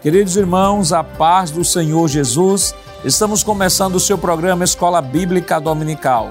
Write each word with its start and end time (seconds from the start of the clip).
Queridos 0.00 0.34
irmãos, 0.34 0.94
a 0.94 1.04
paz 1.04 1.50
do 1.50 1.62
Senhor 1.62 2.08
Jesus, 2.08 2.74
estamos 3.04 3.42
começando 3.42 3.96
o 3.96 4.00
seu 4.00 4.16
programa 4.16 4.64
Escola 4.64 5.02
Bíblica 5.02 5.60
Dominical. 5.60 6.30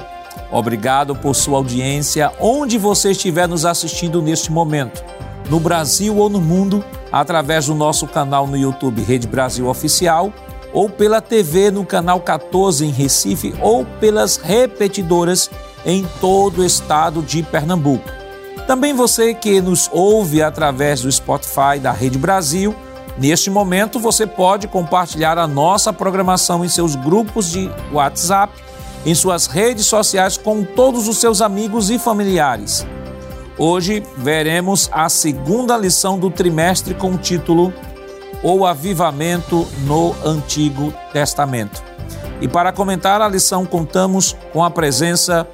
Obrigado 0.51 1.15
por 1.15 1.35
sua 1.35 1.57
audiência, 1.59 2.31
onde 2.39 2.79
você 2.79 3.11
estiver 3.11 3.47
nos 3.47 3.65
assistindo 3.65 4.23
neste 4.23 4.51
momento, 4.51 5.05
no 5.51 5.59
Brasil 5.59 6.17
ou 6.17 6.31
no 6.31 6.41
mundo, 6.41 6.83
através 7.11 7.67
do 7.67 7.75
nosso 7.75 8.07
canal 8.07 8.47
no 8.47 8.57
YouTube 8.57 9.03
Rede 9.03 9.27
Brasil 9.27 9.67
Oficial, 9.67 10.33
ou 10.73 10.89
pela 10.89 11.21
TV 11.21 11.69
no 11.69 11.85
canal 11.85 12.21
14 12.21 12.83
em 12.83 12.89
Recife, 12.89 13.53
ou 13.61 13.85
pelas 13.85 14.37
repetidoras 14.37 15.47
em 15.85 16.07
todo 16.19 16.61
o 16.61 16.65
estado 16.65 17.21
de 17.21 17.43
Pernambuco. 17.43 18.09
Também 18.65 18.95
você 18.95 19.35
que 19.35 19.61
nos 19.61 19.87
ouve 19.93 20.41
através 20.41 21.01
do 21.01 21.11
Spotify 21.11 21.77
da 21.79 21.91
Rede 21.91 22.17
Brasil 22.17 22.75
Neste 23.19 23.49
momento, 23.49 23.99
você 23.99 24.25
pode 24.25 24.65
compartilhar 24.65 25.37
a 25.37 25.45
nossa 25.45 25.91
programação 25.91 26.63
em 26.63 26.69
seus 26.69 26.95
grupos 26.95 27.51
de 27.51 27.69
WhatsApp, 27.91 28.53
em 29.05 29.13
suas 29.13 29.45
redes 29.45 29.87
sociais 29.87 30.37
com 30.37 30.63
todos 30.63 31.05
os 31.07 31.17
seus 31.17 31.41
amigos 31.41 31.89
e 31.89 31.99
familiares. 31.99 32.87
Hoje 33.57 34.01
veremos 34.15 34.89
a 34.93 35.09
segunda 35.09 35.77
lição 35.77 36.17
do 36.17 36.31
trimestre 36.31 36.93
com 36.93 37.11
o 37.11 37.17
título 37.17 37.73
O 38.41 38.65
Avivamento 38.65 39.67
no 39.85 40.15
Antigo 40.23 40.93
Testamento. 41.11 41.83
E 42.39 42.47
para 42.47 42.71
comentar 42.71 43.21
a 43.21 43.27
lição, 43.27 43.65
contamos 43.65 44.33
com 44.53 44.63
a 44.63 44.71
presença 44.71 45.45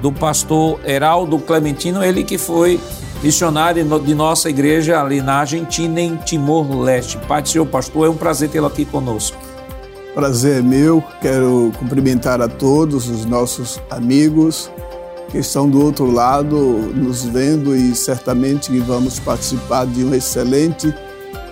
do 0.00 0.10
pastor 0.10 0.80
Heraldo 0.86 1.38
Clementino, 1.38 2.02
ele 2.02 2.24
que 2.24 2.38
foi 2.38 2.80
missionário 3.24 3.82
de 4.00 4.14
nossa 4.14 4.50
igreja 4.50 5.00
ali 5.00 5.22
na 5.22 5.36
Argentina, 5.36 5.98
em 5.98 6.14
Timor-Leste. 6.14 7.16
Pai 7.26 7.40
do 7.40 7.48
Senhor 7.48 7.64
Pastor, 7.64 8.06
é 8.06 8.10
um 8.10 8.16
prazer 8.16 8.50
tê-lo 8.50 8.66
aqui 8.66 8.84
conosco. 8.84 9.38
Prazer 10.14 10.58
é 10.58 10.62
meu, 10.62 11.02
quero 11.22 11.72
cumprimentar 11.78 12.42
a 12.42 12.48
todos 12.48 13.08
os 13.08 13.24
nossos 13.24 13.80
amigos 13.88 14.70
que 15.30 15.38
estão 15.38 15.70
do 15.70 15.82
outro 15.82 16.10
lado 16.10 16.54
nos 16.94 17.24
vendo 17.24 17.74
e 17.74 17.94
certamente 17.94 18.70
que 18.70 18.78
vamos 18.78 19.18
participar 19.18 19.86
de 19.86 20.04
uma 20.04 20.18
excelente 20.18 20.94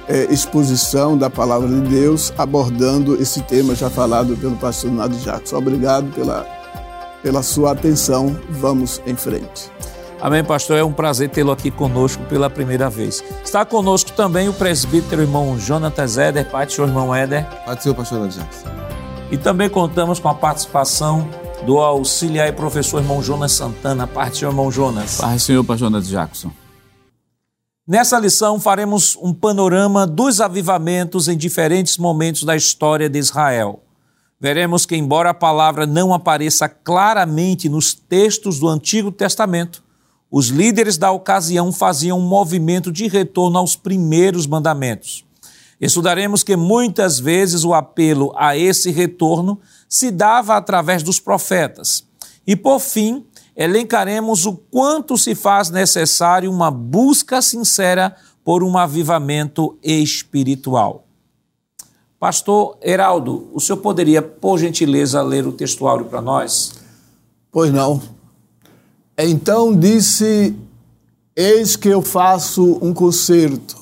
é, 0.09 0.25
exposição 0.31 1.17
da 1.17 1.31
palavra 1.31 1.69
de 1.69 1.81
Deus 1.89 2.35
abordando 2.37 3.21
esse 3.21 3.41
tema 3.45 3.75
já 3.75 3.89
falado 3.89 4.37
pelo 4.37 4.57
pastor 4.57 4.93
Nado 4.93 5.19
Jacques. 5.19 5.55
Obrigado 5.55 6.13
pela, 6.13 6.47
pela 7.23 7.43
sua 7.43 7.73
atenção. 7.73 8.37
Vamos 8.51 9.01
em 9.07 9.17
frente. 9.17 9.73
Amém, 10.23 10.45
pastor. 10.45 10.79
É 10.79 10.85
um 10.85 10.93
prazer 10.93 11.31
tê-lo 11.31 11.51
aqui 11.51 11.69
conosco 11.69 12.23
pela 12.27 12.49
primeira 12.49 12.89
vez. 12.89 13.25
Está 13.45 13.65
conosco 13.65 14.13
também 14.13 14.49
o 14.49 14.53
presbítero 14.53 15.21
irmão 15.21 15.59
Jonatas 15.59 16.17
Éder, 16.17 16.49
pai 16.49 16.65
do 16.65 16.71
seu 16.71 16.87
irmão 16.87 17.13
Éder. 17.13 17.45
Pai 17.67 17.75
do 17.75 17.83
seu 17.83 17.93
pastor 17.93 18.29
Jackson. 18.29 18.69
E 19.33 19.37
também 19.37 19.69
contamos 19.69 20.21
com 20.21 20.29
a 20.29 20.35
participação 20.35 21.29
do 21.67 21.79
auxiliar 21.79 22.47
e 22.47 22.53
professor 22.53 23.03
irmão 23.03 23.21
Jonas 23.21 23.51
Santana, 23.51 24.07
parte 24.07 24.35
do 24.35 24.39
seu 24.39 24.51
irmão 24.51 24.71
Jonas. 24.71 25.17
Pai 25.17 25.35
do 25.35 25.41
senhor 25.41 25.65
pastor 25.65 25.91
Jonas 25.91 26.07
Jackson. 26.07 26.53
Nessa 27.85 28.17
lição 28.17 28.61
faremos 28.61 29.19
um 29.21 29.35
panorama 29.35 30.07
dos 30.07 30.41
avivamentos 30.41 31.27
em 31.27 31.37
diferentes 31.37 31.99
momentos 31.99 32.45
da 32.45 32.55
história 32.55 33.11
de 33.11 33.19
Israel. 33.19 33.83
Veremos 34.41 34.87
que, 34.87 34.95
embora 34.95 35.31
a 35.31 35.35
palavra 35.35 35.85
não 35.85 36.15
apareça 36.15 36.69
claramente 36.69 37.69
nos 37.69 37.93
textos 37.93 38.61
do 38.61 38.69
Antigo 38.69 39.11
Testamento, 39.11 39.82
os 40.33 40.49
líderes 40.49 40.97
da 40.97 41.13
ocasião 41.13 41.71
faziam 41.71 42.19
um 42.19 42.27
movimento 42.27 42.91
de 42.91 43.07
retorno 43.07 43.59
aos 43.59 43.77
primeiros 43.77 44.47
mandamentos. 44.47 45.27
Estudaremos 45.79 46.43
que 46.43 46.57
muitas 46.57 47.21
vezes 47.21 47.65
o 47.65 47.75
apelo 47.75 48.33
a 48.35 48.57
esse 48.57 48.91
retorno 48.91 49.61
se 49.87 50.11
dava 50.11 50.57
através 50.57 51.03
dos 51.03 51.21
profetas. 51.21 52.05
E 52.47 52.57
por 52.57 52.81
fim, 52.81 53.27
elencaremos 53.55 54.47
o 54.47 54.55
quanto 54.55 55.19
se 55.19 55.35
faz 55.35 55.69
necessário 55.69 56.51
uma 56.51 56.71
busca 56.71 57.43
sincera 57.43 58.17
por 58.43 58.65
um 58.65 58.79
avivamento 58.79 59.77
espiritual. 59.83 61.05
Pastor 62.19 62.79
Heraldo, 62.81 63.51
o 63.53 63.61
senhor 63.61 63.79
poderia, 63.79 64.23
por 64.23 64.59
gentileza, 64.59 65.21
ler 65.21 65.47
o 65.47 65.53
textuário 65.53 66.07
para 66.07 66.23
nós? 66.23 66.73
Pois 67.51 67.71
não. 67.71 68.22
Então 69.25 69.77
disse: 69.77 70.53
Eis 71.37 71.77
que 71.77 71.89
eu 71.89 72.03
faço 72.03 72.79
um 72.83 72.93
concerto. 72.93 73.77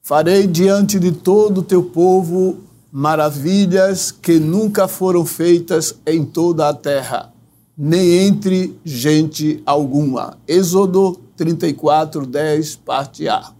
Farei 0.00 0.46
diante 0.46 1.00
de 1.00 1.10
todo 1.10 1.58
o 1.58 1.62
teu 1.62 1.82
povo 1.82 2.58
maravilhas 2.92 4.12
que 4.12 4.38
nunca 4.38 4.86
foram 4.86 5.26
feitas 5.26 5.96
em 6.06 6.24
toda 6.24 6.68
a 6.68 6.74
terra, 6.74 7.32
nem 7.76 8.26
entre 8.26 8.78
gente 8.84 9.60
alguma. 9.66 10.38
Êxodo 10.46 11.18
34, 11.36 12.24
10, 12.24 12.76
parte 12.76 13.28
A. 13.28 13.50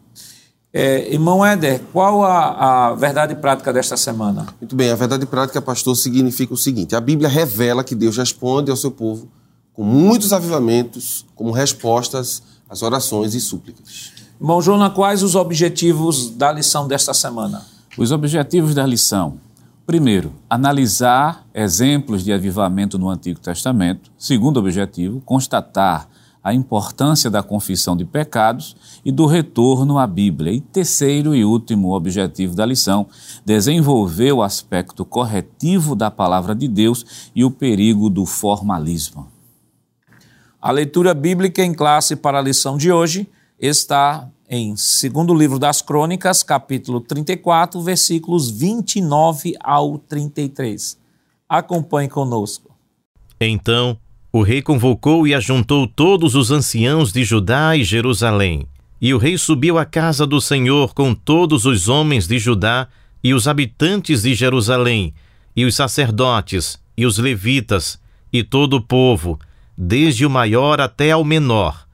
É, 0.72 1.12
irmão 1.12 1.44
Éder, 1.44 1.80
qual 1.92 2.22
a, 2.22 2.90
a, 2.90 2.94
verdade 2.94 3.34
prática 3.34 3.72
desta 3.72 3.96
semana? 3.96 4.46
Muito 4.60 4.76
bem, 4.76 4.90
a 4.90 4.94
verdade 4.94 5.26
prática, 5.26 5.60
pastor, 5.60 5.96
significa 5.96 6.54
o 6.54 6.56
seguinte: 6.56 6.94
a 6.94 7.00
Bíblia 7.00 7.28
revela 7.28 7.82
que 7.82 7.96
Deus 7.96 8.16
responde 8.16 8.70
ao 8.70 8.76
seu 8.76 8.92
povo 8.92 9.28
com 9.80 9.84
muitos 9.84 10.34
avivamentos 10.34 11.24
como 11.34 11.52
respostas 11.52 12.42
às 12.68 12.82
orações 12.82 13.34
e 13.34 13.40
súplicas. 13.40 14.12
Irmão 14.38 14.60
Jona, 14.60 14.90
quais 14.90 15.22
os 15.22 15.34
objetivos 15.34 16.28
da 16.28 16.52
lição 16.52 16.86
desta 16.86 17.14
semana? 17.14 17.64
Os 17.96 18.12
objetivos 18.12 18.74
da 18.74 18.84
lição. 18.84 19.38
Primeiro, 19.86 20.34
analisar 20.50 21.46
exemplos 21.54 22.22
de 22.22 22.30
avivamento 22.30 22.98
no 22.98 23.08
Antigo 23.08 23.40
Testamento. 23.40 24.12
Segundo 24.18 24.58
objetivo, 24.58 25.22
constatar 25.22 26.06
a 26.44 26.52
importância 26.52 27.30
da 27.30 27.42
confissão 27.42 27.96
de 27.96 28.04
pecados 28.04 28.76
e 29.02 29.10
do 29.10 29.24
retorno 29.24 29.98
à 29.98 30.06
Bíblia. 30.06 30.52
E 30.52 30.60
terceiro 30.60 31.34
e 31.34 31.42
último 31.42 31.94
objetivo 31.94 32.54
da 32.54 32.66
lição, 32.66 33.06
desenvolver 33.46 34.32
o 34.32 34.42
aspecto 34.42 35.06
corretivo 35.06 35.94
da 35.94 36.10
palavra 36.10 36.54
de 36.54 36.68
Deus 36.68 37.30
e 37.34 37.46
o 37.46 37.50
perigo 37.50 38.10
do 38.10 38.26
formalismo. 38.26 39.39
A 40.62 40.70
leitura 40.70 41.14
bíblica 41.14 41.64
em 41.64 41.72
classe 41.72 42.14
para 42.14 42.38
a 42.38 42.42
lição 42.42 42.76
de 42.76 42.92
hoje 42.92 43.26
está 43.58 44.28
em 44.46 44.76
segundo 44.76 45.32
livro 45.32 45.58
das 45.58 45.80
Crônicas, 45.80 46.42
capítulo 46.42 47.00
34, 47.00 47.80
versículos 47.80 48.50
29 48.50 49.54
ao 49.58 49.96
33. 49.96 50.98
Acompanhe 51.48 52.10
conosco. 52.10 52.76
Então 53.40 53.96
o 54.30 54.42
rei 54.42 54.60
convocou 54.60 55.26
e 55.26 55.34
ajuntou 55.34 55.86
todos 55.86 56.34
os 56.34 56.50
anciãos 56.50 57.10
de 57.10 57.24
Judá 57.24 57.74
e 57.74 57.82
Jerusalém. 57.82 58.66
E 59.00 59.14
o 59.14 59.18
rei 59.18 59.38
subiu 59.38 59.78
à 59.78 59.86
casa 59.86 60.26
do 60.26 60.42
Senhor 60.42 60.92
com 60.92 61.14
todos 61.14 61.64
os 61.64 61.88
homens 61.88 62.28
de 62.28 62.38
Judá 62.38 62.86
e 63.24 63.32
os 63.32 63.48
habitantes 63.48 64.22
de 64.22 64.34
Jerusalém, 64.34 65.14
e 65.56 65.64
os 65.64 65.74
sacerdotes, 65.74 66.78
e 66.96 67.06
os 67.06 67.16
levitas, 67.16 67.98
e 68.30 68.42
todo 68.44 68.74
o 68.74 68.82
povo, 68.82 69.38
desde 69.82 70.26
o 70.26 70.30
maior 70.30 70.78
até 70.78 71.12
ao 71.12 71.24
menor. 71.24 71.86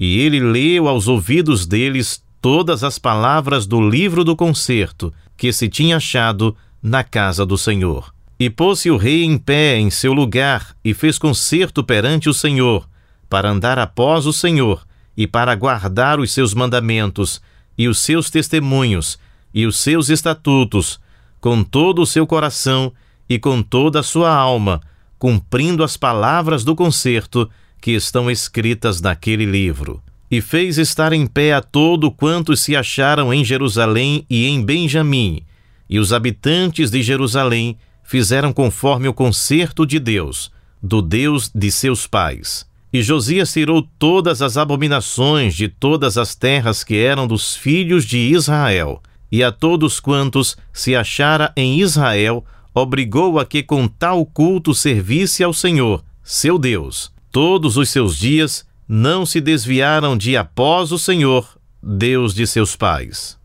E 0.00 0.18
ele 0.18 0.40
leu 0.40 0.88
aos 0.88 1.06
ouvidos 1.06 1.66
deles 1.66 2.20
todas 2.42 2.82
as 2.82 2.98
palavras 2.98 3.64
do 3.64 3.80
livro 3.80 4.24
do 4.24 4.34
concerto 4.34 5.14
que 5.36 5.52
se 5.52 5.68
tinha 5.68 5.98
achado 5.98 6.56
na 6.82 7.04
casa 7.04 7.46
do 7.46 7.56
Senhor. 7.56 8.12
E 8.40 8.50
pôs-se 8.50 8.90
o 8.90 8.96
rei 8.96 9.22
em 9.22 9.38
pé 9.38 9.78
em 9.78 9.88
seu 9.88 10.12
lugar 10.12 10.74
e 10.84 10.92
fez 10.92 11.16
concerto 11.16 11.84
perante 11.84 12.28
o 12.28 12.34
Senhor, 12.34 12.88
para 13.30 13.48
andar 13.48 13.78
após 13.78 14.26
o 14.26 14.32
Senhor 14.32 14.84
e 15.16 15.24
para 15.24 15.54
guardar 15.54 16.18
os 16.18 16.32
seus 16.32 16.52
mandamentos 16.54 17.40
e 17.76 17.86
os 17.86 18.00
seus 18.00 18.30
testemunhos 18.30 19.16
e 19.54 19.64
os 19.64 19.76
seus 19.76 20.08
estatutos, 20.08 20.98
com 21.40 21.62
todo 21.62 22.02
o 22.02 22.06
seu 22.06 22.26
coração 22.26 22.92
e 23.28 23.38
com 23.38 23.62
toda 23.62 24.00
a 24.00 24.04
sua 24.04 24.34
alma, 24.34 24.80
cumprindo 25.18 25.82
as 25.82 25.96
palavras 25.96 26.64
do 26.64 26.76
concerto 26.76 27.50
que 27.80 27.92
estão 27.92 28.30
escritas 28.30 29.00
naquele 29.00 29.44
livro. 29.44 30.02
E 30.30 30.40
fez 30.40 30.78
estar 30.78 31.12
em 31.12 31.26
pé 31.26 31.54
a 31.54 31.62
todo 31.62 32.10
quantos 32.10 32.60
se 32.60 32.76
acharam 32.76 33.32
em 33.32 33.44
Jerusalém 33.44 34.26
e 34.28 34.46
em 34.46 34.62
Benjamim, 34.62 35.42
e 35.88 35.98
os 35.98 36.12
habitantes 36.12 36.90
de 36.90 37.02
Jerusalém 37.02 37.78
fizeram 38.04 38.52
conforme 38.52 39.08
o 39.08 39.14
concerto 39.14 39.86
de 39.86 39.98
Deus, 39.98 40.52
do 40.82 41.00
Deus 41.00 41.50
de 41.54 41.70
seus 41.70 42.06
pais. 42.06 42.66
E 42.92 43.02
Josias 43.02 43.52
tirou 43.52 43.86
todas 43.98 44.40
as 44.40 44.56
abominações 44.56 45.54
de 45.54 45.68
todas 45.68 46.16
as 46.16 46.34
terras 46.34 46.82
que 46.82 46.96
eram 46.96 47.26
dos 47.26 47.54
filhos 47.54 48.04
de 48.04 48.18
Israel, 48.18 49.02
e 49.30 49.42
a 49.42 49.52
todos 49.52 50.00
quantos 50.00 50.56
se 50.72 50.96
achara 50.96 51.52
em 51.54 51.80
Israel 51.80 52.44
obrigou 52.78 53.38
a 53.38 53.44
que 53.44 53.62
com 53.62 53.88
tal 53.88 54.24
culto 54.24 54.74
servisse 54.74 55.42
ao 55.42 55.52
Senhor, 55.52 56.04
seu 56.22 56.58
Deus. 56.58 57.12
Todos 57.30 57.76
os 57.76 57.90
seus 57.90 58.16
dias 58.16 58.64
não 58.86 59.26
se 59.26 59.40
desviaram 59.40 60.16
de 60.16 60.36
após 60.36 60.92
o 60.92 60.98
Senhor, 60.98 61.58
Deus 61.82 62.34
de 62.34 62.46
seus 62.46 62.74
pais. 62.74 63.36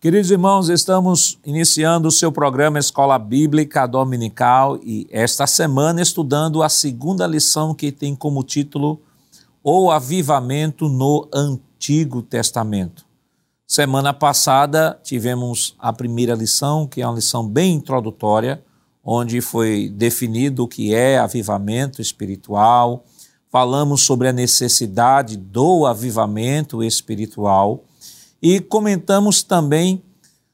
Queridos 0.00 0.30
irmãos, 0.30 0.68
estamos 0.68 1.38
iniciando 1.46 2.08
o 2.08 2.10
seu 2.10 2.30
programa 2.30 2.78
Escola 2.78 3.18
Bíblica 3.18 3.86
Dominical 3.86 4.78
e 4.82 5.06
esta 5.10 5.46
semana 5.46 6.02
estudando 6.02 6.62
a 6.62 6.68
segunda 6.68 7.26
lição 7.26 7.74
que 7.74 7.90
tem 7.90 8.14
como 8.14 8.42
título 8.42 9.00
O 9.62 9.90
Avivamento 9.90 10.90
no 10.90 11.26
Antigo 11.32 12.20
Testamento. 12.20 13.06
Semana 13.66 14.12
passada 14.12 14.98
tivemos 15.02 15.74
a 15.78 15.92
primeira 15.92 16.34
lição, 16.34 16.86
que 16.86 17.00
é 17.00 17.06
uma 17.06 17.14
lição 17.14 17.48
bem 17.48 17.74
introdutória, 17.74 18.62
onde 19.02 19.40
foi 19.40 19.88
definido 19.88 20.64
o 20.64 20.68
que 20.68 20.94
é 20.94 21.18
avivamento 21.18 22.00
espiritual, 22.00 23.04
falamos 23.50 24.02
sobre 24.02 24.28
a 24.28 24.32
necessidade 24.32 25.36
do 25.36 25.86
avivamento 25.86 26.82
espiritual 26.82 27.84
e 28.40 28.60
comentamos 28.60 29.42
também 29.42 30.02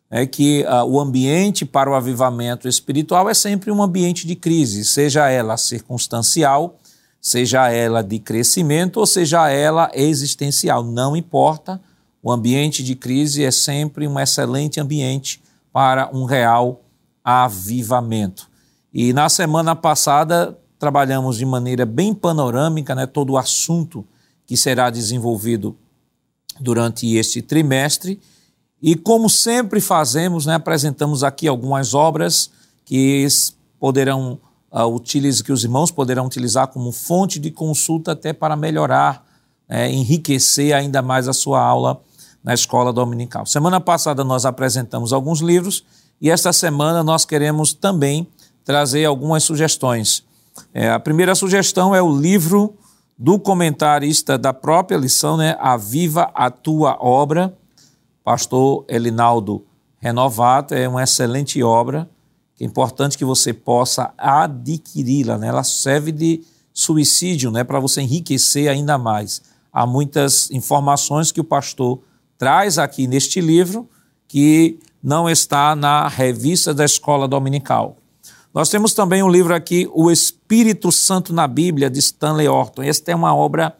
é, 0.09 0.25
que 0.25 0.65
uh, 0.65 0.85
o 0.85 1.01
ambiente 1.01 1.65
para 1.65 1.91
o 1.91 1.95
avivamento 1.95 2.69
espiritual 2.69 3.29
é 3.29 3.35
sempre 3.35 3.71
um 3.71 3.83
ambiente 3.83 4.27
de 4.27 4.37
crise, 4.37 4.85
seja 4.85 5.29
ela 5.29 5.57
circunstancial, 5.57 6.79
seja 7.21 7.71
ela 7.71 8.03
de 8.03 8.19
crescimento 8.19 8.99
ou 8.99 9.07
seja 9.07 9.49
ela 9.49 9.91
existencial, 9.95 10.85
não 10.85 11.17
importa. 11.17 11.81
O 12.23 12.31
ambiente 12.31 12.85
de 12.85 12.95
crise 12.95 13.45
é 13.45 13.51
sempre 13.51 14.07
um 14.07 14.19
excelente 14.19 14.79
ambiente 14.79 15.43
para 15.73 16.11
um 16.13 16.25
real 16.25 16.83
avivamento. 17.25 18.49
E 18.93 19.13
na 19.13 19.29
semana 19.29 19.75
passada 19.75 20.59
trabalhamos 20.79 21.37
de 21.37 21.47
maneira 21.47 21.87
bem 21.87 22.13
panorâmica 22.13 22.95
né, 22.95 23.07
todo 23.07 23.31
o 23.31 23.39
assunto 23.39 24.05
que 24.47 24.57
será 24.57 24.91
desenvolvido 24.91 25.77
durante 26.59 27.15
este 27.15 27.41
trimestre. 27.41 28.21
E 28.83 28.97
como 28.97 29.31
sempre 29.31 29.81
fazemos, 29.81 30.45
né, 30.45 30.55
apresentamos 30.55 31.23
aqui 31.23 31.47
algumas 31.47 31.95
obras 31.95 32.51
que 32.85 33.27
poderão 33.79 34.39
uh, 34.71 34.85
utilizar, 34.87 35.45
que 35.45 35.53
os 35.53 35.65
irmãos 35.65 35.91
poderão 35.91 36.27
utilizar 36.27 36.67
como 36.69 36.93
fonte 36.93 37.39
de 37.39 37.51
consulta 37.51 38.13
até 38.13 38.33
para 38.33 38.57
melhorar, 38.57 39.25
né, 39.69 39.91
enriquecer 39.91 40.75
ainda 40.75 41.01
mais 41.01 41.29
a 41.29 41.33
sua 41.33 41.63
aula 41.63 42.03
na 42.43 42.55
escola 42.55 42.93
dominical. 42.93 43.47
Semana 43.47 43.81
passada 43.81 44.25
nós 44.25 44.45
apresentamos 44.45 45.13
alguns 45.13 45.41
livros 45.41 45.85
e 46.21 46.31
esta 46.31 46.53
semana 46.53 47.03
nós 47.03 47.25
queremos 47.25 47.73
também 47.73 48.27
trazer 48.65 49.05
algumas 49.05 49.43
sugestões. 49.45 50.25
É, 50.73 50.91
a 50.91 51.01
primeira 51.01 51.35
sugestão 51.35 51.95
é 51.95 52.03
o 52.03 52.15
livro 52.15 52.75
do 53.19 53.39
comentarista 53.39 54.39
da 54.39 54.53
própria 54.53 54.97
lição, 54.97 55.37
né? 55.37 55.57
Aviva 55.61 56.31
a 56.35 56.51
tua 56.51 56.97
obra, 57.01 57.57
pastor 58.25 58.85
Elinaldo 58.89 59.65
Renovato, 59.99 60.75
é 60.75 60.89
uma 60.89 61.03
excelente 61.03 61.63
obra, 61.63 62.09
que 62.57 62.65
é 62.65 62.67
importante 62.67 63.19
que 63.19 63.25
você 63.25 63.53
possa 63.53 64.15
adquiri-la, 64.17 65.37
né? 65.37 65.49
Ela 65.49 65.63
serve 65.63 66.13
de 66.13 66.43
suicídio, 66.73 67.51
né, 67.51 67.63
para 67.63 67.79
você 67.79 68.01
enriquecer 68.01 68.71
ainda 68.71 68.97
mais. 68.97 69.43
Há 69.73 69.87
muitas 69.87 70.51
informações 70.51 71.31
que 71.31 71.41
o 71.41 71.45
pastor 71.45 72.01
traz 72.41 72.79
aqui 72.79 73.07
neste 73.07 73.39
livro 73.39 73.87
que 74.27 74.79
não 75.03 75.29
está 75.29 75.77
na 75.77 76.09
revista 76.09 76.73
da 76.73 76.87
Escola 76.87 77.29
Dominical. 77.29 77.99
Nós 78.55 78.71
temos 78.71 78.95
também 78.95 79.23
um 79.23 79.29
livro 79.29 79.55
aqui, 79.55 79.87
O 79.93 80.11
Espírito 80.11 80.91
Santo 80.91 81.35
na 81.35 81.47
Bíblia, 81.47 81.91
de 81.91 81.99
Stanley 81.99 82.49
Orton. 82.49 82.83
Esta 82.83 83.13
é 83.13 83.15
uma 83.15 83.35
obra 83.37 83.77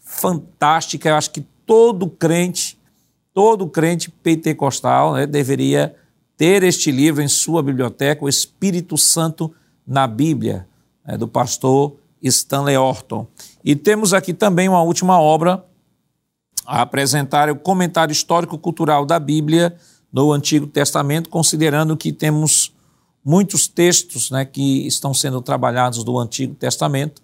fantástica. 0.00 1.10
Eu 1.10 1.14
acho 1.14 1.30
que 1.30 1.42
todo 1.64 2.10
crente, 2.10 2.76
todo 3.32 3.68
crente 3.68 4.10
pentecostal 4.10 5.14
né, 5.14 5.24
deveria 5.24 5.94
ter 6.36 6.64
este 6.64 6.90
livro 6.90 7.22
em 7.22 7.28
sua 7.28 7.62
biblioteca, 7.62 8.24
O 8.24 8.28
Espírito 8.28 8.98
Santo 8.98 9.54
na 9.86 10.08
Bíblia, 10.08 10.66
né, 11.06 11.16
do 11.16 11.28
pastor 11.28 11.94
Stanley 12.20 12.76
Orton. 12.76 13.28
E 13.64 13.76
temos 13.76 14.12
aqui 14.12 14.34
também 14.34 14.68
uma 14.68 14.82
última 14.82 15.20
obra 15.20 15.64
a 16.66 16.82
apresentar 16.82 17.50
o 17.50 17.56
comentário 17.56 18.12
histórico-cultural 18.12 19.04
da 19.04 19.18
Bíblia 19.18 19.76
no 20.12 20.32
Antigo 20.32 20.66
Testamento, 20.66 21.28
considerando 21.28 21.96
que 21.96 22.12
temos 22.12 22.72
muitos 23.24 23.66
textos 23.66 24.30
né, 24.30 24.44
que 24.44 24.86
estão 24.86 25.14
sendo 25.14 25.40
trabalhados 25.40 26.04
do 26.04 26.18
Antigo 26.18 26.54
Testamento 26.54 27.22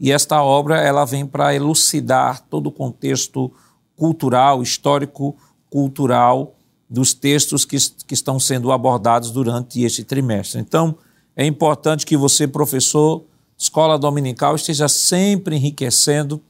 e 0.00 0.10
esta 0.10 0.42
obra 0.42 0.80
ela 0.80 1.04
vem 1.04 1.26
para 1.26 1.54
elucidar 1.54 2.42
todo 2.48 2.68
o 2.68 2.72
contexto 2.72 3.52
cultural, 3.94 4.62
histórico, 4.62 5.36
cultural 5.68 6.54
dos 6.88 7.12
textos 7.12 7.66
que, 7.66 7.76
que 8.06 8.14
estão 8.14 8.40
sendo 8.40 8.72
abordados 8.72 9.30
durante 9.30 9.82
este 9.82 10.02
trimestre. 10.02 10.58
Então, 10.58 10.96
é 11.36 11.44
importante 11.44 12.06
que 12.06 12.16
você, 12.16 12.48
professor, 12.48 13.24
escola 13.58 13.98
dominical, 13.98 14.56
esteja 14.56 14.88
sempre 14.88 15.56
enriquecendo 15.56 16.40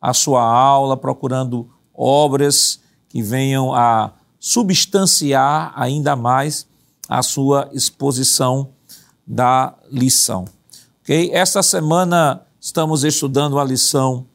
a 0.00 0.14
sua 0.14 0.42
aula, 0.42 0.96
procurando 0.96 1.68
obras 2.00 2.80
que 3.08 3.22
venham 3.22 3.74
a 3.74 4.12
substanciar 4.38 5.72
ainda 5.76 6.16
mais 6.16 6.66
a 7.08 7.22
sua 7.22 7.68
exposição 7.72 8.70
da 9.26 9.74
lição. 9.90 10.46
Okay? 11.02 11.30
Esta 11.32 11.62
semana 11.62 12.40
estamos 12.58 13.04
estudando 13.04 13.58
a 13.58 13.64
lição 13.64 14.26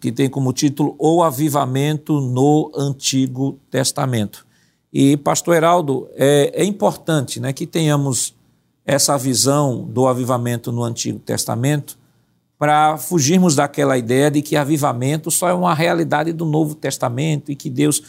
que 0.00 0.10
tem 0.10 0.28
como 0.28 0.52
título 0.52 0.96
O 0.98 1.22
Avivamento 1.22 2.20
no 2.20 2.72
Antigo 2.74 3.58
Testamento. 3.70 4.46
E, 4.92 5.16
pastor 5.16 5.56
Heraldo, 5.56 6.08
é, 6.14 6.62
é 6.62 6.64
importante 6.64 7.38
né, 7.38 7.52
que 7.52 7.66
tenhamos 7.66 8.34
essa 8.84 9.16
visão 9.18 9.84
do 9.84 10.06
avivamento 10.06 10.70
no 10.70 10.84
Antigo 10.84 11.18
Testamento 11.18 11.98
para 12.58 12.96
fugirmos 12.96 13.54
daquela 13.54 13.98
ideia 13.98 14.30
de 14.30 14.40
que 14.42 14.56
avivamento 14.56 15.30
só 15.30 15.48
é 15.48 15.54
uma 15.54 15.74
realidade 15.74 16.32
do 16.32 16.44
Novo 16.44 16.74
Testamento 16.74 17.52
e 17.52 17.56
que 17.56 17.68
Deus 17.68 18.02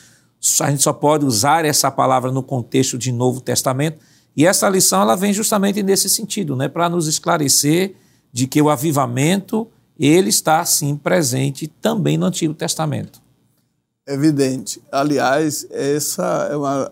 a 0.61 0.69
gente 0.69 0.83
só 0.83 0.94
pode 0.94 1.25
usar 1.25 1.65
essa 1.65 1.89
palavra 1.89 2.31
no 2.31 2.44
contexto 2.44 2.97
de 2.97 3.11
Novo 3.11 3.41
Testamento. 3.41 3.99
E 4.35 4.45
essa 4.45 4.69
lição 4.69 5.01
ela 5.01 5.15
vem 5.15 5.33
justamente 5.33 5.81
nesse 5.81 6.07
sentido, 6.07 6.55
né, 6.55 6.67
para 6.67 6.88
nos 6.88 7.07
esclarecer 7.07 7.95
de 8.31 8.45
que 8.45 8.62
o 8.62 8.69
avivamento 8.69 9.67
ele 10.00 10.29
está 10.29 10.63
sim 10.63 10.95
presente 10.95 11.67
também 11.67 12.17
no 12.17 12.27
Antigo 12.27 12.53
Testamento. 12.53 13.19
Evidente. 14.07 14.81
Aliás, 14.91 15.67
essa 15.72 16.48
é 16.51 16.55
uma, 16.55 16.91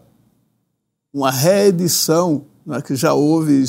uma 1.13 1.31
reedição 1.31 2.45
né, 2.65 2.81
que 2.81 2.95
já 2.95 3.13
houve 3.13 3.63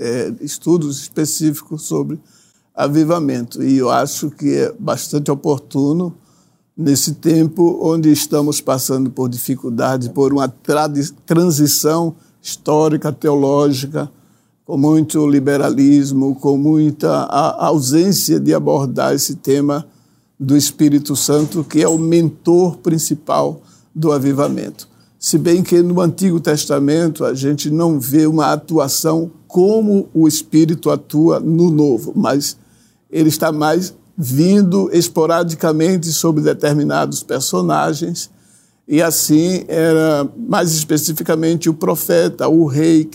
é, 0.00 0.32
estudos 0.40 1.02
específicos 1.02 1.82
sobre 1.82 2.18
avivamento. 2.74 3.62
E 3.62 3.78
eu 3.78 3.90
acho 3.90 4.30
que 4.30 4.54
é 4.54 4.74
bastante 4.78 5.30
oportuno 5.30 6.14
nesse 6.76 7.14
tempo 7.14 7.78
onde 7.80 8.10
estamos 8.10 8.60
passando 8.60 9.10
por 9.10 9.28
dificuldades, 9.28 10.08
por 10.08 10.32
uma 10.32 10.52
transição 11.24 12.16
histórica, 12.42 13.12
teológica, 13.12 14.10
com 14.64 14.76
muito 14.76 15.26
liberalismo, 15.26 16.34
com 16.34 16.56
muita 16.56 17.24
ausência 17.58 18.40
de 18.40 18.52
abordar 18.52 19.14
esse 19.14 19.36
tema 19.36 19.86
do 20.40 20.56
Espírito 20.56 21.14
Santo, 21.14 21.62
que 21.62 21.82
é 21.82 21.88
o 21.88 21.98
mentor 21.98 22.78
principal 22.78 23.60
do 23.94 24.10
avivamento. 24.10 24.88
Se 25.18 25.38
bem 25.38 25.62
que 25.62 25.80
no 25.80 26.00
Antigo 26.00 26.40
Testamento 26.40 27.24
a 27.24 27.34
gente 27.34 27.70
não 27.70 28.00
vê 28.00 28.26
uma 28.26 28.52
atuação 28.52 29.30
como 29.46 30.08
o 30.12 30.26
Espírito 30.26 30.90
atua 30.90 31.38
no 31.38 31.70
Novo, 31.70 32.12
mas 32.16 32.56
ele 33.14 33.28
está 33.28 33.52
mais 33.52 33.94
vindo 34.18 34.90
esporadicamente 34.92 36.12
sobre 36.12 36.42
determinados 36.42 37.22
personagens, 37.22 38.28
e 38.88 39.00
assim 39.00 39.64
era 39.68 40.28
mais 40.36 40.72
especificamente 40.72 41.70
o 41.70 41.74
profeta, 41.74 42.48
o 42.48 42.66
rei, 42.66 43.08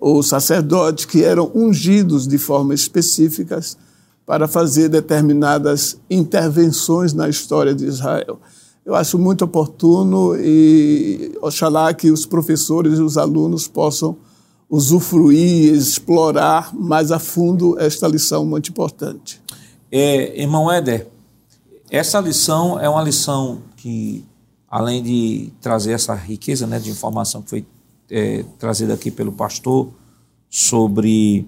o 0.00 0.22
sacerdote, 0.22 1.06
que 1.06 1.22
eram 1.22 1.52
ungidos 1.54 2.26
de 2.26 2.38
forma 2.38 2.72
específicas 2.72 3.76
para 4.24 4.48
fazer 4.48 4.88
determinadas 4.88 5.98
intervenções 6.10 7.12
na 7.12 7.28
história 7.28 7.74
de 7.74 7.84
Israel. 7.84 8.40
Eu 8.86 8.94
acho 8.94 9.18
muito 9.18 9.44
oportuno 9.44 10.34
e 10.34 11.32
oxalá 11.42 11.92
que 11.92 12.10
os 12.10 12.24
professores 12.24 12.98
e 12.98 13.02
os 13.02 13.18
alunos 13.18 13.68
possam 13.68 14.16
usufruir, 14.68 15.74
explorar 15.74 16.74
mais 16.74 17.12
a 17.12 17.18
fundo 17.18 17.78
esta 17.78 18.08
lição 18.08 18.44
muito 18.44 18.70
importante. 18.70 19.40
É, 19.90 20.40
irmão 20.40 20.70
Éder, 20.70 21.06
essa 21.90 22.20
lição 22.20 22.78
é 22.78 22.88
uma 22.88 23.02
lição 23.02 23.62
que, 23.76 24.24
além 24.68 25.02
de 25.02 25.52
trazer 25.60 25.92
essa 25.92 26.14
riqueza 26.14 26.66
né, 26.66 26.80
de 26.80 26.90
informação 26.90 27.42
que 27.42 27.50
foi 27.50 27.66
é, 28.10 28.44
trazida 28.58 28.94
aqui 28.94 29.10
pelo 29.10 29.32
pastor 29.32 29.88
sobre 30.50 31.46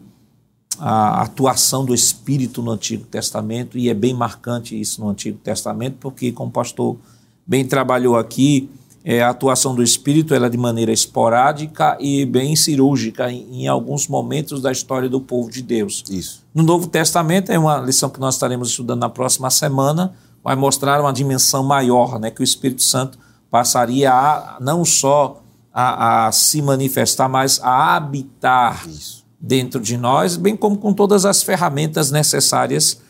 a 0.78 1.22
atuação 1.22 1.84
do 1.84 1.92
Espírito 1.92 2.62
no 2.62 2.70
Antigo 2.70 3.04
Testamento, 3.04 3.76
e 3.76 3.88
é 3.88 3.94
bem 3.94 4.14
marcante 4.14 4.80
isso 4.80 5.00
no 5.00 5.08
Antigo 5.08 5.38
Testamento, 5.38 5.96
porque, 5.98 6.30
como 6.30 6.50
o 6.50 6.52
pastor 6.52 6.96
bem 7.44 7.66
trabalhou 7.66 8.16
aqui, 8.16 8.70
é, 9.10 9.22
a 9.22 9.30
atuação 9.30 9.74
do 9.74 9.82
Espírito 9.82 10.34
ela 10.34 10.48
é 10.48 10.50
de 10.50 10.58
maneira 10.58 10.92
esporádica 10.92 11.96
e 11.98 12.26
bem 12.26 12.54
cirúrgica 12.54 13.32
em, 13.32 13.62
em, 13.62 13.66
alguns 13.66 14.06
momentos 14.06 14.60
da 14.60 14.70
história 14.70 15.08
do 15.08 15.18
povo 15.18 15.50
de 15.50 15.62
Deus. 15.62 16.04
Isso. 16.10 16.44
No 16.54 16.62
Novo 16.62 16.86
Testamento, 16.88 17.50
é 17.50 17.58
uma 17.58 17.78
lição 17.78 18.10
que 18.10 18.20
nós 18.20 18.34
estaremos 18.34 18.68
estudando 18.68 19.00
na 19.00 19.08
próxima 19.08 19.48
semana, 19.48 20.12
vai 20.44 20.54
mostrar 20.54 21.00
uma 21.00 21.10
dimensão 21.10 21.64
maior, 21.64 22.20
né, 22.20 22.30
que 22.30 22.42
o 22.42 22.44
Espírito 22.44 22.82
Santo 22.82 23.18
passaria 23.50 24.12
a 24.12 24.58
não 24.60 24.84
só 24.84 25.40
a, 25.72 26.26
a 26.26 26.32
se 26.32 26.60
manifestar, 26.60 27.30
mas 27.30 27.58
a 27.62 27.96
habitar 27.96 28.86
Isso. 28.86 29.24
dentro 29.40 29.80
de 29.80 29.96
nós, 29.96 30.36
bem 30.36 30.54
como 30.54 30.76
com 30.76 30.92
todas 30.92 31.24
as 31.24 31.42
ferramentas 31.42 32.10
necessárias 32.10 33.00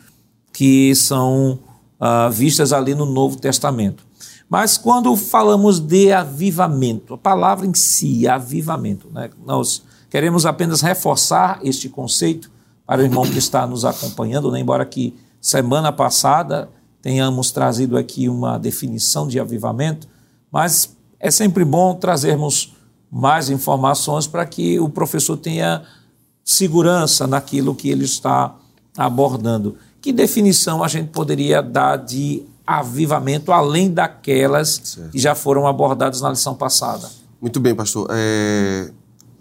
que 0.53 0.95
são 0.95 1.59
uh, 1.99 2.31
vistas 2.31 2.71
ali 2.71 2.95
no 2.95 3.05
Novo 3.05 3.37
Testamento. 3.37 4.07
Mas 4.49 4.77
quando 4.77 5.15
falamos 5.15 5.79
de 5.79 6.11
avivamento, 6.11 7.13
a 7.13 7.17
palavra 7.17 7.67
em 7.67 7.73
si, 7.75 8.27
avivamento, 8.27 9.07
né? 9.13 9.29
nós 9.45 9.83
queremos 10.09 10.45
apenas 10.45 10.81
reforçar 10.81 11.59
este 11.63 11.87
conceito 11.87 12.49
para 12.85 13.01
o 13.01 13.05
irmão 13.05 13.23
que 13.23 13.37
está 13.37 13.67
nos 13.67 13.85
acompanhando, 13.85 14.51
né? 14.51 14.59
embora 14.59 14.83
que 14.83 15.15
semana 15.39 15.91
passada 15.91 16.67
tenhamos 16.99 17.51
trazido 17.51 17.95
aqui 17.95 18.27
uma 18.27 18.57
definição 18.57 19.27
de 19.27 19.39
avivamento, 19.39 20.07
mas 20.51 20.97
é 21.19 21.29
sempre 21.29 21.63
bom 21.63 21.93
trazermos 21.93 22.73
mais 23.11 23.51
informações 23.51 24.25
para 24.25 24.45
que 24.45 24.79
o 24.79 24.89
professor 24.89 25.37
tenha 25.37 25.83
segurança 26.43 27.27
naquilo 27.27 27.75
que 27.75 27.89
ele 27.89 28.05
está 28.05 28.55
abordando. 28.97 29.77
Que 30.01 30.11
definição 30.11 30.83
a 30.83 30.87
gente 30.87 31.09
poderia 31.09 31.61
dar 31.61 31.97
de 31.97 32.43
avivamento, 32.77 33.51
além 33.51 33.89
daquelas 33.89 34.79
certo. 34.83 35.11
que 35.11 35.17
já 35.17 35.33
foram 35.33 35.65
abordadas 35.65 36.21
na 36.21 36.29
lição 36.29 36.53
passada. 36.53 37.09
Muito 37.41 37.59
bem, 37.59 37.73
pastor. 37.73 38.07
É, 38.11 38.91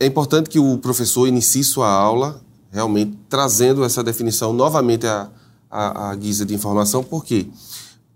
é 0.01 0.07
importante 0.07 0.49
que 0.49 0.59
o 0.59 0.79
professor 0.79 1.27
inicie 1.27 1.63
sua 1.63 1.91
aula 1.91 2.41
realmente 2.71 3.19
trazendo 3.29 3.85
essa 3.85 4.03
definição 4.03 4.53
novamente 4.53 5.07
à, 5.07 5.29
à, 5.71 6.11
à 6.11 6.15
guisa 6.15 6.47
de 6.47 6.55
informação, 6.55 7.05
porque 7.05 7.47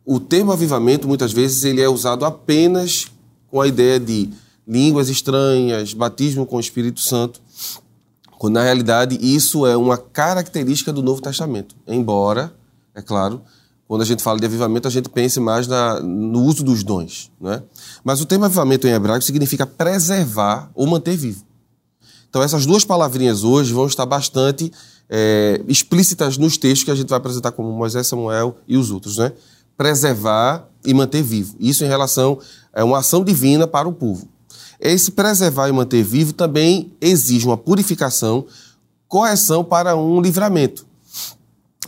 o 0.04 0.18
termo 0.18 0.50
avivamento, 0.50 1.06
muitas 1.06 1.30
vezes, 1.30 1.62
ele 1.64 1.82
é 1.82 1.88
usado 1.88 2.24
apenas 2.24 3.06
com 3.50 3.60
a 3.60 3.68
ideia 3.68 4.00
de 4.00 4.30
línguas 4.66 5.10
estranhas, 5.10 5.92
batismo 5.92 6.46
com 6.46 6.56
o 6.56 6.60
Espírito 6.60 7.00
Santo, 7.00 7.40
quando 8.38 8.54
na 8.54 8.62
realidade 8.62 9.18
isso 9.20 9.66
é 9.66 9.76
uma 9.76 9.98
característica 9.98 10.90
do 10.90 11.02
Novo 11.02 11.20
Testamento. 11.20 11.74
Embora, 11.86 12.52
é 12.94 13.02
claro, 13.02 13.42
quando 13.92 14.00
a 14.00 14.06
gente 14.06 14.22
fala 14.22 14.40
de 14.40 14.46
avivamento, 14.46 14.88
a 14.88 14.90
gente 14.90 15.10
pense 15.10 15.38
mais 15.38 15.66
na, 15.66 16.00
no 16.00 16.44
uso 16.44 16.64
dos 16.64 16.82
dons. 16.82 17.30
Né? 17.38 17.62
Mas 18.02 18.22
o 18.22 18.24
termo 18.24 18.46
avivamento 18.46 18.86
em 18.86 18.90
hebraico 18.90 19.22
significa 19.22 19.66
preservar 19.66 20.70
ou 20.74 20.86
manter 20.86 21.14
vivo. 21.14 21.44
Então, 22.26 22.42
essas 22.42 22.64
duas 22.64 22.86
palavrinhas 22.86 23.44
hoje 23.44 23.70
vão 23.74 23.86
estar 23.86 24.06
bastante 24.06 24.72
é, 25.10 25.60
explícitas 25.68 26.38
nos 26.38 26.56
textos 26.56 26.84
que 26.84 26.90
a 26.90 26.94
gente 26.94 27.10
vai 27.10 27.18
apresentar 27.18 27.52
como 27.52 27.70
Moisés, 27.70 28.06
Samuel 28.06 28.56
e 28.66 28.78
os 28.78 28.90
outros. 28.90 29.18
Né? 29.18 29.30
Preservar 29.76 30.66
e 30.86 30.94
manter 30.94 31.22
vivo. 31.22 31.54
Isso 31.60 31.84
em 31.84 31.88
relação 31.88 32.38
a 32.72 32.82
uma 32.82 33.00
ação 33.00 33.22
divina 33.22 33.66
para 33.66 33.86
o 33.86 33.92
povo. 33.92 34.26
Esse 34.80 35.10
preservar 35.10 35.68
e 35.68 35.72
manter 35.72 36.02
vivo 36.02 36.32
também 36.32 36.94
exige 36.98 37.44
uma 37.44 37.58
purificação, 37.58 38.46
correção 39.06 39.62
para 39.62 39.94
um 39.94 40.18
livramento. 40.18 40.90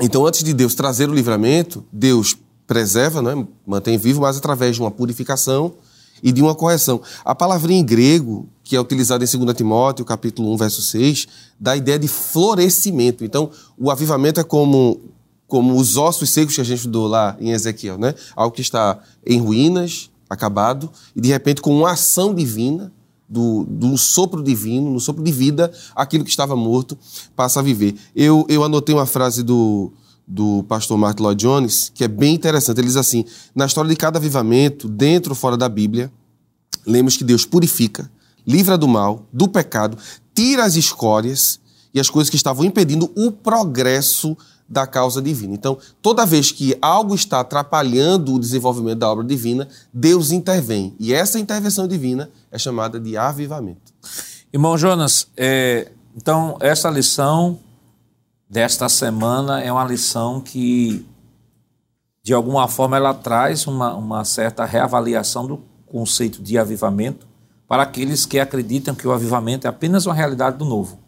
Então, 0.00 0.26
antes 0.26 0.42
de 0.42 0.52
Deus 0.52 0.74
trazer 0.74 1.08
o 1.08 1.14
livramento, 1.14 1.84
Deus 1.92 2.36
preserva, 2.66 3.22
né, 3.22 3.46
mantém 3.66 3.96
vivo, 3.96 4.22
mas 4.22 4.36
através 4.36 4.76
de 4.76 4.82
uma 4.82 4.90
purificação 4.90 5.74
e 6.22 6.32
de 6.32 6.42
uma 6.42 6.54
correção. 6.54 7.00
A 7.24 7.34
palavrinha 7.34 7.80
em 7.80 7.84
grego, 7.84 8.48
que 8.62 8.74
é 8.74 8.80
utilizada 8.80 9.24
em 9.24 9.38
2 9.38 9.54
Timóteo, 9.54 10.04
capítulo 10.04 10.52
1, 10.54 10.56
verso 10.56 10.82
6, 10.82 11.26
dá 11.60 11.72
a 11.72 11.76
ideia 11.76 11.98
de 11.98 12.08
florescimento. 12.08 13.24
Então, 13.24 13.50
o 13.78 13.90
avivamento 13.90 14.40
é 14.40 14.44
como, 14.44 15.00
como 15.46 15.76
os 15.76 15.96
ossos 15.96 16.30
secos 16.30 16.54
que 16.54 16.60
a 16.60 16.64
gente 16.64 16.78
estudou 16.78 17.06
lá 17.06 17.36
em 17.38 17.50
Ezequiel, 17.50 17.98
né? 17.98 18.14
Algo 18.34 18.54
que 18.54 18.62
está 18.62 18.98
em 19.24 19.38
ruínas, 19.38 20.10
acabado, 20.28 20.90
e 21.14 21.20
de 21.20 21.28
repente, 21.28 21.60
com 21.60 21.76
uma 21.76 21.92
ação 21.92 22.34
divina, 22.34 22.90
do, 23.34 23.64
do 23.68 23.98
sopro 23.98 24.40
divino, 24.40 24.92
no 24.92 25.00
sopro 25.00 25.24
de 25.24 25.32
vida, 25.32 25.72
aquilo 25.96 26.22
que 26.22 26.30
estava 26.30 26.54
morto 26.54 26.96
passa 27.34 27.58
a 27.58 27.62
viver. 27.62 27.96
Eu, 28.14 28.46
eu 28.48 28.62
anotei 28.62 28.94
uma 28.94 29.06
frase 29.06 29.42
do, 29.42 29.92
do 30.26 30.62
pastor 30.68 30.96
Martin 30.96 31.24
Lloyd 31.24 31.42
Jones, 31.42 31.90
que 31.92 32.04
é 32.04 32.08
bem 32.08 32.32
interessante. 32.32 32.78
Ele 32.78 32.86
diz 32.86 32.96
assim: 32.96 33.24
na 33.52 33.66
história 33.66 33.90
de 33.90 33.96
cada 33.96 34.20
avivamento, 34.20 34.88
dentro 34.88 35.32
ou 35.32 35.36
fora 35.36 35.56
da 35.56 35.68
Bíblia, 35.68 36.12
lemos 36.86 37.16
que 37.16 37.24
Deus 37.24 37.44
purifica, 37.44 38.08
livra 38.46 38.78
do 38.78 38.86
mal, 38.86 39.26
do 39.32 39.48
pecado, 39.48 39.98
tira 40.32 40.64
as 40.64 40.76
escórias 40.76 41.58
e 41.92 41.98
as 41.98 42.08
coisas 42.08 42.30
que 42.30 42.36
estavam 42.36 42.64
impedindo 42.64 43.10
o 43.16 43.32
progresso 43.32 44.36
da 44.68 44.86
causa 44.86 45.20
divina. 45.20 45.54
Então, 45.54 45.78
toda 46.00 46.24
vez 46.24 46.50
que 46.50 46.76
algo 46.80 47.14
está 47.14 47.40
atrapalhando 47.40 48.34
o 48.34 48.40
desenvolvimento 48.40 48.98
da 48.98 49.10
obra 49.10 49.24
divina, 49.24 49.68
Deus 49.92 50.30
intervém. 50.30 50.94
E 50.98 51.12
essa 51.12 51.38
intervenção 51.38 51.86
divina 51.86 52.30
é 52.50 52.58
chamada 52.58 52.98
de 52.98 53.16
avivamento. 53.16 53.92
Irmão 54.52 54.78
Jonas, 54.78 55.28
é, 55.36 55.92
então 56.16 56.56
essa 56.60 56.88
lição 56.88 57.58
desta 58.48 58.88
semana 58.88 59.60
é 59.60 59.70
uma 59.70 59.84
lição 59.84 60.40
que, 60.40 61.04
de 62.22 62.32
alguma 62.32 62.68
forma, 62.68 62.96
ela 62.96 63.12
traz 63.12 63.66
uma, 63.66 63.94
uma 63.94 64.24
certa 64.24 64.64
reavaliação 64.64 65.46
do 65.46 65.62
conceito 65.86 66.42
de 66.42 66.56
avivamento 66.56 67.26
para 67.66 67.82
aqueles 67.82 68.26
que 68.26 68.38
acreditam 68.38 68.94
que 68.94 69.06
o 69.06 69.12
avivamento 69.12 69.66
é 69.66 69.70
apenas 69.70 70.06
uma 70.06 70.14
realidade 70.14 70.56
do 70.56 70.64
novo. 70.64 71.03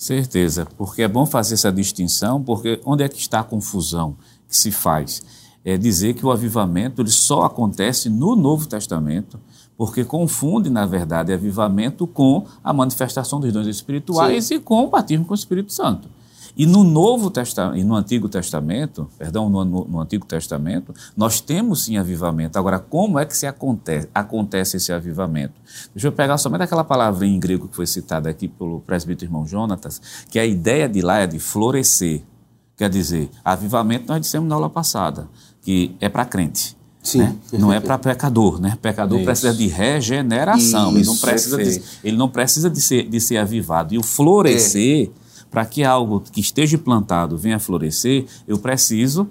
Certeza, 0.00 0.66
porque 0.78 1.02
é 1.02 1.08
bom 1.08 1.26
fazer 1.26 1.52
essa 1.52 1.70
distinção, 1.70 2.42
porque 2.42 2.80
onde 2.86 3.04
é 3.04 3.08
que 3.08 3.18
está 3.18 3.40
a 3.40 3.44
confusão 3.44 4.16
que 4.48 4.56
se 4.56 4.72
faz? 4.72 5.22
É 5.62 5.76
dizer 5.76 6.14
que 6.14 6.24
o 6.24 6.30
avivamento 6.30 7.02
ele 7.02 7.10
só 7.10 7.42
acontece 7.42 8.08
no 8.08 8.34
Novo 8.34 8.66
Testamento, 8.66 9.38
porque 9.76 10.02
confunde, 10.02 10.70
na 10.70 10.86
verdade, 10.86 11.34
avivamento 11.34 12.06
com 12.06 12.46
a 12.64 12.72
manifestação 12.72 13.40
dos 13.40 13.52
dons 13.52 13.66
espirituais 13.66 14.46
Sim. 14.46 14.54
e 14.54 14.60
com 14.60 14.86
o 14.86 14.88
batismo 14.88 15.26
com 15.26 15.32
o 15.32 15.36
Espírito 15.36 15.70
Santo. 15.70 16.08
E 16.56 16.66
no 16.66 16.84
Novo 16.84 17.30
Testamento, 17.30 17.78
e 17.78 17.84
no 17.84 17.94
Antigo 17.94 18.28
Testamento, 18.28 19.08
perdão, 19.18 19.48
no, 19.48 19.64
no, 19.64 19.84
no, 19.84 20.00
Antigo 20.00 20.26
Testamento, 20.26 20.94
nós 21.16 21.40
temos 21.40 21.84
sim 21.84 21.96
avivamento. 21.96 22.58
Agora, 22.58 22.78
como 22.78 23.18
é 23.18 23.24
que 23.24 23.36
se 23.36 23.46
acontece, 23.46 24.08
acontece 24.14 24.76
esse 24.76 24.92
avivamento? 24.92 25.54
Deixa 25.94 26.08
eu 26.08 26.12
pegar 26.12 26.38
somente 26.38 26.62
aquela 26.62 26.84
palavra 26.84 27.26
em 27.26 27.38
grego 27.38 27.68
que 27.68 27.76
foi 27.76 27.86
citada 27.86 28.28
aqui 28.28 28.48
pelo 28.48 28.80
presbítero 28.80 29.28
irmão 29.28 29.46
Jonatas, 29.46 30.00
que 30.30 30.38
a 30.38 30.46
ideia 30.46 30.88
de 30.88 31.00
lá 31.00 31.18
é 31.18 31.26
de 31.26 31.38
florescer. 31.38 32.22
Quer 32.76 32.88
dizer, 32.88 33.30
avivamento 33.44 34.06
nós 34.08 34.20
dissemos 34.20 34.48
na 34.48 34.54
aula 34.54 34.70
passada, 34.70 35.28
que 35.62 35.94
é 36.00 36.08
para 36.08 36.24
crente. 36.24 36.76
Né? 37.14 37.34
Não 37.54 37.72
é 37.72 37.80
para 37.80 37.96
pecador, 37.96 38.60
né? 38.60 38.76
Pecador 38.80 39.18
Isso. 39.18 39.24
precisa 39.24 39.54
de 39.54 39.66
regeneração. 39.66 40.90
Isso. 40.90 40.98
Ele 40.98 41.06
não 41.06 41.16
precisa, 41.16 41.56
de, 41.56 41.82
ele 42.04 42.16
não 42.16 42.28
precisa 42.28 42.70
de, 42.70 42.80
ser, 42.80 43.08
de 43.08 43.20
ser 43.20 43.38
avivado. 43.38 43.94
E 43.94 43.98
o 43.98 44.02
florescer 44.02 45.06
é 45.06 45.19
para 45.50 45.66
que 45.66 45.82
algo 45.82 46.20
que 46.20 46.40
esteja 46.40 46.78
plantado 46.78 47.36
venha 47.36 47.56
a 47.56 47.58
florescer, 47.58 48.26
eu 48.46 48.58
preciso 48.58 49.28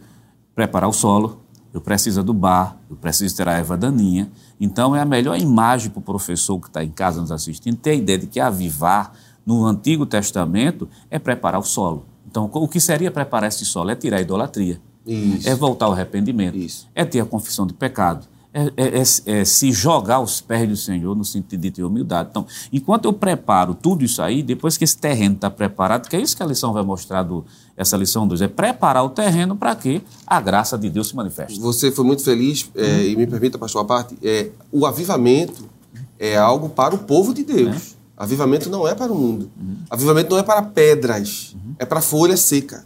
preparar 0.53 0.89
o 0.89 0.93
solo, 0.93 1.41
eu 1.73 1.79
preciso 1.79 2.19
adubar, 2.19 2.77
eu 2.89 2.95
preciso 2.95 3.37
ter 3.37 3.47
a 3.47 3.53
erva 3.53 3.77
daninha. 3.77 4.29
Então, 4.59 4.95
é 4.95 4.99
a 4.99 5.05
melhor 5.05 5.39
imagem 5.39 5.89
para 5.89 5.99
o 5.99 6.03
professor 6.03 6.59
que 6.59 6.67
está 6.67 6.83
em 6.83 6.89
casa 6.89 7.21
nos 7.21 7.31
assistindo 7.31 7.77
ter 7.77 7.91
a 7.91 7.95
ideia 7.95 8.17
de 8.17 8.27
que 8.27 8.39
avivar 8.39 9.13
no 9.45 9.65
Antigo 9.65 10.05
Testamento 10.05 10.89
é 11.09 11.17
preparar 11.17 11.59
o 11.59 11.63
solo. 11.63 12.05
Então, 12.27 12.49
o 12.53 12.67
que 12.67 12.79
seria 12.79 13.09
preparar 13.09 13.47
esse 13.47 13.65
solo? 13.65 13.89
É 13.89 13.95
tirar 13.95 14.17
a 14.17 14.21
idolatria, 14.21 14.81
Isso. 15.05 15.47
é 15.47 15.55
voltar 15.55 15.85
ao 15.85 15.93
arrependimento, 15.93 16.57
Isso. 16.57 16.87
é 16.93 17.05
ter 17.05 17.19
a 17.21 17.25
confissão 17.25 17.65
de 17.65 17.73
pecado, 17.73 18.27
é, 18.51 18.63
é, 18.77 18.99
é, 18.99 19.39
é, 19.39 19.45
se 19.45 19.71
jogar 19.71 20.15
aos 20.15 20.41
pés 20.41 20.67
do 20.67 20.75
Senhor 20.75 21.15
no 21.15 21.23
sentido 21.23 21.69
de 21.69 21.83
humildade. 21.83 22.29
Então, 22.31 22.47
enquanto 22.73 23.05
eu 23.05 23.13
preparo 23.13 23.75
tudo 23.75 24.03
isso 24.03 24.21
aí, 24.23 24.41
depois 24.41 24.75
que 24.75 24.83
esse 24.83 24.97
terreno 24.97 25.35
está 25.35 25.51
preparado, 25.51 26.09
que 26.09 26.15
é 26.15 26.19
isso 26.19 26.35
que 26.35 26.41
a 26.41 26.45
lição 26.47 26.73
vai 26.73 26.81
mostrar, 26.81 27.21
do, 27.21 27.45
essa 27.77 27.95
lição 27.95 28.27
2, 28.27 28.41
é 28.41 28.47
preparar 28.47 29.05
o 29.05 29.09
terreno 29.09 29.55
para 29.55 29.75
que 29.75 30.01
a 30.25 30.41
graça 30.41 30.77
de 30.79 30.89
Deus 30.89 31.09
se 31.09 31.15
manifeste. 31.15 31.59
Você 31.59 31.91
foi 31.91 32.03
muito 32.03 32.23
feliz, 32.23 32.67
é, 32.75 32.81
uhum. 32.81 33.01
e 33.01 33.15
me 33.17 33.27
permita, 33.27 33.57
pastor, 33.59 33.83
a 33.83 33.85
parte, 33.85 34.17
é, 34.23 34.49
o 34.71 34.85
avivamento 34.85 35.69
é 36.17 36.35
algo 36.35 36.69
para 36.69 36.95
o 36.95 36.97
povo 36.97 37.35
de 37.35 37.43
Deus. 37.43 37.95
É. 37.95 37.99
Avivamento 38.17 38.69
não 38.69 38.87
é 38.87 38.95
para 38.95 39.13
o 39.13 39.15
mundo. 39.15 39.49
Uhum. 39.57 39.77
Avivamento 39.89 40.31
não 40.31 40.39
é 40.39 40.43
para 40.43 40.61
pedras, 40.63 41.55
uhum. 41.55 41.75
é 41.77 41.85
para 41.85 42.01
folha 42.01 42.35
seca. 42.35 42.83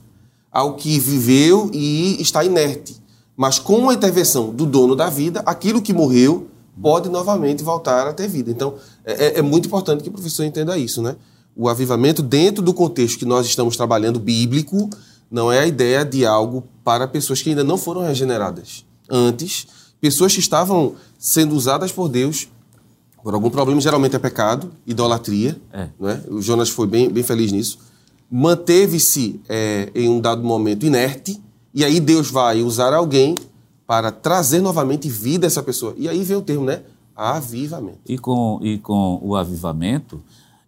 Algo 0.51 0.75
que 0.75 0.99
viveu 0.99 1.71
e 1.73 2.21
está 2.21 2.43
inerte. 2.43 3.01
Mas 3.35 3.59
com 3.59 3.89
a 3.89 3.93
intervenção 3.93 4.51
do 4.51 4.65
dono 4.65 4.95
da 4.95 5.09
vida, 5.09 5.41
aquilo 5.45 5.81
que 5.81 5.93
morreu 5.93 6.47
pode 6.81 7.09
novamente 7.09 7.63
voltar 7.63 8.07
a 8.07 8.13
ter 8.13 8.27
vida. 8.27 8.51
Então, 8.51 8.75
é, 9.05 9.25
é, 9.25 9.39
é 9.39 9.41
muito 9.41 9.67
importante 9.67 10.03
que 10.03 10.09
o 10.09 10.11
professor 10.11 10.43
entenda 10.43 10.77
isso, 10.77 11.01
né? 11.01 11.15
O 11.55 11.69
avivamento, 11.69 12.21
dentro 12.23 12.63
do 12.63 12.73
contexto 12.73 13.19
que 13.19 13.25
nós 13.25 13.45
estamos 13.45 13.77
trabalhando 13.77 14.19
bíblico, 14.19 14.89
não 15.29 15.51
é 15.51 15.59
a 15.59 15.67
ideia 15.67 16.03
de 16.03 16.25
algo 16.25 16.63
para 16.83 17.07
pessoas 17.07 17.41
que 17.41 17.49
ainda 17.49 17.63
não 17.63 17.77
foram 17.77 18.01
regeneradas. 18.01 18.85
Antes, 19.09 19.67
pessoas 20.01 20.33
que 20.33 20.39
estavam 20.39 20.95
sendo 21.17 21.55
usadas 21.55 21.91
por 21.91 22.09
Deus 22.09 22.47
por 23.23 23.33
algum 23.33 23.49
problema, 23.49 23.79
geralmente 23.79 24.17
é 24.17 24.19
pecado, 24.19 24.69
idolatria. 24.85 25.59
É. 25.71 25.87
Não 25.97 26.09
é? 26.09 26.21
O 26.27 26.41
Jonas 26.41 26.69
foi 26.69 26.85
bem, 26.85 27.09
bem 27.09 27.23
feliz 27.23 27.53
nisso. 27.53 27.79
Manteve-se 28.29 29.39
é, 29.47 29.89
em 29.95 30.09
um 30.09 30.19
dado 30.19 30.43
momento 30.43 30.85
inerte, 30.85 31.41
e 31.73 31.83
aí 31.83 31.99
Deus 31.99 32.29
vai 32.29 32.61
usar 32.61 32.93
alguém 32.93 33.35
para 33.85 34.11
trazer 34.11 34.61
novamente 34.61 35.09
vida 35.09 35.45
a 35.45 35.47
essa 35.47 35.63
pessoa. 35.63 35.93
E 35.97 36.07
aí 36.07 36.23
vem 36.23 36.37
o 36.37 36.41
termo, 36.41 36.65
né? 36.65 36.81
Avivamento. 37.15 37.99
E 38.07 38.17
com, 38.17 38.59
e 38.61 38.77
com 38.77 39.19
o 39.21 39.35
avivamento, 39.35 40.21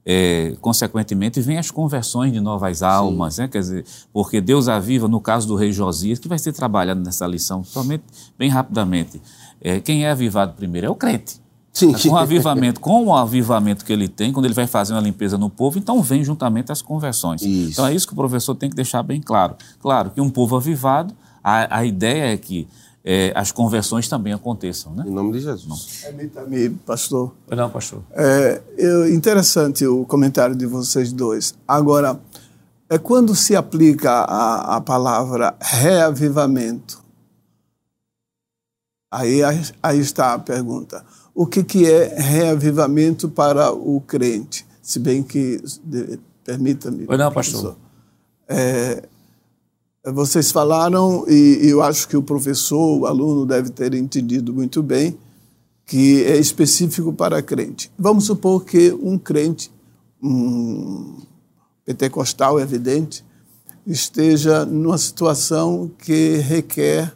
é, 0.06 0.56
consequentemente, 0.62 1.42
vem 1.42 1.58
as 1.58 1.72
conversões 1.72 2.32
de 2.32 2.40
novas 2.40 2.84
almas, 2.84 3.38
né? 3.38 3.48
Quer 3.48 3.60
dizer, 3.60 3.86
porque 4.14 4.40
Deus 4.40 4.68
aviva, 4.68 5.08
no 5.08 5.20
caso 5.20 5.48
do 5.48 5.56
rei 5.56 5.72
Josias, 5.72 6.20
que 6.20 6.28
vai 6.28 6.38
ser 6.38 6.54
trabalhado 6.54 7.02
nessa 7.02 7.26
lição, 7.26 7.64
somente 7.64 8.04
bem 8.38 8.50
rapidamente. 8.50 9.22
É, 9.62 9.80
quem 9.80 10.06
é 10.06 10.12
avivado 10.12 10.54
primeiro 10.54 10.88
é 10.88 10.90
o 10.90 10.96
crente. 10.96 11.42
Sim. 11.76 11.92
Com 11.92 12.10
o 12.10 12.18
avivamento, 12.18 12.80
com 12.80 13.06
o 13.08 13.14
avivamento 13.14 13.84
que 13.84 13.92
ele 13.92 14.08
tem, 14.08 14.32
quando 14.32 14.46
ele 14.46 14.54
vai 14.54 14.66
fazendo 14.66 14.98
a 14.98 15.02
limpeza 15.02 15.38
no 15.38 15.50
povo, 15.50 15.78
então 15.78 16.02
vem 16.02 16.24
juntamente 16.24 16.72
as 16.72 16.82
conversões. 16.82 17.42
Isso. 17.42 17.72
Então 17.74 17.86
é 17.86 17.94
isso 17.94 18.08
que 18.08 18.14
o 18.14 18.16
professor 18.16 18.56
tem 18.56 18.70
que 18.70 18.76
deixar 18.78 19.04
bem 19.04 19.22
claro. 19.22 19.56
Claro 19.82 20.10
que 20.10 20.22
um 20.22 20.30
povo 20.30 20.56
avivado, 20.56 21.14
a, 21.44 21.80
a 21.80 21.86
ideia 21.86 22.34
é 22.34 22.38
que 22.38 22.66
é, 23.04 23.34
as 23.36 23.52
conversões 23.52 24.08
também 24.08 24.32
aconteçam, 24.32 24.94
né? 24.94 25.04
Em 25.06 25.12
nome 25.12 25.34
de 25.34 25.42
Jesus. 25.42 26.00
Permita-me, 26.04 26.70
pastor. 26.70 27.34
Não, 27.52 27.70
pastor. 27.70 28.02
É, 28.14 28.62
eu- 28.78 29.14
interessante 29.14 29.86
o 29.86 30.06
comentário 30.06 30.56
de 30.56 30.66
vocês 30.66 31.12
dois. 31.12 31.54
Agora, 31.68 32.18
é 32.90 32.98
quando 32.98 33.36
se 33.36 33.54
aplica 33.56 34.12
a, 34.12 34.78
a 34.78 34.82
palavra 34.82 35.54
reavivamento. 35.60 37.04
Aí, 39.16 39.40
aí 39.82 40.00
está 40.00 40.34
a 40.34 40.40
pergunta. 40.40 41.06
O 41.34 41.46
que, 41.46 41.64
que 41.64 41.90
é 41.90 42.20
reavivamento 42.20 43.30
para 43.30 43.72
o 43.72 44.02
crente? 44.02 44.66
Se 44.82 45.00
bem 45.00 45.24
que, 45.24 45.64
permita-me. 46.44 47.06
Pois 47.06 47.18
não, 47.18 47.32
pastor. 47.32 47.78
É, 48.46 49.08
vocês 50.06 50.52
falaram, 50.52 51.24
e 51.30 51.62
eu 51.64 51.82
acho 51.82 52.10
que 52.10 52.18
o 52.18 52.22
professor, 52.22 53.00
o 53.00 53.06
aluno 53.06 53.46
deve 53.46 53.70
ter 53.70 53.94
entendido 53.94 54.54
muito 54.54 54.84
bem, 54.84 55.18
que 55.86 56.22
é 56.26 56.36
específico 56.38 57.14
para 57.14 57.42
crente. 57.42 57.90
Vamos 57.98 58.26
supor 58.26 58.66
que 58.66 58.92
um 59.02 59.18
crente, 59.18 59.72
um 60.22 61.22
pentecostal, 61.86 62.60
evidente, 62.60 63.24
esteja 63.88 64.66
numa 64.66 64.98
situação 64.98 65.90
que 66.00 66.36
requer 66.36 67.16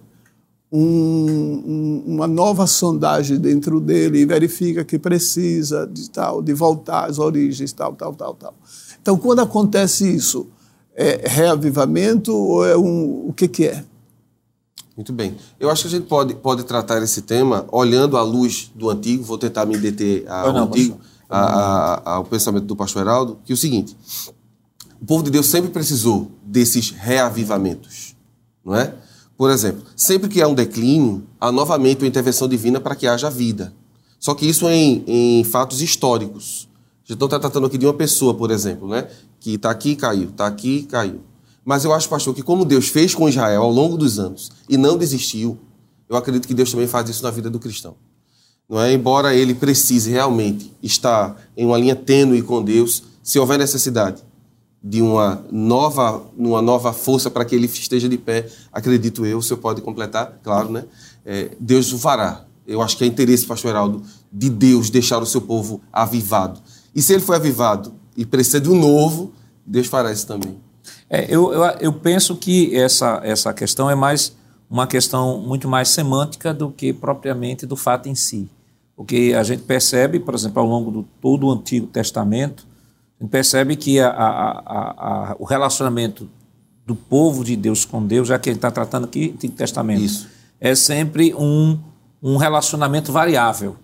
um- 0.71 1.63
um- 1.65 2.03
uma 2.15 2.27
nova 2.27 2.67
sondagem 2.67 3.37
dentro 3.39 3.79
dele 3.79 4.19
e 4.19 4.25
verifica 4.25 4.83
que 4.85 4.99
precisa 4.99 5.87
de 5.87 6.09
tal, 6.09 6.41
de 6.41 6.53
voltar 6.53 7.05
às 7.09 7.17
origens, 7.19 7.71
tal, 7.73 7.93
tal, 7.93 8.13
tal, 8.13 8.33
tal. 8.35 8.53
Então, 9.01 9.17
quando 9.17 9.39
acontece 9.39 10.07
isso, 10.07 10.47
é 10.95 11.21
reavivamento 11.27 12.35
ou 12.35 12.65
é 12.65 12.77
um, 12.77 13.27
o 13.29 13.33
que 13.33 13.47
que 13.47 13.65
é? 13.67 13.83
Muito 14.95 15.13
bem. 15.13 15.35
Eu 15.59 15.69
acho 15.69 15.83
que 15.83 15.87
a 15.87 15.91
gente 15.91 16.07
pode, 16.07 16.35
pode 16.35 16.63
tratar 16.65 17.01
esse 17.01 17.21
tema 17.21 17.65
olhando 17.71 18.17
à 18.17 18.21
luz 18.21 18.69
do 18.75 18.89
antigo, 18.89 19.23
vou 19.23 19.37
tentar 19.37 19.65
me 19.65 19.77
deter 19.77 20.25
ao 20.29 20.51
não, 20.53 20.65
antigo, 20.65 20.99
a- 21.29 22.01
a- 22.05 22.11
ao 22.15 22.25
pensamento 22.25 22.65
do 22.65 22.75
pastor 22.75 23.03
Heraldo, 23.03 23.39
que 23.45 23.53
é 23.53 23.55
o 23.55 23.57
seguinte: 23.57 23.95
o 25.01 25.05
povo 25.05 25.23
de 25.23 25.31
Deus 25.31 25.47
sempre 25.47 25.69
precisou 25.71 26.29
desses 26.43 26.91
reavivamentos, 26.91 28.13
não 28.63 28.75
é? 28.75 28.93
Por 29.39 29.49
exemplo, 29.49 29.85
sempre 29.95 30.27
que 30.27 30.41
há 30.41 30.47
um 30.49 30.53
declínio, 30.53 31.23
há 31.39 31.49
novamente 31.49 31.99
uma 31.99 32.07
intervenção 32.09 32.45
divina 32.45 32.77
para 32.77 32.93
que 32.93 33.07
haja 33.07 33.29
vida. 33.29 33.73
Só 34.19 34.35
que 34.35 34.45
isso 34.45 34.67
em, 34.67 35.01
em 35.07 35.45
fatos 35.45 35.81
históricos. 35.81 36.67
A 37.05 37.13
gente 37.13 37.23
está 37.23 37.39
tratando 37.39 37.65
aqui 37.65 37.77
de 37.77 37.85
uma 37.85 37.93
pessoa, 37.93 38.33
por 38.33 38.51
exemplo, 38.51 38.89
né? 38.89 39.07
que 39.39 39.53
está 39.53 39.71
aqui 39.71 39.91
e 39.91 39.95
caiu, 39.95 40.27
está 40.27 40.45
aqui 40.45 40.79
e 40.79 40.83
caiu. 40.83 41.21
Mas 41.63 41.85
eu 41.85 41.93
acho, 41.93 42.09
pastor, 42.09 42.35
que 42.35 42.43
como 42.43 42.65
Deus 42.65 42.89
fez 42.89 43.15
com 43.15 43.29
Israel 43.29 43.61
ao 43.61 43.71
longo 43.71 43.97
dos 43.97 44.19
anos 44.19 44.51
e 44.67 44.75
não 44.75 44.97
desistiu, 44.97 45.57
eu 46.09 46.17
acredito 46.17 46.45
que 46.45 46.53
Deus 46.53 46.69
também 46.69 46.85
faz 46.85 47.09
isso 47.09 47.23
na 47.23 47.31
vida 47.31 47.49
do 47.49 47.59
cristão. 47.59 47.95
Não 48.67 48.81
é? 48.81 48.91
Embora 48.91 49.33
ele 49.33 49.53
precise 49.53 50.11
realmente 50.11 50.69
estar 50.83 51.41
em 51.55 51.65
uma 51.65 51.77
linha 51.77 51.95
tênue 51.95 52.41
com 52.41 52.61
Deus, 52.61 53.03
se 53.23 53.39
houver 53.39 53.57
necessidade 53.57 54.21
de 54.81 55.01
uma 55.01 55.43
nova, 55.51 56.23
uma 56.37 56.61
nova 56.61 56.93
força 56.93 57.29
para 57.29 57.43
que 57.43 57.53
ele 57.53 57.65
esteja 57.65 58.07
de 58.07 58.17
pé, 58.17 58.47
acredito 58.71 59.25
eu, 59.25 59.39
o 59.39 59.43
senhor 59.43 59.59
pode 59.59 59.81
completar, 59.81 60.39
claro, 60.41 60.71
né? 60.71 60.85
É, 61.25 61.51
Deus 61.59 61.91
o 61.91 61.99
fará. 61.99 62.45
Eu 62.65 62.81
acho 62.81 62.97
que 62.97 63.03
é 63.03 63.07
interesse, 63.07 63.45
pastor 63.45 63.71
Heraldo, 63.71 64.03
de 64.31 64.49
Deus 64.49 64.89
deixar 64.89 65.21
o 65.21 65.25
seu 65.25 65.41
povo 65.41 65.81
avivado. 65.91 66.61
E 66.95 67.01
se 67.01 67.13
ele 67.13 67.21
foi 67.21 67.35
avivado 67.35 67.93
e 68.15 68.25
precisa 68.25 68.61
de 68.61 68.69
um 68.69 68.79
novo, 68.79 69.33
Deus 69.65 69.87
fará 69.87 70.11
isso 70.11 70.25
também. 70.25 70.57
É, 71.09 71.25
eu, 71.33 71.51
eu, 71.51 71.63
eu 71.81 71.93
penso 71.93 72.35
que 72.35 72.75
essa, 72.75 73.19
essa 73.23 73.53
questão 73.53 73.89
é 73.89 73.95
mais 73.95 74.33
uma 74.69 74.85
questão 74.85 75.39
muito 75.39 75.67
mais 75.67 75.89
semântica 75.89 76.53
do 76.53 76.69
que 76.69 76.93
propriamente 76.93 77.65
do 77.65 77.75
fato 77.75 78.07
em 78.07 78.15
si. 78.15 78.47
Porque 78.95 79.33
a 79.35 79.43
gente 79.43 79.63
percebe, 79.63 80.19
por 80.19 80.35
exemplo, 80.35 80.61
ao 80.61 80.67
longo 80.67 80.91
de 80.91 81.07
todo 81.19 81.47
o 81.47 81.51
Antigo 81.51 81.87
Testamento, 81.87 82.67
a 83.19 83.23
gente 83.23 83.31
percebe 83.31 83.75
que 83.75 83.99
a, 83.99 84.09
a, 84.09 85.31
a, 85.31 85.35
o 85.37 85.43
relacionamento 85.43 86.29
do 86.87 86.95
povo 86.95 87.43
de 87.43 87.55
Deus 87.55 87.85
com 87.85 88.05
Deus, 88.05 88.27
já 88.29 88.39
que 88.39 88.49
ele 88.49 88.57
está 88.57 88.71
tratando 88.71 89.05
aqui 89.05 89.31
Antigo 89.35 89.53
Testamento, 89.53 90.01
Isso. 90.01 90.27
é 90.59 90.73
sempre 90.73 91.35
um, 91.35 91.77
um 92.23 92.37
relacionamento 92.37 93.11
variável. 93.11 93.75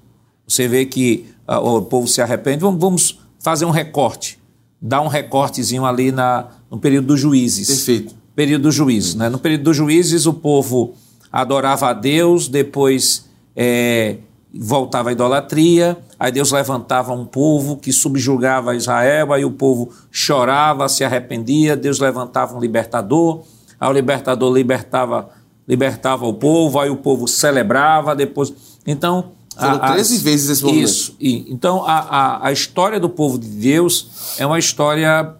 Você 0.48 0.68
vê 0.68 0.86
que 0.86 1.28
ah, 1.48 1.60
o 1.60 1.82
povo 1.84 2.08
se 2.08 2.22
arrepende, 2.22 2.62
vamos, 2.62 2.80
vamos 2.80 3.20
fazer 3.40 3.66
um 3.66 3.72
recorte, 3.72 4.40
dar 4.82 5.02
um 5.02 5.08
recortezinho 5.08 5.86
ali 5.86 6.12
na, 6.12 6.48
no 6.72 6.80
período 6.80 7.08
dos 7.08 7.20
juízes. 7.20 7.68
Perfeito. 7.68 8.16
Período 8.36 8.64
dos 8.64 8.76
juízes. 8.76 9.16
Né? 9.16 9.30
No 9.30 9.38
período 9.38 9.66
dos 9.66 9.78
juízes, 9.78 10.26
o 10.26 10.34
povo 10.34 10.96
adorava 11.32 11.90
a 11.90 11.94
Deus, 11.94 12.48
depois 12.48 13.30
é, 13.56 14.18
voltava 14.58 15.10
à 15.10 15.12
idolatria, 15.12 15.98
aí 16.18 16.32
Deus 16.32 16.52
levantava 16.52 17.12
um 17.14 17.26
povo 17.26 17.76
que 17.78 17.92
subjugava 17.92 18.76
Israel, 18.76 19.34
aí 19.34 19.44
o 19.44 19.52
povo 19.52 19.92
chorava, 20.10 20.88
se 20.88 21.04
arrependia, 21.04 21.76
Deus 21.76 22.00
levantava 22.00 22.56
um 22.56 22.60
libertador, 22.60 23.44
aí 23.80 23.90
o 23.90 23.92
libertador 23.92 24.54
libertava, 24.54 25.30
libertava 25.68 26.26
o 26.26 26.34
povo, 26.34 26.80
aí 26.80 26.90
o 26.90 26.96
povo 26.96 27.28
celebrava, 27.28 28.16
depois... 28.16 28.54
Então... 28.88 29.32
Foram 29.58 29.76
a- 29.84 29.94
13 29.94 30.18
vezes 30.18 30.50
esse 30.50 30.64
movimento. 30.64 30.86
Isso. 30.86 31.16
E, 31.20 31.52
então, 31.52 31.84
a, 31.86 32.00
a, 32.00 32.48
a 32.48 32.52
história 32.52 33.00
do 33.00 33.10
povo 33.10 33.38
de 33.40 33.48
Deus 33.48 34.36
é 34.38 34.46
uma 34.46 34.60
história 34.60 35.34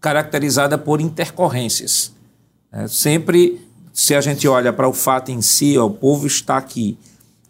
caracterizada 0.00 0.76
por 0.76 1.00
intercorrências. 1.00 2.12
É, 2.70 2.86
sempre, 2.88 3.60
se 3.92 4.14
a 4.14 4.20
gente 4.20 4.46
olha 4.48 4.72
para 4.72 4.88
o 4.88 4.92
fato 4.92 5.30
em 5.30 5.40
si, 5.40 5.78
ó, 5.78 5.86
o 5.86 5.90
povo 5.90 6.26
está 6.26 6.56
aqui, 6.56 6.98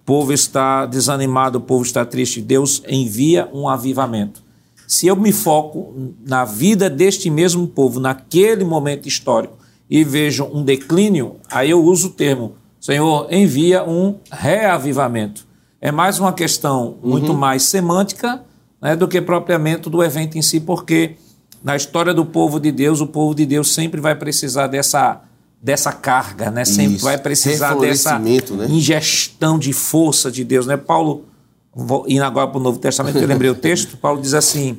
povo 0.04 0.32
está 0.32 0.86
desanimado, 0.86 1.58
o 1.58 1.60
povo 1.60 1.82
está 1.82 2.04
triste, 2.04 2.40
Deus 2.40 2.82
envia 2.88 3.48
um 3.52 3.68
avivamento. 3.68 4.42
Se 4.86 5.06
eu 5.06 5.16
me 5.16 5.32
foco 5.32 5.94
na 6.26 6.44
vida 6.44 6.90
deste 6.90 7.30
mesmo 7.30 7.66
povo, 7.66 7.98
naquele 7.98 8.64
momento 8.64 9.08
histórico, 9.08 9.56
e 9.88 10.04
vejo 10.04 10.44
um 10.52 10.62
declínio, 10.62 11.36
aí 11.50 11.70
eu 11.70 11.82
uso 11.84 12.08
o 12.08 12.10
termo, 12.12 12.54
Senhor, 12.80 13.26
envia 13.30 13.84
um 13.84 14.16
reavivamento. 14.30 15.46
É 15.80 15.92
mais 15.92 16.18
uma 16.18 16.32
questão 16.32 16.96
muito 17.02 17.34
mais 17.34 17.64
semântica 17.64 18.42
né, 18.80 18.96
do 18.96 19.06
que 19.06 19.20
propriamente 19.20 19.88
do 19.88 20.02
evento 20.02 20.36
em 20.36 20.42
si, 20.42 20.60
porque 20.60 21.16
na 21.62 21.76
história 21.76 22.12
do 22.12 22.24
povo 22.24 22.58
de 22.58 22.72
Deus, 22.72 23.00
o 23.00 23.06
povo 23.06 23.34
de 23.34 23.46
Deus 23.46 23.72
sempre 23.72 24.00
vai 24.00 24.16
precisar 24.16 24.66
dessa, 24.66 25.22
dessa 25.62 25.92
carga, 25.92 26.50
né? 26.50 26.64
sempre 26.64 26.96
Isso. 26.96 27.04
vai 27.04 27.16
precisar 27.16 27.74
dessa 27.76 28.18
né? 28.18 28.66
ingestão 28.68 29.58
de 29.58 29.72
força 29.72 30.30
de 30.30 30.42
Deus. 30.42 30.66
Né? 30.66 30.76
Paulo, 30.76 31.24
indo 32.08 32.24
agora 32.24 32.48
para 32.48 32.58
o 32.58 32.62
Novo 32.62 32.78
Testamento, 32.78 33.16
que 33.18 33.24
eu 33.24 33.28
lembrei 33.28 33.48
o 33.48 33.54
texto, 33.56 33.96
Paulo 33.96 34.20
diz 34.20 34.34
assim 34.34 34.78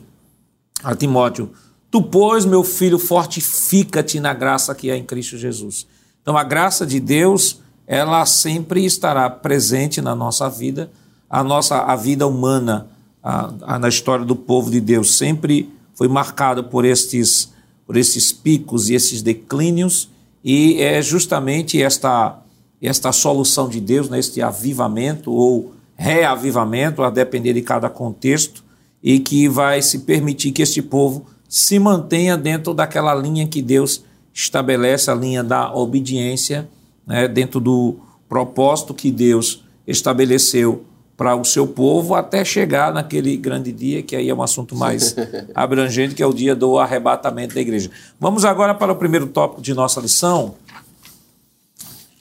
a 0.84 0.94
Timóteo: 0.94 1.52
Tu, 1.90 2.02
pois, 2.02 2.44
meu 2.46 2.64
filho, 2.64 3.00
fortifica-te 3.00 4.20
na 4.20 4.34
graça 4.34 4.76
que 4.76 4.90
é 4.90 4.98
em 4.98 5.04
Cristo 5.06 5.38
Jesus. 5.38 5.88
Então, 6.22 6.38
a 6.38 6.44
graça 6.44 6.86
de 6.86 7.00
Deus, 7.00 7.60
ela 7.88 8.26
sempre 8.26 8.86
estará 8.86 9.30
presente 9.30 10.02
na 10.02 10.14
nossa 10.16 10.50
vida, 10.50 10.92
a 11.30 11.44
nossa 11.44 11.80
a 11.80 11.96
vida 11.96 12.28
humana, 12.28 12.88
a, 13.24 13.54
a- 13.76 13.80
na 13.80 13.88
história 13.88 14.26
do 14.26 14.36
povo 14.36 14.70
de 14.70 14.82
Deus, 14.82 15.18
sempre 15.18 15.70
foi 15.96 16.08
marcada 16.08 16.62
por 16.64 16.84
estes, 16.86 17.52
por 17.86 17.96
esses 17.96 18.32
picos 18.34 18.90
e 18.90 18.96
esses 18.96 19.22
declínios, 19.22 20.10
e 20.44 20.82
é 20.82 21.02
justamente 21.02 21.82
esta, 21.82 22.40
esta 22.82 23.12
solução 23.12 23.70
de 23.70 23.80
Deus, 23.80 24.10
né, 24.10 24.20
este 24.20 24.42
avivamento 24.42 25.32
ou 25.32 25.74
reavivamento, 25.96 27.02
a 27.02 27.10
depender 27.10 27.54
de 27.54 27.62
cada 27.62 27.90
contexto, 27.90 28.64
e 29.02 29.20
que 29.20 29.48
vai 29.48 29.82
se 29.82 30.00
permitir 30.00 30.52
que 30.52 30.62
este 30.62 30.82
povo 30.82 31.26
se 31.48 31.78
mantenha 31.80 32.36
dentro 32.36 32.74
daquela 32.74 33.14
linha 33.14 33.48
que 33.48 33.62
Deus 33.62 34.04
estabelece, 34.34 35.12
a 35.12 35.16
linha 35.16 35.44
da 35.44 35.74
obediência, 35.74 36.68
né, 37.06 37.28
dentro 37.28 37.60
do 37.60 37.98
propósito 38.28 38.94
que 38.94 39.12
Deus 39.12 39.64
estabeleceu 39.86 40.84
para 41.16 41.36
o 41.36 41.46
seu 41.46 41.68
povo 41.68 42.16
até 42.16 42.44
chegar 42.44 42.92
naquele 42.92 43.38
grande 43.38 43.72
dia, 43.72 44.02
que 44.02 44.16
aí 44.16 44.30
é 44.30 44.34
um 44.34 44.42
assunto 44.42 44.76
mais 44.76 45.16
abrangente, 45.54 46.16
que 46.16 46.24
é 46.24 46.26
o 46.26 46.34
dia 46.34 46.56
do 46.56 46.80
arrebatamento 46.80 47.54
da 47.54 47.62
igreja. 47.62 47.92
Vamos 48.20 48.44
agora 48.44 48.74
para 48.74 48.92
o 48.92 48.96
primeiro 48.96 49.28
tópico 49.28 49.62
de 49.62 49.74
nossa 49.74 50.02
lição. 50.02 50.56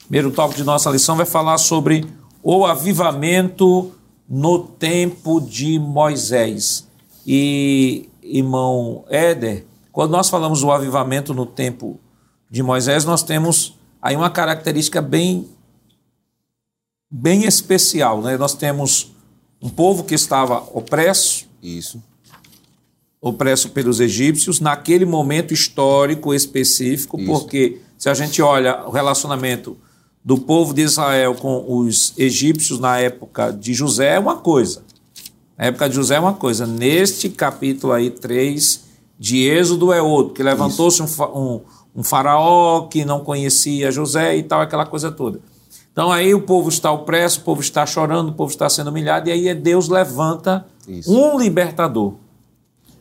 O 0.02 0.06
primeiro 0.08 0.30
tópico 0.30 0.58
de 0.58 0.64
nossa 0.64 0.90
lição 0.90 1.16
vai 1.16 1.26
falar 1.26 1.58
sobre 1.58 2.06
o 2.42 2.66
avivamento 2.66 3.92
no 4.28 4.58
tempo 4.58 5.40
de 5.40 5.78
Moisés. 5.78 6.86
E, 7.26 8.08
irmão 8.22 9.04
Éder, 9.08 9.64
quando 9.90 10.10
nós 10.10 10.28
falamos 10.28 10.60
do 10.60 10.70
avivamento 10.70 11.32
no 11.32 11.46
tempo 11.46 11.98
de 12.50 12.62
Moisés, 12.62 13.04
nós 13.04 13.22
temos 13.22 13.78
aí 14.00 14.16
uma 14.16 14.30
característica 14.30 15.00
bem 15.00 15.48
bem 17.14 17.44
especial, 17.44 18.22
né? 18.22 18.38
Nós 18.38 18.54
temos 18.54 19.12
um 19.60 19.68
povo 19.68 20.02
que 20.04 20.14
estava 20.14 20.64
opresso, 20.72 21.44
Isso. 21.62 22.02
opresso 23.20 23.68
pelos 23.70 24.00
egípcios 24.00 24.58
naquele 24.60 25.04
momento 25.04 25.52
histórico 25.54 26.32
específico, 26.34 27.20
Isso. 27.20 27.30
porque 27.30 27.80
se 27.98 28.08
a 28.08 28.14
gente 28.14 28.40
olha 28.40 28.84
o 28.86 28.90
relacionamento 28.90 29.76
do 30.24 30.38
povo 30.38 30.72
de 30.72 30.82
Israel 30.82 31.34
com 31.34 31.64
os 31.68 32.14
egípcios 32.16 32.78
na 32.80 32.98
época 32.98 33.50
de 33.52 33.74
José 33.74 34.14
é 34.14 34.18
uma 34.18 34.36
coisa. 34.36 34.82
Na 35.58 35.66
época 35.66 35.88
de 35.88 35.94
José 35.96 36.14
é 36.16 36.20
uma 36.20 36.32
coisa. 36.34 36.66
Neste 36.66 37.28
capítulo 37.28 37.92
aí 37.92 38.10
3 38.10 38.84
de 39.18 39.42
Êxodo 39.46 39.92
é 39.92 40.00
outro, 40.00 40.32
que 40.34 40.42
levantou-se 40.42 41.00
um, 41.02 41.06
um- 41.36 41.60
um 41.94 42.02
faraó 42.02 42.86
que 42.88 43.04
não 43.04 43.20
conhecia 43.20 43.92
José 43.92 44.36
e 44.36 44.42
tal, 44.42 44.60
aquela 44.62 44.86
coisa 44.86 45.12
toda. 45.12 45.40
Então 45.92 46.10
aí 46.10 46.34
o 46.34 46.42
povo 46.42 46.70
está 46.70 46.90
opresso, 46.90 47.40
o 47.40 47.44
povo 47.44 47.60
está 47.60 47.84
chorando, 47.84 48.30
o 48.30 48.32
povo 48.32 48.50
está 48.50 48.68
sendo 48.68 48.88
humilhado, 48.88 49.28
e 49.28 49.32
aí 49.32 49.48
é 49.48 49.54
Deus 49.54 49.88
levanta 49.88 50.66
Isso. 50.88 51.12
um 51.12 51.38
libertador. 51.38 52.14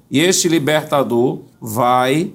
E 0.09 0.19
este 0.19 0.49
libertador 0.49 1.39
vai 1.59 2.33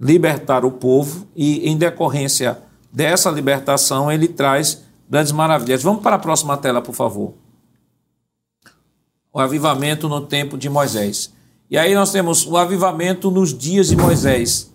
libertar 0.00 0.64
o 0.64 0.70
povo, 0.70 1.26
e 1.34 1.68
em 1.68 1.76
decorrência 1.76 2.58
dessa 2.92 3.30
libertação, 3.30 4.10
ele 4.10 4.28
traz 4.28 4.82
grandes 5.08 5.32
maravilhas. 5.32 5.82
Vamos 5.82 6.02
para 6.02 6.16
a 6.16 6.20
próxima 6.20 6.56
tela, 6.56 6.80
por 6.80 6.94
favor. 6.94 7.34
O 9.32 9.40
avivamento 9.40 10.08
no 10.08 10.20
tempo 10.20 10.56
de 10.56 10.68
Moisés. 10.68 11.32
E 11.68 11.76
aí 11.76 11.94
nós 11.94 12.10
temos 12.12 12.46
o 12.46 12.56
avivamento 12.56 13.30
nos 13.30 13.56
dias 13.56 13.88
de 13.88 13.96
Moisés. 13.96 14.72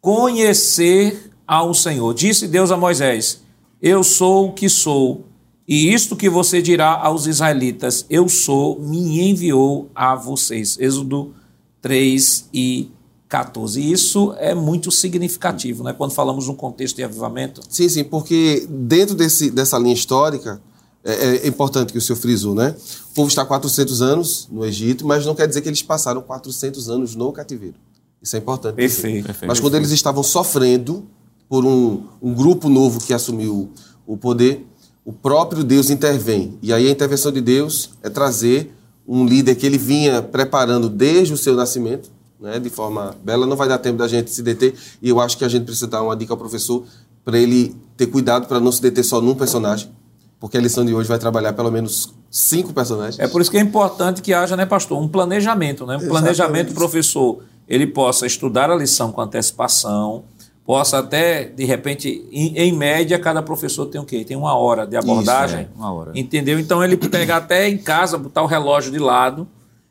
Conhecer 0.00 1.32
ao 1.46 1.72
Senhor. 1.72 2.12
Disse 2.14 2.46
Deus 2.46 2.70
a 2.70 2.76
Moisés: 2.76 3.42
Eu 3.80 4.02
sou 4.02 4.48
o 4.48 4.52
que 4.52 4.68
sou, 4.68 5.28
e 5.68 5.92
isto 5.92 6.16
que 6.16 6.30
você 6.30 6.62
dirá 6.62 6.98
aos 6.98 7.26
israelitas: 7.26 8.06
Eu 8.08 8.26
sou, 8.26 8.80
me 8.80 9.28
enviou 9.28 9.90
a 9.94 10.14
vocês. 10.14 10.78
Êxodo 10.80 11.34
3 11.82 12.48
e 12.54 12.90
14. 13.28 13.78
E 13.78 13.92
isso 13.92 14.34
é 14.38 14.54
muito 14.54 14.90
significativo, 14.90 15.84
né? 15.84 15.92
Quando 15.92 16.12
falamos 16.12 16.48
num 16.48 16.54
contexto 16.54 16.96
de 16.96 17.04
avivamento. 17.04 17.60
Sim, 17.68 17.86
sim, 17.86 18.02
porque 18.02 18.66
dentro 18.70 19.14
desse, 19.14 19.50
dessa 19.50 19.78
linha 19.78 19.92
histórica, 19.92 20.58
é, 21.04 21.36
é 21.36 21.46
importante 21.46 21.92
que 21.92 21.98
o 21.98 22.00
senhor 22.00 22.18
frisou, 22.18 22.54
né? 22.54 22.74
O 23.10 23.14
povo 23.14 23.28
está 23.28 23.42
há 23.42 23.46
400 23.46 24.00
anos 24.00 24.48
no 24.50 24.64
Egito, 24.64 25.06
mas 25.06 25.26
não 25.26 25.34
quer 25.34 25.46
dizer 25.46 25.60
que 25.60 25.68
eles 25.68 25.82
passaram 25.82 26.22
400 26.22 26.88
anos 26.88 27.14
no 27.14 27.30
cativeiro. 27.30 27.76
Isso 28.22 28.34
é 28.34 28.38
importante. 28.38 28.74
Perfeito. 28.74 29.26
Perfeito. 29.26 29.48
Mas 29.48 29.60
quando 29.60 29.74
eles 29.74 29.90
estavam 29.90 30.22
sofrendo 30.22 31.06
por 31.48 31.64
um, 31.64 32.02
um 32.20 32.34
grupo 32.34 32.68
novo 32.68 33.00
que 33.00 33.14
assumiu 33.14 33.70
o 34.06 34.16
poder, 34.16 34.66
o 35.04 35.12
próprio 35.12 35.64
Deus 35.64 35.90
intervém. 35.90 36.58
E 36.62 36.72
aí 36.72 36.86
a 36.86 36.90
intervenção 36.90 37.32
de 37.32 37.40
Deus 37.40 37.90
é 38.02 38.10
trazer 38.10 38.74
um 39.06 39.24
líder 39.24 39.54
que 39.54 39.64
ele 39.64 39.78
vinha 39.78 40.20
preparando 40.20 40.88
desde 40.88 41.32
o 41.32 41.36
seu 41.36 41.54
nascimento, 41.54 42.10
né, 42.38 42.58
de 42.58 42.68
forma 42.68 43.16
bela. 43.24 43.46
Não 43.46 43.56
vai 43.56 43.68
dar 43.68 43.78
tempo 43.78 43.96
da 43.96 44.06
gente 44.06 44.30
se 44.30 44.42
deter, 44.42 44.74
e 45.00 45.08
eu 45.08 45.18
acho 45.18 45.38
que 45.38 45.44
a 45.44 45.48
gente 45.48 45.64
precisa 45.64 45.86
dar 45.86 46.02
uma 46.02 46.14
dica 46.14 46.32
ao 46.32 46.36
professor 46.36 46.84
para 47.24 47.38
ele 47.38 47.74
ter 47.96 48.06
cuidado 48.06 48.46
para 48.46 48.60
não 48.60 48.70
se 48.70 48.80
deter 48.82 49.04
só 49.04 49.20
num 49.20 49.34
personagem, 49.34 49.90
porque 50.38 50.56
a 50.56 50.60
lição 50.60 50.84
de 50.84 50.94
hoje 50.94 51.08
vai 51.08 51.18
trabalhar 51.18 51.52
pelo 51.54 51.70
menos 51.70 52.14
cinco 52.30 52.72
personagens. 52.72 53.18
É 53.18 53.26
por 53.26 53.40
isso 53.40 53.50
que 53.50 53.56
é 53.56 53.60
importante 53.60 54.20
que 54.20 54.32
haja, 54.32 54.56
né, 54.56 54.66
pastor, 54.66 55.00
um 55.00 55.08
planejamento, 55.08 55.86
né? 55.86 55.94
Um 55.94 55.96
Exatamente. 55.96 56.10
planejamento, 56.10 56.74
professor, 56.74 57.40
ele 57.66 57.86
possa 57.86 58.26
estudar 58.26 58.70
a 58.70 58.76
lição 58.76 59.10
com 59.10 59.20
antecipação, 59.20 60.24
possa 60.68 60.98
até, 60.98 61.44
de 61.44 61.64
repente, 61.64 62.28
em, 62.30 62.54
em 62.58 62.72
média, 62.74 63.18
cada 63.18 63.42
professor 63.42 63.86
tem 63.86 63.98
o 63.98 64.04
quê? 64.04 64.22
Tem 64.22 64.36
uma 64.36 64.54
hora 64.54 64.86
de 64.86 64.98
abordagem. 64.98 65.60
é, 65.60 65.68
uma 65.74 65.90
hora. 65.90 66.12
Entendeu? 66.14 66.58
Então 66.60 66.84
ele 66.84 66.94
pega 66.98 67.36
até 67.36 67.66
em 67.70 67.78
casa, 67.78 68.18
botar 68.18 68.42
o 68.42 68.46
relógio 68.46 68.92
de 68.92 68.98
lado 68.98 69.48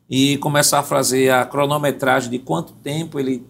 e 0.07 0.37
começar 0.37 0.77
a 0.77 0.83
fazer 0.83 1.31
a 1.31 1.43
cronometragem 1.45 2.29
de 2.29 2.37
quanto 2.37 2.73
tempo 2.73 3.19
ele 3.19 3.43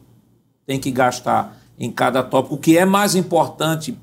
tem 0.66 0.80
que 0.80 0.90
gastar 0.90 1.58
em 1.78 1.92
cada 1.92 2.24
tópico, 2.24 2.56
o 2.56 2.58
que 2.58 2.78
é 2.78 2.86
mais 2.86 3.14
importante, 3.14 3.98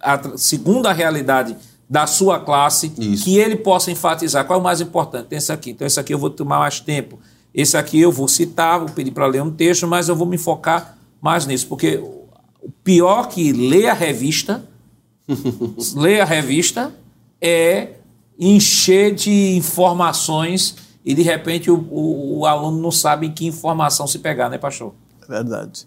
a- 0.00 0.18
segundo 0.38 0.86
a 0.86 0.92
realidade 0.94 1.54
da 1.86 2.06
sua 2.06 2.40
classe, 2.40 2.90
Isso. 2.98 3.24
que 3.24 3.36
ele 3.38 3.56
possa 3.56 3.90
enfatizar 3.90 4.46
qual 4.46 4.58
é 4.58 4.60
o 4.60 4.64
mais 4.64 4.80
importante. 4.80 5.26
Tem 5.26 5.36
esse 5.36 5.52
aqui, 5.52 5.72
então 5.72 5.86
esse 5.86 6.00
aqui 6.00 6.14
eu 6.14 6.18
vou 6.18 6.30
tomar 6.30 6.60
mais 6.60 6.80
tempo. 6.80 7.18
Esse 7.52 7.76
aqui 7.76 8.00
eu 8.00 8.10
vou 8.10 8.26
citar, 8.26 8.78
vou 8.78 8.88
pedir 8.88 9.10
para 9.10 9.26
ler 9.26 9.42
um 9.42 9.50
texto, 9.50 9.86
mas 9.86 10.08
eu 10.08 10.16
vou 10.16 10.26
me 10.26 10.38
focar 10.38 10.96
mais 11.20 11.44
nisso, 11.44 11.66
porque 11.68 12.02
pior 12.84 13.28
que 13.28 13.52
ler 13.52 13.88
a 13.88 13.94
revista, 13.94 14.62
ler 15.96 16.20
a 16.20 16.24
revista 16.24 16.92
é 17.40 17.94
encher 18.38 19.14
de 19.14 19.56
informações 19.56 20.76
e 21.04 21.14
de 21.14 21.22
repente 21.22 21.70
o, 21.70 21.76
o- 21.90 22.38
o 22.40 22.46
aluno 22.46 22.80
não 22.80 22.90
sabe 22.92 23.26
em 23.26 23.32
que 23.32 23.46
informação 23.46 24.06
se 24.06 24.18
pegar, 24.18 24.48
né, 24.48 24.58
pastor? 24.58 24.92
Verdade. 25.28 25.86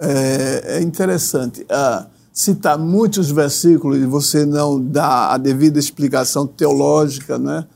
É, 0.00 0.78
é 0.78 0.82
interessante 0.82 1.64
ah, 1.70 2.06
citar 2.32 2.78
muitos 2.78 3.30
versículos 3.30 3.98
e 3.98 4.06
você 4.06 4.44
não 4.44 4.80
dar 4.80 5.30
a 5.32 5.38
devida 5.38 5.78
explicação 5.78 6.46
teológica, 6.46 7.38
né? 7.38 7.66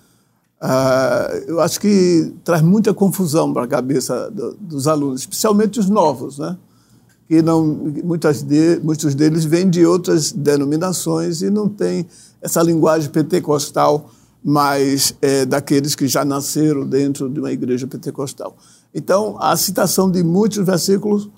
Ah, 0.61 1.29
eu 1.47 1.61
acho 1.61 1.79
que 1.81 2.35
traz 2.42 2.61
muita 2.62 2.92
confusão 2.92 3.53
para 3.53 3.64
a 3.64 3.68
cabeça 3.68 4.29
do- 4.31 4.55
dos 4.57 4.88
alunos, 4.88 5.21
especialmente 5.21 5.79
os 5.79 5.88
novos, 5.88 6.38
né? 6.38 6.57
Que 7.29 7.43
não, 7.43 7.62
muitas 8.05 8.43
de, 8.43 8.81
muitos 8.83 9.14
deles 9.14 9.45
vêm 9.45 9.69
de 9.69 9.85
outras 9.85 10.33
denominações 10.33 11.43
e 11.43 11.51
não 11.51 11.69
têm 11.69 12.07
essa 12.41 12.62
linguagem 12.62 13.11
pentecostal 13.11 14.11
mais 14.43 15.14
é, 15.21 15.45
daqueles 15.45 15.95
que 15.95 16.09
já 16.09 16.25
nasceram 16.25 16.87
dentro 16.87 17.29
de 17.29 17.38
uma 17.38 17.53
igreja 17.53 17.87
pentecostal. 17.87 18.57
Então, 18.95 19.37
a 19.41 19.55
citação 19.57 20.11
de 20.11 20.23
muitos 20.23 20.64
versículos, 20.64 21.29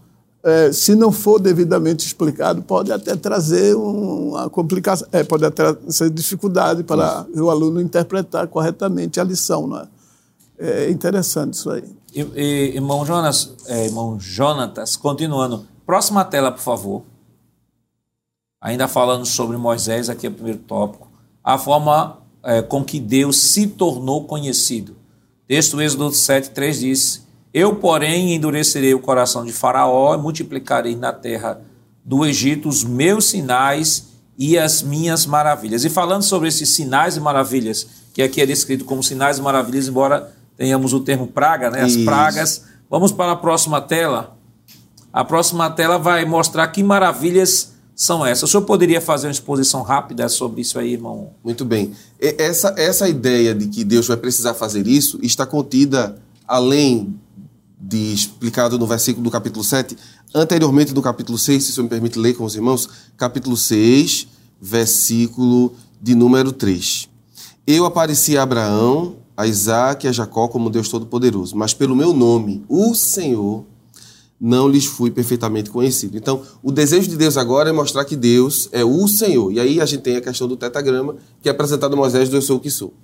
é, 0.44 0.70
se 0.70 0.94
não 0.94 1.10
for 1.10 1.40
devidamente 1.40 2.06
explicado, 2.06 2.62
pode 2.62 2.92
até 2.92 3.16
trazer 3.16 3.74
um- 3.74 4.28
uma 4.30 4.48
complicação, 4.48 5.08
é, 5.10 5.24
pode 5.24 5.44
até 5.44 5.72
trazer 5.72 6.10
dificuldade 6.10 6.84
para 6.84 7.26
o 7.34 7.50
aluno 7.50 7.80
interpretar 7.80 8.46
corretamente 8.46 9.18
a 9.18 9.24
lição. 9.24 9.66
Né? 9.66 9.88
É 10.58 10.90
interessante 10.90 11.54
isso 11.54 11.68
aí. 11.70 11.82
E- 12.14 12.20
e- 12.36 12.76
irmão 12.76 13.04
Jonas, 13.04 13.54
é, 13.66 13.86
irmão 13.86 14.20
Jonatas, 14.20 14.96
continuando. 14.96 15.64
Próxima 15.90 16.24
tela, 16.24 16.52
por 16.52 16.60
favor. 16.60 17.02
Ainda 18.62 18.86
falando 18.86 19.26
sobre 19.26 19.56
Moisés, 19.56 20.08
aqui 20.08 20.24
é 20.24 20.30
o 20.30 20.32
primeiro 20.32 20.60
tópico. 20.60 21.10
A 21.42 21.58
forma 21.58 22.18
é, 22.44 22.62
com 22.62 22.84
que 22.84 23.00
Deus 23.00 23.36
se 23.36 23.66
tornou 23.66 24.24
conhecido. 24.24 24.96
Texto 25.48 25.82
Êxodo 25.82 26.12
7, 26.12 26.50
3 26.50 26.78
diz: 26.78 27.26
Eu, 27.52 27.74
porém, 27.74 28.36
endurecerei 28.36 28.94
o 28.94 29.00
coração 29.00 29.44
de 29.44 29.52
Faraó 29.52 30.14
e 30.14 30.18
multiplicarei 30.18 30.94
na 30.94 31.12
terra 31.12 31.60
do 32.04 32.24
Egito 32.24 32.68
os 32.68 32.84
meus 32.84 33.24
sinais 33.24 34.10
e 34.38 34.56
as 34.56 34.82
minhas 34.82 35.26
maravilhas. 35.26 35.84
E 35.84 35.90
falando 35.90 36.22
sobre 36.22 36.46
esses 36.46 36.68
sinais 36.68 37.16
e 37.16 37.20
maravilhas, 37.20 37.84
que 38.14 38.22
aqui 38.22 38.40
é 38.40 38.46
descrito 38.46 38.84
como 38.84 39.02
sinais 39.02 39.38
e 39.38 39.42
maravilhas, 39.42 39.88
embora 39.88 40.32
tenhamos 40.56 40.92
o 40.92 41.00
termo 41.00 41.26
praga, 41.26 41.68
né? 41.68 41.82
as 41.82 41.94
Isso. 41.94 42.04
pragas. 42.04 42.64
Vamos 42.88 43.10
para 43.10 43.32
a 43.32 43.36
próxima 43.36 43.80
tela. 43.80 44.38
A 45.12 45.24
próxima 45.24 45.70
tela 45.70 45.98
vai 45.98 46.24
mostrar 46.24 46.68
que 46.68 46.82
maravilhas 46.82 47.72
são 47.94 48.24
essas. 48.24 48.44
O 48.44 48.46
senhor 48.48 48.64
poderia 48.64 49.00
fazer 49.00 49.26
uma 49.26 49.32
exposição 49.32 49.82
rápida 49.82 50.28
sobre 50.28 50.62
isso 50.62 50.78
aí, 50.78 50.94
irmão? 50.94 51.30
Muito 51.44 51.64
bem. 51.64 51.92
Essa, 52.18 52.74
essa 52.78 53.08
ideia 53.08 53.54
de 53.54 53.66
que 53.66 53.84
Deus 53.84 54.06
vai 54.06 54.16
precisar 54.16 54.54
fazer 54.54 54.86
isso 54.86 55.18
está 55.22 55.44
contida, 55.44 56.16
além 56.46 57.14
de 57.78 58.12
explicado 58.12 58.78
no 58.78 58.86
versículo 58.86 59.24
do 59.24 59.30
capítulo 59.30 59.64
7, 59.64 59.96
anteriormente 60.34 60.94
do 60.94 61.02
capítulo 61.02 61.36
6, 61.38 61.64
se 61.64 61.70
o 61.70 61.74
senhor 61.74 61.84
me 61.84 61.90
permite 61.90 62.18
ler 62.18 62.34
com 62.34 62.44
os 62.44 62.54
irmãos, 62.54 62.88
capítulo 63.16 63.56
6, 63.56 64.28
versículo 64.60 65.74
de 66.00 66.14
número 66.14 66.52
3. 66.52 67.08
Eu 67.66 67.84
apareci 67.84 68.36
a 68.36 68.42
Abraão, 68.42 69.16
a 69.36 69.46
Isaac 69.46 70.06
e 70.06 70.08
a 70.08 70.12
Jacó 70.12 70.48
como 70.48 70.70
Deus 70.70 70.88
Todo-Poderoso, 70.88 71.56
mas 71.56 71.72
pelo 71.72 71.96
meu 71.96 72.12
nome, 72.12 72.64
o 72.68 72.94
Senhor, 72.94 73.64
não 74.40 74.66
lhes 74.66 74.86
fui 74.86 75.10
perfeitamente 75.10 75.68
conhecido. 75.68 76.16
Então, 76.16 76.42
o 76.62 76.72
desejo 76.72 77.10
de 77.10 77.16
Deus 77.16 77.36
agora 77.36 77.68
é 77.68 77.72
mostrar 77.72 78.06
que 78.06 78.16
Deus 78.16 78.70
é 78.72 78.82
o 78.82 79.06
Senhor. 79.06 79.52
E 79.52 79.60
aí 79.60 79.80
a 79.80 79.84
gente 79.84 80.00
tem 80.00 80.16
a 80.16 80.20
questão 80.20 80.48
do 80.48 80.56
tetagrama, 80.56 81.16
que 81.42 81.48
é 81.48 81.52
apresentado 81.52 81.92
a 81.92 81.96
Moisés 81.96 82.30
do 82.30 82.36
Eu 82.36 82.42
Sou 82.42 82.56
o 82.56 82.60
que 82.60 82.70
Sou. 82.70 82.94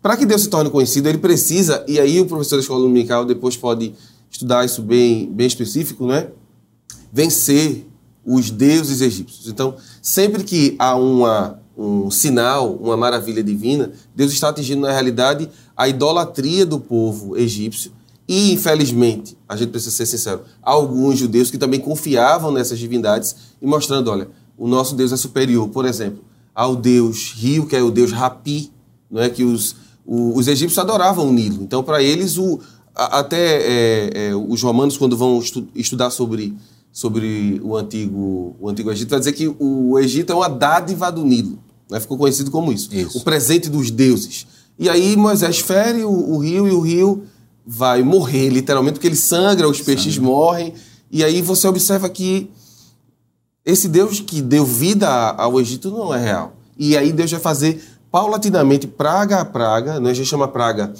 Para 0.00 0.16
que 0.16 0.24
Deus 0.24 0.42
se 0.42 0.48
torne 0.48 0.70
conhecido, 0.70 1.08
ele 1.08 1.18
precisa, 1.18 1.84
e 1.88 1.98
aí 1.98 2.20
o 2.20 2.26
professor 2.26 2.56
da 2.56 2.62
escola 2.62 2.82
dominical 2.82 3.24
depois 3.24 3.56
pode 3.56 3.92
estudar 4.30 4.64
isso 4.64 4.82
bem, 4.82 5.32
bem 5.32 5.46
específico, 5.46 6.06
né? 6.06 6.28
Vencer 7.12 7.86
os 8.24 8.50
deuses 8.50 9.00
egípcios. 9.00 9.48
Então, 9.48 9.74
sempre 10.00 10.44
que 10.44 10.76
há 10.78 10.94
uma, 10.94 11.58
um 11.76 12.10
sinal, 12.10 12.74
uma 12.74 12.96
maravilha 12.96 13.42
divina, 13.42 13.92
Deus 14.14 14.32
está 14.32 14.50
atingindo 14.50 14.82
na 14.82 14.92
realidade 14.92 15.48
a 15.76 15.88
idolatria 15.88 16.64
do 16.64 16.78
povo 16.78 17.36
egípcio 17.36 17.90
e, 18.26 18.52
infelizmente, 18.52 19.36
a 19.48 19.54
gente 19.54 19.70
precisa 19.70 19.94
ser 19.94 20.06
sincero, 20.06 20.42
há 20.62 20.70
alguns 20.70 21.18
judeus 21.18 21.50
que 21.50 21.58
também 21.58 21.78
confiavam 21.78 22.50
nessas 22.50 22.78
divindades 22.78 23.36
e 23.60 23.66
mostrando, 23.66 24.10
olha, 24.10 24.28
o 24.56 24.66
nosso 24.66 24.94
Deus 24.94 25.12
é 25.12 25.16
superior, 25.16 25.68
por 25.68 25.84
exemplo, 25.84 26.24
ao 26.54 26.74
Deus 26.74 27.32
rio, 27.36 27.66
que 27.66 27.76
é 27.76 27.82
o 27.82 27.90
Deus 27.90 28.12
Rapi, 28.12 28.70
não 29.10 29.20
é 29.20 29.28
que 29.28 29.44
os, 29.44 29.76
o, 30.06 30.36
os 30.38 30.48
egípcios 30.48 30.78
adoravam 30.78 31.28
o 31.28 31.32
Nilo. 31.32 31.62
Então, 31.62 31.82
para 31.82 32.02
eles, 32.02 32.38
o, 32.38 32.60
a, 32.94 33.18
até 33.18 33.36
é, 33.36 34.10
é, 34.14 34.34
os 34.34 34.62
romanos, 34.62 34.96
quando 34.96 35.16
vão 35.16 35.38
estu, 35.38 35.68
estudar 35.74 36.10
sobre, 36.10 36.54
sobre 36.90 37.60
o, 37.62 37.76
antigo, 37.76 38.56
o 38.58 38.68
Antigo 38.68 38.90
Egito, 38.90 39.10
vai 39.10 39.18
dizer 39.18 39.32
que 39.32 39.54
o 39.58 39.98
Egito 39.98 40.32
é 40.32 40.34
uma 40.34 40.48
dádiva 40.48 41.12
do 41.12 41.24
Nilo. 41.24 41.58
Né? 41.90 42.00
Ficou 42.00 42.16
conhecido 42.16 42.50
como 42.50 42.72
isso, 42.72 42.88
isso. 42.94 43.18
O 43.18 43.20
presente 43.22 43.68
dos 43.68 43.90
deuses. 43.90 44.46
E 44.78 44.88
aí 44.88 45.14
Moisés 45.16 45.58
fere 45.58 46.04
o, 46.04 46.10
o 46.10 46.38
rio 46.38 46.66
e 46.66 46.70
o 46.70 46.80
rio 46.80 47.24
vai 47.66 48.02
morrer, 48.02 48.48
literalmente, 48.48 48.94
porque 48.94 49.06
ele 49.06 49.16
sangra, 49.16 49.68
os 49.68 49.80
peixes 49.80 50.14
sangra. 50.14 50.30
morrem. 50.30 50.74
E 51.10 51.24
aí 51.24 51.40
você 51.40 51.66
observa 51.66 52.08
que 52.08 52.50
esse 53.64 53.88
Deus 53.88 54.20
que 54.20 54.42
deu 54.42 54.64
vida 54.64 55.08
ao 55.08 55.60
Egito 55.60 55.90
não 55.90 56.14
é 56.14 56.22
real. 56.22 56.56
E 56.78 56.96
aí 56.96 57.12
Deus 57.12 57.30
vai 57.30 57.40
fazer 57.40 57.82
paulatinamente, 58.10 58.86
praga 58.86 59.40
a 59.40 59.44
praga, 59.44 59.98
não 59.98 60.08
é? 60.08 60.12
a 60.12 60.14
gente 60.14 60.28
chama 60.28 60.46
praga 60.46 60.92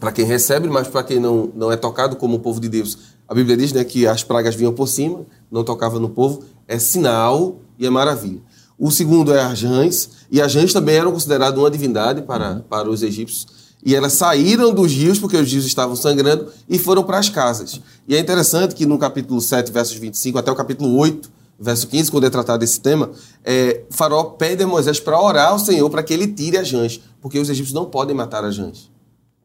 para 0.00 0.10
quem 0.10 0.24
recebe, 0.24 0.68
mas 0.68 0.88
para 0.88 1.04
quem 1.04 1.20
não, 1.20 1.50
não 1.54 1.70
é 1.70 1.76
tocado 1.76 2.16
como 2.16 2.36
o 2.36 2.40
povo 2.40 2.60
de 2.60 2.68
Deus. 2.68 2.98
A 3.28 3.34
Bíblia 3.34 3.56
diz 3.56 3.72
né, 3.72 3.84
que 3.84 4.06
as 4.06 4.24
pragas 4.24 4.54
vinham 4.54 4.72
por 4.72 4.88
cima, 4.88 5.24
não 5.50 5.62
tocava 5.62 6.00
no 6.00 6.08
povo, 6.08 6.42
é 6.66 6.78
sinal 6.78 7.60
e 7.78 7.86
é 7.86 7.90
maravilha. 7.90 8.40
O 8.76 8.90
segundo 8.90 9.32
é 9.32 9.40
as 9.40 9.62
rãs, 9.62 10.10
e 10.28 10.40
as 10.40 10.52
rãs 10.54 10.72
também 10.72 10.96
eram 10.96 11.12
consideradas 11.12 11.56
uma 11.56 11.70
divindade 11.70 12.22
para, 12.22 12.54
uhum. 12.54 12.60
para 12.62 12.90
os 12.90 13.02
egípcios. 13.04 13.46
E 13.84 13.94
elas 13.94 14.12
saíram 14.12 14.72
dos 14.72 14.92
rios, 14.92 15.18
porque 15.18 15.36
os 15.36 15.50
rios 15.50 15.66
estavam 15.66 15.96
sangrando, 15.96 16.46
e 16.68 16.78
foram 16.78 17.02
para 17.02 17.18
as 17.18 17.28
casas. 17.28 17.80
E 18.06 18.14
é 18.14 18.18
interessante 18.18 18.74
que 18.74 18.86
no 18.86 18.98
capítulo 18.98 19.40
7, 19.40 19.72
versos 19.72 19.96
25 19.96 20.38
até 20.38 20.52
o 20.52 20.54
capítulo 20.54 20.96
8, 20.96 21.30
verso 21.58 21.86
15, 21.86 22.10
quando 22.10 22.24
é 22.24 22.30
tratado 22.30 22.58
desse 22.58 22.80
tema, 22.80 23.10
é, 23.44 23.82
Faraó 23.90 24.24
pede 24.24 24.62
a 24.62 24.66
Moisés 24.66 25.00
para 25.00 25.20
orar 25.20 25.50
ao 25.50 25.58
Senhor 25.58 25.88
para 25.90 26.02
que 26.02 26.12
ele 26.12 26.26
tire 26.28 26.58
as 26.58 26.70
rãs, 26.70 27.00
porque 27.20 27.38
os 27.38 27.48
egípcios 27.48 27.74
não 27.74 27.84
podem 27.84 28.14
matar 28.14 28.44
as 28.44 28.58
rãs, 28.58 28.90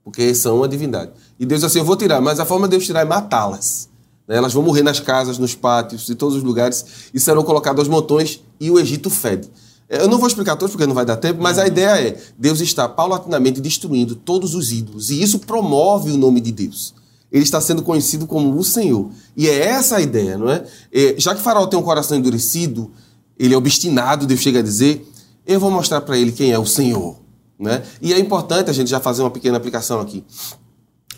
porque 0.04 0.34
são 0.34 0.58
uma 0.58 0.68
divindade. 0.68 1.12
E 1.40 1.46
Deus 1.46 1.64
assim, 1.64 1.80
eu 1.80 1.86
vou 1.86 1.96
tirar, 1.96 2.22
mas 2.22 2.40
a 2.40 2.46
forma 2.46 2.68
de 2.68 2.72
Deus 2.72 2.86
tirar 2.86 3.02
é 3.02 3.06
matá-las. 3.06 3.90
Né? 4.28 4.36
Elas 4.36 4.54
vão 4.54 4.64
morrer 4.64 4.84
nas 4.84 5.00
casas, 5.00 5.38
nos 5.38 5.56
pátios, 5.56 6.10
em 6.10 6.16
todos 6.16 6.36
os 6.36 6.44
lugares, 6.44 7.10
e 7.14 7.20
serão 7.20 7.44
colocadas 7.44 7.80
aos 7.80 7.88
montões, 7.88 8.42
e 8.60 8.70
o 8.70 8.80
Egito 8.80 9.10
fede. 9.10 9.50
Eu 9.90 10.08
não 10.08 10.18
vou 10.18 10.28
explicar 10.28 10.56
todos 10.56 10.74
porque 10.74 10.86
não 10.86 10.94
vai 10.94 11.06
dar 11.06 11.16
tempo, 11.16 11.42
mas 11.42 11.58
a 11.58 11.62
uhum. 11.62 11.68
ideia 11.68 12.10
é: 12.10 12.22
Deus 12.38 12.60
está 12.60 12.90
paulatinamente 12.90 13.62
destruindo 13.62 14.16
todos 14.16 14.54
os 14.54 14.72
ídolos, 14.72 15.10
e 15.10 15.22
isso 15.22 15.40
promove 15.40 16.12
o 16.12 16.18
nome 16.18 16.42
de 16.42 16.52
Deus. 16.52 16.94
Ele 17.32 17.44
está 17.44 17.60
sendo 17.60 17.82
conhecido 17.82 18.26
como 18.26 18.58
o 18.58 18.64
Senhor. 18.64 19.10
E 19.36 19.48
é 19.48 19.68
essa 19.68 19.98
a 19.98 20.02
ideia, 20.02 20.38
não 20.38 20.50
é? 20.50 20.66
é 20.92 21.16
já 21.18 21.36
que 21.36 21.42
Faraó 21.42 21.68
tem 21.68 21.78
um 21.78 21.84
coração 21.84 22.18
endurecido, 22.18 22.92
ele 23.38 23.54
é 23.54 23.58
obstinado, 23.58 24.26
Deus 24.26 24.40
chega 24.40 24.60
a 24.60 24.64
dizer: 24.64 25.06
eu 25.46 25.60
vou 25.60 25.72
mostrar 25.72 26.02
para 26.02 26.18
ele 26.18 26.32
quem 26.32 26.52
é 26.52 26.60
o 26.60 26.66
Senhor. 26.66 27.18
Né? 27.60 27.84
E 28.02 28.14
é 28.14 28.20
importante 28.20 28.70
a 28.70 28.74
gente 28.74 28.90
já 28.90 29.00
fazer 29.00 29.24
uma 29.24 29.32
pequena 29.32 29.58
aplicação 29.58 30.00
aqui. 30.00 30.24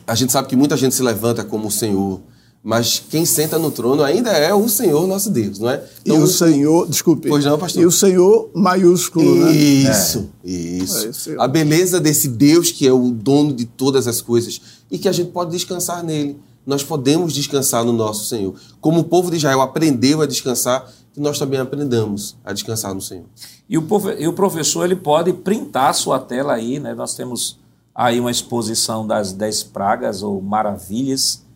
A 0.08 0.16
gente 0.16 0.32
sabe 0.32 0.48
que 0.48 0.56
muita 0.56 0.78
gente 0.78 0.96
se 0.96 1.04
levanta 1.04 1.44
como 1.44 1.68
o 1.68 1.72
Senhor, 1.72 2.22
mas 2.62 3.02
quem 3.10 3.26
senta 3.26 3.58
no 3.58 3.72
trono 3.72 4.04
ainda 4.04 4.32
é 4.32 4.54
o 4.54 4.68
Senhor 4.68 5.08
nosso 5.08 5.30
Deus, 5.30 5.60
não 5.60 5.70
é? 5.70 5.82
Então, 6.02 6.18
e 6.18 6.20
o 6.20 6.28
Senhor, 6.28 6.88
desculpe. 6.90 7.30
Pois 7.30 7.46
não, 7.46 7.58
pastor. 7.58 7.82
E 7.82 7.86
o 7.86 7.92
Senhor 7.92 8.50
maiúsculo, 8.54 9.46
né? 9.46 9.52
Isso, 9.52 10.30
é. 10.44 10.50
isso. 10.50 11.32
É, 11.32 11.36
a 11.40 11.48
beleza 11.48 12.02
desse 12.02 12.28
Deus 12.28 12.72
que 12.72 12.86
é 12.86 12.92
o 12.92 13.12
dono 13.12 13.54
de 13.54 13.66
todas 13.66 14.08
as 14.08 14.22
coisas 14.22 14.60
e 14.92 14.98
que 14.98 15.08
a 15.08 15.12
gente 15.12 15.32
pode 15.32 15.52
descansar 15.52 16.04
nele. 16.04 16.38
Nós 16.66 16.84
podemos 16.84 17.34
descansar 17.34 17.86
no 17.86 17.94
nosso 17.94 18.26
Senhor. 18.26 18.54
Como 18.82 19.00
o 19.00 19.04
povo 19.06 19.32
de 19.32 19.38
Israel 19.38 19.62
aprendeu 19.62 20.22
a 20.22 20.26
descansar, 20.26 20.92
que 21.14 21.20
nós 21.20 21.40
também 21.40 21.60
aprendamos 21.60 22.36
a 22.44 22.52
descansar 22.52 22.94
no 22.94 23.02
Senhor. 23.02 23.26
E 23.70 23.78
o, 23.78 23.88
e 24.20 24.28
o 24.28 24.34
professor 24.34 24.84
ele 24.84 24.98
pode 24.98 25.32
printar 25.32 25.94
sua 25.96 26.20
tela 26.20 26.54
aí, 26.54 26.78
né? 26.78 26.94
Nós 26.94 27.16
temos 27.16 27.58
aí 27.96 28.20
uma 28.20 28.30
exposição 28.30 29.08
das 29.08 29.32
dez 29.32 29.64
pragas 29.64 30.22
ou 30.22 30.42
maravilhas 30.42 31.48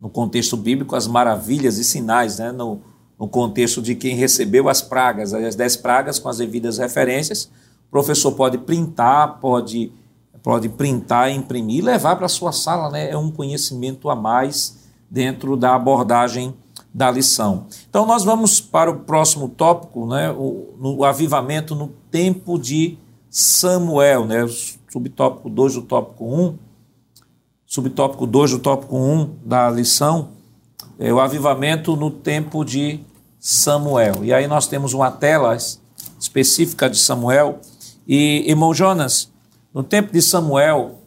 no 0.00 0.10
contexto 0.10 0.56
bíblico, 0.56 0.94
as 0.94 1.06
maravilhas 1.06 1.78
e 1.78 1.84
sinais, 1.84 2.38
né? 2.38 2.52
no, 2.52 2.80
no 3.18 3.28
contexto 3.28 3.80
de 3.80 3.94
quem 3.94 4.14
recebeu 4.14 4.68
as 4.68 4.82
pragas, 4.82 5.32
as 5.32 5.54
dez 5.54 5.76
pragas 5.76 6.18
com 6.18 6.28
as 6.28 6.38
devidas 6.38 6.78
referências. 6.78 7.50
O 7.88 7.90
professor 7.90 8.32
pode 8.32 8.58
printar, 8.58 9.38
pode, 9.40 9.92
pode 10.42 10.68
printar, 10.68 11.30
imprimir 11.30 11.78
e 11.78 11.82
levar 11.82 12.16
para 12.16 12.26
a 12.26 12.28
sua 12.28 12.52
sala. 12.52 12.90
Né? 12.90 13.10
É 13.10 13.16
um 13.16 13.30
conhecimento 13.30 14.10
a 14.10 14.14
mais 14.16 14.78
dentro 15.10 15.56
da 15.56 15.74
abordagem 15.74 16.54
da 16.92 17.10
lição. 17.10 17.66
Então, 17.88 18.06
nós 18.06 18.24
vamos 18.24 18.60
para 18.60 18.90
o 18.90 19.00
próximo 19.00 19.48
tópico, 19.48 20.06
né? 20.06 20.30
o, 20.30 20.74
no, 20.78 20.96
o 20.98 21.04
avivamento 21.04 21.74
no 21.74 21.88
tempo 22.10 22.58
de 22.58 22.98
Samuel, 23.30 24.26
né? 24.26 24.44
o 24.44 24.48
subtópico 24.48 25.48
2 25.48 25.74
do 25.74 25.82
tópico 25.82 26.24
1. 26.24 26.40
Um 26.40 26.65
subtópico 27.76 28.26
2 28.26 28.52
do 28.52 28.58
tópico 28.58 28.96
1 28.96 29.12
um 29.12 29.30
da 29.44 29.68
lição, 29.68 30.30
é 30.98 31.12
o 31.12 31.20
avivamento 31.20 31.94
no 31.94 32.10
tempo 32.10 32.64
de 32.64 33.00
Samuel. 33.38 34.24
E 34.24 34.32
aí 34.32 34.46
nós 34.46 34.66
temos 34.66 34.94
uma 34.94 35.10
tela 35.10 35.54
específica 36.18 36.88
de 36.88 36.98
Samuel. 36.98 37.60
E, 38.08 38.48
irmão 38.48 38.72
Jonas, 38.72 39.30
no 39.74 39.82
tempo 39.82 40.10
de 40.10 40.22
Samuel, 40.22 41.02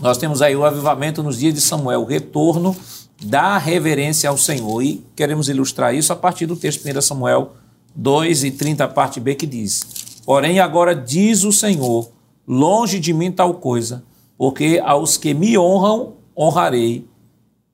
nós 0.00 0.18
temos 0.18 0.42
aí 0.42 0.56
o 0.56 0.64
avivamento 0.64 1.22
nos 1.22 1.38
dias 1.38 1.54
de 1.54 1.60
Samuel, 1.60 2.02
o 2.02 2.04
retorno 2.04 2.76
da 3.22 3.56
reverência 3.56 4.28
ao 4.28 4.36
Senhor. 4.36 4.82
E 4.82 5.06
queremos 5.14 5.48
ilustrar 5.48 5.94
isso 5.94 6.12
a 6.12 6.16
partir 6.16 6.46
do 6.46 6.56
texto 6.56 6.84
1 6.84 7.00
Samuel 7.00 7.52
2 7.94 8.42
e 8.42 8.50
30, 8.50 8.88
parte 8.88 9.20
B, 9.20 9.36
que 9.36 9.46
diz: 9.46 10.18
Porém, 10.24 10.58
agora 10.58 10.96
diz 10.96 11.44
o 11.44 11.52
Senhor: 11.52 12.10
longe 12.44 12.98
de 12.98 13.12
mim 13.12 13.30
tal 13.30 13.54
coisa 13.54 14.02
porque 14.36 14.80
aos 14.84 15.16
que 15.16 15.34
me 15.34 15.58
honram, 15.58 16.14
honrarei, 16.36 17.06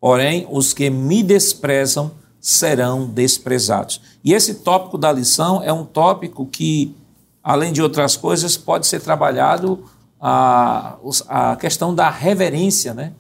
porém 0.01 0.47
os 0.51 0.73
que 0.73 0.91
me 0.91 1.23
desprezam 1.23 2.11
serão 2.41 3.07
desprezados. 3.07 4.01
E 4.25 4.33
esse 4.33 4.57
tópico 4.57 4.99
da 4.99 5.13
lição 5.13 5.63
é 5.63 5.73
um 5.73 5.85
tópico 5.85 6.47
que, 6.47 6.95
além 7.43 7.73
de 7.73 7.83
outras 7.83 8.17
coisas, 8.17 8.57
pode 8.57 8.87
ser 8.87 9.01
trabalhado 9.01 9.85
a, 10.21 10.97
a 11.29 11.57
questão 11.57 11.95
da 11.95 12.11
reverência, 12.11 12.95
né? 12.95 13.13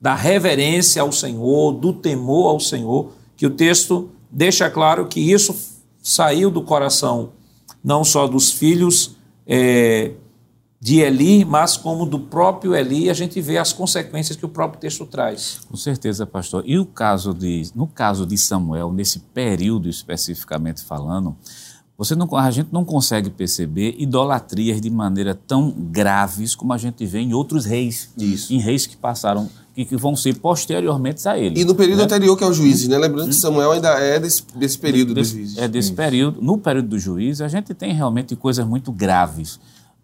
da 0.00 0.14
reverência 0.14 1.02
ao 1.02 1.12
Senhor, 1.12 1.72
do 1.72 1.92
temor 1.92 2.48
ao 2.48 2.60
Senhor, 2.60 3.12
que 3.36 3.46
o 3.46 3.50
texto 3.50 4.10
deixa 4.30 4.70
claro 4.70 5.06
que 5.06 5.20
isso 5.20 5.54
saiu 6.02 6.50
do 6.50 6.62
coração 6.62 7.30
não 7.82 8.04
só 8.04 8.26
dos 8.26 8.52
filhos 8.52 9.16
é, 9.46 10.12
de 10.80 11.00
Eli, 11.00 11.44
mas 11.44 11.76
como 11.76 12.06
do 12.06 12.18
próprio 12.18 12.74
Eli, 12.74 13.10
a 13.10 13.14
gente 13.14 13.38
vê 13.38 13.58
as 13.58 13.70
consequências 13.70 14.34
que 14.34 14.46
o 14.46 14.48
próprio 14.48 14.80
texto 14.80 15.04
traz. 15.04 15.60
Com 15.68 15.76
certeza, 15.76 16.24
pastor. 16.24 16.62
E 16.66 16.78
o 16.78 16.86
caso 16.86 17.34
de, 17.34 17.70
no 17.74 17.86
caso 17.86 18.24
de 18.24 18.38
Samuel, 18.38 18.90
nesse 18.90 19.18
período 19.18 19.90
especificamente 19.90 20.82
falando, 20.82 21.36
você 21.98 22.16
não, 22.16 22.34
a 22.34 22.50
gente 22.50 22.70
não 22.72 22.82
consegue 22.82 23.28
perceber 23.28 23.94
idolatrias 23.98 24.80
de 24.80 24.88
maneira 24.88 25.34
tão 25.34 25.70
graves 25.70 26.54
como 26.54 26.72
a 26.72 26.78
gente 26.78 27.04
vê 27.04 27.18
em 27.18 27.34
outros 27.34 27.66
reis. 27.66 28.08
Isso. 28.16 28.50
Em 28.50 28.58
reis 28.58 28.86
que 28.86 28.96
passaram, 28.96 29.50
que, 29.74 29.84
que 29.84 29.98
vão 29.98 30.16
ser 30.16 30.36
posteriormente 30.36 31.28
a 31.28 31.38
ele. 31.38 31.60
E 31.60 31.64
no 31.66 31.74
período 31.74 31.98
né? 31.98 32.04
anterior, 32.04 32.34
que 32.38 32.42
é 32.42 32.46
o 32.46 32.54
juízes, 32.54 32.88
né? 32.88 32.96
Lembrando 32.96 33.28
que 33.28 33.34
Samuel 33.34 33.72
ainda 33.72 33.90
é 33.98 34.18
desse, 34.18 34.42
desse 34.56 34.78
período 34.78 35.12
desse, 35.12 35.32
dos 35.32 35.40
juízes. 35.40 35.58
É 35.58 35.68
desse 35.68 35.88
Isso. 35.88 35.94
período. 35.94 36.40
No 36.40 36.56
período 36.56 36.88
dos 36.88 37.02
juízes, 37.02 37.42
a 37.42 37.48
gente 37.48 37.74
tem 37.74 37.92
realmente 37.92 38.34
coisas 38.34 38.66
muito 38.66 38.90
graves 38.90 39.60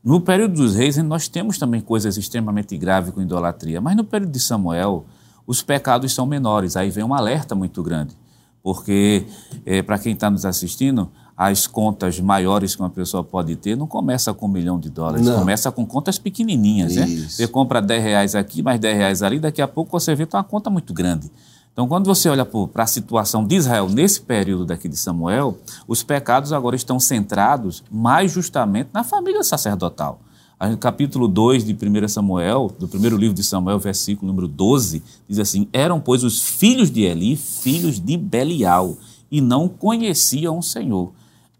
no 0.06 0.20
período 0.20 0.54
dos 0.54 0.76
reis, 0.76 0.96
nós 0.98 1.26
temos 1.26 1.58
também 1.58 1.80
coisas 1.80 2.16
extremamente 2.16 2.78
graves 2.78 3.12
com 3.12 3.20
idolatria, 3.20 3.80
mas 3.80 3.96
no 3.96 4.04
período 4.04 4.30
de 4.30 4.38
Samuel, 4.38 5.04
os 5.44 5.62
pecados 5.62 6.14
são 6.14 6.24
menores. 6.24 6.76
Aí 6.76 6.90
vem 6.90 7.02
um 7.02 7.12
alerta 7.12 7.56
muito 7.56 7.82
grande, 7.82 8.14
porque, 8.62 9.26
é, 9.64 9.82
para 9.82 9.98
quem 9.98 10.12
está 10.12 10.30
nos 10.30 10.46
assistindo, 10.46 11.10
as 11.36 11.66
contas 11.66 12.20
maiores 12.20 12.76
que 12.76 12.82
uma 12.82 12.88
pessoa 12.88 13.24
pode 13.24 13.56
ter 13.56 13.76
não 13.76 13.88
começa 13.88 14.32
com 14.32 14.46
um 14.46 14.48
milhão 14.48 14.78
de 14.78 14.88
dólares, 14.90 15.26
não. 15.26 15.40
começa 15.40 15.72
com 15.72 15.84
contas 15.84 16.20
pequenininhas. 16.20 16.94
Né? 16.94 17.04
Você 17.28 17.48
compra 17.48 17.82
10 17.82 18.04
reais 18.04 18.34
aqui, 18.36 18.62
mais 18.62 18.78
10 18.78 18.96
reais 18.96 19.22
ali, 19.24 19.40
daqui 19.40 19.60
a 19.60 19.66
pouco 19.66 19.90
você 19.90 20.14
vê 20.14 20.24
que 20.24 20.30
tem 20.30 20.38
uma 20.38 20.44
conta 20.44 20.70
muito 20.70 20.94
grande. 20.94 21.28
Então, 21.76 21.86
quando 21.86 22.06
você 22.06 22.26
olha 22.30 22.46
para 22.46 22.84
a 22.84 22.86
situação 22.86 23.46
de 23.46 23.54
Israel 23.54 23.86
nesse 23.86 24.22
período 24.22 24.64
daqui 24.64 24.88
de 24.88 24.96
Samuel, 24.96 25.58
os 25.86 26.02
pecados 26.02 26.50
agora 26.50 26.74
estão 26.74 26.98
centrados 26.98 27.84
mais 27.90 28.32
justamente 28.32 28.88
na 28.94 29.04
família 29.04 29.44
sacerdotal. 29.44 30.18
No 30.58 30.78
capítulo 30.78 31.28
2 31.28 31.66
de 31.66 31.74
1 31.74 32.08
Samuel, 32.08 32.74
do 32.78 32.88
primeiro 32.88 33.14
livro 33.18 33.34
de 33.34 33.44
Samuel, 33.44 33.78
versículo 33.78 34.26
número 34.26 34.48
12, 34.48 35.02
diz 35.28 35.38
assim: 35.38 35.68
Eram, 35.70 36.00
pois, 36.00 36.24
os 36.24 36.40
filhos 36.40 36.90
de 36.90 37.02
Eli, 37.02 37.36
filhos 37.36 38.00
de 38.00 38.16
Belial, 38.16 38.96
e 39.30 39.42
não 39.42 39.68
conheciam 39.68 40.58
o 40.58 40.62
Senhor. 40.62 41.12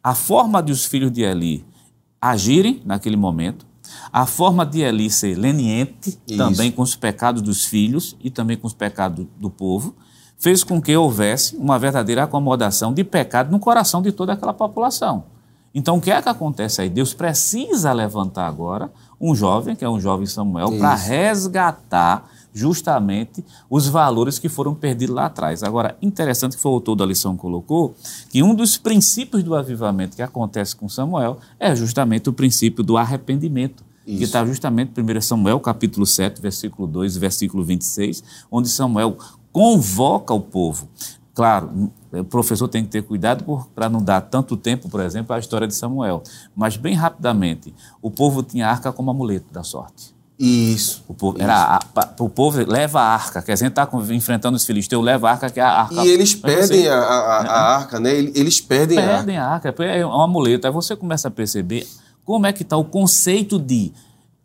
A 0.03 0.15
forma 0.15 0.63
de 0.63 0.73
os 0.73 0.87
filhos 0.87 1.13
de 1.13 1.25
Eli 1.25 1.63
agirem 2.19 2.81
naquele 2.87 3.19
momento, 3.19 3.67
a 4.11 4.25
forma 4.25 4.65
de 4.65 4.81
Eli 4.81 5.11
ser 5.11 5.37
leniente 5.37 6.19
Isso. 6.27 6.39
também 6.39 6.73
com 6.73 6.81
os 6.81 6.97
pecados 6.97 7.43
dos 7.43 7.67
filhos 7.67 8.17
e 8.25 8.31
também 8.31 8.57
com 8.57 8.67
os 8.67 8.73
pecados 8.73 9.27
do 9.39 9.51
povo, 9.51 9.95
fez 10.39 10.63
com 10.63 10.81
que 10.81 10.97
houvesse 10.97 11.57
uma 11.57 11.79
verdadeira 11.79 12.25
acomodação 12.25 12.93
de 12.93 13.03
pecado 13.05 13.51
no 13.51 13.59
coração 13.59 14.03
de 14.03 14.13
toda 14.13 14.33
aquela 14.33 14.53
população. 14.55 15.25
Então, 15.75 15.99
o 15.99 16.01
que 16.01 16.11
é 16.11 16.23
que 16.23 16.29
acontece 16.29 16.81
aí? 16.81 16.89
Deus 16.89 17.13
precisa 17.13 17.93
levantar 17.93 18.47
agora 18.47 18.91
um 19.21 19.35
jovem, 19.35 19.77
que 19.77 19.85
é 19.85 19.89
um 19.89 20.01
jovem 20.01 20.27
Samuel, 20.27 20.79
para 20.79 20.95
resgatar 20.95 22.31
justamente 22.57 23.45
os 23.69 23.87
valores 23.87 24.39
que 24.39 24.49
foram 24.49 24.75
perdidos 24.75 25.15
lá 25.15 25.27
atrás. 25.27 25.63
Agora, 25.63 25.95
interessante 26.01 26.57
que 26.57 26.63
foi 26.63 26.73
o 26.73 26.77
autor 26.77 26.97
da 26.97 27.05
lição 27.05 27.37
colocou, 27.37 27.95
que 28.31 28.43
um 28.43 28.55
dos 28.55 28.79
princípios 28.79 29.43
do 29.43 29.55
avivamento 29.55 30.17
que 30.17 30.23
acontece 30.23 30.75
com 30.75 30.89
Samuel 30.89 31.39
é 31.61 31.77
justamente 31.77 32.31
o 32.31 32.33
princípio 32.33 32.83
do 32.83 32.97
arrependimento. 32.97 33.85
Isso. 34.07 34.19
Que 34.19 34.25
está 34.25 34.47
justamente 34.47 34.99
em 34.99 35.03
1 35.03 35.21
Samuel, 35.21 35.61
capítulo 35.61 36.07
7, 36.07 36.41
versículo 36.41 36.89
2 36.89 37.17
e 37.17 37.19
versículo 37.19 37.63
26, 37.65 38.23
onde 38.51 38.69
Samuel 38.69 39.19
convoca 39.57 40.35
o 40.35 40.41
povo. 40.41 40.87
Claro, 41.35 41.91
o 42.13 42.25
professor 42.25 42.69
tem 42.69 42.85
que 42.85 42.91
ter 42.91 43.03
cuidado 43.03 43.67
para 43.75 43.89
não 43.89 44.03
dar 44.03 44.21
tanto 44.21 44.55
tempo, 44.55 44.87
por 44.87 45.01
exemplo, 45.01 45.35
à 45.35 45.39
história 45.39 45.67
de 45.67 45.75
Samuel. 45.75 46.23
Mas, 46.55 46.77
bem 46.77 46.95
rapidamente, 46.95 47.75
o 48.03 48.11
povo 48.11 48.43
tinha 48.43 48.69
a 48.69 48.71
arca 48.71 48.93
como 48.93 49.11
amuleto 49.11 49.47
da 49.51 49.63
sorte. 49.63 50.15
Isso. 50.39 51.03
O 51.09 51.15
povo, 51.15 51.39
isso. 51.39 51.45
Era 51.45 51.79
a, 51.79 52.23
o 52.23 52.29
povo 52.29 52.71
leva 52.71 53.01
a 53.01 53.15
arca, 53.15 53.41
quer 53.41 53.55
dizer, 53.55 53.69
está 53.69 53.89
enfrentando 54.11 54.59
os 54.59 54.67
filisteus, 54.67 55.03
leva 55.03 55.31
a 55.31 55.33
arca, 55.33 55.49
que 55.49 55.59
é 55.59 55.63
a 55.63 55.71
arca. 55.71 56.05
E 56.05 56.09
eles 56.09 56.35
perdem 56.35 56.83
você, 56.83 56.89
a, 56.91 56.99
a, 56.99 57.39
a, 57.39 57.43
né? 57.43 57.49
arca, 57.49 57.99
né? 58.01 58.11
Eles 58.15 58.61
perdem, 58.61 58.99
perdem 58.99 59.39
a 59.39 59.47
arca. 59.47 59.73
Perdem 59.73 59.89
a 59.89 59.97
arca, 59.97 60.01
é 60.03 60.07
um 60.07 60.21
amuleto. 60.21 60.67
Aí 60.67 60.73
você 60.73 60.95
começa 60.95 61.29
a 61.29 61.31
perceber 61.31 61.89
como 62.27 62.45
é 62.45 62.53
que 62.53 62.63
está 62.63 62.77
o 62.77 62.85
conceito 62.85 63.59
de 63.59 63.91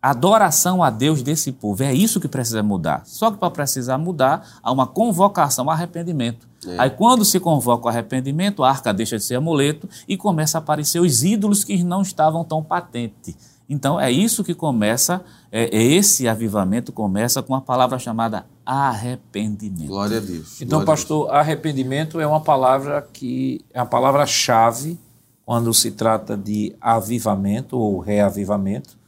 adoração 0.01 0.81
a 0.81 0.89
Deus 0.89 1.21
desse 1.21 1.51
povo. 1.51 1.83
É 1.83 1.93
isso 1.93 2.19
que 2.19 2.27
precisa 2.27 2.63
mudar. 2.63 3.03
Só 3.05 3.29
que 3.29 3.37
para 3.37 3.51
precisar 3.51 3.97
mudar, 3.97 4.59
há 4.63 4.71
uma 4.71 4.87
convocação 4.87 5.65
ao 5.65 5.71
arrependimento. 5.71 6.47
É. 6.65 6.75
Aí, 6.79 6.89
quando 6.89 7.23
se 7.23 7.39
convoca 7.39 7.85
o 7.85 7.89
arrependimento, 7.89 8.63
a 8.63 8.69
arca 8.69 8.93
deixa 8.93 9.17
de 9.17 9.23
ser 9.23 9.35
amuleto 9.35 9.87
e 10.07 10.17
começa 10.17 10.57
a 10.57 10.59
aparecer 10.59 10.99
os 10.99 11.23
ídolos 11.23 11.63
que 11.63 11.83
não 11.83 12.01
estavam 12.01 12.43
tão 12.43 12.63
patentes. 12.63 13.35
Então, 13.69 13.99
é 13.99 14.11
isso 14.11 14.43
que 14.43 14.53
começa, 14.53 15.23
é, 15.51 15.75
é 15.75 15.81
esse 15.81 16.27
avivamento 16.27 16.91
começa 16.91 17.41
com 17.41 17.55
a 17.55 17.61
palavra 17.61 17.97
chamada 17.97 18.45
arrependimento. 18.65 19.87
Glória 19.87 20.17
a 20.17 20.19
Deus. 20.19 20.61
Então, 20.61 20.79
Glória 20.79 20.85
pastor, 20.85 21.27
Deus. 21.27 21.37
arrependimento 21.37 22.19
é 22.19 22.27
uma 22.27 22.41
palavra 22.41 23.07
que 23.13 23.61
é 23.73 23.79
a 23.79 23.85
palavra-chave 23.85 24.99
quando 25.45 25.73
se 25.73 25.91
trata 25.91 26.35
de 26.35 26.75
avivamento 26.81 27.77
ou 27.77 27.99
reavivamento 27.99 29.00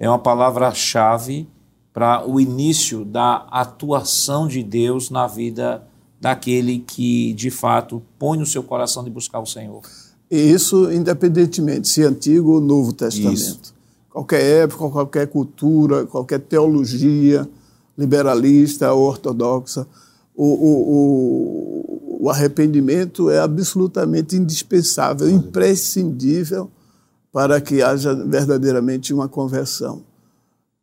é 0.00 0.08
uma 0.08 0.18
palavra-chave 0.18 1.46
para 1.92 2.26
o 2.26 2.40
início 2.40 3.04
da 3.04 3.46
atuação 3.50 4.48
de 4.48 4.62
Deus 4.62 5.10
na 5.10 5.26
vida 5.26 5.86
daquele 6.18 6.78
que, 6.78 7.34
de 7.34 7.50
fato, 7.50 8.02
põe 8.18 8.38
no 8.38 8.46
seu 8.46 8.62
coração 8.62 9.04
de 9.04 9.10
buscar 9.10 9.40
o 9.40 9.46
Senhor. 9.46 9.82
Isso 10.30 10.90
independentemente 10.90 11.86
se 11.86 12.02
é 12.02 12.06
Antigo 12.06 12.52
ou 12.52 12.60
Novo 12.60 12.94
Testamento. 12.94 13.34
Isso. 13.34 13.74
Qualquer 14.08 14.64
época, 14.64 14.88
qualquer 14.88 15.26
cultura, 15.26 16.06
qualquer 16.06 16.40
teologia 16.40 17.46
liberalista 17.96 18.92
ou 18.92 19.06
ortodoxa, 19.06 19.86
o, 20.34 20.46
o, 20.46 22.18
o, 22.18 22.24
o 22.24 22.30
arrependimento 22.30 23.28
é 23.28 23.38
absolutamente 23.38 24.34
indispensável, 24.34 25.28
imprescindível 25.28 26.70
para 27.32 27.60
que 27.60 27.82
haja 27.82 28.14
verdadeiramente 28.14 29.14
uma 29.14 29.28
conversão. 29.28 30.02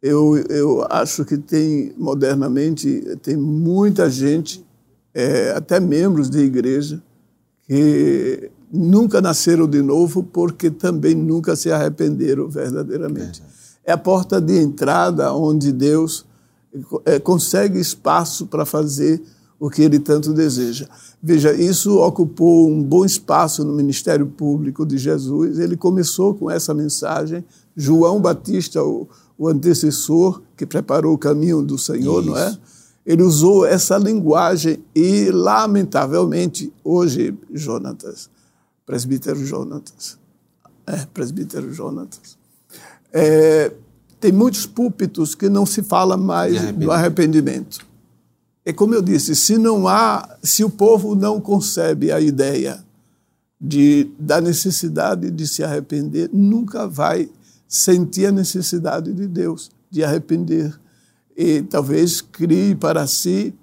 Eu, 0.01 0.37
eu 0.49 0.85
acho 0.89 1.25
que 1.25 1.37
tem, 1.37 1.93
modernamente, 1.97 3.01
tem 3.21 3.35
muita 3.35 4.09
gente, 4.09 4.65
é, 5.13 5.51
até 5.51 5.79
membros 5.79 6.29
de 6.29 6.39
igreja, 6.39 7.01
que 7.63 8.49
nunca 8.71 9.19
nasceram 9.21 9.67
de 9.67 9.81
novo 9.81 10.23
porque 10.23 10.69
também 10.69 11.15
nunca 11.15 11.55
se 11.55 11.71
arrependeram 11.71 12.47
verdadeiramente. 12.47 13.41
É, 13.83 13.91
é 13.91 13.93
a 13.93 13.97
porta 13.97 14.39
de 14.39 14.57
entrada 14.57 15.33
onde 15.33 15.71
Deus 15.71 16.25
é, 17.05 17.19
consegue 17.19 17.79
espaço 17.79 18.45
para 18.45 18.65
fazer 18.65 19.21
o 19.59 19.69
que 19.69 19.81
ele 19.81 19.99
tanto 19.99 20.33
deseja. 20.33 20.87
Veja, 21.21 21.53
isso 21.53 21.97
ocupou 21.99 22.69
um 22.69 22.81
bom 22.81 23.03
espaço 23.03 23.63
no 23.63 23.73
ministério 23.73 24.27
público 24.27 24.85
de 24.85 24.97
Jesus. 24.97 25.57
Ele 25.57 25.75
começou 25.75 26.35
com 26.35 26.49
essa 26.49 26.73
mensagem. 26.73 27.43
João 27.75 28.21
Batista, 28.21 28.83
o, 28.83 29.07
o 29.37 29.47
antecessor 29.47 30.41
que 30.55 30.65
preparou 30.65 31.13
o 31.13 31.17
caminho 31.17 31.61
do 31.61 31.77
Senhor, 31.77 32.21
isso. 32.21 32.29
não 32.29 32.37
é? 32.37 32.57
Ele 33.05 33.23
usou 33.23 33.65
essa 33.65 33.97
linguagem 33.97 34.83
e, 34.93 35.31
lamentavelmente, 35.31 36.73
hoje, 36.83 37.33
Jonatas, 37.53 38.29
presbítero 38.85 39.43
Jonatas, 39.45 40.19
é, 40.85 41.05
presbítero 41.13 41.71
Jonatas, 41.73 42.37
é, 43.13 43.71
tem 44.19 44.31
muitos 44.31 44.65
púlpitos 44.65 45.35
que 45.35 45.47
não 45.47 45.65
se 45.65 45.81
fala 45.83 46.17
mais 46.17 46.57
arrependimento. 46.57 46.85
do 46.85 46.91
arrependimento. 46.91 47.87
É 48.67 48.73
como 48.73 48.93
eu 48.93 49.01
disse, 49.01 49.33
se 49.33 49.57
não 49.57 49.87
há, 49.87 50.37
se 50.43 50.61
o 50.61 50.69
povo 50.69 51.15
não 51.15 51.39
concebe 51.39 52.11
a 52.11 52.19
ideia 52.19 52.83
de, 53.61 54.11
da 54.19 54.41
necessidade 54.41 55.31
de 55.31 55.47
se 55.47 55.63
arrepender, 55.63 56.29
nunca 56.33 56.85
vai 56.85 57.29
sentir 57.65 58.25
a 58.25 58.31
necessidade 58.33 59.13
de 59.13 59.25
Deus 59.25 59.71
de 59.89 60.03
arrepender. 60.03 60.77
E 61.33 61.61
talvez 61.61 62.19
crie 62.19 62.75
para 62.75 63.07
si 63.07 63.55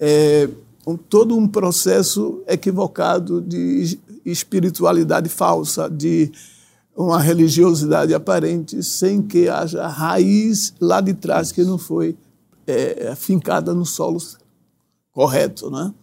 é, 0.00 0.48
um, 0.86 0.96
todo 0.96 1.36
um 1.36 1.46
processo 1.46 2.42
equivocado 2.48 3.42
de 3.42 3.98
espiritualidade 4.24 5.28
falsa, 5.28 5.86
de 5.86 6.32
uma 6.96 7.20
religiosidade 7.20 8.14
aparente, 8.14 8.82
sem 8.82 9.20
que 9.20 9.50
haja 9.50 9.86
raiz 9.86 10.72
lá 10.80 11.02
de 11.02 11.12
trás 11.12 11.52
que 11.52 11.62
não 11.62 11.76
foi 11.76 12.16
é, 12.66 13.14
fincada 13.14 13.74
no 13.74 13.84
solo 13.84 14.18
correto, 15.16 15.70
né? 15.70 15.94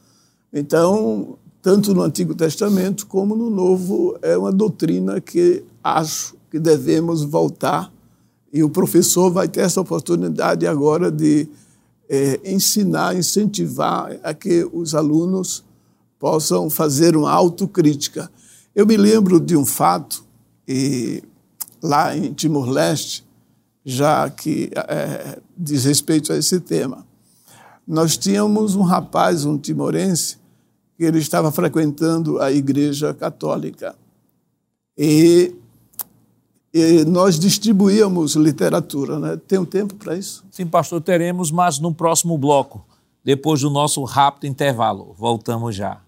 Então, 0.52 1.38
tanto 1.62 1.93
no 1.93 2.02
Antigo 2.02 2.34
Testamento 2.34 3.06
como 3.06 3.36
no 3.36 3.47
Novo, 3.47 4.17
é 4.23 4.36
uma 4.36 4.52
doutrina 4.52 5.21
que 5.21 5.63
acho 5.84 6.34
que 6.49 6.58
devemos 6.58 7.21
voltar 7.21 7.93
e 8.52 8.63
o 8.63 8.69
professor 8.71 9.32
vai 9.32 9.47
ter 9.47 9.62
essa 9.62 9.80
oportunidade 9.80 10.65
agora 10.65 11.12
de 11.12 11.47
é, 12.10 12.39
ensinar, 12.43 13.15
incentivar 13.15 14.19
a 14.23 14.34
que 14.34 14.67
os 14.73 14.95
alunos 14.95 15.63
possam 16.17 16.67
fazer 16.67 17.15
uma 17.15 17.32
autocrítica. 17.32 18.32
Eu 18.73 18.88
me 18.88 18.97
lembro 18.97 19.39
de 19.39 19.56
um 19.56 19.63
fato, 19.63 20.26
e 20.67 21.21
lá 21.84 22.17
em 22.17 22.34
Timor-Leste, 22.34 23.23
já 23.86 24.28
que 24.28 24.71
é, 24.73 25.38
diz 25.56 25.85
respeito 25.85 26.33
a 26.33 26.38
esse 26.38 26.60
tema 26.60 27.06
nós 27.88 28.17
tínhamos 28.17 28.75
um 28.75 28.81
rapaz, 28.81 29.46
um 29.46 29.58
timorense, 29.58 30.38
que 30.98 31.04
ele 31.04 31.19
estava 31.19 31.52
frequentando 31.52 32.40
a 32.42 32.52
igreja 32.52 33.13
católica. 33.13 33.96
E, 34.98 35.54
e 36.73 37.04
nós 37.06 37.38
distribuíamos 37.38 38.36
literatura, 38.36 39.19
né? 39.19 39.40
Tem 39.48 39.60
um 39.60 39.65
tempo 39.65 39.96
para 39.96 40.15
isso? 40.15 40.46
Sim, 40.50 40.65
pastor, 40.65 41.02
teremos, 41.02 41.52
mas 41.52 41.79
no 41.79 41.94
próximo 41.94 42.38
bloco, 42.38 42.86
depois 43.23 43.62
do 43.62 43.69
nosso 43.69 44.04
rápido 44.04 44.48
intervalo. 44.48 45.13
Voltamos 45.17 45.75
já. 45.75 46.02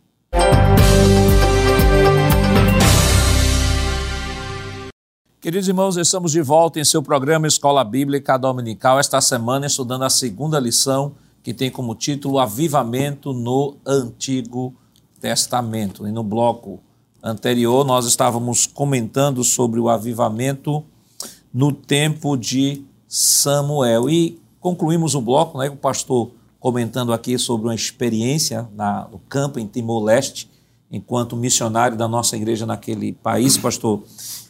Queridos 5.41 5.67
irmãos, 5.67 5.95
estamos 5.97 6.32
de 6.32 6.41
volta 6.41 6.80
em 6.80 6.86
seu 6.86 7.03
programa 7.03 7.45
Escola 7.45 7.84
Bíblica 7.84 8.36
Dominical, 8.36 8.99
esta 8.99 9.21
semana 9.21 9.67
estudando 9.67 10.03
a 10.03 10.09
segunda 10.09 10.59
lição 10.59 11.13
que 11.45 11.53
tem 11.53 11.69
como 11.69 11.93
título 11.93 12.39
Avivamento 12.39 13.31
no 13.31 13.77
Antigo 13.85 14.73
Testamento. 15.21 16.07
E 16.07 16.11
no 16.11 16.23
bloco 16.23 16.79
anterior 17.21 17.85
nós 17.85 18.07
estávamos 18.07 18.65
comentando 18.65 19.43
sobre 19.43 19.79
o 19.79 19.87
avivamento 19.87 20.83
no 21.53 21.71
tempo 21.71 22.35
de 22.35 22.83
Samuel. 23.07 24.09
E 24.09 24.41
concluímos 24.59 25.13
o 25.13 25.21
bloco, 25.21 25.59
né, 25.59 25.69
o 25.69 25.75
pastor 25.75 26.31
comentando 26.59 27.13
aqui 27.13 27.37
sobre 27.37 27.67
uma 27.67 27.75
experiência 27.75 28.67
na, 28.75 29.07
no 29.11 29.19
campo 29.29 29.59
em 29.59 29.67
Timor-Leste, 29.67 30.49
enquanto 30.91 31.37
missionário 31.37 31.95
da 31.95 32.07
nossa 32.07 32.35
igreja 32.35 32.65
naquele 32.65 33.13
país, 33.13 33.55
pastor. 33.55 34.01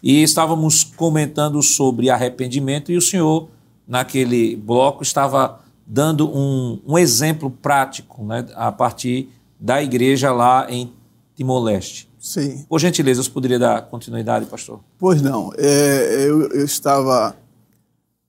E 0.01 0.23
estávamos 0.23 0.85
comentando 0.85 1.61
sobre 1.61 2.09
arrependimento 2.09 2.89
e 2.89 2.95
o 2.95 3.01
senhor, 3.01 3.49
naquele 3.85 4.55
bloco, 4.55 5.03
estava 5.03 5.64
dando 5.85 6.27
um, 6.27 6.81
um 6.85 6.97
exemplo 6.97 7.49
prático 7.49 8.23
né, 8.25 8.45
a 8.55 8.71
partir 8.71 9.29
da 9.59 9.81
igreja 9.81 10.31
lá 10.31 10.65
em 10.69 10.91
Timor-Leste. 11.35 12.09
Sim. 12.19 12.65
Por 12.67 12.79
gentileza, 12.79 13.21
você 13.21 13.29
poderia 13.29 13.59
dar 13.59 13.83
continuidade, 13.83 14.47
pastor? 14.47 14.79
Pois 14.97 15.21
não. 15.21 15.51
É, 15.57 16.25
eu, 16.27 16.49
eu, 16.49 16.65
estava 16.65 17.35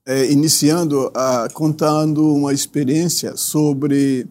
é, 0.05 0.31
iniciando, 0.31 1.11
a, 1.15 1.49
contando 1.55 2.35
uma 2.35 2.53
experiência 2.53 3.37
sobre 3.37 4.27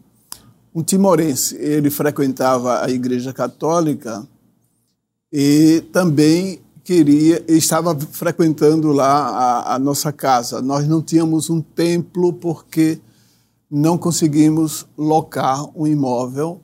um 0.74 0.84
timorense. 0.84 1.56
Ele 1.56 1.90
frequentava 1.90 2.86
a 2.86 2.92
igreja 2.92 3.34
católica 3.34 4.28
e 5.34 5.84
também 5.92 6.62
queria, 6.84 7.44
estava 7.48 7.98
frequentando 8.00 8.92
lá 8.92 9.30
a, 9.30 9.76
a 9.76 9.80
nossa 9.80 10.12
casa. 10.12 10.62
Nós 10.62 10.88
não 10.88 11.02
tínhamos 11.02 11.50
um 11.50 11.60
templo 11.60 12.32
porque 12.32 13.00
não 13.70 13.98
conseguimos 13.98 14.86
locar 14.98 15.66
um 15.78 15.88
imóvel 15.88 16.62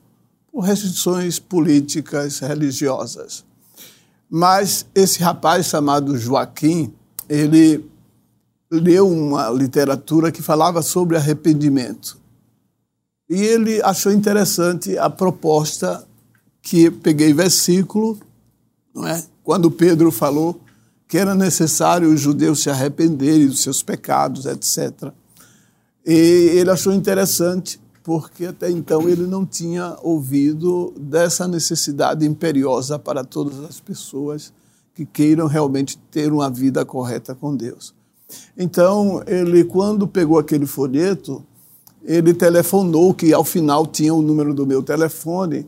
por 0.52 0.62
restrições 0.62 1.40
políticas, 1.40 2.40
religiosas. 2.40 3.44
Mas 4.30 4.86
esse 4.94 5.22
rapaz 5.22 5.66
chamado 5.66 6.18
Joaquim, 6.18 6.94
ele 7.28 7.86
leu 8.72 9.10
uma 9.10 9.50
literatura 9.50 10.32
que 10.32 10.42
falava 10.42 10.82
sobre 10.82 11.18
arrependimento. 11.18 12.18
E 13.30 13.42
ele 13.42 13.82
achou 13.82 14.12
interessante 14.12 14.98
a 14.98 15.10
proposta 15.10 16.06
que 16.62 16.90
peguei 16.92 17.34
versículo, 17.34 18.20
não 18.94 19.08
é? 19.08 19.24
Quando 19.44 19.72
Pedro 19.72 20.12
falou 20.12 20.62
que 21.08 21.18
era 21.18 21.36
necessário 21.36 22.10
os 22.10 22.22
judeus 22.22 22.62
se 22.64 22.70
arrependerem 22.70 23.48
dos 23.48 23.62
seus 23.62 23.84
pecados, 23.84 24.46
etc. 24.46 25.12
E 26.06 26.12
ele 26.12 26.70
achou 26.70 26.94
interessante 26.94 27.80
porque 28.04 28.46
até 28.46 28.70
então 28.70 29.08
ele 29.08 29.28
não 29.28 29.46
tinha 29.46 29.96
ouvido 30.02 30.94
dessa 31.00 31.48
necessidade 31.48 32.26
imperiosa 32.26 32.98
para 32.98 33.24
todas 33.24 33.60
as 33.60 33.80
pessoas 33.80 34.52
que 34.94 35.06
queiram 35.06 35.48
realmente 35.48 35.98
ter 36.10 36.32
uma 36.32 36.50
vida 36.50 36.84
correta 36.84 37.36
com 37.36 37.56
Deus. 37.56 37.94
Então, 38.58 39.22
ele, 39.28 39.64
quando 39.64 40.08
pegou 40.08 40.40
aquele 40.40 40.66
folheto, 40.66 41.44
ele 42.04 42.34
telefonou, 42.34 43.14
que 43.14 43.34
ao 43.34 43.44
final 43.44 43.86
tinha 43.86 44.14
o 44.14 44.22
número 44.22 44.54
do 44.54 44.66
meu 44.66 44.82
telefone, 44.82 45.68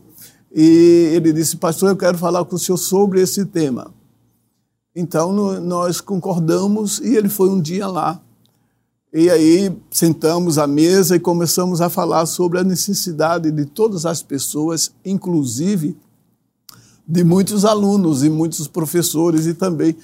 e 0.52 1.10
ele 1.14 1.32
disse: 1.32 1.56
Pastor, 1.56 1.90
eu 1.90 1.96
quero 1.96 2.18
falar 2.18 2.44
com 2.44 2.56
o 2.56 2.58
senhor 2.58 2.78
sobre 2.78 3.20
esse 3.20 3.44
tema. 3.44 3.92
Então, 4.96 5.32
nós 5.60 6.00
concordamos 6.00 7.00
e 7.00 7.16
ele 7.16 7.28
foi 7.28 7.48
um 7.48 7.60
dia 7.60 7.86
lá 7.86 8.23
e 9.16 9.30
aí 9.30 9.72
sentamos 9.92 10.58
à 10.58 10.66
mesa 10.66 11.14
e 11.14 11.20
começamos 11.20 11.80
a 11.80 11.88
falar 11.88 12.26
sobre 12.26 12.58
a 12.58 12.64
necessidade 12.64 13.48
de 13.52 13.64
todas 13.64 14.04
as 14.04 14.24
pessoas, 14.24 14.90
inclusive 15.04 15.96
de 17.06 17.22
muitos 17.22 17.64
alunos 17.64 18.24
e 18.24 18.28
muitos 18.28 18.66
professores 18.66 19.46
e 19.46 19.54
também 19.54 19.94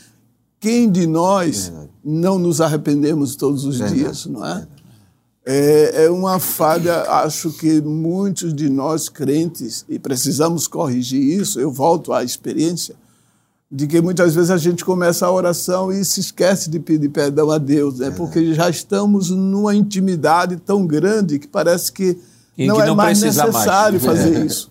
quem 0.61 0.89
de 0.89 1.09
nós 1.09 1.73
não 2.05 2.39
nos 2.39 2.61
arrependemos 2.61 3.35
todos 3.35 3.65
os 3.65 3.79
dias, 3.91 4.27
não 4.27 4.47
é? 4.47 4.69
é? 5.45 6.05
É 6.05 6.11
uma 6.11 6.39
falha, 6.39 7.03
acho 7.11 7.51
que 7.51 7.81
muitos 7.81 8.55
de 8.55 8.71
nós 8.71 9.09
crentes, 9.09 9.85
e 9.89 9.99
precisamos 9.99 10.69
corrigir 10.69 11.41
isso, 11.41 11.59
eu 11.59 11.73
volto 11.73 12.13
à 12.13 12.23
experiência, 12.23 12.95
de 13.71 13.87
que 13.87 14.01
muitas 14.01 14.35
vezes 14.35 14.51
a 14.51 14.57
gente 14.57 14.85
começa 14.85 15.25
a 15.25 15.31
oração 15.31 15.93
e 15.93 16.05
se 16.05 16.18
esquece 16.18 16.68
de 16.68 16.81
pedir 16.81 17.09
perdão 17.09 17.51
a 17.51 17.59
Deus, 17.59 17.99
né? 17.99 18.09
É. 18.09 18.11
porque 18.11 18.53
já 18.53 18.68
estamos 18.68 19.31
numa 19.31 19.75
intimidade 19.75 20.57
tão 20.57 20.87
grande 20.87 21.39
que 21.39 21.47
parece 21.47 21.93
que, 21.93 22.18
não, 22.59 22.77
que 22.77 22.83
é 22.83 22.87
não 22.87 22.97
mais 22.97 23.21
necessário 23.21 24.01
mais. 24.01 24.03
fazer 24.18 24.45
isso. 24.45 24.71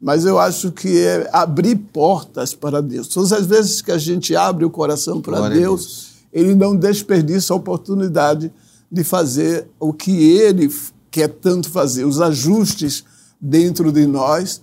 Mas 0.00 0.24
eu 0.24 0.38
acho 0.38 0.72
que 0.72 0.98
é 0.98 1.28
abrir 1.32 1.76
portas 1.76 2.54
para 2.54 2.80
Deus. 2.80 3.08
Todas 3.08 3.32
as 3.32 3.44
vezes 3.44 3.82
que 3.82 3.92
a 3.92 3.98
gente 3.98 4.34
abre 4.34 4.64
o 4.64 4.70
coração 4.70 5.20
para 5.20 5.48
Deus, 5.48 5.58
Deus, 5.58 6.08
Ele 6.32 6.54
não 6.54 6.74
desperdiça 6.74 7.52
a 7.52 7.56
oportunidade 7.56 8.50
de 8.90 9.04
fazer 9.04 9.68
o 9.78 9.92
que 9.92 10.30
Ele 10.30 10.72
quer 11.10 11.28
tanto 11.28 11.68
fazer, 11.68 12.04
os 12.04 12.20
ajustes 12.20 13.04
dentro 13.40 13.92
de 13.92 14.06
nós. 14.06 14.62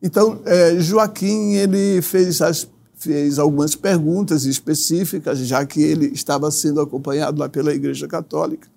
Então, 0.00 0.40
é, 0.44 0.78
Joaquim, 0.78 1.54
ele 1.54 2.00
fez 2.00 2.40
as 2.40 2.68
fez 2.96 3.38
algumas 3.38 3.74
perguntas 3.74 4.44
específicas, 4.44 5.38
já 5.40 5.64
que 5.64 5.82
ele 5.82 6.06
estava 6.06 6.50
sendo 6.50 6.80
acompanhado 6.80 7.38
lá 7.38 7.48
pela 7.48 7.74
Igreja 7.74 8.08
Católica. 8.08 8.68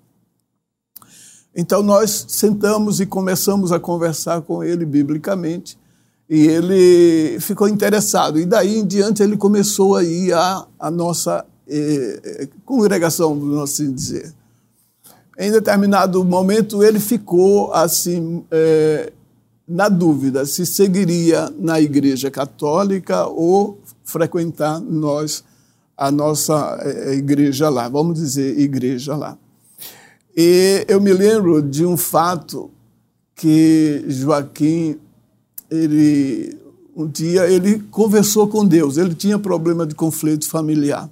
Então 1.56 1.82
nós 1.82 2.26
sentamos 2.28 3.00
e 3.00 3.06
começamos 3.06 3.72
a 3.72 3.80
conversar 3.80 4.42
com 4.42 4.64
ele 4.64 4.86
biblicamente 4.86 5.78
e 6.30 6.48
ele 6.48 7.40
ficou 7.40 7.68
interessado. 7.68 8.40
E 8.40 8.46
daí 8.46 8.78
em 8.78 8.86
diante 8.86 9.24
ele 9.24 9.36
começou 9.36 9.96
a 9.96 10.04
ir 10.04 10.32
à, 10.34 10.68
à 10.78 10.92
nossa 10.92 11.44
eh, 11.68 12.20
eh 12.24 12.50
congregação, 12.66 13.38
vamos 13.40 13.60
assim 13.60 13.92
dizer. 13.92 14.32
Em 15.38 15.52
determinado 15.52 16.24
momento 16.24 16.84
ele 16.84 17.00
ficou 17.00 17.74
assim 17.74 18.44
eh, 18.52 19.12
na 19.68 19.88
dúvida 19.88 20.46
se 20.46 20.66
seguiria 20.66 21.54
na 21.60 21.80
Igreja 21.80 22.32
Católica 22.32 23.28
ou 23.28 23.79
frequentar 24.10 24.80
nós 24.80 25.44
a 25.98 26.10
nossa 26.10 26.80
eh, 26.82 27.16
igreja 27.16 27.70
lá, 27.70 27.90
vamos 27.90 28.18
dizer 28.18 28.58
igreja 28.58 29.16
lá. 29.16 29.38
E 30.36 30.86
eu 30.88 31.02
me 31.02 31.12
lembro 31.12 31.62
de 31.62 31.86
um 31.86 31.98
fato 31.98 32.72
que 33.36 34.06
Joaquim, 34.08 34.98
ele 35.70 36.58
um 36.96 37.08
dia 37.08 37.50
ele 37.50 37.80
conversou 37.92 38.48
com 38.48 38.66
Deus, 38.66 38.98
ele 38.98 39.14
tinha 39.14 39.38
problema 39.40 39.86
de 39.86 39.96
conflito 39.96 40.48
familiar. 40.48 41.10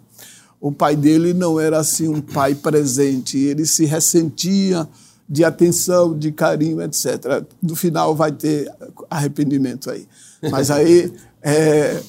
O 0.60 0.72
pai 0.72 0.96
dele 0.96 1.34
não 1.34 1.60
era 1.60 1.80
assim 1.80 2.08
um 2.08 2.20
pai 2.20 2.56
presente, 2.56 3.38
ele 3.38 3.66
se 3.66 3.86
ressentia 3.86 4.88
de 5.30 5.44
atenção, 5.44 6.18
de 6.18 6.32
carinho, 6.32 6.82
etc. 6.82 7.44
No 7.62 7.76
final 7.76 8.16
vai 8.16 8.32
ter 8.32 8.72
arrependimento 9.10 9.90
aí. 9.90 10.08
Mas 10.50 10.72
aí 10.72 11.14
é, 11.42 12.02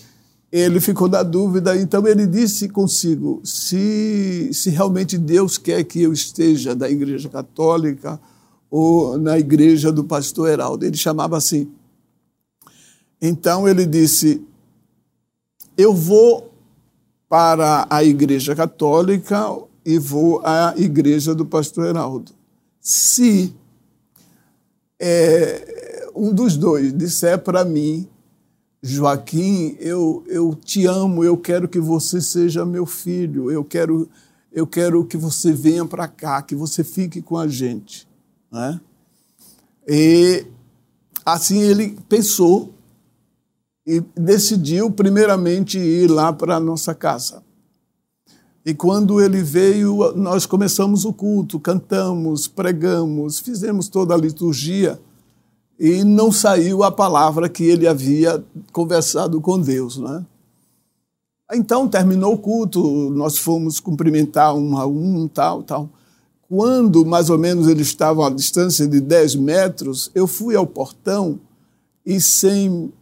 ele 0.51 0.81
ficou 0.81 1.09
na 1.09 1.23
dúvida, 1.23 1.77
então 1.77 2.07
ele 2.07 2.27
disse 2.27 2.69
consigo: 2.69 3.41
se, 3.45 4.51
se 4.53 4.71
realmente 4.71 5.19
Deus 5.19 5.59
quer 5.59 5.85
que 5.85 6.03
eu 6.03 6.13
esteja 6.13 6.75
na 6.75 6.89
Igreja 6.89 7.29
Católica 7.29 8.21
ou 8.71 9.19
na 9.19 9.39
igreja 9.39 9.91
do 9.91 10.05
pastor 10.05 10.49
Heraldo, 10.49 10.85
ele 10.85 10.97
chamava 10.97 11.37
assim. 11.37 11.71
Então 13.21 13.69
ele 13.69 13.85
disse: 13.85 14.43
Eu 15.77 15.95
vou 15.95 16.53
para 17.29 17.87
a 17.91 18.03
Igreja 18.03 18.55
Católica 18.55 19.55
e 19.85 19.99
vou 19.99 20.41
à 20.45 20.75
igreja 20.77 21.35
do 21.35 21.47
pastor 21.47 21.87
Heraldo. 21.87 22.33
Se 22.81 23.55
é, 25.01 26.11
um 26.15 26.33
dos 26.33 26.57
dois 26.57 26.93
disser 26.93 27.39
para 27.39 27.65
mim 27.65 28.07
Joaquim, 28.83 29.77
eu, 29.81 30.23
eu 30.29 30.55
te 30.55 30.87
amo, 30.87 31.25
eu 31.25 31.37
quero 31.37 31.69
que 31.69 31.81
você 31.81 32.21
seja 32.21 32.65
meu 32.65 32.87
filho, 32.87 33.51
eu 33.51 33.65
quero, 33.65 34.09
eu 34.53 34.67
quero 34.67 35.05
que 35.05 35.17
você 35.17 35.53
venha 35.53 35.85
para 35.85 36.07
cá, 36.07 36.41
que 36.43 36.55
você 36.55 36.85
fique 36.85 37.21
com 37.21 37.37
a 37.37 37.49
gente. 37.49 38.07
Né? 38.53 38.81
E 39.87 40.47
assim 41.25 41.61
ele 41.61 41.99
pensou 42.09 42.73
e 43.85 44.01
decidiu, 44.15 44.91
primeiramente, 44.91 45.79
ir 45.79 46.09
lá 46.09 46.33
para 46.33 46.57
a 46.57 46.61
nossa 46.61 46.95
casa. 46.95 47.43
E 48.65 48.75
quando 48.75 49.21
ele 49.21 49.43
veio, 49.43 50.13
nós 50.15 50.45
começamos 50.45 51.07
o 51.07 51.13
culto, 51.13 51.59
cantamos, 51.59 52.47
pregamos, 52.47 53.39
fizemos 53.39 53.89
toda 53.89 54.15
a 54.15 54.19
liturgia 54.19 55.01
e 55.79 56.03
não 56.03 56.33
saiu 56.33 56.83
a 56.83 56.91
palavra 56.91 57.49
que 57.49 57.63
ele 57.65 57.87
havia 57.87 58.45
conversado 58.73 59.41
com 59.41 59.61
Deus. 59.61 59.97
Né? 59.97 60.25
Então 61.53 61.89
terminou 61.89 62.35
o 62.35 62.39
culto, 62.39 63.11
nós 63.11 63.39
fomos 63.39 63.79
cumprimentar 63.79 64.55
um 64.55 64.77
a 64.77 64.87
um, 64.87 65.29
tal, 65.29 65.63
tal. 65.63 65.89
Quando 66.49 67.05
mais 67.07 67.31
ou 67.31 67.39
menos 67.39 67.69
eles 67.69 67.89
estavam 67.89 68.25
a 68.25 68.31
distância 68.31 68.87
de 68.87 69.01
10 69.01 69.37
metros, 69.37 70.11
eu 70.15 70.27
fui 70.27 70.57
ao 70.57 70.67
portão 70.67 71.39
e 72.05 72.21
sem, 72.21 72.93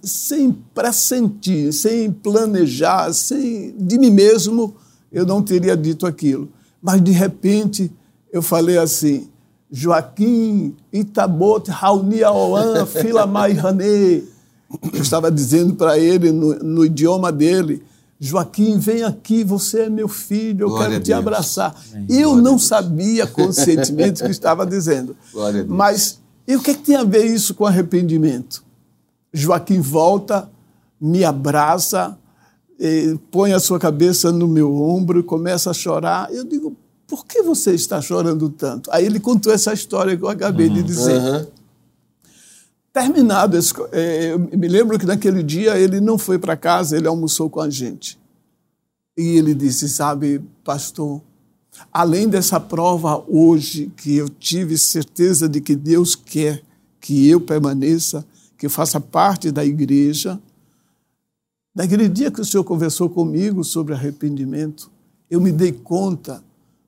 sem 0.00 0.52
pressentir, 0.72 1.72
sem 1.72 2.10
planejar, 2.10 3.12
sem 3.12 3.74
de 3.76 3.98
mim 3.98 4.10
mesmo, 4.10 4.74
eu 5.10 5.26
não 5.26 5.42
teria 5.42 5.76
dito 5.76 6.06
aquilo. 6.06 6.48
Mas 6.80 7.02
de 7.02 7.10
repente 7.10 7.90
eu 8.32 8.40
falei 8.40 8.78
assim: 8.78 9.28
Joaquim, 9.72 10.76
Itabot, 10.92 11.70
Rauni 11.70 12.22
Aoan, 12.22 12.84
Fila 12.86 13.26
Maihane. 13.26 14.28
Eu 14.92 15.00
estava 15.00 15.30
dizendo 15.30 15.74
para 15.74 15.98
ele, 15.98 16.30
no, 16.30 16.54
no, 16.58 16.84
idioma 16.84 17.32
dele, 17.32 17.82
Joaquim, 18.20 18.78
vem 18.78 19.02
aqui, 19.02 19.42
você 19.42 19.82
é 19.82 19.88
meu 19.88 20.08
filho, 20.08 20.64
eu 20.64 20.68
Glória 20.68 20.90
quero 20.90 21.04
te 21.04 21.12
abraçar. 21.12 21.74
eu 22.08 22.30
Glória 22.30 22.42
não 22.42 22.58
sabia 22.58 23.26
conscientemente 23.26 24.22
o 24.22 24.26
que 24.26 24.30
estava 24.30 24.66
dizendo. 24.66 25.16
Mas 25.68 26.20
e 26.46 26.56
o 26.56 26.62
que, 26.62 26.72
é 26.72 26.74
que 26.74 26.82
tem 26.82 26.96
a 26.96 27.04
ver 27.04 27.24
isso 27.24 27.54
com 27.54 27.64
arrependimento? 27.64 28.62
Joaquim 29.32 29.80
volta, 29.80 30.50
me 31.00 31.24
abraça, 31.24 32.16
põe 33.30 33.52
a 33.52 33.60
sua 33.60 33.78
cabeça 33.78 34.30
no 34.30 34.46
meu 34.46 34.74
ombro 34.82 35.20
e 35.20 35.22
começa 35.22 35.70
a 35.70 35.74
chorar. 35.74 36.32
Eu 36.32 36.44
digo, 36.44 36.76
por 37.12 37.26
que 37.26 37.42
você 37.42 37.74
está 37.74 38.00
chorando 38.00 38.48
tanto? 38.48 38.90
Aí 38.90 39.04
ele 39.04 39.20
contou 39.20 39.52
essa 39.52 39.70
história 39.74 40.16
que 40.16 40.24
eu 40.24 40.30
acabei 40.30 40.68
uhum. 40.68 40.74
de 40.76 40.82
dizer. 40.82 41.20
Uhum. 41.20 41.46
Terminado, 42.90 43.54
esse, 43.54 43.74
eu 44.30 44.38
me 44.38 44.66
lembro 44.66 44.98
que 44.98 45.04
naquele 45.04 45.42
dia 45.42 45.78
ele 45.78 46.00
não 46.00 46.16
foi 46.16 46.38
para 46.38 46.56
casa, 46.56 46.96
ele 46.96 47.06
almoçou 47.06 47.50
com 47.50 47.60
a 47.60 47.68
gente. 47.68 48.18
E 49.14 49.36
ele 49.36 49.52
disse: 49.52 49.90
Sabe, 49.90 50.42
pastor, 50.64 51.20
além 51.92 52.30
dessa 52.30 52.58
prova 52.58 53.22
hoje, 53.28 53.92
que 53.94 54.16
eu 54.16 54.30
tive 54.30 54.78
certeza 54.78 55.46
de 55.46 55.60
que 55.60 55.76
Deus 55.76 56.14
quer 56.14 56.62
que 56.98 57.28
eu 57.28 57.42
permaneça, 57.42 58.24
que 58.56 58.70
faça 58.70 58.98
parte 58.98 59.50
da 59.50 59.62
igreja, 59.62 60.40
naquele 61.74 62.08
dia 62.08 62.30
que 62.30 62.40
o 62.40 62.44
Senhor 62.44 62.64
conversou 62.64 63.10
comigo 63.10 63.62
sobre 63.62 63.92
arrependimento, 63.92 64.90
eu 65.28 65.42
me 65.42 65.52
dei 65.52 65.72
conta 65.72 66.42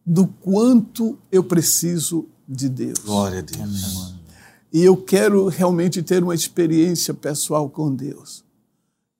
do 0.04 0.26
quanto 0.26 1.18
eu 1.32 1.42
preciso 1.42 2.26
de 2.48 2.68
Deus. 2.68 2.98
Glória 2.98 3.38
a 3.38 3.42
Deus. 3.42 4.14
E 4.72 4.82
eu 4.82 4.96
quero 4.96 5.46
realmente 5.48 6.02
ter 6.02 6.22
uma 6.22 6.34
experiência 6.34 7.14
pessoal 7.14 7.70
com 7.70 7.94
Deus. 7.94 8.44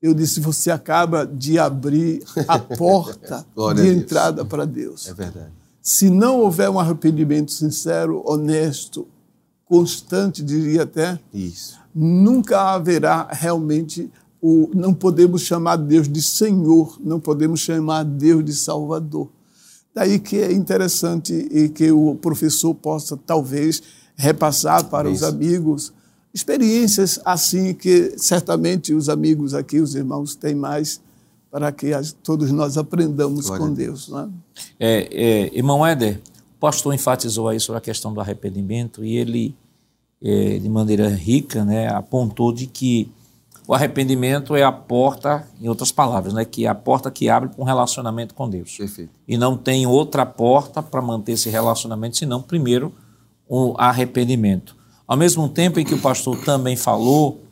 Eu 0.02 0.12
disse: 0.12 0.40
você 0.40 0.70
acaba 0.70 1.24
de 1.24 1.58
abrir 1.58 2.22
a 2.46 2.58
porta 2.76 3.46
de 3.74 3.88
entrada 3.88 4.44
para 4.44 4.66
Deus. 4.66 5.08
É 5.08 5.14
verdade. 5.14 5.52
Se 5.80 6.10
não 6.10 6.40
houver 6.40 6.68
um 6.68 6.78
arrependimento 6.78 7.52
sincero, 7.52 8.22
honesto, 8.26 9.06
constante, 9.64 10.42
diria 10.42 10.82
até, 10.82 11.18
Isso. 11.32 11.78
nunca 11.94 12.72
haverá 12.74 13.28
realmente 13.30 14.10
o. 14.42 14.70
Não 14.74 14.92
podemos 14.92 15.42
chamar 15.42 15.76
Deus 15.76 16.08
de 16.08 16.20
Senhor, 16.20 16.98
não 17.00 17.20
podemos 17.20 17.60
chamar 17.60 18.02
Deus 18.02 18.44
de 18.44 18.54
Salvador. 18.54 19.30
Daí 19.94 20.18
que 20.18 20.38
é 20.38 20.52
interessante 20.52 21.32
e 21.32 21.68
que 21.68 21.92
o 21.92 22.16
professor 22.16 22.74
possa, 22.74 23.16
talvez, 23.16 23.82
repassar 24.16 24.84
para 24.84 25.08
Isso. 25.08 25.24
os 25.24 25.30
amigos 25.30 25.92
experiências 26.32 27.20
assim 27.24 27.72
que 27.72 28.14
certamente 28.18 28.92
os 28.92 29.08
amigos 29.08 29.54
aqui, 29.54 29.80
os 29.80 29.94
irmãos, 29.94 30.34
têm 30.34 30.54
mais 30.54 31.00
para 31.48 31.70
que 31.70 31.92
todos 32.24 32.50
nós 32.50 32.76
aprendamos 32.76 33.46
Glória 33.46 33.64
com 33.64 33.72
Deus. 33.72 34.08
Deus 34.08 34.18
é? 34.18 34.28
É, 34.80 35.08
é, 35.12 35.56
irmão 35.56 35.86
Éder, 35.86 36.20
o 36.56 36.58
pastor 36.58 36.92
enfatizou 36.92 37.46
aí 37.46 37.60
sobre 37.60 37.78
a 37.78 37.80
questão 37.80 38.12
do 38.12 38.20
arrependimento 38.20 39.04
e 39.04 39.16
ele, 39.16 39.54
é, 40.20 40.58
de 40.58 40.68
maneira 40.68 41.08
rica, 41.08 41.64
né, 41.64 41.86
apontou 41.86 42.52
de 42.52 42.66
que 42.66 43.08
o 43.66 43.74
arrependimento 43.74 44.54
é 44.54 44.62
a 44.62 44.70
porta, 44.70 45.46
em 45.60 45.68
outras 45.68 45.90
palavras, 45.90 46.34
né, 46.34 46.44
que 46.44 46.66
é 46.66 46.68
a 46.68 46.74
porta 46.74 47.10
que 47.10 47.28
abre 47.28 47.48
para 47.48 47.62
um 47.62 47.64
relacionamento 47.64 48.34
com 48.34 48.48
Deus. 48.48 48.76
Perfeito. 48.76 49.10
E 49.26 49.38
não 49.38 49.56
tem 49.56 49.86
outra 49.86 50.26
porta 50.26 50.82
para 50.82 51.00
manter 51.00 51.32
esse 51.32 51.48
relacionamento, 51.48 52.16
senão 52.16 52.42
primeiro 52.42 52.92
o 53.48 53.74
arrependimento. 53.78 54.76
Ao 55.06 55.16
mesmo 55.16 55.48
tempo 55.48 55.80
em 55.80 55.84
que 55.84 55.94
o 55.94 56.00
pastor 56.00 56.42
também 56.44 56.76
falou 56.76 57.42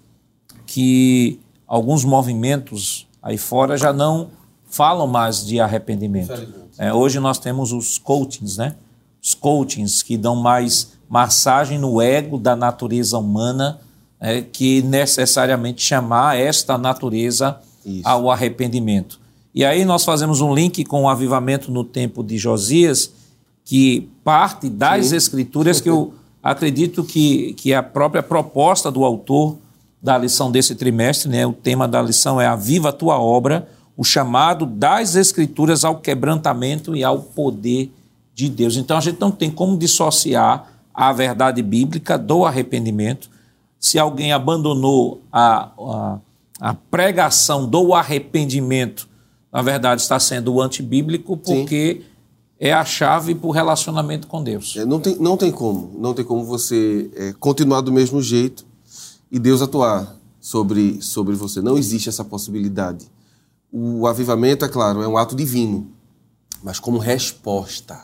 que 0.66 1.40
alguns 1.66 2.04
movimentos 2.04 3.06
aí 3.22 3.38
fora 3.38 3.76
já 3.76 3.92
não 3.92 4.30
falam 4.66 5.06
mais 5.06 5.44
de 5.44 5.60
arrependimento. 5.60 6.32
É, 6.78 6.92
hoje 6.92 7.20
nós 7.20 7.38
temos 7.38 7.72
os 7.72 7.98
coachings, 7.98 8.56
né? 8.56 8.76
Os 9.22 9.34
coachings 9.34 10.02
que 10.02 10.16
dão 10.16 10.34
mais 10.34 10.92
massagem 11.08 11.78
no 11.78 12.00
ego 12.00 12.38
da 12.38 12.56
natureza 12.56 13.18
humana 13.18 13.80
é, 14.22 14.40
que 14.40 14.80
necessariamente 14.82 15.82
chamar 15.82 16.38
esta 16.38 16.78
natureza 16.78 17.58
Isso. 17.84 18.08
ao 18.08 18.30
arrependimento. 18.30 19.20
E 19.52 19.64
aí 19.64 19.84
nós 19.84 20.04
fazemos 20.04 20.40
um 20.40 20.54
link 20.54 20.84
com 20.84 21.02
o 21.02 21.08
avivamento 21.08 21.72
no 21.72 21.82
tempo 21.82 22.22
de 22.22 22.38
Josias, 22.38 23.12
que 23.64 24.08
parte 24.22 24.70
das 24.70 25.06
Sim. 25.06 25.16
escrituras 25.16 25.80
que 25.80 25.90
eu 25.90 26.14
acredito 26.40 27.02
que, 27.02 27.52
que 27.54 27.72
é 27.72 27.76
a 27.76 27.82
própria 27.82 28.22
proposta 28.22 28.92
do 28.92 29.04
autor 29.04 29.56
da 30.00 30.16
lição 30.16 30.52
desse 30.52 30.76
trimestre, 30.76 31.28
né? 31.28 31.44
o 31.44 31.52
tema 31.52 31.88
da 31.88 32.00
lição 32.00 32.40
é 32.40 32.46
Aviva 32.46 32.90
a 32.90 32.92
tua 32.92 33.20
obra, 33.20 33.68
o 33.96 34.04
chamado 34.04 34.64
das 34.64 35.16
escrituras 35.16 35.84
ao 35.84 35.96
quebrantamento 35.96 36.94
e 36.94 37.02
ao 37.02 37.18
poder 37.18 37.92
de 38.34 38.48
Deus. 38.48 38.76
Então 38.76 38.96
a 38.96 39.00
gente 39.00 39.20
não 39.20 39.32
tem 39.32 39.50
como 39.50 39.76
dissociar 39.76 40.72
a 40.94 41.12
verdade 41.12 41.60
bíblica 41.60 42.16
do 42.16 42.44
arrependimento 42.44 43.31
se 43.82 43.98
alguém 43.98 44.32
abandonou 44.32 45.20
a, 45.32 45.72
a, 45.76 46.18
a 46.60 46.72
pregação 46.72 47.68
do 47.68 47.92
arrependimento, 47.92 49.08
na 49.52 49.60
verdade 49.60 50.00
está 50.00 50.20
sendo 50.20 50.60
antibíblico, 50.60 51.36
porque 51.36 52.00
Sim. 52.00 52.04
é 52.60 52.72
a 52.72 52.84
chave 52.84 53.34
para 53.34 53.48
o 53.48 53.50
relacionamento 53.50 54.28
com 54.28 54.40
Deus. 54.40 54.76
É, 54.76 54.84
não, 54.84 55.00
tem, 55.00 55.16
não 55.16 55.36
tem 55.36 55.50
como, 55.50 55.98
não 55.98 56.14
tem 56.14 56.24
como 56.24 56.44
você 56.44 57.10
é, 57.16 57.32
continuar 57.32 57.80
do 57.80 57.92
mesmo 57.92 58.22
jeito 58.22 58.64
e 59.32 59.36
Deus 59.36 59.60
atuar 59.60 60.16
sobre, 60.40 61.02
sobre 61.02 61.34
você. 61.34 61.60
Não 61.60 61.76
existe 61.76 62.08
essa 62.08 62.24
possibilidade. 62.24 63.10
O 63.72 64.06
avivamento, 64.06 64.64
é 64.64 64.68
claro, 64.68 65.02
é 65.02 65.08
um 65.08 65.16
ato 65.18 65.34
divino, 65.34 65.88
mas 66.62 66.78
como 66.78 66.98
resposta. 66.98 68.00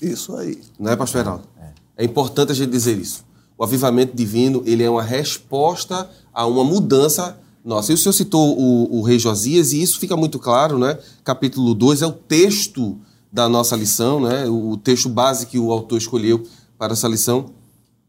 Isso 0.00 0.34
aí. 0.36 0.58
Não 0.78 0.90
é, 0.90 0.96
pastor 0.96 1.20
Heraldo? 1.20 1.44
É. 1.60 2.02
é 2.02 2.04
importante 2.04 2.50
a 2.50 2.54
gente 2.54 2.70
dizer 2.70 2.96
isso 2.96 3.30
o 3.56 3.64
avivamento 3.64 4.16
divino 4.16 4.62
ele 4.66 4.82
é 4.82 4.90
uma 4.90 5.02
resposta 5.02 6.08
a 6.32 6.46
uma 6.46 6.64
mudança 6.64 7.38
nossa. 7.64 7.92
E 7.92 7.94
o 7.94 7.98
senhor 7.98 8.12
citou 8.12 8.58
o, 8.58 8.98
o 8.98 9.02
rei 9.02 9.18
Josias, 9.18 9.72
e 9.72 9.80
isso 9.80 10.00
fica 10.00 10.16
muito 10.16 10.38
claro, 10.38 10.78
né? 10.78 10.98
Capítulo 11.22 11.74
2 11.74 12.02
é 12.02 12.06
o 12.06 12.12
texto 12.12 12.98
da 13.32 13.48
nossa 13.48 13.74
lição, 13.74 14.20
né? 14.20 14.46
o 14.46 14.76
texto 14.76 15.08
base 15.08 15.46
que 15.46 15.58
o 15.58 15.72
autor 15.72 15.96
escolheu 15.96 16.42
para 16.76 16.92
essa 16.92 17.08
lição, 17.08 17.46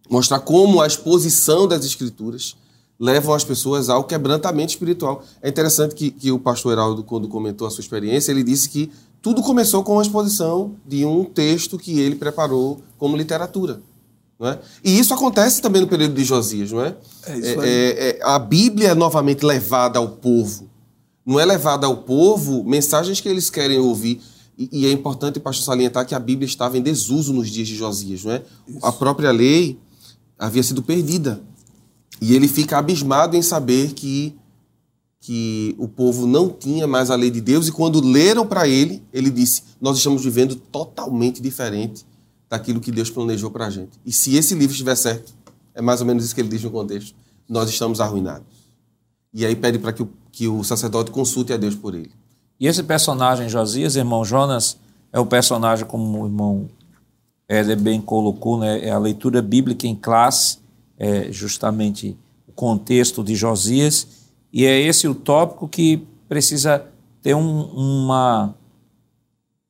mostrar 0.10 0.39
como 0.39 0.82
a 0.82 0.88
exposição 0.88 1.66
das 1.66 1.86
escrituras 1.86 2.58
levam 3.00 3.34
as 3.34 3.44
pessoas 3.44 3.89
ao 3.89 4.04
quebrantamento 4.04 4.72
espiritual. 4.72 5.24
É 5.41 5.48
interessante 5.48 5.96
que, 5.96 6.12
que 6.12 6.32
o 6.32 6.39
pastor 6.39 6.74
Heraldo, 6.74 7.04
quando 7.04 7.28
comentou 7.30 7.66
a 7.66 7.70
sua 7.70 7.82
experiência, 7.82 8.32
ele 8.32 8.44
disse 8.44 8.68
que 8.68 8.91
tudo 9.22 9.41
começou 9.41 9.84
com 9.84 9.98
a 9.98 10.02
exposição 10.02 10.76
de 10.86 11.06
um 11.06 11.24
texto 11.24 11.78
que 11.78 12.00
ele 12.00 12.16
preparou 12.16 12.82
como 12.98 13.16
literatura. 13.16 13.82
É? 14.41 14.59
E 14.84 14.99
isso 14.99 15.13
acontece 15.13 15.61
também 15.61 15.81
no 15.81 15.88
período 15.88 16.15
de 16.15 16.23
Josias, 16.23 16.71
não 16.71 16.81
é? 16.81 16.95
É 17.25 17.38
isso 17.38 17.61
aí. 17.61 17.69
É, 17.69 18.09
é, 18.09 18.19
a 18.23 18.38
Bíblia 18.38 18.89
é 18.89 18.95
novamente 18.95 19.45
levada 19.45 19.99
ao 19.99 20.09
povo. 20.09 20.69
Não 21.25 21.39
é 21.39 21.45
levada 21.45 21.88
ao 21.88 21.97
povo 21.97 22.63
mensagens 22.63 23.21
que 23.21 23.29
eles 23.29 23.49
querem 23.49 23.79
ouvir. 23.79 24.21
E, 24.57 24.69
e 24.71 24.86
é 24.86 24.91
importante, 24.91 25.39
pastor, 25.39 25.63
salientar 25.63 26.05
que 26.05 26.13
a 26.13 26.19
Bíblia 26.19 26.45
estava 26.45 26.77
em 26.77 26.81
desuso 26.81 27.31
nos 27.31 27.49
dias 27.49 27.67
de 27.67 27.75
Josias, 27.75 28.25
não 28.25 28.34
é? 28.34 28.43
Isso. 28.67 28.86
A 28.86 28.91
própria 28.91 29.31
lei 29.31 29.79
havia 30.38 30.63
sido 30.63 30.84
perdida. 30.84 31.41
E 32.19 32.36
ele 32.36 32.47
fica 32.47 32.77
abismado 32.77 33.38
em 33.38 33.41
saber 33.41 33.93
que, 33.93 34.36
que 35.21 35.73
o 35.77 35.88
povo 35.88 36.27
não 36.27 36.49
tinha 36.49 36.86
mais 36.86 37.09
a 37.09 37.15
lei 37.15 37.31
de 37.31 37.39
Deus. 37.39 37.67
E 37.67 37.71
quando 37.71 38.01
leram 38.01 38.45
para 38.45 38.67
ele, 38.67 39.01
ele 39.13 39.29
disse: 39.29 39.63
Nós 39.79 39.97
estamos 39.97 40.23
vivendo 40.23 40.55
totalmente 40.55 41.41
diferente 41.41 42.05
daquilo 42.54 42.80
que 42.80 42.91
Deus 42.91 43.10
planejou 43.10 43.49
para 43.49 43.66
a 43.66 43.70
gente. 43.72 43.99
E 44.06 44.14
se 44.14 44.36
esse 44.36 44.54
livro 44.54 44.74
estiver 44.74 44.93
certo, 44.93 45.34
é 45.74 45.82
mais 45.82 46.01
ou 46.01 46.06
menos 46.06 46.24
isso 46.24 46.36
que 46.36 46.41
ele 46.41 46.49
diz 46.49 46.64
no 46.64 46.70
contexto, 46.70 47.16
nós 47.49 47.68
estamos 47.68 47.99
arruinados. 47.99 48.45
E 49.34 49.43
aí 49.43 49.56
pede 49.56 49.80
para 49.80 49.91
que, 49.91 50.08
que 50.32 50.47
o 50.47 50.64
sacerdote 50.64 51.10
consulte 51.10 51.51
a 51.51 51.58
Deus 51.58 51.74
por 51.74 51.95
ele. 51.95 52.12
E 52.60 52.68
esse 52.68 52.84
personagem, 52.84 53.49
Josias, 53.49 53.95
irmão 53.95 54.24
Jonas, 54.24 54.78
é 55.12 55.20
o 55.20 55.26
personagem, 55.26 55.84
como 55.84 56.22
o 56.22 56.28
irmão 56.28 56.70
Éder 57.49 57.80
bem 57.80 57.99
colocou, 57.99 58.60
né? 58.60 58.86
é 58.86 58.91
a 58.91 58.99
leitura 58.99 59.41
bíblica 59.41 59.88
em 59.88 59.95
classe, 59.95 60.60
é 60.95 61.32
justamente 61.32 62.16
o 62.47 62.51
contexto 62.51 63.24
de 63.24 63.34
Josias, 63.34 64.30
e 64.54 64.64
é 64.64 64.80
esse 64.80 65.08
o 65.08 65.16
tópico 65.16 65.68
que 65.68 66.06
precisa 66.30 66.86
ter 67.20 67.34
um, 67.34 67.64
uma, 67.64 68.54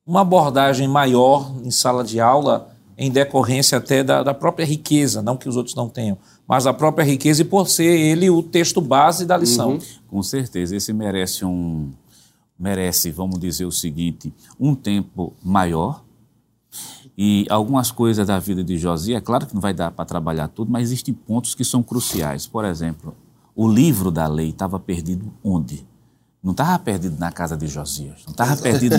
uma 0.06 0.20
abordagem 0.20 0.86
maior 0.86 1.50
em 1.64 1.70
sala 1.70 2.04
de 2.04 2.20
aula, 2.20 2.73
em 2.96 3.10
decorrência 3.10 3.78
até 3.78 4.02
da, 4.02 4.22
da, 4.22 4.34
própria 4.34 4.64
riqueza, 4.64 5.20
não 5.20 5.36
que 5.36 5.48
os 5.48 5.56
outros 5.56 5.74
não 5.74 5.88
tenham, 5.88 6.16
mas 6.46 6.66
a 6.66 6.72
própria 6.72 7.04
riqueza 7.04 7.42
e 7.42 7.44
por 7.44 7.68
ser 7.68 7.84
ele 7.84 8.30
o 8.30 8.42
texto 8.42 8.80
base 8.80 9.26
da 9.26 9.36
lição. 9.36 9.72
Uhum. 9.72 9.78
Com 10.08 10.22
certeza, 10.22 10.76
esse 10.76 10.92
merece 10.92 11.44
um 11.44 11.90
merece, 12.58 13.10
vamos 13.10 13.38
dizer 13.38 13.64
o 13.64 13.72
seguinte, 13.72 14.32
um 14.58 14.74
tempo 14.74 15.32
maior. 15.42 16.02
E 17.16 17.46
algumas 17.48 17.92
coisas 17.92 18.26
da 18.26 18.40
vida 18.40 18.64
de 18.64 18.76
Josias, 18.76 19.18
é 19.18 19.20
claro 19.20 19.46
que 19.46 19.54
não 19.54 19.60
vai 19.60 19.72
dar 19.72 19.92
para 19.92 20.04
trabalhar 20.04 20.48
tudo, 20.48 20.70
mas 20.70 20.84
existem 20.84 21.14
pontos 21.14 21.54
que 21.54 21.64
são 21.64 21.82
cruciais. 21.82 22.46
Por 22.46 22.64
exemplo, 22.64 23.14
o 23.54 23.68
livro 23.68 24.10
da 24.10 24.26
lei 24.26 24.50
estava 24.50 24.80
perdido 24.80 25.32
onde? 25.42 25.86
Não 26.44 26.50
estava 26.50 26.78
perdido 26.78 27.18
na 27.18 27.32
casa 27.32 27.56
de 27.56 27.66
Josias, 27.66 28.18
não 28.26 28.32
estava 28.32 28.54
perdido 28.58 28.96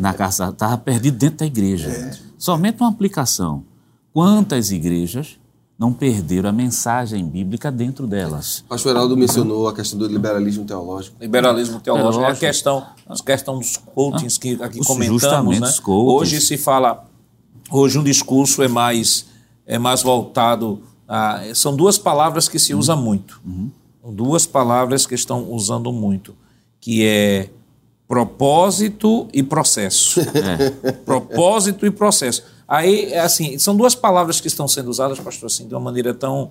na 0.00 0.14
casa, 0.14 0.48
estava 0.48 0.78
perdido 0.78 1.18
dentro 1.18 1.36
da 1.36 1.46
igreja. 1.46 1.90
É. 1.90 2.18
Somente 2.38 2.80
uma 2.80 2.88
aplicação. 2.88 3.62
Quantas 4.10 4.70
igrejas 4.70 5.38
não 5.78 5.92
perderam 5.92 6.48
a 6.48 6.52
mensagem 6.52 7.28
bíblica 7.28 7.70
dentro 7.70 8.06
delas? 8.06 8.60
O 8.60 8.64
pastor 8.70 8.92
Heraldo 8.92 9.18
mencionou 9.18 9.68
a 9.68 9.74
questão 9.74 9.98
do 9.98 10.06
liberalismo 10.06 10.64
teológico. 10.64 11.14
Liberalismo 11.20 11.78
teológico 11.78 12.24
é 12.24 12.30
a 12.30 12.34
questão, 12.34 12.86
a 13.06 13.22
questão 13.22 13.58
dos 13.58 13.76
coachings 13.76 14.38
que 14.38 14.54
aqui 14.62 14.82
comentamos. 14.82 15.60
Né? 15.60 15.70
Hoje 15.86 16.40
se 16.40 16.56
fala, 16.56 17.04
hoje 17.70 17.98
um 17.98 18.02
discurso 18.02 18.62
é 18.62 18.68
mais, 18.68 19.26
é 19.66 19.78
mais 19.78 20.02
voltado 20.02 20.82
a, 21.06 21.42
são 21.54 21.76
duas 21.76 21.98
palavras 21.98 22.48
que 22.48 22.58
se 22.58 22.74
usa 22.74 22.96
muito. 22.96 23.42
Uhum. 23.44 23.70
Duas 24.10 24.46
palavras 24.46 25.04
que 25.04 25.14
estão 25.14 25.52
usando 25.52 25.92
muito 25.92 26.34
que 26.80 27.04
é 27.04 27.50
propósito 28.06 29.28
e 29.32 29.42
processo. 29.42 30.20
É. 30.82 30.92
propósito 30.92 31.84
e 31.84 31.90
processo. 31.90 32.42
Aí, 32.66 33.12
é 33.12 33.20
assim, 33.20 33.58
são 33.58 33.76
duas 33.76 33.94
palavras 33.94 34.40
que 34.40 34.46
estão 34.46 34.66
sendo 34.66 34.88
usadas, 34.90 35.18
pastor, 35.18 35.46
assim, 35.46 35.66
de 35.66 35.74
uma 35.74 35.80
maneira 35.80 36.12
tão, 36.14 36.50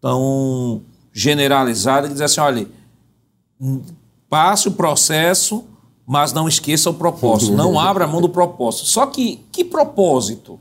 tão 0.00 0.82
generalizada, 1.12 2.06
que 2.06 2.14
diz 2.14 2.22
assim, 2.22 2.40
olha, 2.40 2.66
passe 4.28 4.68
o 4.68 4.72
processo, 4.72 5.64
mas 6.06 6.32
não 6.32 6.48
esqueça 6.48 6.90
o 6.90 6.94
propósito. 6.94 7.52
Não 7.56 7.78
abra 7.78 8.04
a 8.04 8.08
mão 8.08 8.20
do 8.20 8.28
propósito. 8.28 8.86
Só 8.86 9.06
que, 9.06 9.44
que 9.52 9.64
propósito? 9.64 10.58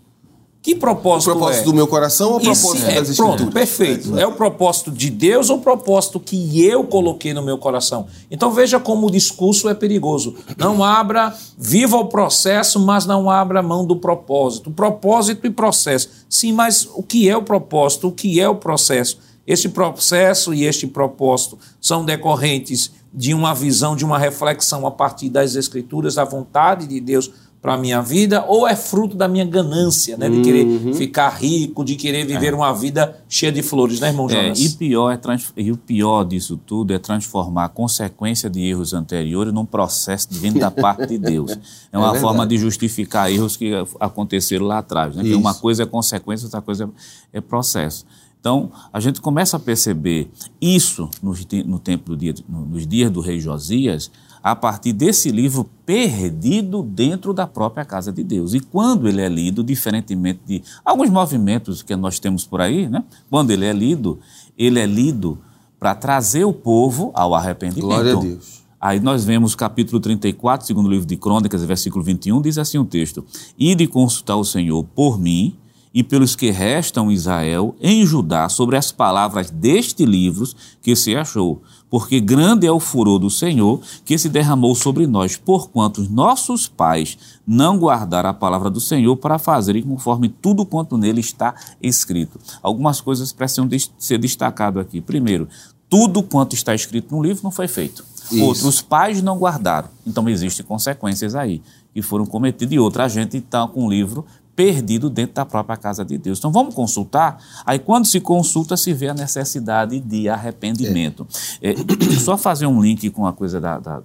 Que 0.68 0.76
propósito, 0.76 1.32
o 1.32 1.34
propósito 1.34 1.62
é? 1.62 1.64
do 1.64 1.74
meu 1.74 1.88
coração 1.88 2.32
ou 2.32 2.40
o 2.40 2.42
propósito 2.42 2.88
é, 2.88 2.96
das 2.96 3.08
escrituras? 3.08 3.38
Pronto, 3.38 3.54
perfeito. 3.54 4.18
É. 4.18 4.24
é 4.24 4.28
o 4.28 4.34
propósito 4.34 4.92
de 4.92 5.10
Deus 5.10 5.50
ou 5.50 5.60
o 5.60 5.62
propósito 5.62 6.20
que 6.20 6.62
eu 6.62 6.84
coloquei 6.84 7.34
no 7.34 7.42
meu 7.42 7.58
coração? 7.58 8.06
Então 8.30 8.52
veja 8.52 8.78
como 8.78 9.08
o 9.08 9.10
discurso 9.10 9.70
é 9.70 9.74
perigoso. 9.74 10.36
Não 10.58 10.84
abra, 10.84 11.34
viva 11.58 11.96
o 11.96 12.08
processo, 12.08 12.82
mas 12.82 13.06
não 13.06 13.30
abra 13.30 13.62
a 13.62 13.64
mão 13.64 13.86
do 13.86 13.96
propósito. 13.96 14.70
Propósito 14.70 15.48
e 15.48 15.50
processo. 15.50 16.10
Sim, 16.30 16.52
mas 16.52 16.86
o 16.94 17.02
que 17.02 17.30
é 17.30 17.38
o 17.38 17.44
propósito? 17.44 18.10
O 18.10 18.12
que 18.12 18.38
é 18.38 18.50
o 18.50 18.56
processo? 18.56 19.20
Este 19.48 19.70
processo 19.70 20.54
e 20.54 20.66
este 20.66 20.86
propósito 20.86 21.58
são 21.80 22.04
decorrentes 22.04 22.92
de 23.14 23.34
uma 23.34 23.56
visão, 23.56 23.96
de 23.96 24.04
uma 24.04 24.20
reflexão 24.20 24.86
a 24.86 24.92
partir 24.92 25.30
das 25.30 25.56
Escrituras, 25.56 26.16
da 26.16 26.26
vontade 26.26 26.86
de 26.86 27.00
Deus 27.00 27.32
para 27.62 27.74
a 27.74 27.78
minha 27.78 28.02
vida, 28.02 28.46
ou 28.48 28.68
é 28.68 28.76
fruto 28.76 29.16
da 29.16 29.28
minha 29.28 29.44
ganância, 29.44 30.16
né? 30.16 30.30
De 30.30 30.42
querer 30.42 30.66
uhum. 30.66 30.94
ficar 30.94 31.30
rico, 31.30 31.84
de 31.84 31.96
querer 31.96 32.26
viver 32.26 32.54
é. 32.54 32.56
uma 32.56 32.72
vida 32.72 33.20
cheia 33.28 33.52
de 33.52 33.62
flores, 33.62 34.00
né, 34.00 34.10
irmão 34.10 34.28
é, 34.28 34.34
Jonas? 34.34 34.60
É, 34.60 34.64
e, 34.64 34.70
pior 34.70 35.12
é 35.12 35.20
e 35.58 35.72
o 35.72 35.78
pior 35.78 36.24
disso 36.24 36.60
tudo 36.66 36.94
é 36.94 37.00
transformar 37.00 37.66
a 37.66 37.70
consequência 37.70 38.50
de 38.50 38.62
erros 38.62 38.94
anteriores 38.94 39.52
num 39.52 39.66
processo 39.66 40.30
de 40.30 40.38
vindo 40.38 40.60
da 40.60 40.72
parte 40.72 41.08
de 41.08 41.18
Deus. 41.18 41.58
É 41.92 41.98
uma 41.98 42.16
é 42.16 42.20
forma 42.20 42.46
de 42.46 42.58
justificar 42.58 43.32
erros 43.32 43.56
que 43.56 43.72
aconteceram 44.00 44.66
lá 44.66 44.80
atrás. 44.80 45.16
Né? 45.16 45.24
uma 45.36 45.54
coisa 45.54 45.84
é 45.84 45.86
consequência, 45.86 46.46
outra 46.46 46.62
coisa 46.62 46.90
é 47.32 47.40
processo. 47.40 48.06
Então, 48.40 48.72
a 48.94 49.00
gente 49.00 49.20
começa 49.20 49.58
a 49.58 49.60
perceber 49.60 50.30
isso 50.62 51.10
no, 51.22 51.34
no 51.66 51.80
tempo 51.80 52.12
do 52.12 52.18
dia, 52.18 52.36
nos 52.48 52.86
dias 52.86 53.10
do 53.10 53.20
rei 53.20 53.40
Josias, 53.40 54.12
a 54.42 54.56
partir 54.56 54.94
desse 54.94 55.32
livro 55.32 55.70
perdido 55.86 56.84
dentro 56.84 57.34
da 57.34 57.48
própria 57.48 57.86
casa 57.86 58.12
de 58.12 58.24
Deus. 58.24 58.54
E 58.54 58.60
quando 58.60 59.08
ele 59.08 59.22
é 59.22 59.30
lido, 59.30 59.64
diferentemente 59.64 60.42
de 60.46 60.64
alguns 60.84 61.10
movimentos 61.10 61.82
que 61.82 61.96
nós 61.96 62.20
temos 62.20 62.46
por 62.46 62.62
aí, 62.62 62.88
né? 62.88 63.04
quando 63.30 63.52
ele 63.52 63.66
é 63.66 63.74
lido, 63.74 64.20
ele 64.58 64.80
é 64.80 64.86
lido 64.86 65.40
para 65.80 65.94
trazer 65.94 66.46
o 66.46 66.54
povo 66.54 67.12
ao 67.14 67.36
arrependimento. 67.36 67.88
Glória 67.88 68.18
a 68.18 68.20
Deus. 68.20 68.58
Aí 68.80 69.00
nós 69.00 69.26
vemos 69.26 69.56
capítulo 69.56 70.00
34, 70.00 70.66
segundo 70.66 70.90
livro 70.90 71.06
de 71.06 71.18
Crônicas, 71.18 71.64
versículo 71.64 72.04
21, 72.04 72.42
diz 72.42 72.60
assim 72.60 72.78
o 72.78 72.86
texto: 72.86 73.26
Ide 73.58 73.88
consultar 73.88 74.36
o 74.36 74.46
Senhor 74.46 74.84
por 74.84 75.20
mim 75.20 75.56
e 75.94 76.04
pelos 76.04 76.36
que 76.36 76.52
restam 76.52 77.12
Israel 77.12 77.76
em 77.82 78.06
Judá 78.06 78.48
sobre 78.50 78.78
as 78.78 78.92
palavras 78.92 79.50
deste 79.50 80.06
livro 80.06 80.48
que 80.80 80.96
se 80.96 81.16
achou, 81.16 81.64
porque 81.90 82.20
grande 82.20 82.68
é 82.68 82.72
o 82.72 82.80
furor 82.80 83.20
do 83.20 83.30
Senhor 83.30 83.82
que 84.04 84.18
se 84.18 84.30
derramou 84.30 84.76
sobre 84.76 85.08
nós, 85.08 85.38
porquanto 85.38 86.02
os 86.02 86.10
nossos 86.10 86.68
pais 86.68 87.18
não 87.46 87.78
guardaram 87.78 88.30
a 88.30 88.34
palavra 88.34 88.70
do 88.70 88.82
Senhor 88.82 89.16
para 89.16 89.40
fazerem 89.40 89.84
conforme 89.84 90.30
tudo 90.30 90.66
quanto 90.66 90.98
nele 90.98 91.22
está 91.22 91.56
escrito. 91.82 92.40
Algumas 92.62 93.00
coisas 93.00 93.32
precisam 93.32 93.70
ser 93.98 94.18
destacado 94.18 94.80
aqui. 94.80 95.00
Primeiro, 95.00 95.48
tudo 95.90 96.22
quanto 96.22 96.54
está 96.54 96.76
escrito 96.76 97.16
no 97.16 97.24
livro 97.24 97.44
não 97.44 97.52
foi 97.52 97.68
feito. 97.68 98.04
Isso. 98.32 98.44
Outros 98.44 98.82
pais 98.82 99.22
não 99.22 99.38
guardaram. 99.38 99.90
Então 100.06 100.28
existem 100.28 100.66
consequências 100.66 101.34
aí 101.34 101.62
que 101.94 102.02
foram 102.02 102.26
cometidas 102.26 102.74
e 102.74 102.80
outra 102.80 103.08
gente 103.08 103.38
está 103.38 103.66
com 103.68 103.86
o 103.86 103.90
livro 103.90 104.26
perdido 104.58 105.08
dentro 105.08 105.36
da 105.36 105.46
própria 105.46 105.78
casa 105.78 106.04
de 106.04 106.18
Deus. 106.18 106.40
Então 106.40 106.52
vamos 106.52 106.74
consultar. 106.74 107.38
Aí 107.64 107.78
quando 107.78 108.08
se 108.08 108.20
consulta, 108.20 108.76
se 108.76 108.92
vê 108.92 109.10
a 109.10 109.14
necessidade 109.14 110.00
de 110.00 110.28
arrependimento. 110.28 111.28
É. 111.62 111.74
É, 111.74 111.76
só 112.20 112.36
fazer 112.36 112.66
um 112.66 112.82
link 112.82 113.08
com 113.12 113.28
a 113.28 113.32
coisa 113.32 113.62
da, 113.62 113.78
da, 113.78 114.02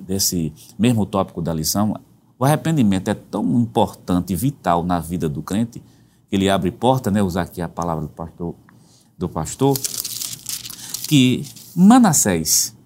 desse 0.00 0.52
mesmo 0.76 1.06
tópico 1.06 1.40
da 1.40 1.54
lição. 1.54 1.94
O 2.36 2.44
arrependimento 2.44 3.06
é 3.08 3.14
tão 3.14 3.44
importante 3.60 4.32
e 4.32 4.36
vital 4.36 4.82
na 4.82 4.98
vida 4.98 5.28
do 5.28 5.40
crente 5.40 5.80
que 6.28 6.34
ele 6.34 6.50
abre 6.50 6.72
porta, 6.72 7.08
né? 7.08 7.22
Usar 7.22 7.42
aqui 7.42 7.62
a 7.62 7.68
palavra 7.68 8.02
do 8.02 8.10
pastor, 8.10 8.56
do 9.16 9.28
pastor 9.28 9.78
que 11.06 11.44
Manassés, 11.76 12.76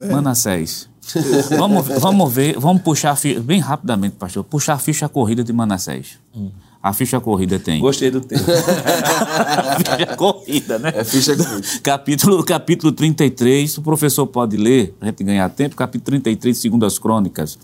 é. 0.00 0.10
Manassés 0.10 0.90
vamos, 1.58 1.86
vamos 2.00 2.32
ver, 2.32 2.58
vamos 2.58 2.82
puxar 2.82 3.18
bem 3.42 3.60
rapidamente, 3.60 4.16
pastor, 4.16 4.44
puxar 4.44 4.74
a 4.74 4.78
ficha 4.78 5.08
corrida 5.08 5.42
de 5.42 5.52
Manassés. 5.52 6.18
Hum. 6.34 6.50
A 6.84 6.92
ficha 6.92 7.18
corrida 7.18 7.58
tem. 7.58 7.80
Gostei 7.80 8.10
do 8.10 8.20
tempo. 8.20 8.44
ficha 8.44 10.16
corrida, 10.16 10.78
né? 10.78 10.92
É 10.94 11.02
ficha 11.02 11.34
corrida. 11.34 11.62
Capítulo, 11.82 12.44
capítulo 12.44 12.92
33, 12.92 13.78
o 13.78 13.82
professor 13.82 14.26
pode 14.26 14.58
ler, 14.58 14.94
para 14.98 15.08
a 15.08 15.10
gente 15.10 15.24
ganhar 15.24 15.48
tempo, 15.48 15.76
capítulo 15.76 16.04
33, 16.04 16.58
segundo 16.58 16.84
as 16.84 16.98
crônicas. 16.98 17.58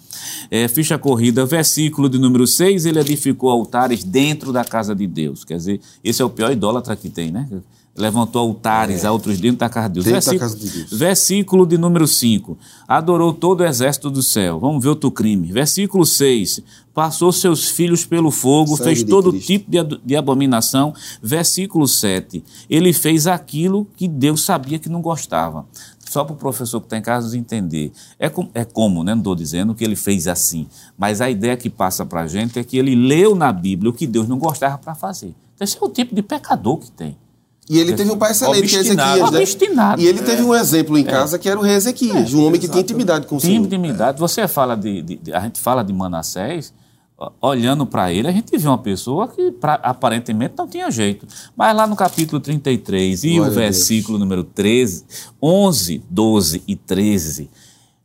É, 0.51 0.67
ficha 0.69 0.97
corrida, 0.97 1.45
versículo 1.45 2.09
de 2.09 2.19
número 2.19 2.47
6, 2.47 2.87
ele 2.87 2.99
edificou 2.99 3.51
altares 3.51 4.03
dentro 4.03 4.55
da 4.55 4.65
casa 4.65 4.95
de 4.95 5.07
Deus. 5.07 5.45
Quer 5.45 5.59
dizer, 5.59 5.81
esse 6.03 6.23
é 6.23 6.25
o 6.25 6.31
pior 6.31 6.51
idólatra 6.51 6.97
que 6.97 7.11
tem, 7.11 7.31
né? 7.31 7.47
Levantou 7.97 8.43
altares 8.43 9.05
é. 9.05 9.07
a 9.07 9.13
outros 9.13 9.41
dentro 9.41 9.59
da 9.59 9.69
casa 9.69 9.89
de 9.89 9.95
Deus. 9.95 10.05
Dentro 10.05 10.15
versículo, 10.15 10.41
da 10.41 10.47
casa 10.47 10.59
de 10.59 10.71
Deus. 10.71 10.93
Versículo 10.93 11.67
de 11.67 11.79
número 11.79 12.07
5. 12.07 12.59
Adorou 12.87 13.33
todo 13.33 13.61
o 13.61 13.65
exército 13.65 14.11
do 14.11 14.23
céu. 14.23 14.59
Vamos 14.61 14.83
ver 14.83 14.91
outro 14.91 15.11
crime. 15.11 15.53
Versículo 15.53 16.07
6. 16.07 16.63
Passou 16.95 17.33
seus 17.33 17.69
filhos 17.69 18.05
pelo 18.05 18.31
fogo, 18.31 18.77
Sangue 18.77 18.85
fez 18.85 19.05
todo 19.05 19.31
Cristo. 19.31 19.47
tipo 19.47 19.71
de, 19.71 20.01
de 20.05 20.17
abominação. 20.17 20.95
Versículo 21.23 21.87
7. 21.87 22.43
Ele 22.69 22.93
fez 22.93 23.27
aquilo 23.27 23.87
que 23.97 24.09
Deus 24.09 24.43
sabia 24.43 24.79
que 24.79 24.89
não 24.89 25.01
gostava. 25.01 25.67
Só 26.09 26.25
para 26.25 26.35
o 26.35 26.37
professor 26.37 26.81
que 26.81 26.87
está 26.87 26.99
em 26.99 27.03
casa 27.03 27.39
entender. 27.39 27.93
É, 28.19 28.29
com, 28.29 28.49
é 28.53 28.65
como, 28.65 29.05
né? 29.05 29.13
não 29.13 29.21
estou 29.21 29.35
dizendo 29.37 29.77
que 29.77 29.85
ele 29.85 29.95
fez 29.95 30.27
assim, 30.27 30.67
mas 30.99 31.21
a 31.21 31.31
ideia 31.31 31.57
que 31.57 31.71
passa 31.71 32.05
para 32.05 32.23
a 32.23 32.27
gente 32.27 32.59
é 32.59 32.65
que 32.65 32.77
ele 32.77 32.97
leu 32.97 33.37
na 33.37 33.53
Bíblia 33.53 33.91
o 33.91 33.95
que 33.95 34.09
Deus 34.09 34.27
não 34.27 34.37
gostava 34.37 34.77
para 34.77 34.97
fazer. 34.97 35.33
Esse 35.61 35.77
é 35.77 35.85
o 35.85 35.89
tipo 35.89 36.13
de 36.13 36.23
pecador 36.23 36.79
que 36.79 36.91
tem. 36.91 37.17
E 37.71 37.79
ele 37.79 37.93
teve 37.93 38.11
um 38.11 38.19
pai 38.19 38.33
excelente, 38.33 38.67
que 38.67 38.75
é 38.75 38.81
Ezequias. 38.81 39.31
Né? 39.31 39.95
E 40.03 40.09
ele 40.09 40.23
teve 40.23 40.43
um 40.43 40.53
exemplo 40.53 40.99
em 40.99 41.03
é. 41.03 41.05
casa 41.05 41.39
que 41.39 41.49
era 41.49 41.57
o 41.57 41.63
rei 41.63 41.77
Ezequias, 41.77 42.35
é, 42.35 42.37
um 42.37 42.45
homem 42.45 42.61
que 42.61 42.67
tinha 42.67 42.81
intimidade 42.81 43.29
com 43.29 43.37
o 43.37 43.41
Senhor. 43.41 43.53
Tinha 43.53 43.65
intimidade. 43.65 44.19
Você 44.19 44.49
fala 44.49 44.75
de, 44.75 45.01
de, 45.01 45.17
de, 45.17 45.33
A 45.33 45.39
gente 45.39 45.61
fala 45.61 45.85
de 45.85 45.93
Manassés, 45.93 46.75
olhando 47.41 47.87
para 47.87 48.13
ele, 48.13 48.27
a 48.27 48.33
gente 48.33 48.59
vê 48.59 48.67
uma 48.67 48.79
pessoa 48.79 49.29
que 49.29 49.53
pra, 49.53 49.75
aparentemente 49.75 50.55
não 50.59 50.67
tinha 50.67 50.91
jeito. 50.91 51.29
Mas 51.57 51.77
lá 51.77 51.87
no 51.87 51.95
capítulo 51.95 52.41
33 52.41 53.23
e 53.23 53.35
Glória 53.37 53.53
o 53.53 53.55
versículo 53.55 54.19
número 54.19 54.43
13, 54.43 55.05
11, 55.41 56.03
12 56.11 56.65
e 56.67 56.75
13 56.75 57.51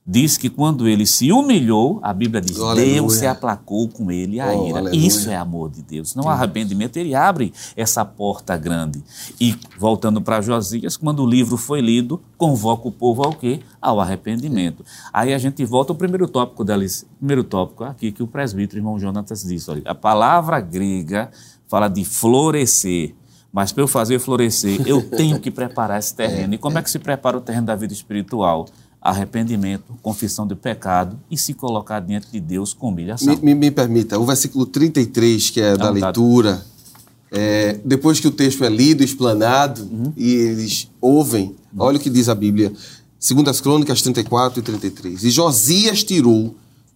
diz 0.07 0.37
que 0.37 0.49
quando 0.49 0.87
ele 0.87 1.07
se 1.07 1.31
humilhou, 1.31 1.99
a 2.03 2.13
Bíblia 2.13 2.39
diz, 2.39 2.59
aleluia. 2.59 2.93
Deus 2.93 3.15
se 3.15 3.25
aplacou 3.25 3.89
com 3.89 4.11
ele 4.11 4.39
a 4.39 4.53
oh, 4.53 4.67
ira. 4.67 4.79
Aleluia. 4.79 5.07
Isso 5.07 5.29
é 5.29 5.35
amor 5.35 5.71
de 5.71 5.81
Deus. 5.81 6.13
Não 6.13 6.29
arrependimento, 6.29 6.97
ele 6.97 7.15
abre 7.15 7.51
essa 7.75 8.05
porta 8.05 8.55
grande. 8.55 9.03
E 9.41 9.55
voltando 9.79 10.21
para 10.21 10.41
Josias, 10.41 10.95
quando 10.95 11.23
o 11.23 11.25
livro 11.27 11.57
foi 11.57 11.81
lido, 11.81 12.21
convoca 12.37 12.87
o 12.87 12.91
povo 12.91 13.23
ao 13.23 13.33
quê? 13.33 13.61
Ao 13.81 13.99
arrependimento. 13.99 14.85
Aí 15.11 15.33
a 15.33 15.37
gente 15.39 15.65
volta 15.65 15.91
ao 15.91 15.97
primeiro 15.97 16.27
tópico 16.27 16.63
dela, 16.63 16.85
primeiro 17.17 17.43
tópico 17.43 17.83
aqui 17.83 18.11
que 18.11 18.21
o 18.21 18.27
presbítero 18.27 18.79
irmão 18.79 18.99
Jonatas 18.99 19.43
disse. 19.43 19.71
Olha, 19.71 19.81
a 19.85 19.95
palavra 19.95 20.59
grega 20.59 21.31
fala 21.67 21.87
de 21.87 22.05
florescer. 22.05 23.15
Mas 23.51 23.71
para 23.71 23.81
eu 23.83 23.87
fazer 23.87 24.19
florescer, 24.19 24.85
eu 24.85 25.01
tenho 25.01 25.39
que 25.39 25.49
preparar 25.49 25.97
esse 25.97 26.13
terreno. 26.13 26.53
E 26.53 26.57
como 26.57 26.77
é 26.77 26.81
que 26.81 26.91
se 26.91 26.99
prepara 26.99 27.37
o 27.37 27.41
terreno 27.41 27.65
da 27.65 27.75
vida 27.75 27.93
espiritual? 27.93 28.65
Arrependimento, 29.05 29.93
confissão 30.01 30.47
de 30.47 30.55
pecado 30.55 31.19
e 31.29 31.37
se 31.37 31.53
colocar 31.53 31.99
diante 31.99 32.31
de 32.31 32.39
Deus 32.39 32.73
com 32.73 32.89
humilhação. 32.89 33.35
Me, 33.35 33.41
me, 33.41 33.55
me 33.55 33.71
permita, 33.71 34.17
o 34.17 34.25
versículo 34.25 34.65
33, 34.65 35.51
que 35.51 35.61
é 35.61 35.77
da 35.77 35.91
leitura, 35.91 36.65
é, 37.31 37.79
depois 37.85 38.19
que 38.19 38.27
o 38.27 38.31
texto 38.31 38.63
é 38.63 38.69
lido, 38.69 39.03
explanado, 39.03 39.83
uhum. 39.83 40.11
e 40.17 40.33
eles 40.33 40.89
ouvem 40.99 41.55
Olha 41.77 41.97
o 41.97 41.99
que 41.99 42.09
diz 42.09 42.29
a 42.29 42.35
Bíblia, 42.35 42.71
segundo 43.19 43.49
as 43.49 43.59
Crônicas 43.59 44.01
34 44.01 44.59
e 44.59 44.63
33. 44.63 45.23
E 45.25 45.29
Josias 45.29 46.03
tirou 46.03 46.55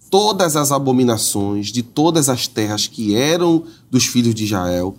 todas 0.10 0.56
as 0.56 0.72
abominações 0.72 1.68
de 1.68 1.84
todas 1.84 2.30
as 2.30 2.48
terras 2.48 2.88
que 2.88 3.14
eram 3.14 3.64
dos 3.92 4.06
filhos 4.06 4.34
de 4.34 4.46
Israel, 4.46 4.96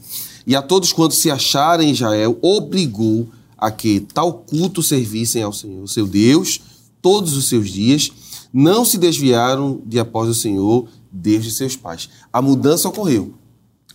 e 0.46 0.54
a 0.54 0.62
todos 0.62 0.92
quantos 0.92 1.18
se 1.18 1.30
acharem 1.30 1.88
em 1.88 1.92
Israel, 1.92 2.38
obrigou 2.42 3.26
a 3.56 3.70
que 3.70 4.00
tal 4.00 4.32
culto 4.32 4.82
servissem 4.82 5.42
ao 5.42 5.52
Senhor, 5.52 5.86
seu 5.88 6.06
Deus, 6.06 6.60
todos 7.02 7.36
os 7.36 7.48
seus 7.48 7.70
dias, 7.70 8.10
não 8.52 8.84
se 8.84 8.98
desviaram 8.98 9.80
de 9.86 9.98
após 9.98 10.28
o 10.28 10.34
Senhor 10.34 10.88
desde 11.10 11.50
seus 11.50 11.76
pais. 11.76 12.08
A 12.32 12.42
mudança 12.42 12.88
ocorreu 12.88 13.34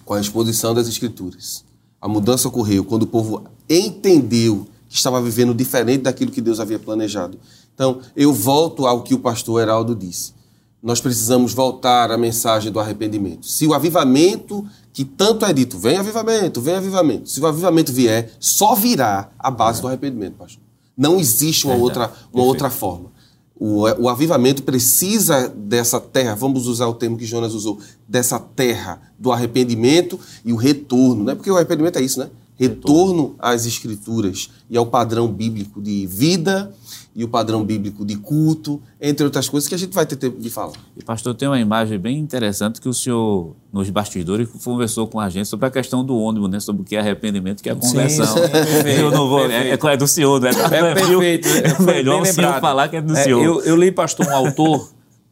com 0.03 0.13
a 0.13 0.21
exposição 0.21 0.73
das 0.73 0.87
Escrituras. 0.87 1.63
A 1.99 2.07
mudança 2.07 2.47
ocorreu 2.47 2.83
quando 2.83 3.03
o 3.03 3.07
povo 3.07 3.43
entendeu 3.69 4.67
que 4.87 4.95
estava 4.95 5.21
vivendo 5.21 5.53
diferente 5.53 6.03
daquilo 6.03 6.31
que 6.31 6.41
Deus 6.41 6.59
havia 6.59 6.79
planejado. 6.79 7.39
Então, 7.73 7.99
eu 8.15 8.31
volto 8.33 8.85
ao 8.85 9.01
que 9.01 9.13
o 9.13 9.19
pastor 9.19 9.61
Heraldo 9.61 9.95
disse. 9.95 10.33
Nós 10.81 11.01
precisamos 11.01 11.53
voltar 11.53 12.11
à 12.11 12.17
mensagem 12.17 12.71
do 12.71 12.79
arrependimento. 12.79 13.47
Se 13.47 13.65
o 13.65 13.73
avivamento 13.73 14.65
que 14.93 15.03
tanto 15.03 15.43
é 15.43 15.51
dito, 15.51 15.77
vem 15.77 15.97
avivamento, 15.97 16.61
vem 16.61 16.75
avivamento. 16.75 17.29
Se 17.29 17.41
o 17.41 17.47
avivamento 17.47 17.91
vier, 17.91 18.31
só 18.39 18.75
virá 18.75 19.31
a 19.37 19.49
base 19.49 19.81
do 19.81 19.87
arrependimento, 19.87 20.35
pastor. 20.35 20.63
Não 20.97 21.19
existe 21.19 21.65
uma, 21.65 21.75
outra, 21.75 22.11
uma 22.33 22.43
outra 22.43 22.69
forma. 22.69 23.11
O, 23.57 23.83
o, 23.83 24.09
avivamento 24.09 24.63
precisa 24.63 25.47
dessa 25.47 25.99
terra, 25.99 26.35
vamos 26.35 26.67
usar 26.67 26.87
o 26.87 26.93
termo 26.93 27.17
que 27.17 27.25
Jonas 27.25 27.53
usou, 27.53 27.79
dessa 28.07 28.37
terra 28.37 29.01
do 29.17 29.31
arrependimento 29.31 30.19
e 30.43 30.51
o 30.51 30.57
retorno, 30.57 31.23
né? 31.23 31.35
Porque 31.35 31.49
o 31.49 31.55
arrependimento 31.55 31.97
é 31.97 32.01
isso, 32.01 32.19
né? 32.19 32.29
Retorno 32.57 33.35
às 33.37 33.65
escrituras 33.65 34.49
e 34.69 34.77
ao 34.77 34.85
padrão 34.85 35.27
bíblico 35.27 35.81
de 35.81 36.07
vida 36.07 36.71
e 37.15 37.23
o 37.23 37.27
padrão 37.29 37.63
bíblico 37.63 38.05
de 38.05 38.17
culto, 38.17 38.81
entre 38.99 39.23
outras 39.23 39.47
coisas 39.47 39.69
que 39.69 39.75
a 39.75 39.77
gente 39.77 39.93
vai 39.93 40.05
ter 40.05 40.17
tempo 40.17 40.39
de 40.39 40.49
falar. 40.49 40.73
E 40.97 41.03
pastor, 41.03 41.33
tem 41.33 41.47
uma 41.47 41.59
imagem 41.59 41.97
bem 41.97 42.19
interessante 42.19 42.81
que 42.81 42.89
o 42.89 42.93
senhor, 42.93 43.55
nos 43.71 43.89
bastidores, 43.89 44.49
conversou 44.63 45.07
com 45.07 45.19
a 45.19 45.29
gente 45.29 45.47
sobre 45.47 45.65
a 45.65 45.71
questão 45.71 46.03
do 46.03 46.17
ônibus, 46.17 46.49
né? 46.49 46.59
Sobre 46.59 46.81
o 46.81 46.85
que 46.85 46.95
é 46.95 46.99
arrependimento, 46.99 47.63
que 47.63 47.69
é 47.69 47.75
conversão. 47.75 48.25
Sim, 48.25 48.41
sim. 48.43 48.99
Eu 48.99 49.11
não 49.11 49.29
vou. 49.29 49.49
É, 49.49 49.71
é, 49.71 49.97
do 49.97 50.07
senhor, 50.07 50.41
né? 50.41 50.49
É 50.49 50.93
perfeito. 50.93 51.47
É 51.47 51.81
melhor 51.81 52.21
o 52.21 52.25
senhor 52.25 52.59
falar 52.59 52.89
que 52.89 52.97
é 52.97 53.01
do 53.01 53.15
é, 53.15 53.23
senhor. 53.23 53.41
Eu, 53.41 53.61
eu 53.61 53.75
li, 53.77 53.91
pastor, 53.91 54.27
um 54.27 54.35
autor 54.35 54.89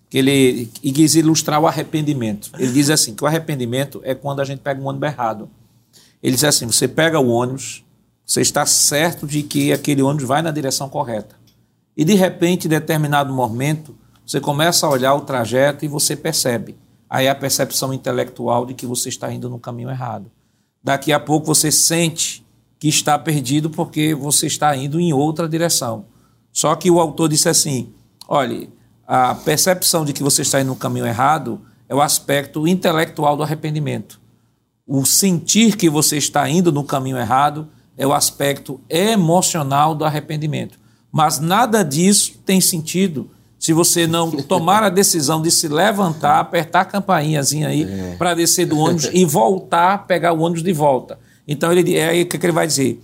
que 0.09 0.19
ele 0.19 0.69
e 0.81 0.91
quis 0.91 1.15
ilustrar 1.15 1.59
o 1.59 1.67
arrependimento. 1.67 2.49
Ele 2.57 2.71
diz 2.71 2.89
assim: 2.89 3.13
que 3.13 3.23
o 3.23 3.27
arrependimento 3.27 3.99
é 4.03 4.13
quando 4.13 4.39
a 4.39 4.45
gente 4.45 4.59
pega 4.59 4.81
um 4.81 4.85
ônibus 4.85 5.09
errado. 5.09 5.49
Ele 6.23 6.33
diz 6.33 6.45
assim: 6.45 6.65
você 6.65 6.87
pega 6.87 7.19
o 7.19 7.29
ônibus, 7.29 7.83
você 8.25 8.41
está 8.41 8.65
certo 8.65 9.27
de 9.27 9.43
que 9.43 9.71
aquele 9.71 10.01
ônibus 10.01 10.27
vai 10.27 10.41
na 10.41 10.49
direção 10.49 10.89
correta 10.89 11.43
e 11.95 12.03
de 12.03 12.15
repente, 12.15 12.65
em 12.65 12.69
determinado 12.69 13.33
momento, 13.33 13.95
você 14.25 14.39
começa 14.39 14.85
a 14.85 14.89
olhar 14.89 15.13
o 15.13 15.21
trajeto 15.21 15.85
e 15.85 15.87
você 15.87 16.15
percebe. 16.15 16.75
Aí 17.09 17.27
a 17.27 17.35
percepção 17.35 17.93
intelectual 17.93 18.65
de 18.65 18.73
que 18.73 18.85
você 18.85 19.09
está 19.09 19.31
indo 19.31 19.49
no 19.49 19.59
caminho 19.59 19.89
errado. 19.89 20.31
Daqui 20.83 21.13
a 21.13 21.19
pouco 21.19 21.45
você 21.45 21.71
sente 21.71 22.43
que 22.79 22.87
está 22.87 23.17
perdido 23.17 23.69
porque 23.69 24.15
você 24.15 24.47
está 24.47 24.75
indo 24.75 24.99
em 24.99 25.13
outra 25.13 25.47
direção. 25.47 26.05
Só 26.51 26.75
que 26.75 26.89
o 26.89 26.99
autor 26.99 27.29
disse 27.29 27.47
assim: 27.47 27.93
olhe, 28.27 28.69
a 29.07 29.35
percepção 29.35 30.03
de 30.03 30.13
que 30.13 30.23
você 30.23 30.41
está 30.41 30.59
indo 30.59 30.67
no 30.67 30.75
caminho 30.75 31.05
errado 31.05 31.61
é 31.87 31.93
o 31.93 32.01
aspecto 32.01 32.67
intelectual 32.67 33.37
do 33.37 33.43
arrependimento. 33.43 34.19
O 34.85 35.05
sentir 35.05 35.77
que 35.77 35.89
você 35.89 36.17
está 36.17 36.47
indo 36.49 36.71
no 36.71 36.83
caminho 36.83 37.17
errado 37.17 37.67
é 37.97 38.05
o 38.05 38.13
aspecto 38.13 38.81
emocional 38.89 39.95
do 39.95 40.03
arrependimento. 40.03 40.77
Mas 41.11 41.39
nada 41.39 41.83
disso 41.83 42.33
tem 42.45 42.59
sentido 42.59 43.29
se 43.57 43.71
você 43.71 44.05
não 44.05 44.29
tomar 44.43 44.83
a 44.83 44.89
decisão 44.89 45.41
de 45.41 45.49
se 45.49 45.69
levantar, 45.69 46.39
apertar 46.39 46.81
a 46.81 46.85
campainhazinha 46.85 47.69
aí 47.69 47.83
é. 47.83 48.15
para 48.17 48.33
descer 48.33 48.65
do 48.65 48.77
ônibus 48.77 49.09
e 49.13 49.23
voltar, 49.23 50.05
pegar 50.05 50.33
o 50.33 50.41
ônibus 50.41 50.63
de 50.63 50.73
volta. 50.73 51.17
Então 51.47 51.71
ele 51.71 51.95
é 51.95 52.09
aí 52.09 52.23
o 52.23 52.25
que, 52.25 52.37
ele 52.45 52.51
vai 52.51 52.67
dizer. 52.67 53.01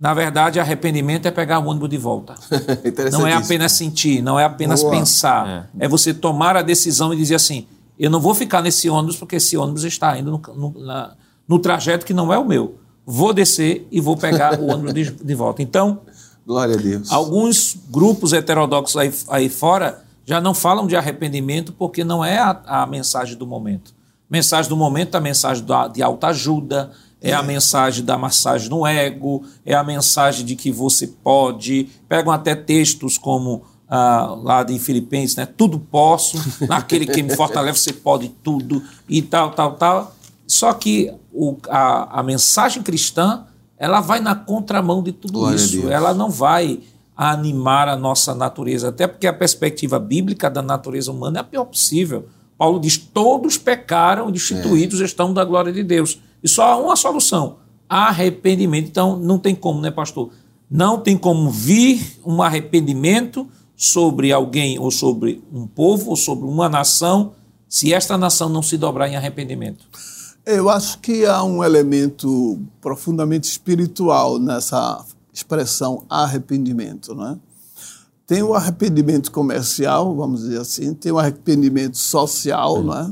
Na 0.00 0.14
verdade, 0.14 0.60
arrependimento 0.60 1.26
é 1.26 1.32
pegar 1.32 1.58
o 1.58 1.66
ônibus 1.66 1.88
de 1.88 1.98
volta. 1.98 2.34
não 3.10 3.26
é 3.26 3.32
apenas 3.32 3.72
sentir, 3.72 4.22
não 4.22 4.38
é 4.38 4.44
apenas 4.44 4.82
Boa. 4.82 4.94
pensar. 4.94 5.68
É. 5.80 5.86
é. 5.86 5.88
você 5.88 6.14
tomar 6.14 6.56
a 6.56 6.62
decisão 6.62 7.12
e 7.12 7.16
dizer 7.16 7.34
assim: 7.34 7.66
eu 7.98 8.10
não 8.10 8.20
vou 8.20 8.34
ficar 8.34 8.62
nesse 8.62 8.88
ônibus 8.88 9.16
porque 9.16 9.36
esse 9.36 9.56
ônibus 9.56 9.84
está 9.84 10.18
indo 10.18 10.30
no, 10.30 10.54
no, 10.54 10.84
na, 10.84 11.14
no 11.46 11.58
trajeto 11.58 12.06
que 12.06 12.14
não 12.14 12.32
é 12.32 12.38
o 12.38 12.44
meu. 12.44 12.78
Vou 13.04 13.32
descer 13.32 13.86
e 13.90 14.00
vou 14.00 14.16
pegar 14.16 14.58
o 14.60 14.66
ônibus 14.66 14.94
de, 14.94 15.10
de 15.10 15.34
volta. 15.34 15.62
Então, 15.62 16.00
Glória 16.48 16.76
a 16.76 16.78
Deus. 16.78 17.12
Alguns 17.12 17.76
grupos 17.90 18.32
heterodoxos 18.32 18.96
aí, 18.96 19.12
aí 19.28 19.48
fora 19.50 20.02
já 20.24 20.40
não 20.40 20.54
falam 20.54 20.86
de 20.86 20.96
arrependimento 20.96 21.74
porque 21.74 22.02
não 22.02 22.24
é 22.24 22.38
a, 22.38 22.62
a 22.66 22.86
mensagem 22.86 23.36
do 23.36 23.46
momento. 23.46 23.94
Mensagem 24.30 24.68
do 24.68 24.76
momento 24.76 25.14
é 25.14 25.18
a 25.18 25.20
mensagem 25.20 25.64
de 25.92 26.02
autoajuda, 26.02 26.90
é 27.20 27.34
a 27.34 27.42
mensagem 27.42 28.02
da 28.02 28.16
massagem 28.16 28.70
no 28.70 28.86
ego, 28.86 29.44
é 29.64 29.74
a 29.74 29.84
mensagem 29.84 30.46
de 30.46 30.56
que 30.56 30.70
você 30.70 31.06
pode. 31.06 31.90
Pegam 32.08 32.32
até 32.32 32.54
textos 32.54 33.18
como 33.18 33.64
ah, 33.88 34.36
lá 34.42 34.62
de 34.62 34.78
Filipenses, 34.78 35.36
né? 35.36 35.46
Tudo 35.46 35.78
posso, 35.78 36.38
naquele 36.68 37.06
que 37.06 37.22
me 37.22 37.34
fortalece, 37.34 37.80
você 37.80 37.92
pode 37.92 38.28
tudo, 38.28 38.82
e 39.08 39.22
tal, 39.22 39.52
tal, 39.52 39.74
tal. 39.74 40.14
Só 40.46 40.72
que 40.72 41.12
o, 41.32 41.56
a, 41.68 42.20
a 42.20 42.22
mensagem 42.22 42.82
cristã 42.82 43.44
ela 43.78 44.00
vai 44.00 44.20
na 44.20 44.34
contramão 44.34 45.02
de 45.02 45.12
tudo 45.12 45.40
Glória 45.40 45.56
isso. 45.56 45.88
Ela 45.88 46.12
não 46.12 46.30
vai 46.30 46.80
animar 47.16 47.88
a 47.88 47.96
nossa 47.96 48.34
natureza, 48.34 48.88
até 48.88 49.06
porque 49.06 49.26
a 49.26 49.32
perspectiva 49.32 49.98
bíblica 49.98 50.50
da 50.50 50.62
natureza 50.62 51.10
humana 51.10 51.38
é 51.38 51.40
a 51.40 51.44
pior 51.44 51.64
possível. 51.64 52.28
Paulo 52.56 52.80
diz: 52.80 52.98
todos 52.98 53.56
pecaram, 53.56 54.30
destituídos 54.30 55.00
é. 55.00 55.04
estão 55.04 55.32
da 55.32 55.44
glória 55.44 55.72
de 55.72 55.82
Deus. 55.82 56.20
E 56.42 56.48
só 56.48 56.72
há 56.72 56.76
uma 56.76 56.96
solução: 56.96 57.56
arrependimento. 57.88 58.88
Então, 58.88 59.16
não 59.16 59.38
tem 59.38 59.54
como, 59.54 59.80
né, 59.80 59.90
pastor? 59.90 60.30
Não 60.70 60.98
tem 60.98 61.16
como 61.16 61.50
vir 61.50 62.20
um 62.26 62.42
arrependimento 62.42 63.48
sobre 63.80 64.32
alguém, 64.32 64.76
ou 64.76 64.90
sobre 64.90 65.40
um 65.52 65.64
povo, 65.64 66.10
ou 66.10 66.16
sobre 66.16 66.48
uma 66.48 66.68
nação, 66.68 67.32
se 67.68 67.94
esta 67.94 68.18
nação 68.18 68.48
não 68.48 68.60
se 68.60 68.76
dobrar 68.76 69.08
em 69.08 69.14
arrependimento. 69.14 69.86
Eu 70.44 70.68
acho 70.68 70.98
que 70.98 71.24
há 71.24 71.44
um 71.44 71.62
elemento 71.62 72.58
profundamente 72.80 73.48
espiritual 73.48 74.40
nessa 74.40 75.04
expressão 75.32 76.04
arrependimento, 76.10 77.14
não 77.14 77.28
é? 77.28 77.36
Tem 78.26 78.42
o 78.42 78.52
arrependimento 78.52 79.30
comercial, 79.30 80.14
vamos 80.16 80.40
dizer 80.40 80.60
assim, 80.60 80.92
tem 80.92 81.12
o 81.12 81.18
arrependimento 81.18 81.96
social, 81.96 82.82
não 82.82 82.98
é? 82.98 83.10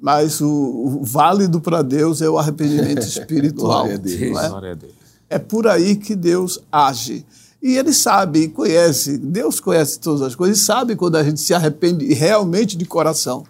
Mas 0.00 0.40
o, 0.40 0.48
o 0.48 1.04
válido 1.04 1.60
para 1.60 1.82
Deus 1.82 2.22
é 2.22 2.30
o 2.30 2.38
arrependimento 2.38 3.02
espiritual. 3.06 3.82
Glória 3.84 3.94
a 3.94 3.98
Deus. 3.98 4.38
É? 4.38 4.48
Glória 4.48 4.72
a 4.72 4.74
Deus. 4.74 4.92
é 5.28 5.38
por 5.38 5.68
aí 5.68 5.96
que 5.96 6.16
Deus 6.16 6.58
age. 6.72 7.26
E 7.62 7.76
ele 7.76 7.92
sabe, 7.92 8.48
conhece, 8.48 9.16
Deus 9.16 9.60
conhece 9.60 10.00
todas 10.00 10.20
as 10.20 10.34
coisas 10.34 10.58
e 10.58 10.64
sabe 10.64 10.96
quando 10.96 11.14
a 11.14 11.22
gente 11.22 11.40
se 11.40 11.54
arrepende 11.54 12.12
realmente 12.12 12.76
de 12.76 12.84
coração. 12.84 13.44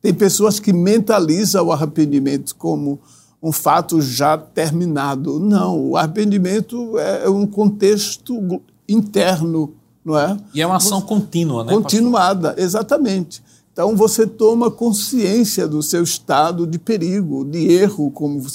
Tem 0.00 0.14
pessoas 0.14 0.60
que 0.60 0.72
mentalizam 0.72 1.66
o 1.66 1.72
arrependimento 1.72 2.54
como 2.54 3.00
um 3.42 3.50
fato 3.50 4.00
já 4.00 4.38
terminado. 4.38 5.40
Não, 5.40 5.90
o 5.90 5.96
arrependimento 5.96 6.96
é 6.96 7.28
um 7.28 7.44
contexto 7.44 8.62
interno, 8.88 9.74
não 10.04 10.16
é? 10.16 10.36
E 10.54 10.62
é 10.62 10.66
uma 10.66 10.76
ação 10.76 11.00
contínua, 11.00 11.64
né? 11.64 11.72
Continuada, 11.72 12.50
pastor? 12.50 12.64
exatamente. 12.64 13.42
Então 13.72 13.96
você 13.96 14.26
toma 14.26 14.70
consciência 14.70 15.66
do 15.66 15.82
seu 15.82 16.04
estado 16.04 16.66
de 16.68 16.78
perigo, 16.78 17.44
de 17.44 17.72
erro, 17.72 18.12
como 18.12 18.46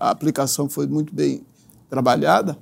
a 0.00 0.10
aplicação 0.10 0.70
foi 0.70 0.86
muito 0.86 1.14
bem 1.14 1.42
trabalhada. 1.90 2.56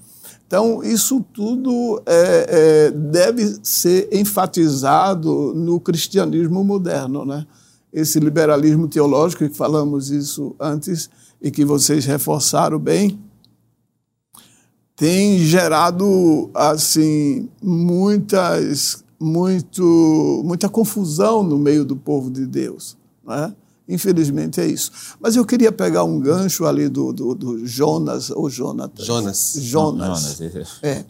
Então, 0.52 0.84
isso 0.84 1.24
tudo 1.32 2.02
é, 2.04 2.46
é, 2.46 2.90
deve 2.90 3.58
ser 3.62 4.06
enfatizado 4.12 5.54
no 5.54 5.80
cristianismo 5.80 6.62
moderno, 6.62 7.24
né? 7.24 7.46
esse 7.90 8.20
liberalismo 8.20 8.86
teológico, 8.86 9.48
que 9.48 9.56
falamos 9.56 10.10
isso 10.10 10.54
antes 10.60 11.08
e 11.40 11.50
que 11.50 11.64
vocês 11.64 12.04
reforçaram 12.04 12.78
bem, 12.78 13.18
tem 14.94 15.38
gerado 15.38 16.50
assim 16.52 17.48
muitas 17.62 19.02
muito 19.18 20.42
muita 20.44 20.68
confusão 20.68 21.42
no 21.42 21.58
meio 21.58 21.82
do 21.82 21.96
povo 21.96 22.30
de 22.30 22.44
Deus, 22.44 22.94
né? 23.24 23.54
Infelizmente 23.92 24.58
é 24.58 24.66
isso. 24.66 24.90
Mas 25.20 25.36
eu 25.36 25.44
queria 25.44 25.70
pegar 25.70 26.02
um 26.04 26.18
gancho 26.18 26.64
ali 26.64 26.88
do, 26.88 27.12
do, 27.12 27.34
do 27.34 27.66
Jonas 27.66 28.30
ou 28.30 28.48
Jonatas. 28.48 29.04
Jonas. 29.04 29.54
Jonas. 29.58 30.38
Jonas. 30.38 30.82
É. 30.82 31.04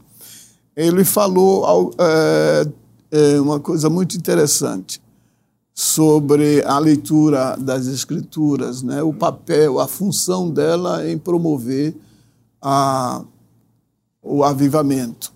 Ele 0.75 1.05
falou 1.05 1.95
é, 1.97 2.67
é, 3.13 3.41
uma 3.41 3.61
coisa 3.61 3.89
muito 3.89 4.17
interessante 4.17 5.01
sobre 5.73 6.63
a 6.65 6.79
leitura 6.79 7.57
das 7.57 7.87
escrituras, 7.87 8.83
né? 8.83 9.01
o 9.03 9.13
papel, 9.13 9.79
a 9.79 9.87
função 9.87 10.51
dela 10.51 11.09
em 11.09 11.17
promover 11.17 11.95
a, 12.61 13.23
o 14.21 14.43
avivamento. 14.43 15.33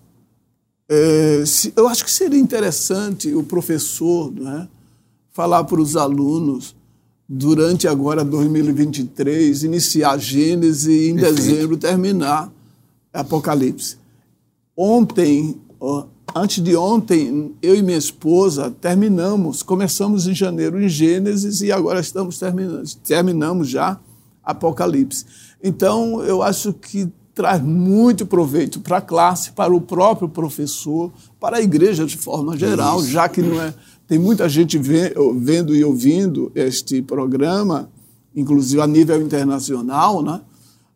É, 0.89 1.43
se, 1.45 1.71
eu 1.77 1.87
acho 1.87 2.03
que 2.03 2.11
seria 2.11 2.39
interessante 2.39 3.33
o 3.33 3.43
professor 3.43 4.31
né, 4.31 4.67
falar 5.31 5.63
para 5.63 5.81
os 5.81 5.95
alunos 5.95 6.76
durante 7.27 7.87
agora 7.87 8.23
2023, 8.23 9.63
iniciar 9.63 10.17
Gênesis 10.17 10.85
e 10.85 11.09
em 11.09 11.15
Perfeito. 11.15 11.35
dezembro 11.35 11.77
terminar 11.77 12.51
Apocalipse. 13.11 13.97
Ontem, 14.75 15.59
antes 16.35 16.63
de 16.63 16.75
ontem, 16.75 17.53
eu 17.61 17.75
e 17.75 17.81
minha 17.81 17.97
esposa 17.97 18.71
terminamos, 18.79 19.61
começamos 19.63 20.27
em 20.27 20.35
janeiro 20.35 20.81
em 20.81 20.87
Gênesis 20.87 21.61
e 21.61 21.71
agora 21.71 21.99
estamos 21.99 22.37
terminando, 22.37 22.85
terminamos 23.03 23.67
já 23.67 23.99
Apocalipse. 24.43 25.25
Então, 25.61 26.23
eu 26.23 26.41
acho 26.41 26.71
que 26.71 27.09
traz 27.33 27.61
muito 27.61 28.25
proveito 28.25 28.79
para 28.79 28.97
a 28.97 29.01
classe, 29.01 29.51
para 29.51 29.73
o 29.73 29.79
próprio 29.81 30.27
professor, 30.27 31.11
para 31.39 31.57
a 31.57 31.61
igreja 31.61 32.05
de 32.05 32.17
forma 32.17 32.57
geral, 32.57 32.99
Isso. 32.99 33.09
já 33.09 33.29
que 33.29 33.41
não 33.41 33.61
é 33.61 33.73
tem 34.07 34.17
muita 34.17 34.47
gente 34.47 34.77
vendo 34.77 35.75
e 35.75 35.83
ouvindo 35.83 36.51
este 36.55 37.01
programa, 37.01 37.89
inclusive 38.35 38.81
a 38.81 38.87
nível 38.87 39.21
internacional, 39.21 40.23
né? 40.23 40.41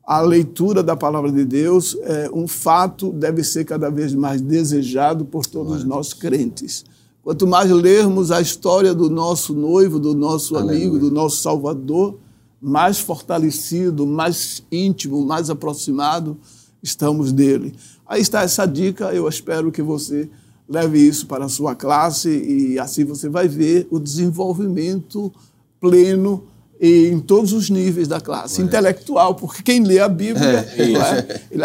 A 0.04 0.22
leitura 0.22 0.82
da 0.82 0.96
palavra 0.96 1.32
de 1.32 1.46
Deus 1.46 1.98
é 2.02 2.30
um 2.34 2.48
fato 2.48 3.12
deve 3.12 3.44
ser 3.44 3.66
cada 3.66 3.90
vez 3.90 4.14
mais 4.14 4.42
desejado 4.42 5.26
por 5.26 5.46
todos 5.46 5.84
nós 5.84 6.14
crentes. 6.14 6.84
Quanto 7.24 7.46
mais 7.46 7.70
lermos 7.70 8.32
a 8.32 8.42
história 8.42 8.94
do 8.94 9.10
nosso 9.10 9.54
noivo, 9.54 10.00
do 10.00 10.16
nosso 10.16 10.56
Aleluia. 10.56 10.78
amigo, 10.78 11.00
do 11.00 11.12
nosso 11.12 11.38
Salvador, 11.38 12.18
mais 12.60 13.00
fortalecido, 13.00 14.08
mais 14.08 14.64
íntimo, 14.72 15.26
mais 15.26 15.50
aproximado 15.50 16.38
estamos 16.82 17.32
dele. 17.32 17.74
Aí 18.08 18.22
está 18.22 18.42
essa 18.42 18.66
dica, 18.66 19.14
eu 19.14 19.28
espero 19.28 19.72
que 19.72 19.82
você 19.82 20.30
leve 20.68 21.00
isso 21.00 21.28
para 21.28 21.46
a 21.46 21.50
sua 21.50 21.76
classe 21.76 22.30
e 22.30 22.80
assim 22.80 23.04
você 23.04 23.28
vai 23.30 23.48
ver 23.48 23.88
o 23.92 24.00
desenvolvimento 24.00 25.32
pleno 25.80 26.44
em 26.84 27.20
todos 27.20 27.54
os 27.54 27.70
níveis 27.70 28.08
da 28.08 28.20
classe, 28.20 28.60
é. 28.60 28.64
intelectual, 28.64 29.36
porque 29.36 29.62
quem 29.62 29.84
lê 29.84 30.00
a 30.00 30.10
Bíblia, 30.10 30.68
é, 30.76 30.84
é, 30.84 31.42
ele 31.52 31.64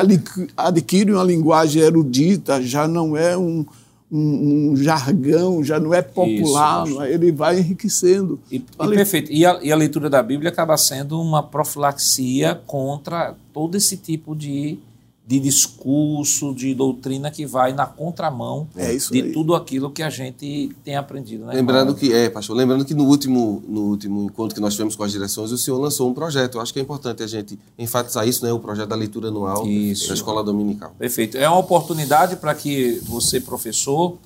adquire 0.55 1.11
uma 1.11 1.24
linguagem 1.24 1.80
erudita, 1.80 2.61
já 2.61 2.86
não 2.86 3.16
é 3.16 3.34
um, 3.34 3.64
um, 4.12 4.72
um 4.72 4.76
jargão, 4.76 5.64
já 5.64 5.80
não 5.80 5.94
é 5.94 6.03
popular, 6.03 6.86
Isso, 6.86 7.03
ele 7.03 7.32
vai 7.32 7.61
enriquecendo. 7.61 8.38
E, 8.53 8.57
e 8.57 8.88
perfeito. 8.88 9.32
E 9.32 9.47
a, 9.47 9.59
e 9.62 9.72
a, 9.72 9.76
leitura 9.76 10.11
da 10.11 10.22
Bíblia 10.22 10.51
acaba 10.51 10.76
sendo 10.76 11.18
uma 11.18 11.42
profilaxia 11.42 12.61
contra 12.66 13.34
todo 13.55 13.74
esse 13.74 13.97
tipo 13.97 14.36
de, 14.36 14.78
de 15.27 15.41
discurso, 15.41 16.55
de 16.55 16.72
doutrina 16.72 17.33
que 17.33 17.45
vai 17.45 17.72
na 17.72 17.85
contramão 17.85 18.68
é 18.77 18.95
de 18.95 19.22
aí. 19.22 19.33
tudo 19.33 19.57
aquilo 19.57 19.91
que 19.91 20.01
a 20.01 20.09
gente 20.09 20.70
tem 20.85 20.95
aprendido. 20.95 21.45
Né, 21.45 21.55
lembrando 21.55 21.97
que, 21.97 22.12
é, 22.12 22.31
pastor, 22.31 22.57
lembrando 22.57 22.85
que 22.85 22.95
no 22.95 23.05
último, 23.05 23.61
no 23.66 23.87
último 23.87 24.22
encontro 24.22 24.55
que 24.55 24.61
nós 24.61 24.74
tivemos 24.74 24.95
com 24.95 25.03
as 25.03 25.11
direções, 25.11 25.51
o 25.51 25.59
senhor 25.59 25.79
lançou 25.79 26.09
um 26.09 26.14
projeto. 26.14 26.59
Eu 26.59 26.61
acho 26.61 26.72
que 26.72 26.79
é 26.79 26.83
importante 26.83 27.24
a 27.24 27.27
gente 27.27 27.59
enfatizar 27.77 28.27
isso, 28.27 28.45
né? 28.45 28.53
O 28.53 28.61
projeto 28.61 28.89
da 28.89 28.95
leitura 28.95 29.27
anual 29.29 29.66
isso. 29.66 30.07
da 30.07 30.14
escola 30.14 30.45
dominical. 30.45 30.95
Perfeito. 30.97 31.37
É 31.37 31.49
uma 31.49 31.59
oportunidade 31.59 32.37
para 32.37 32.55
que 32.55 33.01
você, 33.03 33.41
professor, 33.41 34.18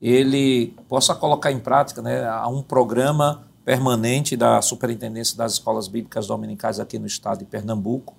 ele 0.00 0.74
possa 0.90 1.14
colocar 1.14 1.52
em 1.52 1.58
prática 1.58 2.02
né, 2.02 2.30
um 2.48 2.60
programa 2.60 3.44
permanente 3.64 4.36
da 4.36 4.60
Superintendência 4.60 5.38
das 5.38 5.54
Escolas 5.54 5.88
Bíblicas 5.88 6.26
Dominicais 6.26 6.78
aqui 6.78 6.98
no 6.98 7.06
estado 7.06 7.38
de 7.38 7.46
Pernambuco, 7.46 8.14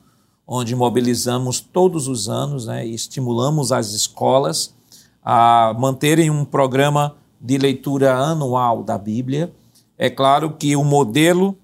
onde 0.47 0.75
mobilizamos 0.75 1.59
todos 1.59 2.07
os 2.07 2.29
anos 2.29 2.67
né, 2.67 2.85
e 2.85 2.93
estimulamos 2.93 3.71
as 3.71 3.93
escolas 3.93 4.73
a 5.23 5.75
manterem 5.79 6.29
um 6.29 6.45
programa 6.45 7.15
de 7.41 7.57
leitura 7.57 8.15
anual 8.15 8.83
da 8.83 8.97
Bíblia. 8.97 9.51
É 9.97 10.09
claro 10.09 10.51
que 10.51 10.75
o 10.75 10.83
modelo 10.83 11.57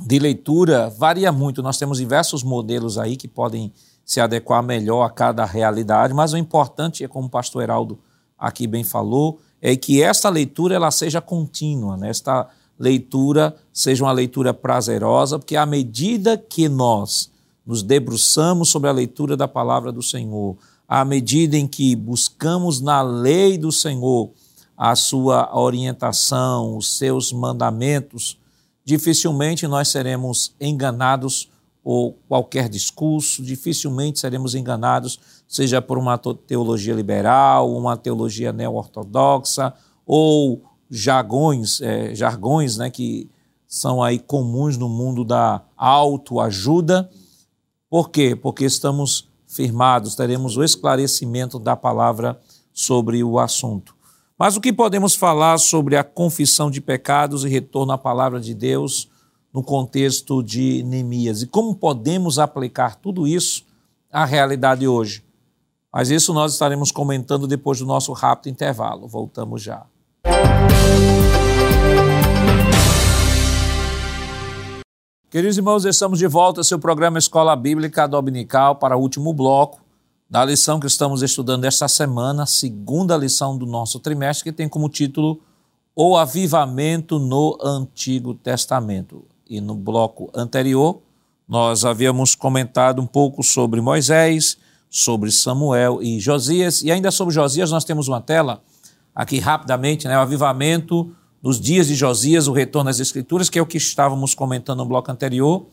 de 0.00 0.18
leitura 0.18 0.88
varia 0.90 1.32
muito, 1.32 1.62
nós 1.62 1.78
temos 1.78 1.98
diversos 1.98 2.42
modelos 2.42 2.98
aí 2.98 3.16
que 3.16 3.28
podem 3.28 3.72
se 4.04 4.20
adequar 4.20 4.62
melhor 4.62 5.02
a 5.02 5.10
cada 5.10 5.44
realidade, 5.44 6.12
mas 6.12 6.32
o 6.32 6.36
importante 6.36 7.02
é, 7.02 7.08
como 7.08 7.26
o 7.26 7.30
pastor 7.30 7.62
Heraldo 7.62 7.98
aqui 8.38 8.66
bem 8.66 8.84
falou, 8.84 9.40
é 9.62 9.74
que 9.76 10.02
esta 10.02 10.28
leitura 10.28 10.74
ela 10.74 10.90
seja 10.90 11.20
contínua, 11.20 11.96
né? 11.96 12.10
esta 12.10 12.48
leitura 12.78 13.56
seja 13.72 14.04
uma 14.04 14.12
leitura 14.12 14.52
prazerosa, 14.52 15.38
porque 15.38 15.56
à 15.56 15.64
medida 15.64 16.36
que 16.36 16.68
nós 16.68 17.30
nos 17.66 17.82
debruçamos 17.82 18.68
sobre 18.68 18.88
a 18.88 18.92
leitura 18.92 19.36
da 19.36 19.48
palavra 19.48 19.90
do 19.90 20.02
Senhor, 20.02 20.56
à 20.86 21.04
medida 21.04 21.56
em 21.56 21.66
que 21.66 21.96
buscamos 21.96 22.80
na 22.80 23.00
lei 23.02 23.56
do 23.56 23.72
Senhor 23.72 24.30
a 24.76 24.94
sua 24.94 25.56
orientação, 25.56 26.76
os 26.76 26.98
seus 26.98 27.32
mandamentos, 27.32 28.38
dificilmente 28.84 29.66
nós 29.66 29.88
seremos 29.88 30.54
enganados 30.60 31.48
por 31.82 32.14
qualquer 32.26 32.68
discurso, 32.68 33.42
dificilmente 33.42 34.18
seremos 34.18 34.54
enganados, 34.54 35.20
seja 35.46 35.82
por 35.82 35.98
uma 35.98 36.18
teologia 36.18 36.94
liberal, 36.94 37.70
uma 37.70 37.96
teologia 37.96 38.52
neo-ortodoxa 38.52 39.72
ou 40.06 40.62
jargões, 40.90 41.80
é, 41.82 42.14
jargões 42.14 42.78
né, 42.78 42.88
que 42.88 43.28
são 43.66 44.02
aí 44.02 44.18
comuns 44.18 44.78
no 44.78 44.88
mundo 44.88 45.24
da 45.24 45.62
autoajuda. 45.76 47.10
Por 47.94 48.10
quê? 48.10 48.34
Porque 48.34 48.64
estamos 48.64 49.28
firmados, 49.46 50.16
teremos 50.16 50.56
o 50.56 50.64
esclarecimento 50.64 51.60
da 51.60 51.76
palavra 51.76 52.40
sobre 52.72 53.22
o 53.22 53.38
assunto. 53.38 53.94
Mas 54.36 54.56
o 54.56 54.60
que 54.60 54.72
podemos 54.72 55.14
falar 55.14 55.58
sobre 55.58 55.96
a 55.96 56.02
confissão 56.02 56.72
de 56.72 56.80
pecados 56.80 57.44
e 57.44 57.48
retorno 57.48 57.92
à 57.92 57.96
palavra 57.96 58.40
de 58.40 58.52
Deus 58.52 59.08
no 59.52 59.62
contexto 59.62 60.42
de 60.42 60.82
Neemias? 60.82 61.42
E 61.42 61.46
como 61.46 61.72
podemos 61.72 62.40
aplicar 62.40 62.96
tudo 62.96 63.28
isso 63.28 63.64
à 64.10 64.24
realidade 64.24 64.88
hoje? 64.88 65.22
Mas 65.92 66.10
isso 66.10 66.34
nós 66.34 66.52
estaremos 66.52 66.90
comentando 66.90 67.46
depois 67.46 67.78
do 67.78 67.86
nosso 67.86 68.12
rápido 68.12 68.50
intervalo. 68.50 69.06
Voltamos 69.06 69.62
já. 69.62 69.86
Queridos 75.34 75.56
irmãos, 75.56 75.84
estamos 75.84 76.20
de 76.20 76.28
volta 76.28 76.60
ao 76.60 76.64
seu 76.64 76.78
programa 76.78 77.18
Escola 77.18 77.56
Bíblica 77.56 78.06
Dominical 78.06 78.76
para 78.76 78.96
o 78.96 79.00
último 79.00 79.32
bloco 79.32 79.80
da 80.30 80.44
lição 80.44 80.78
que 80.78 80.86
estamos 80.86 81.22
estudando 81.22 81.64
esta 81.64 81.88
semana, 81.88 82.46
segunda 82.46 83.16
lição 83.16 83.58
do 83.58 83.66
nosso 83.66 83.98
trimestre, 83.98 84.44
que 84.44 84.56
tem 84.56 84.68
como 84.68 84.88
título 84.88 85.40
O 85.92 86.16
Avivamento 86.16 87.18
no 87.18 87.58
Antigo 87.60 88.32
Testamento. 88.32 89.24
E 89.50 89.60
no 89.60 89.74
bloco 89.74 90.30
anterior, 90.32 91.00
nós 91.48 91.84
havíamos 91.84 92.36
comentado 92.36 93.02
um 93.02 93.06
pouco 93.06 93.42
sobre 93.42 93.80
Moisés, 93.80 94.56
sobre 94.88 95.32
Samuel 95.32 96.00
e 96.00 96.20
Josias, 96.20 96.80
e 96.80 96.92
ainda 96.92 97.10
sobre 97.10 97.34
Josias 97.34 97.72
nós 97.72 97.82
temos 97.82 98.06
uma 98.06 98.20
tela 98.20 98.62
aqui 99.12 99.40
rapidamente, 99.40 100.06
né, 100.06 100.16
o 100.16 100.20
avivamento 100.20 101.12
nos 101.44 101.60
dias 101.60 101.86
de 101.86 101.94
Josias, 101.94 102.48
o 102.48 102.54
retorno 102.54 102.88
às 102.88 102.98
Escrituras, 102.98 103.50
que 103.50 103.58
é 103.58 103.62
o 103.62 103.66
que 103.66 103.76
estávamos 103.76 104.34
comentando 104.34 104.78
no 104.78 104.86
bloco 104.86 105.12
anterior. 105.12 105.66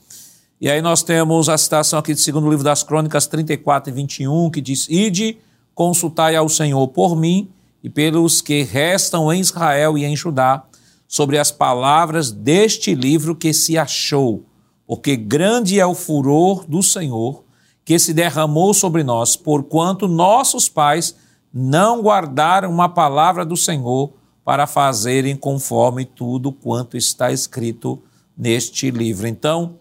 E 0.59 0.69
aí 0.69 0.82
nós 0.82 1.01
temos 1.01 1.47
a 1.47 1.57
citação 1.57 1.97
aqui 1.97 2.13
do 2.13 2.19
segundo 2.19 2.49
livro 2.49 2.65
das 2.65 2.84
Crônicas 2.84 3.26
34 3.26 3.89
e 3.89 3.95
21, 3.95 4.49
que 4.51 4.59
diz: 4.59 4.89
Ide, 4.89 5.38
consultai 5.74 6.36
ao 6.36 6.49
Senhor 6.49 6.86
por 6.89 7.15
mim 7.15 7.49
e 7.82 7.89
pelos 7.89 8.41
que 8.41 8.63
restam 8.63 9.32
em 9.32 9.39
Israel 9.39 9.97
e 9.97 10.03
em 10.03 10.13
Judá, 10.13 10.61
sobre 11.07 11.38
as 11.38 11.51
palavras 11.51 12.32
deste 12.32 12.93
livro 12.93 13.34
que 13.34 13.53
se 13.53 13.78
achou, 13.78 14.43
porque 14.86 15.15
grande 15.15 15.80
é 15.80 15.86
o 15.86 15.95
furor 15.95 16.65
do 16.67 16.84
Senhor 16.84 17.45
que 17.86 17.97
se 17.97 18.13
derramou 18.13 18.74
sobre 18.74 19.05
nós, 19.05 19.38
porquanto 19.38 20.05
nossos 20.05 20.67
pais 20.67 21.15
não 21.53 22.01
guardaram 22.01 22.69
uma 22.69 22.89
palavra 22.89 23.45
do 23.45 23.55
Senhor 23.55 24.11
para 24.43 24.65
fazerem 24.65 25.35
conforme 25.35 26.05
tudo 26.05 26.51
quanto 26.51 26.97
está 26.97 27.31
escrito 27.31 28.01
neste 28.35 28.89
livro. 28.89 29.27
Então, 29.27 29.75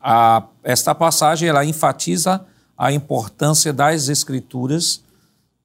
a, 0.00 0.44
esta 0.62 0.94
passagem 0.94 1.48
ela 1.48 1.64
enfatiza 1.64 2.44
a 2.76 2.92
importância 2.92 3.72
das 3.72 4.08
escrituras 4.08 5.02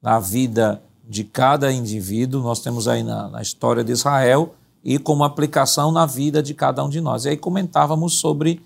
na 0.02 0.20
vida 0.20 0.82
de 1.08 1.24
cada 1.24 1.72
indivíduo. 1.72 2.42
Nós 2.42 2.62
temos 2.62 2.88
aí 2.88 3.04
na, 3.04 3.30
na 3.30 3.42
história 3.42 3.84
de 3.84 3.92
Israel 3.92 4.56
e 4.84 4.98
como 4.98 5.24
aplicação 5.24 5.92
na 5.92 6.06
vida 6.06 6.42
de 6.42 6.54
cada 6.54 6.84
um 6.84 6.90
de 6.90 7.00
nós. 7.00 7.26
E 7.26 7.30
aí 7.30 7.38
comentávamos 7.38 8.16
sobre 8.16 8.62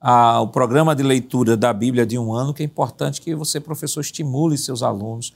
a, 0.00 0.40
o 0.40 0.48
programa 0.48 0.96
de 0.96 1.02
leitura 1.02 1.56
da 1.56 1.72
Bíblia 1.72 2.06
de 2.06 2.18
um 2.18 2.32
ano, 2.32 2.54
que 2.54 2.62
é 2.62 2.66
importante 2.66 3.20
que 3.20 3.34
você, 3.34 3.60
professor, 3.60 4.00
estimule 4.00 4.56
seus 4.56 4.82
alunos 4.82 5.34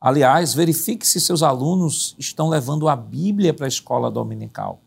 Aliás, 0.00 0.54
verifique 0.54 1.06
se 1.06 1.20
seus 1.20 1.42
alunos 1.42 2.14
estão 2.18 2.48
levando 2.48 2.88
a 2.88 2.94
Bíblia 2.94 3.54
para 3.54 3.66
a 3.66 3.68
escola 3.68 4.10
dominical. 4.10 4.80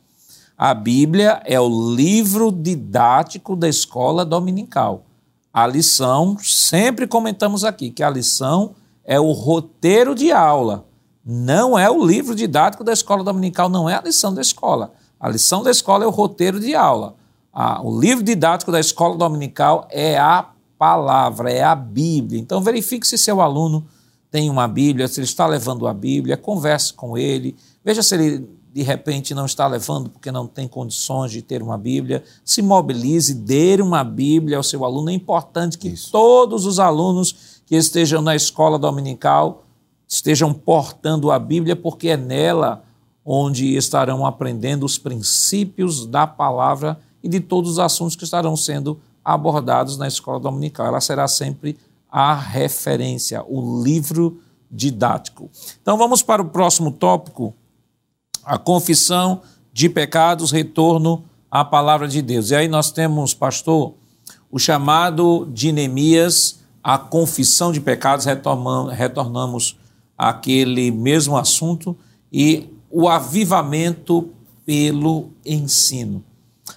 A 0.58 0.74
Bíblia 0.74 1.42
é 1.46 1.60
o 1.60 1.96
livro 1.96 2.52
didático 2.52 3.56
da 3.56 3.68
escola 3.68 4.24
dominical. 4.24 5.06
A 5.54 5.66
lição, 5.66 6.38
sempre 6.40 7.08
comentamos 7.08 7.64
aqui 7.64 7.90
que 7.90 8.04
a 8.04 8.10
lição 8.10 8.76
é 9.04 9.20
o 9.20 9.32
roteiro 9.32 10.14
de 10.14 10.32
aula, 10.32 10.86
não 11.26 11.78
é 11.78 11.90
o 11.90 12.06
livro 12.06 12.36
didático 12.36 12.84
da 12.84 12.94
escola 12.94 13.24
dominical, 13.24 13.68
não 13.68 13.90
é 13.90 13.96
a 13.96 14.02
lição 14.02 14.34
da 14.34 14.42
escola. 14.42 14.94
A 15.20 15.28
lição 15.28 15.64
da 15.64 15.72
escola 15.72 16.04
é 16.04 16.08
o 16.08 16.12
roteiro 16.12 16.60
de 16.60 16.76
aula. 16.76 17.16
Ah, 17.52 17.82
o 17.84 18.00
livro 18.00 18.24
didático 18.24 18.72
da 18.72 18.80
escola 18.80 19.18
dominical 19.18 19.88
é 19.90 20.18
a 20.18 20.50
palavra, 20.78 21.52
é 21.52 21.64
a 21.64 21.76
Bíblia. 21.76 22.40
Então 22.40 22.62
verifique 22.62 23.08
se 23.08 23.18
seu 23.18 23.42
aluno 23.42 23.86
tem 24.32 24.50
uma 24.50 24.68
Bíblia, 24.68 25.08
se 25.08 25.20
ele 25.20 25.26
está 25.26 25.48
levando 25.48 25.88
a 25.88 25.94
Bíblia, 25.94 26.38
converse 26.38 26.94
com 26.94 27.18
ele, 27.18 27.56
veja 27.84 28.04
se 28.04 28.16
ele 28.16 28.60
de 28.72 28.84
repente 28.84 29.34
não 29.34 29.46
está 29.46 29.66
levando 29.66 30.10
porque 30.10 30.32
não 30.32 30.46
tem 30.46 30.68
condições 30.68 31.32
de 31.32 31.42
ter 31.42 31.64
uma 31.64 31.78
Bíblia, 31.78 32.24
se 32.46 32.62
mobilize, 32.62 33.34
dê 33.34 33.78
uma 33.82 34.04
Bíblia 34.04 34.58
ao 34.58 34.64
seu 34.64 34.86
aluno. 34.86 35.10
É 35.10 35.14
importante 35.14 35.78
que 35.78 35.90
Isso. 35.90 36.12
todos 36.12 36.66
os 36.66 36.80
alunos 36.80 37.62
que 37.66 37.76
estejam 37.76 38.22
na 38.22 38.36
escola 38.36 38.78
dominical 38.78 39.66
estejam 40.08 40.54
portando 40.54 41.32
a 41.32 41.40
Bíblia, 41.40 41.76
porque 41.76 42.10
é 42.10 42.18
nela 42.18 42.84
onde 43.26 43.76
estarão 43.76 44.26
aprendendo 44.26 44.86
os 44.86 44.98
princípios 44.98 46.06
da 46.06 46.26
palavra 46.26 47.00
e 47.24 47.30
de 47.30 47.40
todos 47.40 47.72
os 47.72 47.80
assuntos 47.80 48.16
que 48.16 48.24
estarão 48.24 48.56
sendo 48.56 49.00
abordados 49.24 49.98
na 49.98 50.08
escola 50.08 50.40
dominical. 50.40 50.88
Ela 50.88 51.02
será 51.02 51.28
sempre 51.28 51.78
a 52.12 52.34
referência, 52.34 53.44
o 53.48 53.84
livro 53.84 54.42
didático. 54.72 55.50
Então 55.82 55.98
vamos 55.98 56.22
para 56.22 56.42
o 56.42 56.50
próximo 56.50 56.92
tópico, 56.92 57.54
a 58.44 58.58
confissão 58.58 59.42
de 59.72 59.90
pecados, 59.90 60.52
retorno 60.52 61.24
à 61.50 61.64
palavra 61.64 62.08
de 62.08 62.22
Deus. 62.22 62.52
E 62.52 62.56
aí 62.56 62.68
nós 62.68 62.92
temos, 62.92 63.34
pastor, 63.34 63.94
o 64.52 64.58
chamado 64.58 65.48
de 65.54 65.72
Neemias, 65.72 66.60
a 66.84 66.98
confissão 66.98 67.72
de 67.72 67.80
pecados, 67.80 68.26
retornamos 68.26 69.78
àquele 70.18 70.92
mesmo 70.92 71.38
assunto, 71.38 71.96
e 72.32 72.70
o 72.90 73.08
avivamento 73.08 74.30
pelo 74.66 75.30
ensino. 75.46 76.24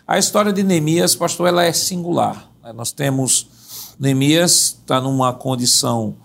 A 0.07 0.19
história 0.19 0.53
de 0.53 0.63
Neemias, 0.63 1.15
pastor, 1.15 1.49
ela 1.49 1.65
é 1.65 1.73
singular. 1.73 2.51
Nós 2.75 2.93
temos 2.93 3.49
Neemias 3.99 4.79
está 4.81 5.01
numa 5.01 5.33
condição 5.33 6.17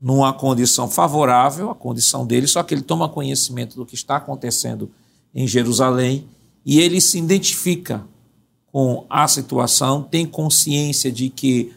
numa 0.00 0.34
condição 0.34 0.86
favorável, 0.90 1.70
a 1.70 1.74
condição 1.74 2.26
dele, 2.26 2.46
só 2.46 2.62
que 2.62 2.74
ele 2.74 2.82
toma 2.82 3.08
conhecimento 3.08 3.74
do 3.74 3.86
que 3.86 3.94
está 3.94 4.16
acontecendo 4.16 4.90
em 5.34 5.46
Jerusalém 5.46 6.28
e 6.64 6.78
ele 6.78 7.00
se 7.00 7.18
identifica 7.18 8.04
com 8.66 9.06
a 9.08 9.26
situação, 9.26 10.02
tem 10.02 10.26
consciência 10.26 11.10
de 11.10 11.30
que 11.30 11.72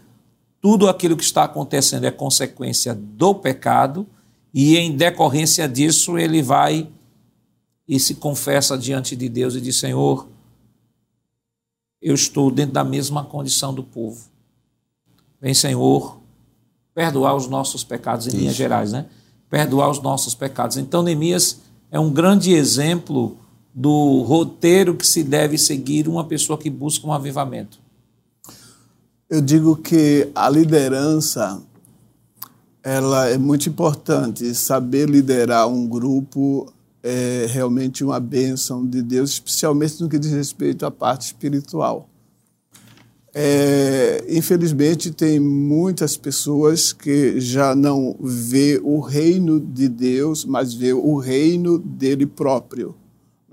tudo 0.59 0.89
aquilo 0.89 1.15
que 1.15 1.23
está 1.23 1.45
acontecendo 1.45 2.03
é 2.03 2.11
consequência 2.11 2.93
do 2.93 3.33
pecado 3.33 4.05
e 4.53 4.75
em 4.75 4.95
decorrência 4.95 5.69
disso 5.69 6.17
ele 6.17 6.41
vai 6.41 6.89
e 7.87 7.97
se 7.99 8.15
confessa 8.15 8.77
diante 8.77 9.15
de 9.15 9.29
Deus 9.29 9.55
e 9.55 9.61
diz: 9.61 9.79
Senhor, 9.79 10.27
eu 12.01 12.13
estou 12.13 12.51
dentro 12.51 12.73
da 12.73 12.83
mesma 12.83 13.23
condição 13.23 13.73
do 13.73 13.83
povo. 13.83 14.36
Vem, 15.41 15.53
Senhor, 15.53 16.19
perdoar 16.93 17.35
os 17.35 17.47
nossos 17.47 17.83
pecados, 17.83 18.25
em 18.25 18.29
Isso. 18.29 18.37
linhas 18.37 18.55
gerais, 18.55 18.91
né? 18.91 19.05
Perdoar 19.49 19.89
os 19.89 20.01
nossos 20.01 20.33
pecados. 20.33 20.77
Então, 20.77 21.03
Neemias 21.03 21.59
é 21.91 21.99
um 21.99 22.11
grande 22.11 22.53
exemplo 22.53 23.37
do 23.73 24.23
roteiro 24.23 24.95
que 24.95 25.05
se 25.05 25.23
deve 25.23 25.57
seguir 25.57 26.07
uma 26.07 26.23
pessoa 26.23 26.57
que 26.57 26.69
busca 26.69 27.05
um 27.05 27.13
avivamento. 27.13 27.79
Eu 29.29 29.41
digo 29.41 29.75
que 29.75 30.29
a 30.33 30.49
liderança 30.49 31.61
ela 32.83 33.27
é 33.27 33.37
muito 33.37 33.67
importante. 33.67 34.55
Saber 34.55 35.09
liderar 35.09 35.67
um 35.67 35.85
grupo 35.85 36.71
é 37.03 37.45
realmente 37.49 38.03
uma 38.03 38.19
bênção 38.19 38.85
de 38.85 39.01
Deus, 39.01 39.31
especialmente 39.31 40.01
no 40.01 40.09
que 40.09 40.17
diz 40.17 40.31
respeito 40.31 40.85
à 40.85 40.91
parte 40.91 41.27
espiritual. 41.27 42.09
É, 43.39 44.25
infelizmente, 44.27 45.11
tem 45.11 45.39
muitas 45.39 46.17
pessoas 46.17 46.91
que 46.91 47.39
já 47.39 47.75
não 47.75 48.15
vê 48.19 48.81
o 48.83 48.99
reino 48.99 49.59
de 49.59 49.87
Deus, 49.87 50.43
mas 50.43 50.73
vê 50.73 50.91
o 50.91 51.17
reino 51.19 51.77
dele 51.77 52.25
próprio, 52.25 52.95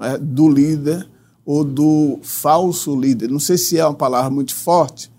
né? 0.01 0.17
do 0.17 0.49
líder 0.49 1.07
ou 1.45 1.63
do 1.63 2.19
falso 2.23 2.99
líder. 2.99 3.29
Não 3.29 3.39
sei 3.39 3.59
se 3.59 3.79
é 3.79 3.85
uma 3.85 3.93
palavra 3.93 4.31
muito 4.31 4.55
forte, 4.55 5.13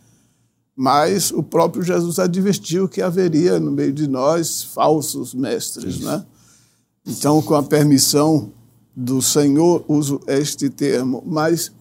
mas 0.76 1.30
o 1.30 1.44
próprio 1.44 1.84
Jesus 1.84 2.18
advertiu 2.18 2.90
que 2.90 3.04
haveria 3.04 3.60
no 3.60 3.72
meio 3.72 3.94
de 3.94 4.08
nós 4.08 4.64
falsos 4.64 5.36
mestres. 5.36 6.00
Né? 6.00 6.26
Então, 7.06 7.40
com 7.40 7.54
a 7.54 7.62
permissão 7.62 8.52
do 8.96 9.22
Senhor, 9.22 9.86
uso 9.88 10.20
este 10.26 10.72
termo, 10.72 11.22
mas 11.24 11.72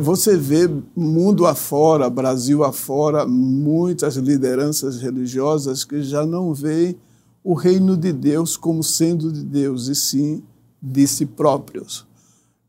você 0.00 0.36
vê 0.36 0.68
mundo 0.96 1.46
afora, 1.46 2.10
Brasil 2.10 2.64
afora, 2.64 3.26
muitas 3.26 4.16
lideranças 4.16 5.00
religiosas 5.00 5.84
que 5.84 6.02
já 6.02 6.26
não 6.26 6.52
veem 6.52 6.96
o 7.44 7.54
reino 7.54 7.96
de 7.96 8.12
Deus 8.12 8.56
como 8.56 8.82
sendo 8.82 9.32
de 9.32 9.42
Deus, 9.42 9.86
e 9.86 9.94
sim 9.94 10.42
de 10.82 11.06
si 11.06 11.24
próprios. 11.24 12.06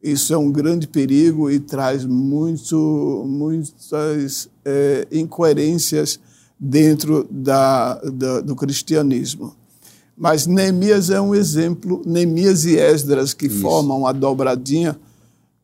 Isso 0.01 0.33
é 0.33 0.37
um 0.37 0.51
grande 0.51 0.87
perigo 0.87 1.49
e 1.49 1.59
traz 1.59 2.05
muito, 2.05 3.25
muitas 3.27 4.49
é, 4.63 5.07
incoerências 5.11 6.19
dentro 6.57 7.27
da, 7.29 7.95
da, 7.95 8.39
do 8.39 8.55
cristianismo. 8.55 9.55
Mas 10.15 10.45
Neemias 10.45 11.09
é 11.09 11.19
um 11.19 11.33
exemplo, 11.33 12.01
Neemias 12.05 12.65
e 12.65 12.77
Esdras, 12.77 13.33
que 13.33 13.47
Isso. 13.47 13.61
formam 13.61 14.05
a 14.05 14.11
dobradinha, 14.11 14.97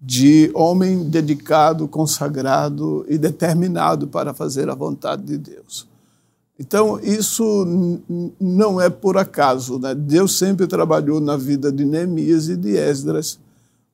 de 0.06 0.52
homem 0.54 1.10
dedicado, 1.10 1.88
consagrado 1.88 3.04
e 3.10 3.18
determinado 3.18 4.08
para 4.08 4.36
fazer 4.36 4.70
a 4.70 4.76
vontade 4.76 5.24
de 5.24 5.36
Deus. 5.36 5.88
Então, 6.60 7.00
isso 7.00 7.66
não 8.40 8.80
é 8.80 8.88
por 8.88 9.18
acaso. 9.18 9.80
Né? 9.80 9.96
Deus 9.96 10.38
sempre 10.38 10.68
trabalhou 10.68 11.20
na 11.20 11.36
vida 11.36 11.72
de 11.72 11.84
Neemias 11.84 12.50
e 12.50 12.56
de 12.56 12.78
Esdras, 12.78 13.40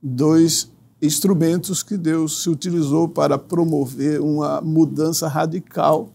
dois 0.03 0.69
instrumentos 1.01 1.81
que 1.81 1.95
Deus 1.95 2.43
se 2.43 2.49
utilizou 2.49 3.07
para 3.07 3.37
promover 3.37 4.19
uma 4.19 4.59
mudança 4.59 5.29
radical 5.29 6.09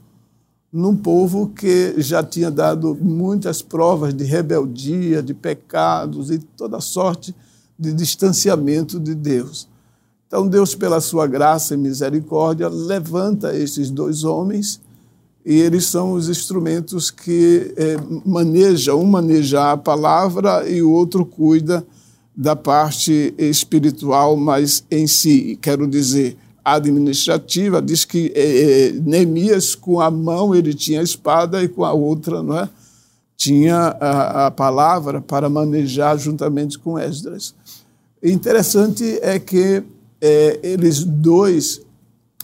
num 0.70 0.94
povo 0.94 1.48
que 1.48 1.94
já 2.02 2.22
tinha 2.22 2.50
dado 2.50 2.94
muitas 2.94 3.62
provas 3.62 4.12
de 4.12 4.24
rebeldia, 4.24 5.22
de 5.22 5.32
pecados 5.32 6.30
e 6.30 6.38
toda 6.38 6.82
sorte 6.82 7.34
de 7.78 7.94
distanciamento 7.94 9.00
de 9.00 9.14
Deus. 9.14 9.66
Então, 10.26 10.46
Deus, 10.48 10.74
pela 10.74 11.00
sua 11.00 11.26
graça 11.26 11.74
e 11.74 11.76
misericórdia, 11.76 12.68
levanta 12.68 13.56
esses 13.56 13.90
dois 13.90 14.24
homens 14.24 14.80
e 15.44 15.60
eles 15.60 15.86
são 15.86 16.12
os 16.12 16.28
instrumentos 16.28 17.10
que 17.10 17.72
é, 17.76 17.96
manejam, 18.24 19.00
um 19.00 19.06
maneja 19.06 19.70
a 19.72 19.76
palavra 19.76 20.68
e 20.68 20.82
o 20.82 20.90
outro 20.90 21.24
cuida 21.24 21.86
da 22.36 22.56
parte 22.56 23.32
espiritual, 23.38 24.36
mas 24.36 24.84
em 24.90 25.06
si, 25.06 25.56
quero 25.62 25.86
dizer, 25.86 26.36
administrativa, 26.64 27.80
diz 27.80 28.04
que 28.04 28.32
é, 28.34 28.92
Neemias, 28.92 29.76
com 29.76 30.00
a 30.00 30.10
mão, 30.10 30.52
ele 30.52 30.74
tinha 30.74 31.00
a 31.00 31.04
espada 31.04 31.62
e 31.62 31.68
com 31.68 31.84
a 31.84 31.92
outra, 31.92 32.42
não 32.42 32.58
é? 32.58 32.68
tinha 33.36 33.96
a, 34.00 34.46
a 34.46 34.50
palavra 34.50 35.20
para 35.20 35.48
manejar 35.48 36.18
juntamente 36.18 36.78
com 36.78 36.98
Esdras. 36.98 37.54
Interessante 38.22 39.18
é 39.22 39.38
que 39.38 39.84
é, 40.26 40.60
eles 40.60 41.04
dois 41.04 41.80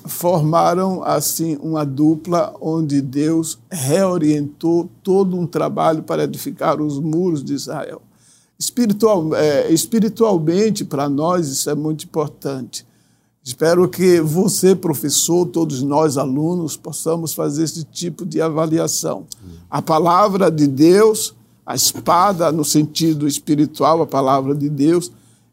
formaram 0.05 1.03
assim 1.03 1.59
uma 1.61 1.85
dupla 1.85 2.55
onde 2.61 3.01
Deus 3.01 3.59
reorientou 3.69 4.89
todo 5.03 5.37
um 5.37 5.47
trabalho 5.47 6.05
para 6.05 6.23
edificar 6.23 6.81
os 6.81 7.01
muros 7.01 7.43
de 7.43 7.55
Israel. 7.55 8.01
Espiritual, 8.59 9.35
é, 9.35 9.73
espiritualmente, 9.73 10.85
para 10.85 11.09
nós, 11.09 11.49
isso 11.49 11.69
é 11.69 11.75
muito 11.75 12.05
importante. 12.05 12.87
Espero 13.43 13.89
que 13.89 14.21
você, 14.21 14.77
professor, 14.77 15.47
todos 15.47 15.83
nós, 15.83 16.17
alunos, 16.17 16.77
possamos 16.77 17.35
fazer 17.35 17.65
esse 17.65 17.83
tipo 17.83 18.25
de 18.25 18.41
avaliação. 18.41 19.27
A 19.69 19.83
palavra 19.83 20.49
de 20.49 20.69
Deus, 20.69 21.35
a 21.67 21.75
espada 21.75 22.53
no 22.53 22.65
sentido 22.65 23.27
espiritual, 23.27 24.01
a 24.01 24.07
palavra 24.07 24.55
de 24.55 24.69
Deus, 24.69 25.11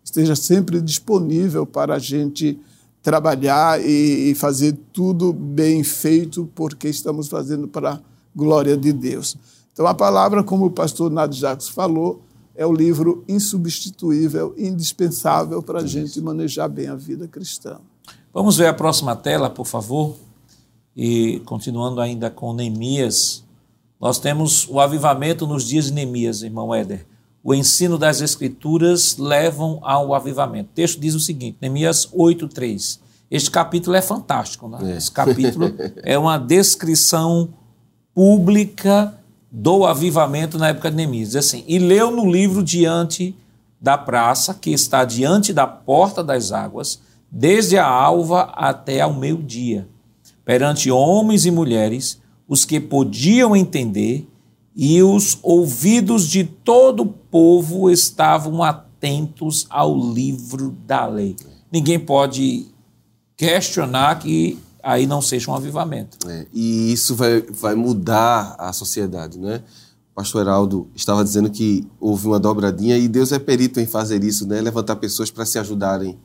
esteja 0.10 0.36
sempre 0.36 0.82
disponível 0.82 1.66
para 1.66 1.96
a 1.96 2.00
gente 2.00 2.60
trabalhar 3.02 3.80
e, 3.80 4.34
fazer 4.36 4.78
tudo 4.92 5.32
bem 5.32 5.84
feito, 5.84 6.50
porque 6.54 6.90
estamos 6.90 7.28
fazendo 7.28 7.68
para 7.68 7.94
a 7.94 8.00
glória 8.36 8.76
de 8.76 8.92
Deus. 8.92 9.38
Então, 9.72 9.88
a 9.88 9.94
palavra, 9.94 10.44
como 10.44 10.66
o 10.66 10.72
pastor 10.72 11.10
Nadio 11.10 11.40
Jacques 11.40 11.70
falou, 11.70 12.22
é 12.56 12.66
o 12.66 12.74
livro 12.74 13.24
insubstituível, 13.28 14.54
indispensável 14.58 15.62
para 15.64 15.80
a 15.80 15.88
gente 15.88 16.20
manejar 16.20 16.68
bem 16.68 16.88
a 16.88 16.96
vida 16.96 17.28
cristã. 17.28 17.80
Vamos 18.34 18.58
ver 18.58 18.68
a 18.68 18.74
próxima 18.74 19.16
tela, 19.16 19.50
por 19.50 19.66
favor. 19.66 20.16
E 20.96 21.40
continuando 21.46 22.02
ainda 22.02 22.30
com 22.30 22.52
Neemias, 22.52 23.46
nós 24.02 24.20
temos 24.20 24.68
o 24.68 24.80
avivamento 24.80 25.48
nos 25.48 25.64
dias 25.64 25.86
de 25.86 25.94
Neemias, 25.94 26.42
irmão 26.42 26.76
Éder 26.76 27.06
o 27.50 27.54
ensino 27.56 27.98
das 27.98 28.22
Escrituras 28.22 29.18
levam 29.18 29.80
ao 29.82 30.14
avivamento. 30.14 30.70
O 30.70 30.76
texto 30.76 31.00
diz 31.00 31.16
o 31.16 31.20
seguinte, 31.20 31.58
Neemias 31.60 32.08
8,3. 32.14 33.00
Este 33.32 33.50
capítulo 33.50 33.96
é 33.96 34.04
fantástico. 34.04 34.70
Né? 34.70 34.94
É. 34.94 34.98
Esse 34.98 35.10
capítulo 35.10 35.74
é 36.04 36.16
uma 36.16 36.38
descrição 36.38 37.50
pública 38.14 39.16
do 39.52 39.84
avivamento 39.84 40.60
na 40.60 40.68
época 40.68 40.92
de 40.92 40.98
Neemias. 40.98 41.30
Diz 41.30 41.38
assim, 41.38 41.64
e 41.68 41.80
leu 41.80 42.12
no 42.12 42.32
livro 42.32 42.64
diante 42.64 43.36
da 43.82 43.98
praça, 43.98 44.54
que 44.54 44.70
está 44.70 45.04
diante 45.04 45.52
da 45.52 45.66
porta 45.66 46.24
das 46.24 46.52
águas, 46.52 47.02
desde 47.32 47.80
a 47.80 47.88
alva 47.88 48.42
até 48.54 49.02
ao 49.02 49.12
meio-dia, 49.12 49.88
perante 50.46 50.92
homens 50.92 51.48
e 51.48 51.52
mulheres, 51.52 52.22
os 52.48 52.64
que 52.64 52.80
podiam 52.80 53.56
entender, 53.56 54.30
e 54.82 55.04
os 55.04 55.38
ouvidos 55.44 56.26
de 56.26 56.46
todo 56.46 57.04
o 57.04 57.06
povo 57.06 57.92
estavam 57.92 58.64
atentos 58.64 59.68
ao 59.70 59.94
livro 59.94 60.74
da 60.88 61.06
lei. 61.06 61.36
Ninguém 61.70 62.00
pode 62.00 62.66
questionar 63.36 64.18
que 64.20 64.58
aí 64.82 65.06
não 65.06 65.22
seja 65.22 65.52
um 65.52 65.54
avivamento. 65.54 66.18
É, 66.30 66.48
e 66.54 66.94
isso 66.94 67.14
vai, 67.14 67.42
vai 67.42 67.76
mudar 67.76 68.56
a 68.58 68.72
sociedade, 68.72 69.38
né? 69.38 69.62
O 70.14 70.16
pastor 70.16 70.44
Heraldo 70.44 70.88
estava 70.96 71.26
dizendo 71.26 71.50
que 71.50 71.86
houve 72.00 72.28
uma 72.28 72.40
dobradinha 72.40 72.98
e 72.98 73.10
Deus 73.10 73.34
é 73.34 73.40
perito 73.40 73.82
em 73.82 73.86
fazer 73.86 74.24
isso, 74.24 74.48
né? 74.48 74.62
Levantar 74.62 74.96
pessoas 74.96 75.30
para 75.30 75.46
se 75.46 75.60
ajudarem. 75.60 76.18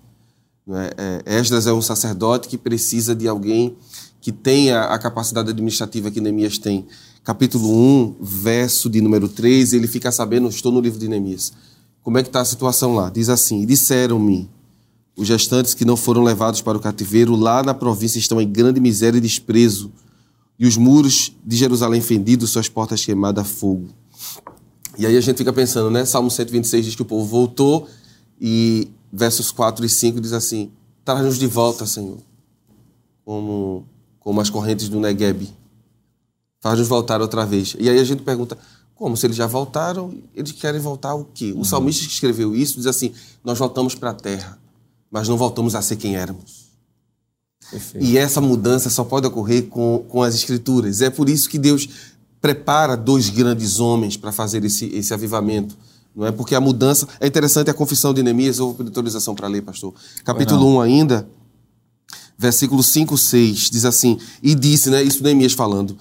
Né? 0.65 0.91
É, 0.97 1.39
Esdras 1.41 1.67
é 1.67 1.73
um 1.73 1.83
sacerdote 1.83 2.47
que 2.47 2.57
precisa 2.57 3.17
de 3.17 3.27
alguém 3.27 3.77
que 4.21 4.31
tenha 4.31 4.83
a 4.85 4.99
capacidade 4.99 5.51
administrativa 5.51 6.09
que 6.09 6.21
Neemias 6.21 6.57
tem. 6.57 6.87
Capítulo 7.25 7.75
1, 7.75 8.17
verso 8.21 8.91
de 8.91 9.01
número 9.01 9.31
3, 9.31 9.73
ele 9.73 9.89
fica 9.89 10.13
sabendo, 10.13 10.47
estou 10.47 10.71
no 10.71 10.79
livro 10.79 10.99
de 10.99 11.09
Neemias, 11.09 11.55
como 12.03 12.19
é 12.19 12.23
que 12.23 12.29
está 12.29 12.43
a 12.43 12.45
situação 12.45 12.95
lá. 12.95 13.09
Diz 13.09 13.31
assim, 13.31 13.65
disseram-me, 13.65 14.51
os 15.17 15.27
gestantes 15.27 15.73
que 15.73 15.87
não 15.87 15.97
foram 15.97 16.23
levados 16.23 16.61
para 16.61 16.77
o 16.77 16.81
cativeiro 16.81 17.35
lá 17.35 17.63
na 17.63 17.73
província 17.73 18.19
estão 18.19 18.43
em 18.43 18.53
grande 18.53 18.79
miséria 18.79 19.17
e 19.17 19.23
desprezo, 19.23 19.91
e 20.59 20.67
os 20.67 20.77
muros 20.77 21.33
de 21.43 21.57
Jerusalém 21.57 22.03
fendidos, 22.03 22.51
suas 22.51 22.69
portas 22.69 23.03
queimadas 23.03 23.43
a 23.43 23.49
fogo. 23.49 23.89
E 24.99 25.07
aí 25.07 25.17
a 25.17 25.21
gente 25.23 25.39
fica 25.39 25.53
pensando, 25.53 25.91
né? 25.91 26.05
Salmo 26.05 26.31
126 26.31 26.85
diz 26.85 26.95
que 26.95 27.03
o 27.03 27.07
povo 27.07 27.25
voltou 27.25 27.89
e 28.39 28.89
versos 29.11 29.51
4 29.51 29.87
e 29.87 29.89
5 29.89 30.21
diz 30.21 30.35
assim: 30.35 30.71
Traz-nos 31.03 31.39
de 31.39 31.47
volta, 31.47 31.87
Senhor, 31.87 32.19
como, 33.25 33.87
como 34.21 34.43
as 34.43 34.51
correntes 34.51 34.91
do 34.91 35.01
Negueb. 35.01 35.64
Faz-nos 36.65 36.89
voltar 36.89 37.21
outra 37.21 37.47
vez. 37.47 37.77
E 37.79 37.89
aí 37.89 38.01
a 38.01 38.05
gente 38.05 38.25
pergunta: 38.25 38.59
como? 38.97 39.17
Se 39.17 39.27
eles 39.27 39.37
já 39.37 39.47
voltaram, 39.47 40.13
eles 40.35 40.51
querem 40.51 40.81
voltar 40.81 41.15
o 41.15 41.25
quê? 41.25 41.53
O 41.53 41.59
uhum. 41.59 41.65
salmista 41.65 42.05
que 42.05 42.13
escreveu 42.13 42.57
isso 42.57 42.79
diz 42.79 42.87
assim: 42.87 43.13
Nós 43.45 43.57
voltamos 43.59 43.95
para 43.95 44.11
a 44.11 44.15
terra 44.15 44.59
mas 45.15 45.29
não 45.29 45.37
voltamos 45.37 45.77
a 45.77 45.81
ser 45.81 45.95
quem 45.95 46.17
éramos. 46.17 46.65
Perfeito. 47.71 48.05
E 48.05 48.19
essa 48.19 48.41
mudança 48.41 48.91
só 48.91 49.05
pode 49.05 49.29
ocorrer 49.29 49.69
com, 49.69 50.05
com 50.09 50.25
as 50.25 50.35
Escrituras. 50.35 51.01
É 51.03 51.09
por 51.09 51.29
isso 51.29 51.49
que 51.49 51.57
Deus 51.57 51.89
prepara 52.41 52.97
dois 52.97 53.31
grandes 53.31 53.79
homens 53.79 54.17
para 54.17 54.33
fazer 54.33 54.65
esse, 54.65 54.87
esse 54.87 55.15
avivamento. 55.15 55.79
Não 56.17 56.27
é? 56.27 56.33
Porque 56.33 56.53
a 56.53 56.61
mudança. 56.61 57.07
É 57.21 57.29
interessante 57.29 57.71
a 57.71 57.75
confissão 57.75 58.13
de 58.13 58.25
Neemias. 58.25 58.59
Eu 58.59 58.67
vou 58.67 58.75
pedir 58.75 58.89
autorização 58.89 59.37
para 59.37 59.47
ler, 59.47 59.63
pastor. 59.63 59.95
Capítulo 60.25 60.67
1 60.79 60.81
ainda, 60.81 61.29
versículo 62.37 62.83
5, 62.83 63.17
6, 63.17 63.71
diz 63.71 63.85
assim: 63.85 64.19
E 64.43 64.53
disse, 64.53 64.91
né? 64.91 65.01
Isso 65.01 65.23
Neemias 65.23 65.53
falando. 65.53 65.97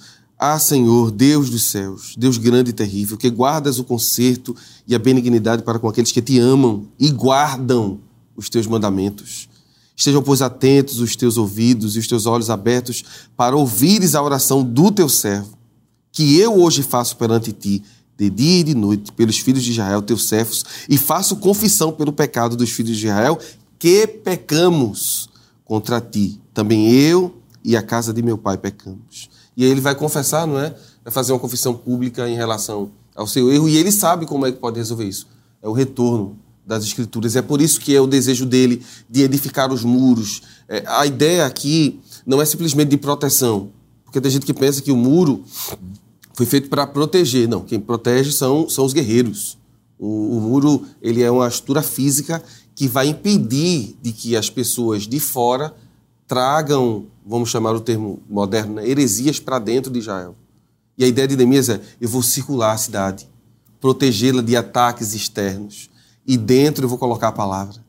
Ah, 0.46 0.58
Senhor, 0.58 1.10
Deus 1.10 1.48
dos 1.48 1.62
céus, 1.62 2.14
Deus 2.18 2.36
grande 2.36 2.68
e 2.68 2.74
terrível, 2.74 3.16
que 3.16 3.30
guardas 3.30 3.78
o 3.78 3.84
conserto 3.84 4.54
e 4.86 4.94
a 4.94 4.98
benignidade 4.98 5.62
para 5.62 5.78
com 5.78 5.88
aqueles 5.88 6.12
que 6.12 6.20
te 6.20 6.38
amam 6.38 6.86
e 7.00 7.10
guardam 7.10 7.98
os 8.36 8.50
teus 8.50 8.66
mandamentos. 8.66 9.48
Estejam, 9.96 10.22
pois, 10.22 10.42
atentos 10.42 11.00
os 11.00 11.16
teus 11.16 11.38
ouvidos 11.38 11.96
e 11.96 11.98
os 11.98 12.06
teus 12.06 12.26
olhos 12.26 12.50
abertos 12.50 13.02
para 13.34 13.56
ouvires 13.56 14.14
a 14.14 14.22
oração 14.22 14.62
do 14.62 14.92
teu 14.92 15.08
servo, 15.08 15.56
que 16.12 16.38
eu 16.38 16.60
hoje 16.60 16.82
faço 16.82 17.16
perante 17.16 17.50
ti, 17.50 17.82
de 18.14 18.28
dia 18.28 18.60
e 18.60 18.64
de 18.64 18.74
noite, 18.74 19.12
pelos 19.12 19.38
filhos 19.38 19.64
de 19.64 19.70
Israel, 19.70 20.02
teus 20.02 20.28
servos, 20.28 20.62
e 20.90 20.98
faço 20.98 21.36
confissão 21.36 21.90
pelo 21.90 22.12
pecado 22.12 22.54
dos 22.54 22.68
filhos 22.70 22.98
de 22.98 23.06
Israel, 23.06 23.38
que 23.78 24.06
pecamos 24.06 25.26
contra 25.64 26.02
ti. 26.02 26.38
Também 26.52 26.90
eu 26.90 27.34
e 27.64 27.74
a 27.78 27.82
casa 27.82 28.12
de 28.12 28.22
meu 28.22 28.36
pai 28.36 28.58
pecamos. 28.58 29.32
E 29.56 29.64
aí 29.64 29.70
ele 29.70 29.80
vai 29.80 29.94
confessar, 29.94 30.46
não 30.46 30.58
é? 30.58 30.74
Vai 31.02 31.12
fazer 31.12 31.32
uma 31.32 31.38
confissão 31.38 31.74
pública 31.74 32.28
em 32.28 32.36
relação 32.36 32.90
ao 33.14 33.26
seu 33.26 33.52
erro, 33.52 33.68
e 33.68 33.76
ele 33.76 33.92
sabe 33.92 34.26
como 34.26 34.46
é 34.46 34.52
que 34.52 34.58
pode 34.58 34.76
resolver 34.76 35.04
isso. 35.04 35.26
É 35.62 35.68
o 35.68 35.72
retorno 35.72 36.36
das 36.66 36.84
Escrituras. 36.84 37.36
É 37.36 37.42
por 37.42 37.60
isso 37.60 37.80
que 37.80 37.94
é 37.94 38.00
o 38.00 38.06
desejo 38.06 38.46
dele 38.46 38.84
de 39.08 39.22
edificar 39.22 39.72
os 39.72 39.84
muros. 39.84 40.42
É, 40.68 40.82
a 40.86 41.06
ideia 41.06 41.46
aqui 41.46 42.00
não 42.26 42.40
é 42.40 42.44
simplesmente 42.44 42.88
de 42.88 42.96
proteção, 42.96 43.70
porque 44.04 44.20
tem 44.20 44.30
gente 44.30 44.46
que 44.46 44.54
pensa 44.54 44.82
que 44.82 44.90
o 44.90 44.96
muro 44.96 45.44
foi 46.32 46.46
feito 46.46 46.68
para 46.68 46.86
proteger. 46.86 47.48
Não, 47.48 47.60
quem 47.60 47.78
protege 47.78 48.32
são, 48.32 48.68
são 48.68 48.84
os 48.84 48.92
guerreiros. 48.92 49.58
O, 49.98 50.36
o, 50.36 50.40
muro 50.40 50.84
ele 51.00 51.22
é 51.22 51.30
uma 51.30 51.46
estrutura 51.46 51.82
física 51.82 52.42
que 52.74 52.88
vai 52.88 53.08
impedir 53.08 53.96
de 54.02 54.12
que 54.12 54.36
as 54.36 54.50
pessoas 54.50 55.06
de 55.06 55.20
fora 55.20 55.74
tragam, 56.26 57.06
vamos 57.24 57.50
chamar 57.50 57.74
o 57.74 57.80
termo 57.80 58.22
moderno, 58.28 58.74
né, 58.74 58.88
heresias 58.88 59.40
para 59.40 59.58
dentro 59.58 59.90
de 59.90 59.98
Israel. 59.98 60.36
E 60.96 61.04
a 61.04 61.06
ideia 61.06 61.26
de 61.26 61.36
Neemias 61.36 61.68
é: 61.68 61.80
eu 62.00 62.08
vou 62.08 62.22
circular 62.22 62.72
a 62.72 62.76
cidade, 62.76 63.28
protegê-la 63.80 64.42
de 64.42 64.56
ataques 64.56 65.14
externos 65.14 65.90
e 66.26 66.36
dentro 66.36 66.84
eu 66.84 66.88
vou 66.88 66.98
colocar 66.98 67.28
a 67.28 67.32
palavra. 67.32 67.84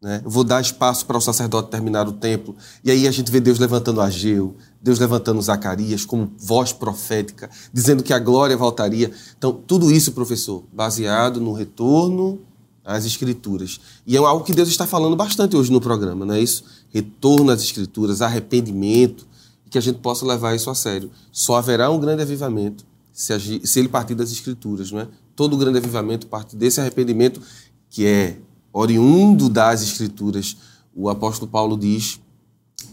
Né? 0.00 0.20
Eu 0.24 0.30
vou 0.30 0.44
dar 0.44 0.60
espaço 0.60 1.06
para 1.06 1.16
o 1.16 1.20
sacerdote 1.20 1.70
terminar 1.70 2.06
o 2.06 2.12
templo. 2.12 2.54
E 2.84 2.90
aí 2.90 3.08
a 3.08 3.10
gente 3.10 3.30
vê 3.30 3.40
Deus 3.40 3.58
levantando 3.58 4.00
Ageu, 4.00 4.54
Deus 4.80 4.98
levantando 4.98 5.40
Zacarias 5.40 6.04
como 6.04 6.30
voz 6.38 6.72
profética, 6.72 7.50
dizendo 7.72 8.02
que 8.02 8.12
a 8.12 8.18
glória 8.18 8.56
voltaria. 8.56 9.10
Então, 9.36 9.52
tudo 9.52 9.90
isso, 9.90 10.12
professor, 10.12 10.64
baseado 10.72 11.40
no 11.40 11.52
retorno 11.52 12.40
às 12.86 13.04
Escrituras. 13.04 13.80
E 14.06 14.16
é 14.16 14.18
algo 14.18 14.44
que 14.44 14.54
Deus 14.54 14.68
está 14.68 14.86
falando 14.86 15.16
bastante 15.16 15.56
hoje 15.56 15.70
no 15.72 15.80
programa, 15.80 16.24
não 16.24 16.34
é 16.34 16.40
isso? 16.40 16.64
Retorno 16.90 17.50
às 17.50 17.62
Escrituras, 17.62 18.22
arrependimento, 18.22 19.26
que 19.68 19.76
a 19.76 19.80
gente 19.80 19.98
possa 19.98 20.24
levar 20.24 20.54
isso 20.54 20.70
a 20.70 20.74
sério. 20.74 21.10
Só 21.32 21.56
haverá 21.56 21.90
um 21.90 21.98
grande 21.98 22.22
avivamento 22.22 22.86
se, 23.12 23.60
se 23.64 23.78
ele 23.78 23.88
partir 23.88 24.14
das 24.14 24.30
Escrituras, 24.30 24.92
não 24.92 25.00
é? 25.00 25.08
todo 25.34 25.54
o 25.54 25.56
grande 25.56 25.78
avivamento 25.78 26.26
parte 26.26 26.54
desse 26.54 26.80
arrependimento 26.80 27.40
que 27.88 28.06
é 28.06 28.38
oriundo 28.72 29.48
das 29.48 29.82
Escrituras. 29.82 30.56
O 30.94 31.08
apóstolo 31.08 31.50
Paulo 31.50 31.76
diz 31.78 32.20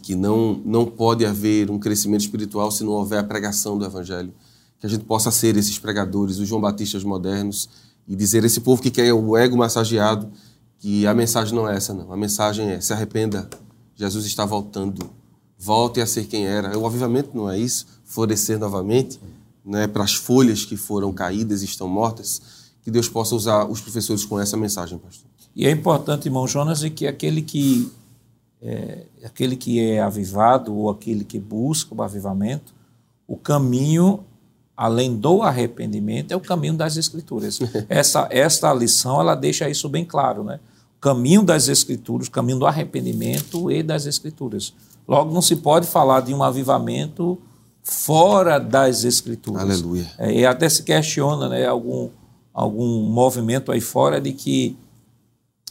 que 0.02 0.16
não, 0.16 0.62
não 0.66 0.86
pode 0.86 1.26
haver 1.26 1.70
um 1.70 1.78
crescimento 1.78 2.22
espiritual 2.22 2.72
se 2.72 2.84
não 2.84 2.92
houver 2.92 3.20
a 3.20 3.24
pregação 3.24 3.78
do 3.78 3.86
Evangelho. 3.86 4.34
Que 4.80 4.86
a 4.86 4.90
gente 4.90 5.06
possa 5.06 5.32
ser 5.32 5.58
esses 5.58 5.78
pregadores, 5.80 6.38
os 6.38 6.48
João 6.48 6.60
Batistas 6.60 7.04
modernos, 7.04 7.70
e 8.08 8.16
dizer 8.16 8.44
esse 8.44 8.62
povo 8.62 8.82
que 8.82 8.92
quer 8.92 9.14
o 9.14 9.38
ego 9.38 9.58
massageado 9.58 10.32
que 10.80 11.08
a 11.08 11.14
mensagem 11.14 11.56
não 11.56 11.70
é 11.70 11.76
essa, 11.78 11.94
não. 11.94 12.12
A 12.12 12.18
mensagem 12.18 12.70
é: 12.70 12.82
se 12.82 12.92
arrependa, 12.92 13.50
Jesus 13.96 14.26
está 14.26 14.46
voltando. 14.46 15.10
Volte 15.58 16.02
a 16.02 16.06
ser 16.06 16.26
quem 16.26 16.46
era. 16.46 16.78
O 16.78 16.86
avivamento 16.86 17.30
não 17.34 17.50
é 17.50 17.58
isso? 17.58 17.86
Florescer 18.04 18.60
novamente 18.60 19.18
né, 19.64 19.88
para 19.88 20.04
as 20.04 20.14
folhas 20.14 20.66
que 20.66 20.76
foram 20.76 21.14
caídas 21.14 21.62
e 21.62 21.66
estão 21.66 21.88
mortas, 21.88 22.42
que 22.82 22.92
Deus 22.92 23.08
possa 23.08 23.34
usar 23.34 23.66
os 23.66 23.80
professores 23.80 24.26
com 24.26 24.40
essa 24.40 24.58
mensagem, 24.58 24.98
pastor. 24.98 25.30
E 25.56 25.66
é 25.66 25.72
importante, 25.72 26.28
irmão 26.28 26.48
Jonas, 26.48 26.84
que 26.90 27.08
aquele 27.08 27.42
que 27.42 27.90
é, 28.62 29.06
aquele 29.24 29.56
que 29.56 29.80
é 29.80 30.02
avivado 30.02 30.76
ou 30.76 30.90
aquele 30.90 31.24
que 31.24 31.40
busca 31.40 31.94
o 31.96 32.02
avivamento, 32.02 32.74
o 33.28 33.38
caminho 33.38 34.24
além 34.76 35.16
do 35.16 35.42
arrependimento 35.42 36.32
é 36.32 36.36
o 36.36 36.40
caminho 36.40 36.74
das 36.74 36.98
escrituras. 36.98 37.60
essa 37.88 38.28
esta 38.32 38.74
lição 38.74 39.20
ela 39.20 39.36
deixa 39.36 39.70
isso 39.70 39.88
bem 39.88 40.04
claro, 40.04 40.44
né? 40.44 40.60
O 40.98 41.02
caminho 41.02 41.44
das 41.44 41.68
escrituras, 41.68 42.28
o 42.28 42.32
caminho 42.32 42.60
do 42.60 42.66
arrependimento 42.66 43.70
e 43.70 43.84
das 43.84 44.06
escrituras. 44.06 44.74
Logo 45.08 45.34
não 45.34 45.42
se 45.42 45.58
pode 45.58 45.86
falar 45.86 46.22
de 46.22 46.34
um 46.34 46.42
avivamento 46.42 47.38
fora 47.84 48.58
das 48.58 49.04
escrituras. 49.04 49.62
Aleluia. 49.62 50.10
É, 50.18 50.34
e 50.34 50.46
até 50.46 50.70
se 50.70 50.84
questiona 50.84 51.50
né, 51.50 51.68
algum, 51.68 52.10
algum 52.54 53.04
movimento 53.04 53.72
aí 53.72 53.82
fora 53.82 54.22
de 54.22 54.32
que 54.32 54.78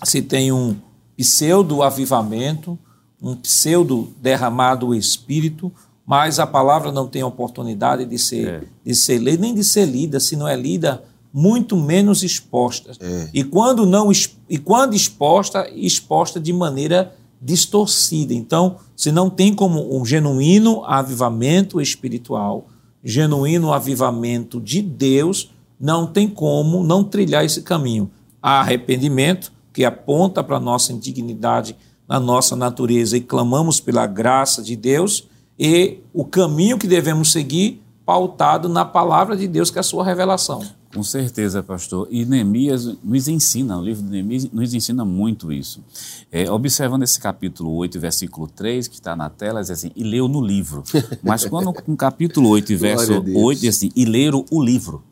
se 0.04 0.20
tem 0.20 0.52
um 0.52 0.76
pseudo-avivamento, 1.16 2.78
um 3.20 3.34
pseudo-derramado 3.36 4.94
espírito, 4.94 5.72
mas 6.06 6.38
a 6.38 6.46
palavra 6.46 6.90
não 6.90 7.06
tem 7.06 7.22
oportunidade 7.22 8.04
de 8.04 8.18
ser, 8.18 8.48
é. 8.48 8.62
de 8.84 8.94
ser 8.94 9.18
lida, 9.18 9.40
nem 9.40 9.54
de 9.54 9.64
ser 9.64 9.86
lida, 9.86 10.18
se 10.18 10.36
não 10.36 10.48
é 10.48 10.56
lida, 10.56 11.02
muito 11.32 11.76
menos 11.76 12.22
exposta. 12.22 12.92
É. 13.00 13.28
E 13.32 13.44
quando 13.44 13.86
não 13.86 14.10
e 14.48 14.58
quando 14.58 14.94
exposta, 14.94 15.68
exposta 15.74 16.38
de 16.38 16.52
maneira 16.52 17.14
distorcida. 17.40 18.32
Então, 18.32 18.76
se 18.94 19.10
não 19.10 19.28
tem 19.28 19.52
como 19.52 19.98
um 19.98 20.04
genuíno 20.04 20.84
avivamento 20.84 21.80
espiritual, 21.80 22.68
genuíno 23.02 23.72
avivamento 23.72 24.60
de 24.60 24.80
Deus, 24.80 25.50
não 25.80 26.06
tem 26.06 26.28
como 26.28 26.84
não 26.84 27.02
trilhar 27.02 27.44
esse 27.44 27.62
caminho. 27.62 28.08
Há 28.40 28.60
arrependimento, 28.60 29.52
que 29.72 29.84
aponta 29.84 30.44
para 30.44 30.58
a 30.58 30.60
nossa 30.60 30.92
indignidade 30.92 31.74
na 32.06 32.20
nossa 32.20 32.54
natureza 32.54 33.16
e 33.16 33.20
clamamos 33.20 33.80
pela 33.80 34.06
graça 34.06 34.62
de 34.62 34.76
Deus, 34.76 35.26
e 35.58 35.98
o 36.12 36.24
caminho 36.24 36.78
que 36.78 36.86
devemos 36.86 37.32
seguir 37.32 37.82
pautado 38.04 38.68
na 38.68 38.84
palavra 38.84 39.36
de 39.36 39.46
Deus, 39.46 39.70
que 39.70 39.78
é 39.78 39.80
a 39.80 39.84
sua 39.84 40.04
revelação. 40.04 40.62
Com 40.92 41.02
certeza, 41.02 41.62
pastor. 41.62 42.06
E 42.10 42.24
Neemias 42.24 42.84
nos 43.02 43.26
ensina, 43.26 43.78
o 43.78 43.82
livro 43.82 44.02
de 44.02 44.10
Neemias 44.10 44.50
nos 44.52 44.74
ensina 44.74 45.04
muito 45.04 45.50
isso. 45.50 45.82
É, 46.30 46.50
observando 46.50 47.02
esse 47.02 47.18
capítulo 47.18 47.72
8, 47.76 47.98
versículo 47.98 48.46
3, 48.46 48.88
que 48.88 48.96
está 48.96 49.16
na 49.16 49.30
tela, 49.30 49.62
diz 49.62 49.70
assim, 49.70 49.90
e 49.96 50.04
leu 50.04 50.28
no 50.28 50.40
livro. 50.40 50.82
Mas 51.22 51.46
quando 51.46 51.72
no 51.86 51.96
capítulo 51.96 52.50
8, 52.50 52.76
verso 52.76 53.24
8, 53.34 53.60
diz 53.60 53.76
assim, 53.76 53.90
e 53.96 54.04
leram 54.04 54.44
o 54.50 54.62
livro. 54.62 55.02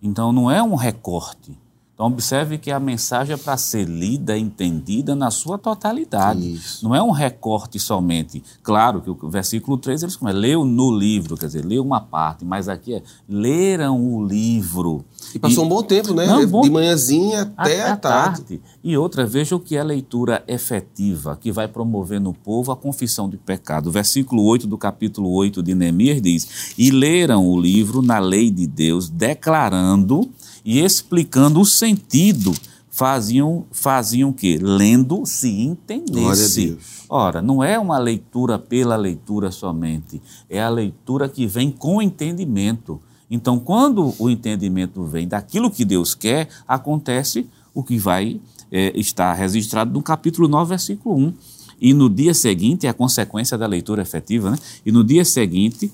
Então 0.00 0.32
não 0.32 0.48
é 0.48 0.62
um 0.62 0.76
recorte. 0.76 1.58
Então, 1.94 2.06
observe 2.06 2.58
que 2.58 2.72
a 2.72 2.80
mensagem 2.80 3.34
é 3.34 3.36
para 3.36 3.56
ser 3.56 3.88
lida, 3.88 4.36
entendida 4.36 5.14
na 5.14 5.30
sua 5.30 5.56
totalidade. 5.56 6.54
Isso. 6.54 6.84
Não 6.84 6.92
é 6.92 7.00
um 7.00 7.12
recorte 7.12 7.78
somente. 7.78 8.42
Claro 8.64 9.00
que 9.00 9.08
o 9.08 9.30
versículo 9.30 9.78
3 9.78 10.02
eles 10.02 10.16
começam, 10.16 10.40
leu 10.40 10.64
no 10.64 10.90
livro, 10.90 11.36
quer 11.36 11.46
dizer, 11.46 11.64
leu 11.64 11.84
uma 11.84 12.00
parte, 12.00 12.44
mas 12.44 12.68
aqui 12.68 12.94
é, 12.94 13.02
leram 13.28 14.02
o 14.02 14.26
livro. 14.26 15.04
E 15.32 15.38
passou 15.38 15.62
e, 15.62 15.66
um 15.66 15.68
bom 15.68 15.84
tempo, 15.84 16.12
né? 16.12 16.26
Não, 16.26 16.44
bom, 16.48 16.62
de 16.62 16.70
manhãzinha 16.70 17.42
até, 17.56 17.82
até 17.82 17.82
a 17.82 17.96
tarde. 17.96 18.40
tarde. 18.40 18.62
E 18.82 18.96
outra, 18.96 19.24
veja 19.24 19.54
o 19.54 19.60
que 19.60 19.76
é 19.76 19.80
a 19.80 19.84
leitura 19.84 20.42
efetiva, 20.48 21.38
que 21.40 21.52
vai 21.52 21.68
promover 21.68 22.20
no 22.20 22.34
povo 22.34 22.72
a 22.72 22.76
confissão 22.76 23.30
de 23.30 23.36
pecado. 23.36 23.86
O 23.86 23.92
versículo 23.92 24.42
8 24.42 24.66
do 24.66 24.76
capítulo 24.76 25.30
8 25.30 25.62
de 25.62 25.76
Neemias 25.76 26.20
diz: 26.20 26.74
E 26.76 26.90
leram 26.90 27.48
o 27.48 27.60
livro 27.60 28.02
na 28.02 28.18
lei 28.18 28.50
de 28.50 28.66
Deus, 28.66 29.08
declarando 29.08 30.28
e 30.64 30.80
explicando 30.80 31.60
o 31.60 31.64
sentido 31.64 32.54
faziam 32.88 33.66
faziam 33.72 34.30
o 34.30 34.32
quê? 34.32 34.58
Lendo 34.60 35.26
se 35.26 35.50
entendesse. 35.50 36.78
Ora, 37.08 37.42
não 37.42 37.62
é 37.62 37.78
uma 37.78 37.98
leitura 37.98 38.58
pela 38.58 38.96
leitura 38.96 39.50
somente, 39.50 40.22
é 40.48 40.62
a 40.62 40.68
leitura 40.68 41.28
que 41.28 41.46
vem 41.46 41.70
com 41.70 42.00
entendimento. 42.00 43.00
Então, 43.30 43.58
quando 43.58 44.14
o 44.18 44.30
entendimento 44.30 45.04
vem 45.04 45.26
daquilo 45.26 45.70
que 45.70 45.84
Deus 45.84 46.14
quer, 46.14 46.48
acontece 46.68 47.46
o 47.74 47.82
que 47.82 47.98
vai 47.98 48.40
é, 48.70 48.92
estar 48.98 49.32
registrado 49.34 49.92
no 49.92 50.02
capítulo 50.02 50.46
9, 50.46 50.68
versículo 50.68 51.16
1. 51.16 51.34
E 51.80 51.92
no 51.92 52.08
dia 52.08 52.32
seguinte, 52.32 52.86
é 52.86 52.90
a 52.90 52.94
consequência 52.94 53.58
da 53.58 53.66
leitura 53.66 54.02
efetiva, 54.02 54.50
né? 54.50 54.58
E 54.86 54.92
no 54.92 55.02
dia 55.02 55.24
seguinte, 55.24 55.90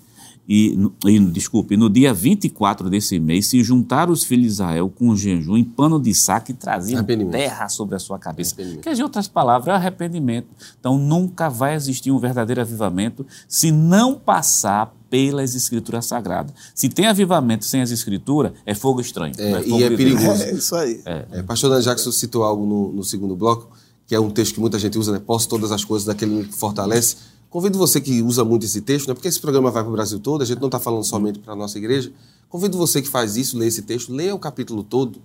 e, 0.53 0.77
e, 1.07 1.21
desculpe, 1.27 1.77
no 1.77 1.89
dia 1.89 2.13
24 2.13 2.91
desse 2.91 3.21
mês, 3.21 3.47
se 3.47 3.63
juntaram 3.63 4.13
os 4.13 4.25
filhos 4.25 4.47
de 4.47 4.53
Israel 4.55 4.93
com 4.93 5.15
jejum 5.15 5.57
em 5.57 5.63
pano 5.63 6.01
de 6.01 6.13
saco 6.13 6.51
e 6.51 6.55
traziam 6.55 7.05
terra 7.31 7.69
sobre 7.69 7.95
a 7.95 8.01
sua 8.01 8.19
cabeça. 8.19 8.57
Quer 8.83 8.91
dizer, 8.91 9.05
outras 9.05 9.29
palavras, 9.29 9.69
é 9.69 9.77
arrependimento. 9.77 10.49
Então, 10.81 10.99
nunca 10.99 11.49
vai 11.49 11.77
existir 11.77 12.11
um 12.11 12.19
verdadeiro 12.19 12.61
avivamento 12.61 13.25
se 13.47 13.71
não 13.71 14.17
passar 14.17 14.93
pelas 15.09 15.55
escrituras 15.55 16.07
sagradas. 16.07 16.53
Se 16.75 16.89
tem 16.89 17.07
avivamento 17.07 17.65
sem 17.65 17.81
as 17.81 17.93
escrituras, 17.93 18.51
é 18.67 18.75
fogo 18.75 19.01
estranho. 19.01 19.35
É, 19.39 19.53
é 19.53 19.63
fogo 19.63 19.79
e 19.79 19.85
é 19.85 19.91
perigoso. 19.91 20.43
É 20.43 20.53
isso 20.53 20.75
aí. 20.75 21.01
É. 21.07 21.27
É, 21.31 21.43
pastor 21.45 21.71
Dan 21.71 21.81
Jackson 21.81 22.11
citou 22.11 22.43
algo 22.43 22.67
no, 22.67 22.93
no 22.93 23.05
segundo 23.05 23.37
bloco, 23.37 23.71
que 24.05 24.17
é 24.17 24.19
um 24.19 24.31
texto 24.31 24.55
que 24.55 24.61
muita 24.61 24.81
gente 24.81 24.99
usa, 24.99 25.13
né? 25.13 25.21
Posso 25.25 25.49
todas 25.49 25.71
as 25.71 25.85
coisas 25.85 26.05
daquele 26.05 26.43
que 26.43 26.57
fortalece 26.57 27.19
Convido 27.51 27.77
você 27.77 28.01
que 28.01 28.23
usa 28.23 28.45
muito 28.45 28.65
esse 28.65 28.81
texto, 28.81 29.09
né, 29.09 29.15
porque 29.15 29.27
esse 29.27 29.41
programa 29.41 29.73
vai 29.73 29.83
para 29.83 29.91
o 29.91 29.93
Brasil 29.93 30.21
todo, 30.21 30.41
a 30.43 30.45
gente 30.45 30.61
não 30.61 30.69
está 30.69 30.79
falando 30.79 31.03
somente 31.03 31.41
para 31.41 31.53
a 31.53 31.57
nossa 31.57 31.77
igreja. 31.77 32.13
Convido 32.49 32.79
você 32.79 33.03
que 33.03 33.09
faz 33.09 33.37
isso, 33.37 33.59
lê 33.59 33.67
esse 33.67 33.83
texto, 33.83 34.13
leia 34.13 34.33
o 34.33 34.39
capítulo 34.39 34.85
todo 34.85 35.21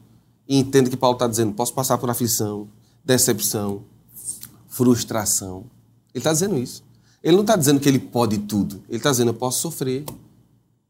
e 0.48 0.58
entenda 0.58 0.90
que 0.90 0.98
Paulo 0.98 1.16
está 1.16 1.28
dizendo: 1.28 1.54
posso 1.54 1.72
passar 1.74 2.00
por 2.00 2.10
aflição, 2.10 2.68
decepção, 3.04 3.84
frustração. 4.68 5.66
Ele 6.14 6.20
está 6.20 6.34
dizendo 6.34 6.58
isso. 6.58 6.84
Ele 7.22 7.36
não 7.36 7.44
está 7.44 7.56
dizendo 7.56 7.80
que 7.80 7.88
ele 7.88 8.00
pode 8.00 8.40
tudo. 8.40 8.84
Ele 8.90 8.98
está 8.98 9.12
dizendo: 9.12 9.30
eu 9.30 9.36
posso 9.36 9.62
sofrer. 9.62 10.04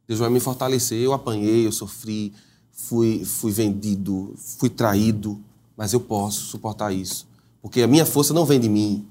Deus 0.08 0.20
vai 0.20 0.30
me 0.30 0.40
fortalecer. 0.40 1.00
Eu 1.00 1.12
apanhei, 1.12 1.66
eu 1.66 1.72
sofri, 1.72 2.34
fui, 2.72 3.26
fui 3.26 3.52
vendido, 3.52 4.34
fui 4.38 4.70
traído, 4.70 5.42
mas 5.76 5.92
eu 5.92 6.00
posso 6.00 6.42
suportar 6.42 6.94
isso. 6.94 7.28
Porque 7.62 7.82
a 7.82 7.88
minha 7.88 8.06
força 8.06 8.34
não 8.34 8.46
vem 8.46 8.60
de 8.60 8.70
mim, 8.70 9.06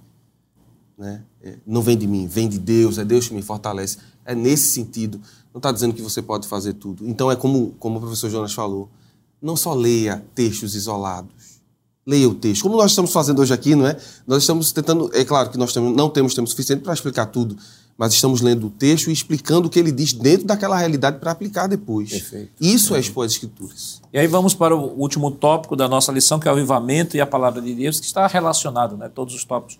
né? 0.96 1.22
É, 1.42 1.56
não 1.66 1.82
vem 1.82 1.96
de 1.96 2.06
mim, 2.06 2.26
vem 2.26 2.48
de 2.48 2.58
Deus, 2.58 2.98
é 2.98 3.04
Deus 3.04 3.28
que 3.28 3.34
me 3.34 3.42
fortalece. 3.42 3.98
É 4.24 4.34
nesse 4.34 4.72
sentido. 4.72 5.20
Não 5.52 5.58
está 5.58 5.70
dizendo 5.70 5.94
que 5.94 6.02
você 6.02 6.22
pode 6.22 6.48
fazer 6.48 6.74
tudo. 6.74 7.06
Então 7.06 7.30
é 7.30 7.36
como, 7.36 7.74
como 7.78 7.98
o 7.98 8.00
professor 8.00 8.30
Jonas 8.30 8.52
falou, 8.52 8.88
não 9.40 9.56
só 9.56 9.74
leia 9.74 10.24
textos 10.34 10.74
isolados, 10.74 11.60
leia 12.06 12.28
o 12.28 12.34
texto. 12.34 12.62
Como 12.62 12.76
nós 12.76 12.92
estamos 12.92 13.12
fazendo 13.12 13.40
hoje 13.40 13.52
aqui, 13.52 13.74
não 13.74 13.86
é? 13.86 13.96
Nós 14.26 14.42
estamos 14.42 14.72
tentando, 14.72 15.10
é 15.12 15.24
claro 15.24 15.50
que 15.50 15.58
nós 15.58 15.72
temos, 15.72 15.94
não 15.94 16.08
temos 16.08 16.34
tempo 16.34 16.48
suficiente 16.48 16.82
para 16.82 16.92
explicar 16.92 17.26
tudo, 17.26 17.56
mas 17.96 18.12
estamos 18.14 18.40
lendo 18.40 18.66
o 18.66 18.70
texto 18.70 19.08
e 19.08 19.12
explicando 19.12 19.68
o 19.68 19.70
que 19.70 19.78
ele 19.78 19.92
diz 19.92 20.12
dentro 20.12 20.46
daquela 20.46 20.76
realidade 20.76 21.18
para 21.18 21.30
aplicar 21.30 21.66
depois. 21.66 22.10
Perfeito. 22.10 22.52
Isso 22.60 22.94
é 22.94 22.98
expor 22.98 23.26
as 23.26 23.32
escrituras. 23.32 24.00
E 24.12 24.18
aí 24.18 24.26
vamos 24.26 24.54
para 24.54 24.74
o 24.74 24.98
último 24.98 25.30
tópico 25.30 25.76
da 25.76 25.88
nossa 25.88 26.10
lição, 26.10 26.40
que 26.40 26.48
é 26.48 26.50
o 26.50 26.54
avivamento 26.54 27.16
e 27.16 27.20
a 27.20 27.26
palavra 27.26 27.60
de 27.60 27.74
Deus, 27.74 28.00
que 28.00 28.06
está 28.06 28.26
relacionado, 28.26 28.96
né? 28.96 29.08
Todos 29.08 29.34
os 29.34 29.44
tópicos 29.44 29.78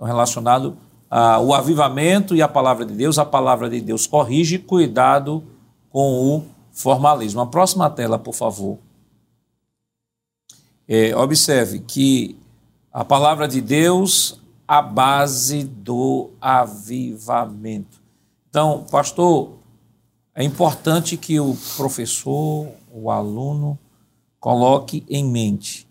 estão 0.00 0.06
relacionados 0.06 0.72
ah, 1.10 1.38
o 1.40 1.52
avivamento 1.52 2.34
e 2.34 2.40
a 2.40 2.48
palavra 2.48 2.86
de 2.86 2.94
Deus. 2.94 3.18
A 3.18 3.24
palavra 3.24 3.68
de 3.68 3.80
Deus 3.80 4.06
corrige, 4.06 4.58
cuidado 4.58 5.44
com 5.90 6.36
o 6.36 6.44
formalismo. 6.72 7.42
A 7.42 7.46
próxima 7.46 7.90
tela, 7.90 8.18
por 8.18 8.34
favor. 8.34 8.78
É, 10.88 11.14
observe 11.14 11.80
que 11.80 12.36
a 12.92 13.04
palavra 13.04 13.46
de 13.46 13.60
Deus, 13.60 14.40
a 14.66 14.80
base 14.80 15.64
do 15.64 16.30
avivamento. 16.40 18.00
Então, 18.48 18.84
pastor, 18.90 19.58
é 20.34 20.42
importante 20.42 21.16
que 21.16 21.38
o 21.38 21.56
professor, 21.76 22.68
o 22.90 23.10
aluno, 23.10 23.78
coloque 24.40 25.04
em 25.08 25.24
mente 25.24 25.86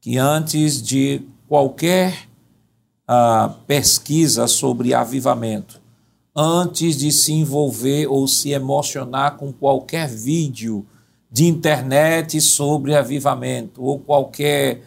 que 0.00 0.16
antes 0.16 0.80
de 0.80 1.22
qualquer 1.46 2.29
pesquisa 3.66 4.46
sobre 4.46 4.94
avivamento, 4.94 5.80
antes 6.34 6.96
de 6.96 7.10
se 7.10 7.32
envolver 7.32 8.06
ou 8.06 8.28
se 8.28 8.50
emocionar 8.50 9.36
com 9.36 9.52
qualquer 9.52 10.08
vídeo 10.08 10.86
de 11.30 11.46
internet 11.46 12.40
sobre 12.40 12.94
avivamento 12.94 13.82
ou 13.82 13.98
qualquer 13.98 14.82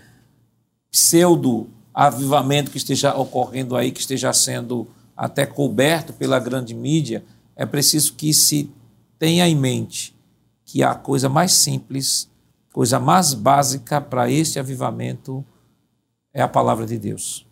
pseudo 0.90 1.70
avivamento 1.94 2.72
que 2.72 2.78
esteja 2.78 3.16
ocorrendo 3.16 3.76
aí, 3.76 3.92
que 3.92 4.00
esteja 4.00 4.32
sendo 4.34 4.88
até 5.16 5.46
coberto 5.46 6.12
pela 6.14 6.40
grande 6.40 6.74
mídia, 6.74 7.24
é 7.56 7.66
preciso 7.66 8.14
que 8.14 8.34
se 8.34 8.72
tenha 9.20 9.48
em 9.48 9.56
mente 9.56 10.16
que 10.66 10.82
a 10.82 10.96
coisa 10.96 11.30
mais 11.30 11.52
simples, 11.52 12.30
coisa 12.72 13.00
mais 13.00 13.34
básica 13.34 14.02
para 14.02 14.30
este 14.30 14.60
avivamento 14.60 15.46
é 16.34 16.42
a 16.42 16.48
palavra 16.48 16.86
de 16.86 16.98
Deus. 16.98 17.46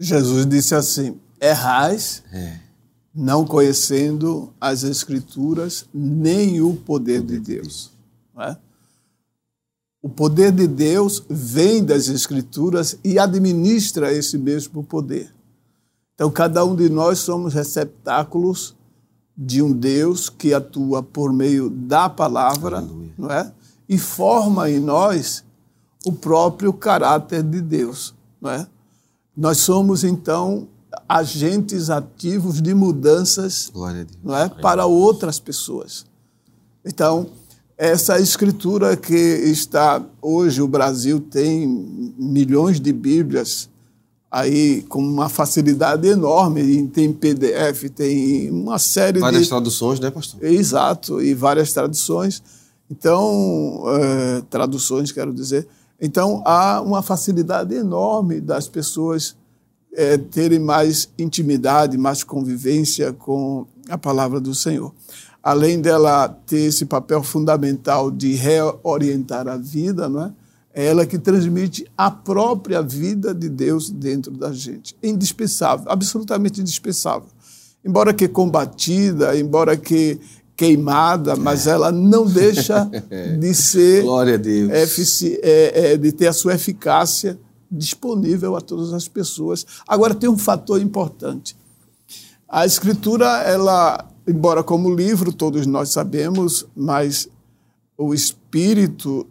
Jesus 0.00 0.46
disse 0.46 0.74
assim: 0.74 1.20
errais, 1.38 2.22
é. 2.32 2.58
não 3.14 3.44
conhecendo 3.44 4.52
as 4.58 4.82
Escrituras 4.82 5.84
nem 5.92 6.62
o 6.62 6.74
poder, 6.74 7.20
de 7.20 7.38
Deus. 7.38 7.92
É? 8.38 8.56
O 10.02 10.08
poder 10.08 10.50
de 10.50 10.66
Deus 10.66 11.22
vem 11.28 11.84
das 11.84 12.08
Escrituras 12.08 12.98
e 13.04 13.18
administra 13.18 14.10
esse 14.10 14.38
mesmo 14.38 14.82
poder. 14.82 15.30
Então, 16.14 16.30
cada 16.30 16.64
um 16.64 16.74
de 16.74 16.88
nós 16.88 17.18
somos 17.18 17.52
receptáculos 17.52 18.74
de 19.36 19.62
um 19.62 19.72
Deus 19.72 20.30
que 20.30 20.54
atua 20.54 21.02
por 21.02 21.32
meio 21.32 21.68
da 21.68 22.08
palavra, 22.08 22.86
não 23.16 23.30
é? 23.30 23.52
E 23.88 23.98
forma 23.98 24.70
em 24.70 24.78
nós 24.78 25.44
o 26.04 26.12
próprio 26.12 26.72
caráter 26.72 27.42
de 27.42 27.60
Deus, 27.60 28.14
não 28.40 28.50
é? 28.50 28.66
Nós 29.36 29.58
somos, 29.58 30.04
então, 30.04 30.68
agentes 31.08 31.90
ativos 31.90 32.60
de 32.60 32.74
mudanças 32.74 33.70
não 34.22 34.36
é, 34.36 34.48
para 34.48 34.86
outras 34.86 35.38
pessoas. 35.38 36.04
Então, 36.84 37.28
essa 37.76 38.18
escritura 38.20 38.96
que 38.96 39.14
está 39.14 40.04
hoje, 40.20 40.60
o 40.60 40.68
Brasil 40.68 41.20
tem 41.20 41.66
milhões 42.18 42.80
de 42.80 42.92
Bíblias 42.92 43.68
aí 44.30 44.82
com 44.82 45.00
uma 45.02 45.28
facilidade 45.28 46.06
enorme, 46.06 46.86
tem 46.88 47.12
PDF, 47.12 47.90
tem 47.94 48.50
uma 48.50 48.78
série 48.78 49.18
várias 49.18 49.44
de... 49.44 49.48
traduções, 49.48 49.98
né, 49.98 50.10
pastor? 50.10 50.44
Exato, 50.44 51.20
e 51.20 51.34
várias 51.34 51.72
traduções. 51.72 52.42
Então, 52.88 53.82
é, 53.86 54.42
traduções, 54.48 55.10
quero 55.10 55.32
dizer. 55.32 55.66
Então, 56.00 56.42
há 56.46 56.80
uma 56.80 57.02
facilidade 57.02 57.74
enorme 57.74 58.40
das 58.40 58.66
pessoas 58.66 59.36
é, 59.92 60.16
terem 60.16 60.58
mais 60.58 61.08
intimidade, 61.18 61.98
mais 61.98 62.24
convivência 62.24 63.12
com 63.12 63.66
a 63.88 63.98
palavra 63.98 64.40
do 64.40 64.54
Senhor. 64.54 64.92
além 65.42 65.80
dela 65.80 66.28
ter 66.28 66.66
esse 66.66 66.84
papel 66.84 67.22
fundamental 67.22 68.10
de 68.10 68.34
reorientar 68.34 69.48
a 69.48 69.56
vida, 69.56 70.06
não 70.06 70.24
é? 70.24 70.32
é 70.74 70.86
ela 70.86 71.06
que 71.06 71.18
transmite 71.18 71.86
a 71.96 72.10
própria 72.10 72.82
vida 72.82 73.34
de 73.34 73.48
Deus 73.48 73.88
dentro 73.88 74.32
da 74.32 74.52
gente. 74.52 74.94
Indispensável, 75.02 75.90
absolutamente 75.90 76.60
indispensável. 76.60 77.28
Embora 77.82 78.12
que 78.12 78.28
combatida, 78.28 79.34
embora 79.38 79.76
que 79.76 80.20
queimada, 80.60 81.36
mas 81.36 81.66
ela 81.66 81.90
não 81.90 82.26
deixa 82.26 82.84
de 83.40 83.54
ser 83.54 84.04
é, 85.42 85.92
é, 85.92 85.96
de 85.96 86.12
ter 86.12 86.26
a 86.26 86.34
sua 86.34 86.54
eficácia 86.54 87.40
disponível 87.70 88.54
a 88.54 88.60
todas 88.60 88.92
as 88.92 89.08
pessoas. 89.08 89.64
Agora 89.88 90.14
tem 90.14 90.28
um 90.28 90.36
fator 90.36 90.78
importante. 90.78 91.56
A 92.46 92.66
escritura, 92.66 93.26
ela, 93.44 94.06
embora 94.28 94.62
como 94.62 94.94
livro 94.94 95.32
todos 95.32 95.66
nós 95.66 95.88
sabemos, 95.88 96.66
mas 96.76 97.26
o 97.96 98.12
espírito, 98.12 99.26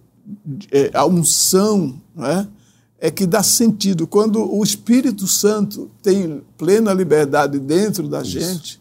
é, 0.71 0.89
a 0.95 1.05
unção, 1.05 2.01
não 2.15 2.25
é? 2.25 2.47
é 2.99 3.11
que 3.11 3.27
dá 3.27 3.43
sentido. 3.43 4.07
Quando 4.07 4.51
o 4.51 4.63
Espírito 4.63 5.27
Santo 5.27 5.91
tem 6.01 6.41
plena 6.57 6.91
liberdade 6.91 7.59
dentro 7.59 8.07
da 8.07 8.21
Isso. 8.21 8.31
gente, 8.31 8.78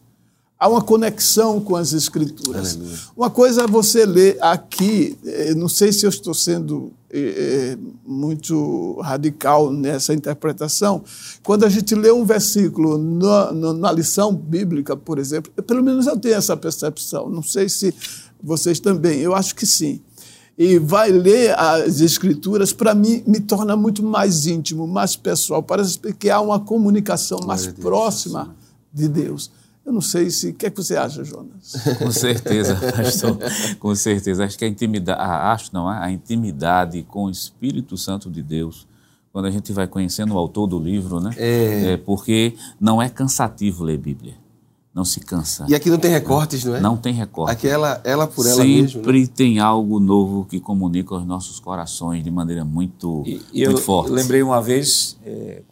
há 0.59 0.69
uma 0.69 0.83
conexão 0.83 1.61
com 1.61 1.77
as 1.77 1.93
Escrituras. 1.93 2.75
Aleluia. 2.75 2.99
Uma 3.17 3.31
coisa 3.31 3.63
é 3.63 3.67
você 3.67 4.05
ler 4.05 4.37
aqui, 4.41 5.17
eh, 5.25 5.55
não 5.55 5.69
sei 5.69 5.93
se 5.93 6.05
eu 6.05 6.11
estou 6.11 6.35
sendo 6.35 6.93
é, 7.11 7.79
muito 8.07 9.01
radical 9.01 9.71
nessa 9.73 10.13
interpretação, 10.13 11.03
quando 11.43 11.65
a 11.65 11.69
gente 11.69 11.95
lê 11.95 12.11
um 12.11 12.25
versículo 12.25 12.99
na, 12.99 13.53
na 13.73 13.93
lição 13.93 14.35
bíblica, 14.35 14.97
por 14.97 15.19
exemplo, 15.19 15.51
pelo 15.63 15.83
menos 15.83 16.07
eu 16.07 16.19
tenho 16.19 16.35
essa 16.35 16.57
percepção, 16.57 17.31
não 17.31 17.43
sei 17.43 17.69
se 17.69 17.95
vocês 18.43 18.79
também, 18.79 19.21
eu 19.21 19.35
acho 19.35 19.55
que 19.55 19.67
sim 19.67 20.03
e 20.59 20.77
vai 20.77 21.13
ler 21.13 21.57
as 21.57 22.01
escrituras, 22.01 22.73
para 22.73 22.93
mim, 22.93 23.23
me 23.25 23.39
torna 23.39 23.77
muito 23.77 24.03
mais 24.03 24.45
íntimo, 24.45 24.89
mais 24.89 25.15
pessoal. 25.15 25.63
Parece 25.63 26.01
que 26.19 26.29
há 26.29 26.41
uma 26.41 26.59
comunicação 26.59 27.39
mais 27.47 27.67
Deus, 27.67 27.79
próxima 27.79 28.57
de 28.93 29.07
Deus. 29.07 29.53
Eu 29.89 29.93
não 29.95 30.03
sei 30.03 30.29
se. 30.29 30.51
O 30.51 30.55
que, 30.55 30.67
é 30.67 30.71
que 30.71 30.77
você 30.77 30.99
acha, 30.99 31.25
Jonas? 31.25 31.73
Com 31.99 32.13
certeza, 32.13 32.77
pastor. 32.95 33.39
Com 33.81 33.95
certeza. 33.95 34.45
Acho 34.45 34.59
que 34.59 34.67
a 34.67 34.69
intimidade. 34.69 35.19
Ah, 35.19 35.51
acho 35.51 35.71
não, 35.73 35.89
a 35.89 36.11
intimidade 36.11 37.03
com 37.05 37.25
o 37.25 37.31
Espírito 37.31 37.97
Santo 37.97 38.31
de 38.31 38.43
Deus, 38.43 38.87
quando 39.33 39.47
a 39.47 39.51
gente 39.51 39.73
vai 39.73 39.87
conhecendo 39.87 40.35
o 40.35 40.37
autor 40.37 40.67
do 40.67 40.79
livro, 40.79 41.21
né? 41.21 41.31
É. 41.39 41.93
é 41.93 41.97
porque 41.97 42.55
não 42.79 43.01
é 43.01 43.09
cansativo 43.09 43.83
ler 43.83 43.97
Bíblia 43.97 44.35
não 44.95 45.05
se 45.05 45.21
cansa. 45.21 45.65
E 45.69 45.77
aqui 45.77 45.89
não 45.89 45.99
tem 45.99 46.11
recortes, 46.11 46.65
não 46.65 46.75
é? 46.75 46.81
Não 46.81 46.97
tem 46.97 47.13
recortes. 47.13 47.57
Aqui 47.57 47.69
ela, 47.69 48.01
ela 48.03 48.27
por 48.27 48.45
ela 48.45 48.57
Sempre 48.57 48.83
mesmo. 48.83 49.05
Sempre 49.05 49.21
né? 49.21 49.29
tem 49.33 49.61
algo 49.61 50.01
novo 50.01 50.45
que 50.45 50.59
comunica 50.59 51.15
os 51.15 51.25
nossos 51.25 51.61
corações 51.61 52.25
de 52.25 52.31
maneira 52.33 52.65
muito, 52.65 53.23
e, 53.25 53.35
muito 53.35 53.53
eu 53.55 53.77
forte. 53.79 54.11
lembrei 54.11 54.43
uma 54.43 54.61
vez, 54.61 55.17
é, 55.25 55.63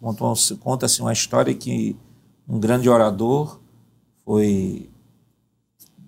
conta-se 0.61 1.01
uma 1.01 1.11
história 1.11 1.53
que 1.53 1.97
um 2.47 2.57
grande 2.57 2.87
orador 2.87 3.59
foi 4.27 4.89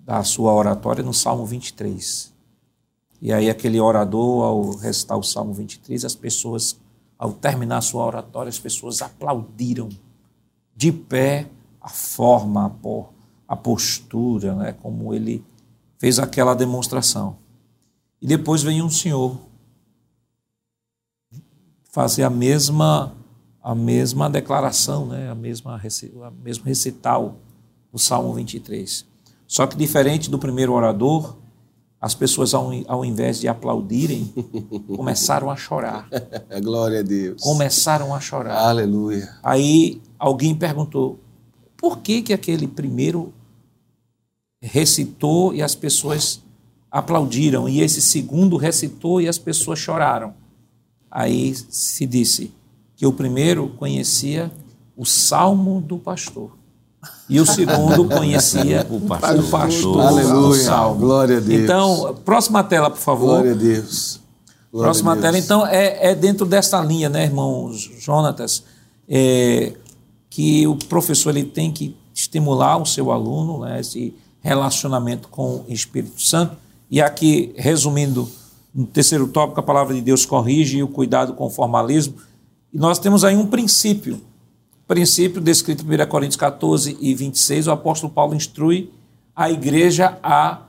dar 0.04 0.18
a 0.18 0.24
sua 0.24 0.52
oratória 0.52 1.02
no 1.02 1.14
Salmo 1.14 1.46
23. 1.46 2.30
E 3.18 3.32
aí 3.32 3.48
aquele 3.48 3.80
orador, 3.80 4.44
ao 4.44 4.76
recitar 4.76 5.16
o 5.16 5.22
Salmo 5.22 5.54
23, 5.54 6.04
as 6.04 6.14
pessoas, 6.14 6.78
ao 7.18 7.32
terminar 7.32 7.78
a 7.78 7.80
sua 7.80 8.04
oratória, 8.04 8.50
as 8.50 8.58
pessoas 8.58 9.00
aplaudiram 9.00 9.88
de 10.76 10.92
pé 10.92 11.48
a 11.80 11.88
forma, 11.88 12.78
a 13.48 13.56
postura, 13.56 14.54
né, 14.54 14.72
como 14.82 15.14
ele 15.14 15.42
fez 15.98 16.18
aquela 16.18 16.52
demonstração. 16.52 17.38
E 18.20 18.26
depois 18.26 18.62
vem 18.62 18.82
um 18.82 18.90
senhor 18.90 19.38
fazer 21.84 22.24
a 22.24 22.30
mesma 22.30 23.16
a 23.62 23.74
mesma 23.74 24.28
declaração, 24.28 25.06
né, 25.06 25.30
a 25.30 25.34
mesma 25.34 25.80
a 25.80 26.30
mesmo 26.30 26.64
recital 26.66 27.36
do 27.92 27.98
Salmo 27.98 28.32
23. 28.34 29.04
Só 29.46 29.66
que 29.66 29.76
diferente 29.76 30.30
do 30.30 30.38
primeiro 30.38 30.72
orador, 30.72 31.36
as 32.00 32.14
pessoas, 32.14 32.54
ao, 32.54 32.70
ao 32.86 33.04
invés 33.04 33.40
de 33.40 33.48
aplaudirem, 33.48 34.32
começaram 34.96 35.50
a 35.50 35.56
chorar. 35.56 36.08
Glória 36.62 37.00
a 37.00 37.02
Deus. 37.02 37.42
Começaram 37.42 38.14
a 38.14 38.20
chorar. 38.20 38.56
Aleluia. 38.56 39.36
Aí 39.42 40.00
alguém 40.18 40.54
perguntou: 40.54 41.18
por 41.76 41.98
que, 41.98 42.22
que 42.22 42.32
aquele 42.32 42.66
primeiro 42.66 43.34
recitou 44.62 45.54
e 45.54 45.62
as 45.62 45.74
pessoas 45.74 46.42
aplaudiram, 46.90 47.68
e 47.68 47.80
esse 47.80 48.00
segundo 48.00 48.56
recitou 48.56 49.20
e 49.20 49.28
as 49.28 49.38
pessoas 49.38 49.78
choraram? 49.78 50.34
Aí 51.10 51.54
se 51.54 52.06
disse 52.06 52.52
que 52.94 53.06
o 53.06 53.12
primeiro 53.12 53.68
conhecia 53.70 54.50
o 54.96 55.04
salmo 55.04 55.80
do 55.80 55.98
pastor. 55.98 56.59
E 57.28 57.40
o 57.40 57.46
segundo 57.46 58.04
conhecia 58.06 58.86
o 58.90 59.00
pastor, 59.00 59.38
o 59.38 59.48
pastor 59.48 60.00
Aleluia. 60.00 60.64
Salmo. 60.64 61.00
Glória 61.00 61.36
a 61.38 61.40
Deus. 61.40 61.62
Então, 61.62 62.16
próxima 62.24 62.62
tela, 62.64 62.90
por 62.90 62.98
favor. 62.98 63.26
Glória 63.26 63.52
a 63.52 63.54
Deus. 63.54 64.20
Glória 64.70 64.86
próxima 64.86 65.12
a 65.12 65.14
Deus. 65.14 65.24
tela. 65.24 65.38
Então, 65.38 65.66
é, 65.66 66.10
é, 66.10 66.14
dentro 66.14 66.44
desta 66.44 66.80
linha, 66.80 67.08
né, 67.08 67.24
irmão 67.24 67.72
Jonatas? 67.72 68.64
É, 69.08 69.72
que 70.28 70.66
o 70.66 70.76
professor 70.76 71.36
ele 71.36 71.44
tem 71.44 71.72
que 71.72 71.96
estimular 72.14 72.76
o 72.76 72.86
seu 72.86 73.10
aluno, 73.10 73.60
né, 73.60 73.80
esse 73.80 74.14
relacionamento 74.40 75.28
com 75.28 75.56
o 75.56 75.64
Espírito 75.68 76.20
Santo. 76.20 76.56
E 76.90 77.00
aqui, 77.00 77.52
resumindo, 77.56 78.28
no 78.74 78.86
terceiro 78.86 79.28
tópico, 79.28 79.60
a 79.60 79.62
palavra 79.62 79.94
de 79.94 80.00
Deus 80.00 80.24
corrige 80.24 80.82
o 80.82 80.88
cuidado 80.88 81.34
com 81.34 81.46
o 81.46 81.50
formalismo. 81.50 82.14
E 82.72 82.78
nós 82.78 82.98
temos 82.98 83.24
aí 83.24 83.36
um 83.36 83.46
princípio, 83.46 84.20
princípio 84.90 85.40
descrito 85.40 85.84
em 85.84 86.02
1 86.02 86.08
Coríntios 86.08 86.36
14 86.36 86.98
e 87.00 87.14
26, 87.14 87.68
o 87.68 87.70
apóstolo 87.70 88.12
Paulo 88.12 88.34
instrui 88.34 88.90
a 89.36 89.48
igreja 89.48 90.18
a 90.20 90.62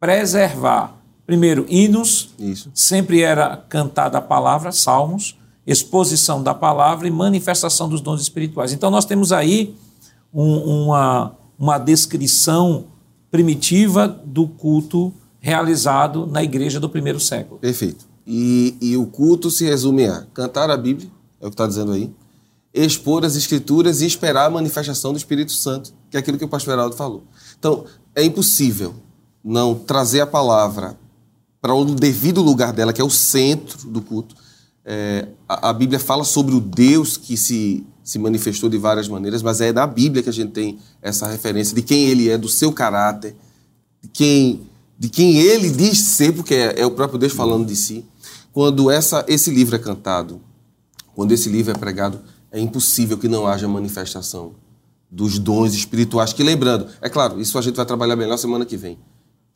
preservar, 0.00 0.98
primeiro, 1.26 1.66
hinos, 1.68 2.30
Isso. 2.38 2.70
sempre 2.72 3.20
era 3.20 3.54
cantada 3.68 4.16
a 4.16 4.22
palavra, 4.22 4.72
salmos, 4.72 5.36
exposição 5.66 6.42
da 6.42 6.54
palavra 6.54 7.06
e 7.06 7.10
manifestação 7.10 7.86
dos 7.86 8.00
dons 8.00 8.22
espirituais. 8.22 8.72
Então, 8.72 8.90
nós 8.90 9.04
temos 9.04 9.30
aí 9.30 9.76
um, 10.32 10.86
uma, 10.86 11.36
uma 11.58 11.76
descrição 11.76 12.86
primitiva 13.30 14.08
do 14.08 14.48
culto 14.48 15.12
realizado 15.38 16.26
na 16.26 16.42
igreja 16.42 16.80
do 16.80 16.88
primeiro 16.88 17.20
século. 17.20 17.60
Perfeito. 17.60 18.06
E, 18.26 18.74
e 18.80 18.96
o 18.96 19.04
culto 19.04 19.50
se 19.50 19.66
resume 19.66 20.06
a 20.06 20.22
cantar 20.32 20.70
a 20.70 20.78
Bíblia, 20.78 21.10
é 21.38 21.46
o 21.46 21.50
que 21.50 21.54
está 21.54 21.66
dizendo 21.66 21.92
aí, 21.92 22.10
expor 22.72 23.24
as 23.24 23.36
Escrituras 23.36 24.00
e 24.00 24.06
esperar 24.06 24.46
a 24.46 24.50
manifestação 24.50 25.12
do 25.12 25.18
Espírito 25.18 25.52
Santo, 25.52 25.92
que 26.10 26.16
é 26.16 26.20
aquilo 26.20 26.38
que 26.38 26.44
o 26.44 26.48
pastor 26.48 26.74
Heraldo 26.74 26.96
falou. 26.96 27.24
Então, 27.58 27.84
é 28.14 28.24
impossível 28.24 28.94
não 29.42 29.74
trazer 29.74 30.20
a 30.20 30.26
palavra 30.26 30.98
para 31.60 31.74
o 31.74 31.84
devido 31.84 32.42
lugar 32.42 32.72
dela, 32.72 32.92
que 32.92 33.00
é 33.00 33.04
o 33.04 33.10
centro 33.10 33.88
do 33.88 34.00
culto, 34.00 34.34
é, 34.90 35.28
a, 35.46 35.68
a, 35.68 35.72
Bíblia 35.74 35.98
fala 35.98 36.24
sobre 36.24 36.54
o 36.54 36.60
Deus 36.60 37.18
que 37.18 37.36
se, 37.36 37.84
se 38.02 38.18
manifestou 38.18 38.70
de 38.70 38.78
várias 38.78 39.06
maneiras, 39.06 39.42
mas 39.42 39.60
é 39.60 39.70
da 39.70 39.86
Bíblia 39.86 40.22
que 40.22 40.30
a 40.30 40.32
gente 40.32 40.52
tem 40.52 40.78
essa 41.02 41.26
referência 41.26 41.74
de 41.74 41.82
quem 41.82 42.04
ele 42.04 42.30
é, 42.30 42.38
do 42.38 42.48
seu 42.48 42.72
caráter, 42.72 43.36
de 44.00 44.08
quem, 44.08 44.62
de 44.98 45.10
quem 45.10 45.36
ele 45.36 45.68
diz 45.68 45.98
ser, 45.98 46.32
porque 46.32 46.54
é, 46.54 46.80
é 46.80 46.86
o 46.86 46.90
próprio 46.90 47.18
Deus 47.18 47.34
falando 47.34 47.66
de 47.66 47.76
si. 47.76 48.02
Quando 48.50 48.90
essa, 48.90 49.26
esse 49.28 49.50
livro 49.50 49.76
é 49.76 49.78
cantado, 49.78 50.40
quando 51.14 51.32
esse 51.32 51.50
livro 51.50 51.70
é 51.70 51.78
pregado, 51.78 52.18
é 52.50 52.60
impossível 52.60 53.18
que 53.18 53.28
não 53.28 53.46
haja 53.46 53.68
manifestação 53.68 54.54
dos 55.10 55.38
dons 55.38 55.74
espirituais. 55.74 56.32
Que 56.32 56.42
lembrando, 56.42 56.86
é 57.00 57.08
claro, 57.08 57.40
isso 57.40 57.58
a 57.58 57.62
gente 57.62 57.76
vai 57.76 57.86
trabalhar 57.86 58.16
melhor 58.16 58.36
semana 58.36 58.64
que 58.64 58.76
vem 58.76 58.98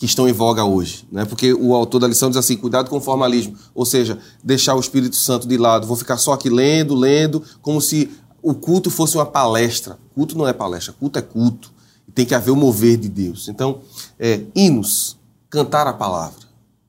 que 0.02 0.06
estão 0.06 0.28
em 0.28 0.32
voga 0.32 0.64
hoje. 0.64 1.06
Né? 1.12 1.24
Porque 1.24 1.54
o 1.54 1.76
autor 1.76 2.00
da 2.00 2.08
lição 2.08 2.28
diz 2.28 2.36
assim: 2.36 2.56
cuidado 2.56 2.90
com 2.90 2.96
o 2.96 3.00
formalismo, 3.00 3.56
ou 3.72 3.86
seja, 3.86 4.18
deixar 4.42 4.74
o 4.74 4.80
Espírito 4.80 5.14
Santo 5.14 5.46
de 5.46 5.56
lado. 5.56 5.86
Vou 5.86 5.96
ficar 5.96 6.16
só 6.16 6.32
aqui 6.32 6.50
lendo, 6.50 6.92
lendo, 6.92 7.40
como 7.60 7.80
se 7.80 8.10
o 8.42 8.52
culto 8.52 8.90
fosse 8.90 9.16
uma 9.16 9.24
palestra. 9.24 9.96
Culto 10.12 10.36
não 10.36 10.48
é 10.48 10.52
palestra, 10.52 10.92
culto 10.92 11.20
é 11.20 11.22
culto. 11.22 11.72
Tem 12.12 12.26
que 12.26 12.34
haver 12.34 12.50
o 12.50 12.56
mover 12.56 12.96
de 12.96 13.08
Deus. 13.08 13.48
Então, 13.48 13.80
é, 14.18 14.42
hinos, 14.56 15.16
cantar 15.48 15.86
a 15.86 15.92
palavra, 15.92 16.40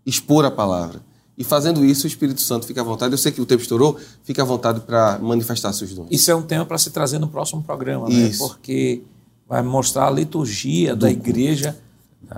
expor 0.03 0.43
a 0.43 0.49
palavra. 0.49 0.99
E 1.43 1.45
fazendo 1.45 1.83
isso, 1.83 2.05
o 2.05 2.07
Espírito 2.07 2.39
Santo 2.39 2.65
fica 2.65 2.79
à 2.79 2.83
vontade. 2.85 3.13
Eu 3.13 3.17
sei 3.17 3.33
que 3.33 3.41
o 3.41 3.45
tempo 3.45 3.61
estourou, 3.61 3.99
fica 4.23 4.41
à 4.41 4.45
vontade 4.45 4.79
para 4.79 5.19
manifestar 5.19 5.73
seus 5.73 5.93
dons. 5.93 6.07
Isso 6.09 6.31
é 6.31 6.35
um 6.35 6.41
tema 6.41 6.65
para 6.65 6.77
se 6.77 6.89
trazer 6.89 7.19
no 7.19 7.27
próximo 7.27 7.61
programa, 7.61 8.07
né? 8.07 8.31
Porque 8.37 9.03
vai 9.47 9.61
mostrar 9.61 10.07
a 10.07 10.09
liturgia 10.09 10.95
Do 10.95 11.01
da 11.01 11.11
igreja 11.11 11.77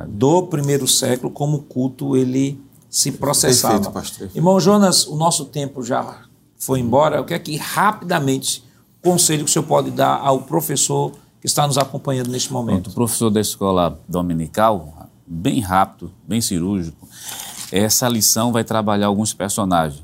do 0.08 0.48
primeiro 0.48 0.88
século, 0.88 1.32
como 1.32 1.58
o 1.58 1.62
culto 1.62 2.18
ele 2.18 2.60
se 2.90 3.12
processava. 3.12 3.76
Perfeito, 3.76 3.94
pastor. 3.94 4.30
Irmão 4.34 4.60
Jonas, 4.60 5.06
o 5.06 5.16
nosso 5.16 5.46
tempo 5.46 5.84
já 5.84 6.24
foi 6.58 6.80
embora. 6.80 7.18
Eu 7.18 7.26
quero 7.26 7.44
que 7.44 7.56
rapidamente 7.58 8.64
conselho 9.04 9.44
que 9.44 9.52
o 9.52 9.54
senhor 9.54 9.66
pode 9.66 9.92
dar 9.92 10.16
ao 10.16 10.42
professor 10.42 11.12
que 11.40 11.46
está 11.46 11.68
nos 11.68 11.78
acompanhando 11.78 12.32
neste 12.32 12.52
momento. 12.52 12.86
Pronto, 12.86 12.90
o 12.90 12.96
professor 12.96 13.30
da 13.30 13.40
escola 13.40 14.00
dominical, 14.08 15.08
bem 15.28 15.60
rápido, 15.60 16.12
bem 16.28 16.42
cirúrgico, 16.42 17.08
essa 17.76 18.08
lição 18.08 18.54
vai 18.54 18.64
trabalhar 18.64 19.08
alguns 19.08 19.34
personagens: 19.34 20.04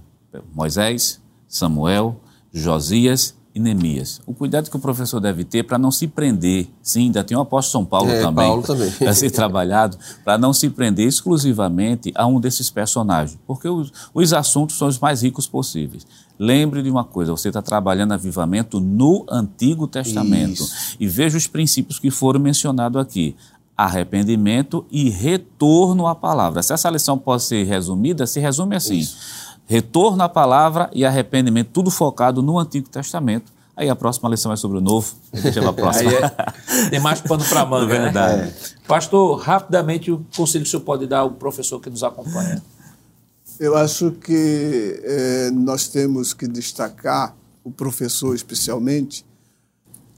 Moisés, 0.53 1.21
Samuel, 1.47 2.19
Josias 2.51 3.33
e 3.53 3.59
Neemias. 3.59 4.21
O 4.25 4.33
cuidado 4.33 4.69
que 4.69 4.75
o 4.75 4.79
professor 4.79 5.19
deve 5.19 5.43
ter 5.43 5.63
para 5.63 5.77
não 5.77 5.91
se 5.91 6.07
prender, 6.07 6.67
sim, 6.81 7.03
ainda 7.03 7.23
tem 7.23 7.35
o 7.35 7.41
apóstolo 7.41 7.83
São 7.83 7.85
Paulo 7.85 8.09
é, 8.09 8.21
também, 8.21 8.47
Paulo 8.47 8.63
também. 8.63 8.91
a 9.07 9.13
ser 9.13 9.29
trabalhado, 9.29 9.97
para 10.23 10.37
não 10.37 10.53
se 10.53 10.69
prender 10.69 11.07
exclusivamente 11.07 12.11
a 12.15 12.25
um 12.25 12.39
desses 12.39 12.69
personagens, 12.69 13.39
porque 13.45 13.67
os, 13.67 13.91
os 14.13 14.33
assuntos 14.33 14.77
são 14.77 14.87
os 14.87 14.99
mais 14.99 15.21
ricos 15.21 15.47
possíveis. 15.47 16.05
Lembre 16.39 16.81
de 16.81 16.89
uma 16.89 17.03
coisa, 17.03 17.31
você 17.31 17.49
está 17.49 17.61
trabalhando 17.61 18.13
avivamento 18.13 18.79
no 18.79 19.25
Antigo 19.29 19.85
Testamento 19.85 20.63
Isso. 20.63 20.97
e 20.99 21.07
veja 21.07 21.37
os 21.37 21.45
princípios 21.45 21.99
que 21.99 22.09
foram 22.09 22.39
mencionados 22.39 22.99
aqui 22.99 23.35
arrependimento 23.85 24.85
e 24.91 25.09
retorno 25.09 26.07
à 26.07 26.15
palavra. 26.15 26.61
Se 26.61 26.73
essa 26.73 26.89
lição 26.89 27.17
pode 27.17 27.43
ser 27.43 27.63
resumida, 27.63 28.27
se 28.27 28.39
resume 28.39 28.75
assim: 28.75 28.99
Isso. 28.99 29.17
retorno 29.65 30.23
à 30.23 30.29
palavra 30.29 30.89
e 30.93 31.03
arrependimento, 31.03 31.69
tudo 31.73 31.89
focado 31.89 32.41
no 32.41 32.59
Antigo 32.59 32.87
Testamento. 32.89 33.51
Aí 33.75 33.89
a 33.89 33.95
próxima 33.95 34.29
lição 34.29 34.51
é 34.51 34.55
sobre 34.55 34.77
o 34.77 34.81
novo. 34.81 35.15
Deixa 35.33 35.67
a 35.67 35.73
próxima. 35.73 36.11
é, 36.11 36.89
tem 36.89 36.99
mais 36.99 37.21
pano 37.21 37.43
para 37.45 37.65
manga, 37.65 37.87
né? 37.97 37.99
Verdade. 38.03 38.41
É. 38.49 38.53
Pastor, 38.87 39.39
rapidamente, 39.39 40.11
o 40.11 40.23
conselho 40.35 40.63
que 40.63 40.67
o 40.67 40.71
senhor 40.71 40.83
pode 40.83 41.07
dar 41.07 41.19
ao 41.19 41.31
professor 41.31 41.79
que 41.79 41.89
nos 41.89 42.03
acompanha? 42.03 42.61
Eu 43.59 43.75
acho 43.75 44.11
que 44.11 45.01
é, 45.03 45.51
nós 45.51 45.87
temos 45.87 46.33
que 46.33 46.47
destacar, 46.47 47.35
o 47.63 47.71
professor 47.71 48.35
especialmente, 48.35 49.25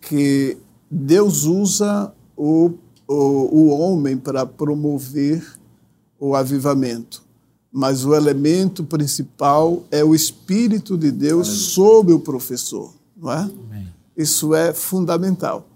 que 0.01 0.57
Deus 0.89 1.43
usa 1.43 2.11
o 2.35 2.73
o, 3.07 3.13
o 3.13 3.67
homem 3.69 4.17
para 4.17 4.45
promover 4.45 5.45
o 6.19 6.35
avivamento. 6.35 7.23
Mas 7.71 8.05
o 8.05 8.13
elemento 8.13 8.83
principal 8.83 9.83
é 9.89 10.03
o 10.03 10.13
Espírito 10.13 10.97
de 10.97 11.11
Deus 11.11 11.47
sobre 11.47 12.13
o 12.13 12.19
professor, 12.19 12.93
não 13.17 13.31
é? 13.31 13.39
Amém. 13.39 13.87
Isso 14.15 14.53
é 14.53 14.73
fundamental. 14.73 15.67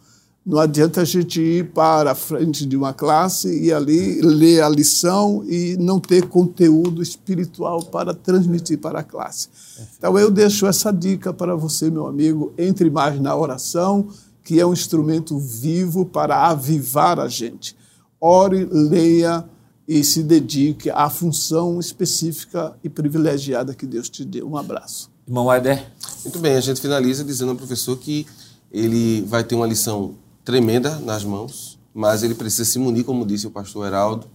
Não 0.45 0.59
adianta 0.59 1.01
a 1.01 1.03
gente 1.03 1.41
ir 1.41 1.71
para 1.71 2.11
a 2.11 2.15
frente 2.15 2.65
de 2.65 2.77
uma 2.77 2.93
classe 2.93 3.61
e 3.61 3.73
ali 3.73 4.21
ler 4.21 4.61
a 4.61 4.69
lição 4.69 5.43
e 5.45 5.75
não 5.77 5.99
ter 5.99 6.27
conteúdo 6.29 7.01
espiritual 7.01 7.83
para 7.83 8.13
transmitir 8.13 8.77
para 8.77 8.99
a 8.99 9.03
classe. 9.03 9.49
Então 9.97 10.17
eu 10.17 10.31
deixo 10.31 10.65
essa 10.65 10.89
dica 10.93 11.33
para 11.33 11.53
você, 11.53 11.89
meu 11.89 12.07
amigo, 12.07 12.53
entre 12.57 12.89
mais 12.89 13.19
na 13.19 13.35
oração, 13.35 14.07
que 14.47 14.61
é 14.61 14.65
um 14.65 14.71
instrumento 14.71 15.37
vivo 15.37 16.05
para 16.05 16.47
avivar 16.47 17.19
a 17.19 17.27
gente. 17.27 17.75
Ore, 18.17 18.63
leia 18.71 19.43
e 19.85 20.01
se 20.05 20.23
dedique 20.23 20.89
à 20.89 21.09
função 21.09 21.81
específica 21.81 22.73
e 22.81 22.87
privilegiada 22.87 23.75
que 23.75 23.85
Deus 23.85 24.07
te 24.07 24.23
deu. 24.23 24.49
Um 24.49 24.55
abraço. 24.55 25.11
Irmão 25.27 25.49
Aider. 25.51 25.91
Muito 26.23 26.39
bem, 26.39 26.55
a 26.55 26.61
gente 26.61 26.79
finaliza 26.79 27.25
dizendo 27.25 27.51
ao 27.51 27.57
professor 27.57 27.97
que 27.97 28.25
ele 28.71 29.21
vai 29.23 29.43
ter 29.43 29.53
uma 29.53 29.67
lição 29.67 30.15
tremenda 30.45 30.97
nas 30.99 31.25
mãos, 31.25 31.77
mas 31.93 32.23
ele 32.23 32.33
precisa 32.33 32.63
se 32.63 32.79
munir, 32.79 33.03
como 33.03 33.25
disse 33.25 33.47
o 33.47 33.51
pastor 33.51 33.85
Heraldo, 33.85 34.27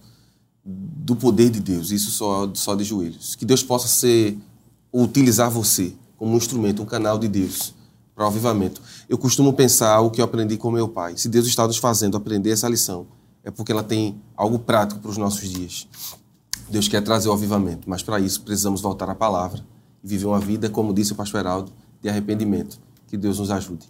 do 0.63 1.15
poder 1.15 1.49
de 1.49 1.59
Deus, 1.59 1.89
isso 1.89 2.11
só, 2.11 2.51
só 2.53 2.75
de 2.75 2.83
joelhos. 2.83 3.33
Que 3.33 3.45
Deus 3.45 3.63
possa 3.63 3.87
ser, 3.87 4.37
utilizar 4.93 5.49
você 5.49 5.91
como 6.17 6.35
um 6.35 6.37
instrumento, 6.37 6.83
um 6.83 6.85
canal 6.85 7.17
de 7.17 7.27
Deus 7.27 7.73
para 8.15 8.25
o 8.25 8.27
avivamento. 8.27 8.81
Eu 9.09 9.17
costumo 9.17 9.53
pensar 9.53 9.99
o 10.01 10.11
que 10.11 10.21
eu 10.21 10.25
aprendi 10.25 10.57
com 10.57 10.71
meu 10.71 10.87
pai. 10.87 11.17
Se 11.17 11.27
Deus 11.27 11.47
está 11.47 11.65
nos 11.65 11.77
fazendo 11.77 12.15
aprender 12.15 12.51
essa 12.51 12.67
lição, 12.67 13.07
é 13.43 13.51
porque 13.51 13.71
ela 13.71 13.83
tem 13.83 14.21
algo 14.35 14.59
prático 14.59 15.01
para 15.01 15.11
os 15.11 15.17
nossos 15.17 15.49
dias. 15.49 15.87
Deus 16.69 16.87
quer 16.87 17.03
trazer 17.03 17.29
o 17.29 17.33
avivamento, 17.33 17.89
mas 17.89 18.01
para 18.01 18.19
isso 18.19 18.41
precisamos 18.41 18.81
voltar 18.81 19.09
à 19.09 19.15
palavra 19.15 19.59
e 20.03 20.07
viver 20.07 20.25
uma 20.25 20.39
vida, 20.39 20.69
como 20.69 20.93
disse 20.93 21.13
o 21.13 21.15
pastor 21.15 21.41
Heraldo, 21.41 21.71
de 22.01 22.09
arrependimento. 22.09 22.79
Que 23.07 23.17
Deus 23.17 23.39
nos 23.39 23.51
ajude. 23.51 23.87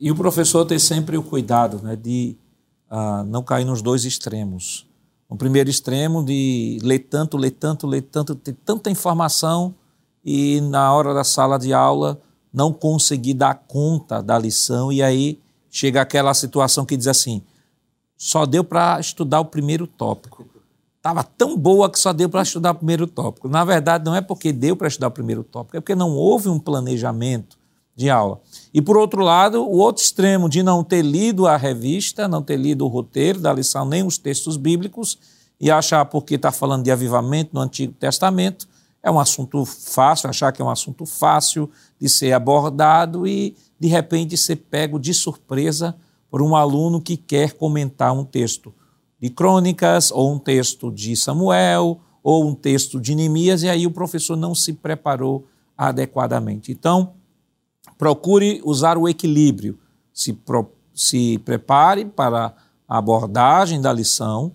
E 0.00 0.10
o 0.10 0.16
professor 0.16 0.64
tem 0.64 0.78
sempre 0.78 1.16
o 1.16 1.22
cuidado 1.22 1.80
né, 1.82 1.96
de 1.96 2.36
uh, 2.90 3.24
não 3.24 3.42
cair 3.42 3.64
nos 3.64 3.82
dois 3.82 4.04
extremos. 4.04 4.86
No 5.28 5.36
primeiro 5.36 5.68
extremo, 5.68 6.24
de 6.24 6.78
ler 6.82 7.00
tanto, 7.00 7.36
ler 7.36 7.50
tanto, 7.50 7.86
ler 7.86 8.02
tanto, 8.02 8.34
ter 8.34 8.54
tanta 8.64 8.90
informação 8.90 9.74
e 10.24 10.60
na 10.62 10.92
hora 10.92 11.12
da 11.12 11.22
sala 11.22 11.58
de 11.58 11.72
aula 11.72 12.20
não 12.52 12.72
conseguir 12.72 13.34
dar 13.34 13.54
conta 13.66 14.22
da 14.22 14.38
lição 14.38 14.92
e 14.92 15.02
aí 15.02 15.40
chega 15.70 16.00
aquela 16.00 16.34
situação 16.34 16.84
que 16.84 16.96
diz 16.96 17.06
assim: 17.06 17.42
só 18.16 18.46
deu 18.46 18.64
para 18.64 18.98
estudar 18.98 19.40
o 19.40 19.44
primeiro 19.44 19.86
tópico. 19.86 20.46
Estava 20.96 21.22
tão 21.22 21.56
boa 21.56 21.88
que 21.88 21.98
só 21.98 22.12
deu 22.12 22.28
para 22.28 22.42
estudar 22.42 22.72
o 22.72 22.74
primeiro 22.74 23.06
tópico. 23.06 23.48
Na 23.48 23.64
verdade, 23.64 24.04
não 24.04 24.14
é 24.14 24.20
porque 24.20 24.52
deu 24.52 24.76
para 24.76 24.88
estudar 24.88 25.06
o 25.08 25.12
primeiro 25.12 25.44
tópico, 25.44 25.76
é 25.76 25.80
porque 25.80 25.94
não 25.94 26.10
houve 26.10 26.48
um 26.48 26.58
planejamento 26.58 27.56
de 27.94 28.10
aula. 28.10 28.40
E 28.72 28.82
por 28.82 28.96
outro 28.96 29.22
lado, 29.22 29.62
o 29.62 29.78
outro 29.78 30.02
extremo 30.02 30.48
de 30.48 30.62
não 30.62 30.84
ter 30.84 31.02
lido 31.02 31.46
a 31.46 31.56
revista, 31.56 32.28
não 32.28 32.42
ter 32.42 32.56
lido 32.56 32.84
o 32.84 32.88
roteiro 32.88 33.40
da 33.40 33.52
lição, 33.52 33.84
nem 33.84 34.04
os 34.04 34.18
textos 34.18 34.56
bíblicos, 34.56 35.18
e 35.60 35.70
achar 35.70 36.04
porque 36.04 36.36
está 36.36 36.52
falando 36.52 36.84
de 36.84 36.90
avivamento 36.90 37.50
no 37.52 37.60
Antigo 37.60 37.92
Testamento, 37.94 38.68
é 39.02 39.10
um 39.10 39.18
assunto 39.18 39.64
fácil, 39.64 40.28
achar 40.28 40.52
que 40.52 40.60
é 40.60 40.64
um 40.64 40.70
assunto 40.70 41.06
fácil 41.06 41.70
de 42.00 42.08
ser 42.08 42.32
abordado 42.32 43.26
e, 43.26 43.56
de 43.78 43.88
repente, 43.88 44.36
ser 44.36 44.56
pego 44.56 44.98
de 44.98 45.14
surpresa 45.14 45.96
por 46.30 46.42
um 46.42 46.54
aluno 46.54 47.00
que 47.00 47.16
quer 47.16 47.52
comentar 47.52 48.12
um 48.12 48.24
texto 48.24 48.74
de 49.20 49.30
crônicas, 49.30 50.10
ou 50.10 50.32
um 50.32 50.38
texto 50.38 50.92
de 50.92 51.16
Samuel, 51.16 52.00
ou 52.22 52.46
um 52.46 52.54
texto 52.54 53.00
de 53.00 53.14
Neemias, 53.14 53.62
e 53.62 53.68
aí 53.68 53.86
o 53.86 53.90
professor 53.90 54.36
não 54.36 54.54
se 54.54 54.72
preparou 54.72 55.46
adequadamente. 55.76 56.70
Então, 56.70 57.14
procure 57.96 58.60
usar 58.64 58.98
o 58.98 59.08
equilíbrio. 59.08 59.78
Se, 60.12 60.32
pro, 60.32 60.70
se 60.94 61.38
prepare 61.38 62.04
para 62.04 62.54
a 62.88 62.98
abordagem 62.98 63.80
da 63.80 63.92
lição, 63.92 64.52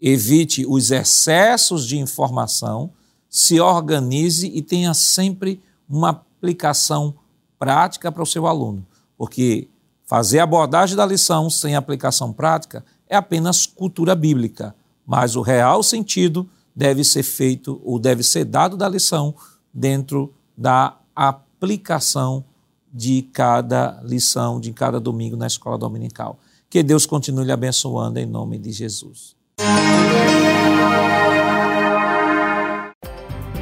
evite 0.00 0.64
os 0.66 0.90
excessos 0.90 1.86
de 1.86 1.98
informação 1.98 2.90
se 3.34 3.58
organize 3.58 4.46
e 4.46 4.62
tenha 4.62 4.94
sempre 4.94 5.60
uma 5.88 6.10
aplicação 6.10 7.16
prática 7.58 8.12
para 8.12 8.22
o 8.22 8.26
seu 8.26 8.46
aluno. 8.46 8.86
Porque 9.18 9.66
fazer 10.06 10.38
abordagem 10.38 10.96
da 10.96 11.04
lição 11.04 11.50
sem 11.50 11.74
aplicação 11.74 12.32
prática 12.32 12.84
é 13.08 13.16
apenas 13.16 13.66
cultura 13.66 14.14
bíblica, 14.14 14.72
mas 15.04 15.34
o 15.34 15.42
real 15.42 15.82
sentido 15.82 16.48
deve 16.76 17.02
ser 17.02 17.24
feito 17.24 17.82
ou 17.84 17.98
deve 17.98 18.22
ser 18.22 18.44
dado 18.44 18.76
da 18.76 18.88
lição 18.88 19.34
dentro 19.72 20.32
da 20.56 20.96
aplicação 21.12 22.44
de 22.92 23.22
cada 23.32 24.00
lição, 24.04 24.60
de 24.60 24.72
cada 24.72 25.00
domingo 25.00 25.36
na 25.36 25.48
escola 25.48 25.76
dominical. 25.76 26.38
Que 26.70 26.84
Deus 26.84 27.04
continue 27.04 27.44
lhe 27.44 27.52
abençoando 27.52 28.20
em 28.20 28.26
nome 28.26 28.58
de 28.58 28.70
Jesus. 28.70 29.34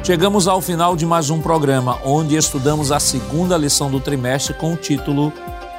Chegamos 0.03 0.49
ao 0.49 0.59
final 0.59 0.97
de 0.97 1.05
mais 1.05 1.29
um 1.29 1.39
programa, 1.39 1.97
onde 2.03 2.35
estudamos 2.35 2.91
a 2.91 2.99
segunda 2.99 3.57
lição 3.57 3.89
do 3.89 4.01
trimestre 4.01 4.53
com 4.53 4.73
o 4.73 4.75
título 4.75 5.31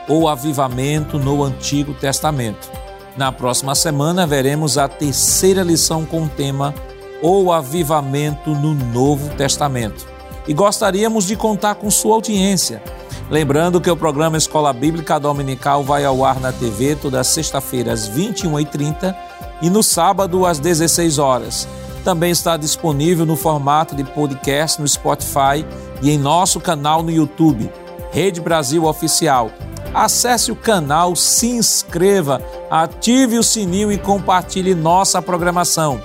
O 0.09 0.27
Avivamento 0.27 1.19
no 1.19 1.45
Antigo 1.45 1.93
Testamento. 1.93 2.71
Na 3.19 3.31
próxima 3.31 3.75
semana, 3.75 4.27
veremos 4.27 4.79
a 4.79 4.89
terceira 4.89 5.63
lição 5.63 6.07
com 6.07 6.23
o 6.23 6.29
tema 6.29 6.75
O 7.21 7.53
Avivamento 7.53 8.55
no 8.55 8.73
Novo 8.73 9.29
Testamento. 9.37 10.07
E 10.49 10.55
gostaríamos 10.55 11.27
de 11.27 11.37
contar 11.37 11.75
com 11.75 11.91
sua 11.91 12.15
audiência. 12.15 12.83
Lembrando 13.31 13.79
que 13.79 13.91
o 13.91 13.97
programa 13.97 14.39
Escola 14.39 14.73
Bíblica 14.73 15.21
Dominical 15.21 15.85
vai 15.85 16.03
ao 16.03 16.25
ar 16.25 16.41
na 16.41 16.51
TV 16.51 16.97
toda 16.97 17.23
sexta-feira 17.23 17.93
às 17.93 18.09
21h30 18.09 19.15
e 19.61 19.69
no 19.69 19.83
sábado 19.83 20.47
às 20.47 20.59
16 20.59 21.19
horas 21.19 21.69
também 22.05 22.31
está 22.31 22.57
disponível 22.57 23.25
no 23.25 23.35
formato 23.35 23.97
de 23.97 24.05
podcast 24.05 24.81
no 24.81 24.87
Spotify 24.87 25.65
e 26.03 26.11
em 26.11 26.19
nosso 26.19 26.61
canal 26.61 27.03
no 27.03 27.11
YouTube, 27.11 27.71
Rede 28.13 28.41
Brasil 28.41 28.85
Oficial. 28.85 29.51
Acesse 29.95 30.53
o 30.53 30.57
canal, 30.57 31.17
se 31.17 31.47
inscreva, 31.47 32.43
ative 32.71 33.39
o 33.39 33.43
sininho 33.43 33.91
e 33.91 33.97
compartilhe 33.97 34.75
nossa 34.75 35.23
programação. 35.23 36.01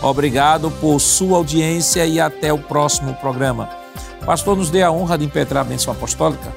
Obrigado 0.00 0.70
por 0.70 0.98
sua 1.00 1.36
audiência 1.36 2.06
e 2.06 2.18
até 2.18 2.52
o 2.52 2.58
próximo 2.58 3.14
programa. 3.14 3.68
Pastor, 4.24 4.56
nos 4.56 4.70
dê 4.70 4.82
a 4.82 4.90
honra 4.90 5.18
de 5.18 5.24
impetrar 5.24 5.64
a 5.64 5.68
bênção 5.68 5.92
apostólica. 5.92 6.52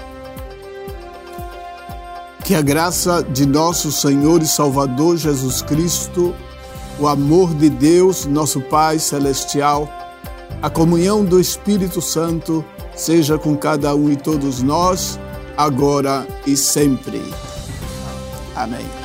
Que 2.43 2.55
a 2.55 2.61
graça 2.61 3.23
de 3.23 3.45
nosso 3.45 3.91
Senhor 3.91 4.41
e 4.41 4.47
Salvador 4.47 5.17
Jesus 5.17 5.63
Cristo 5.63 6.33
o 6.99 7.07
amor 7.07 7.53
de 7.53 7.69
Deus, 7.69 8.25
nosso 8.25 8.61
Pai 8.61 8.99
Celestial, 8.99 9.89
a 10.61 10.69
comunhão 10.69 11.23
do 11.23 11.39
Espírito 11.39 12.01
Santo 12.01 12.63
seja 12.95 13.37
com 13.37 13.55
cada 13.57 13.93
um 13.95 14.09
e 14.09 14.15
todos 14.15 14.61
nós, 14.61 15.19
agora 15.57 16.25
e 16.47 16.55
sempre. 16.55 17.21
Amém. 18.55 19.04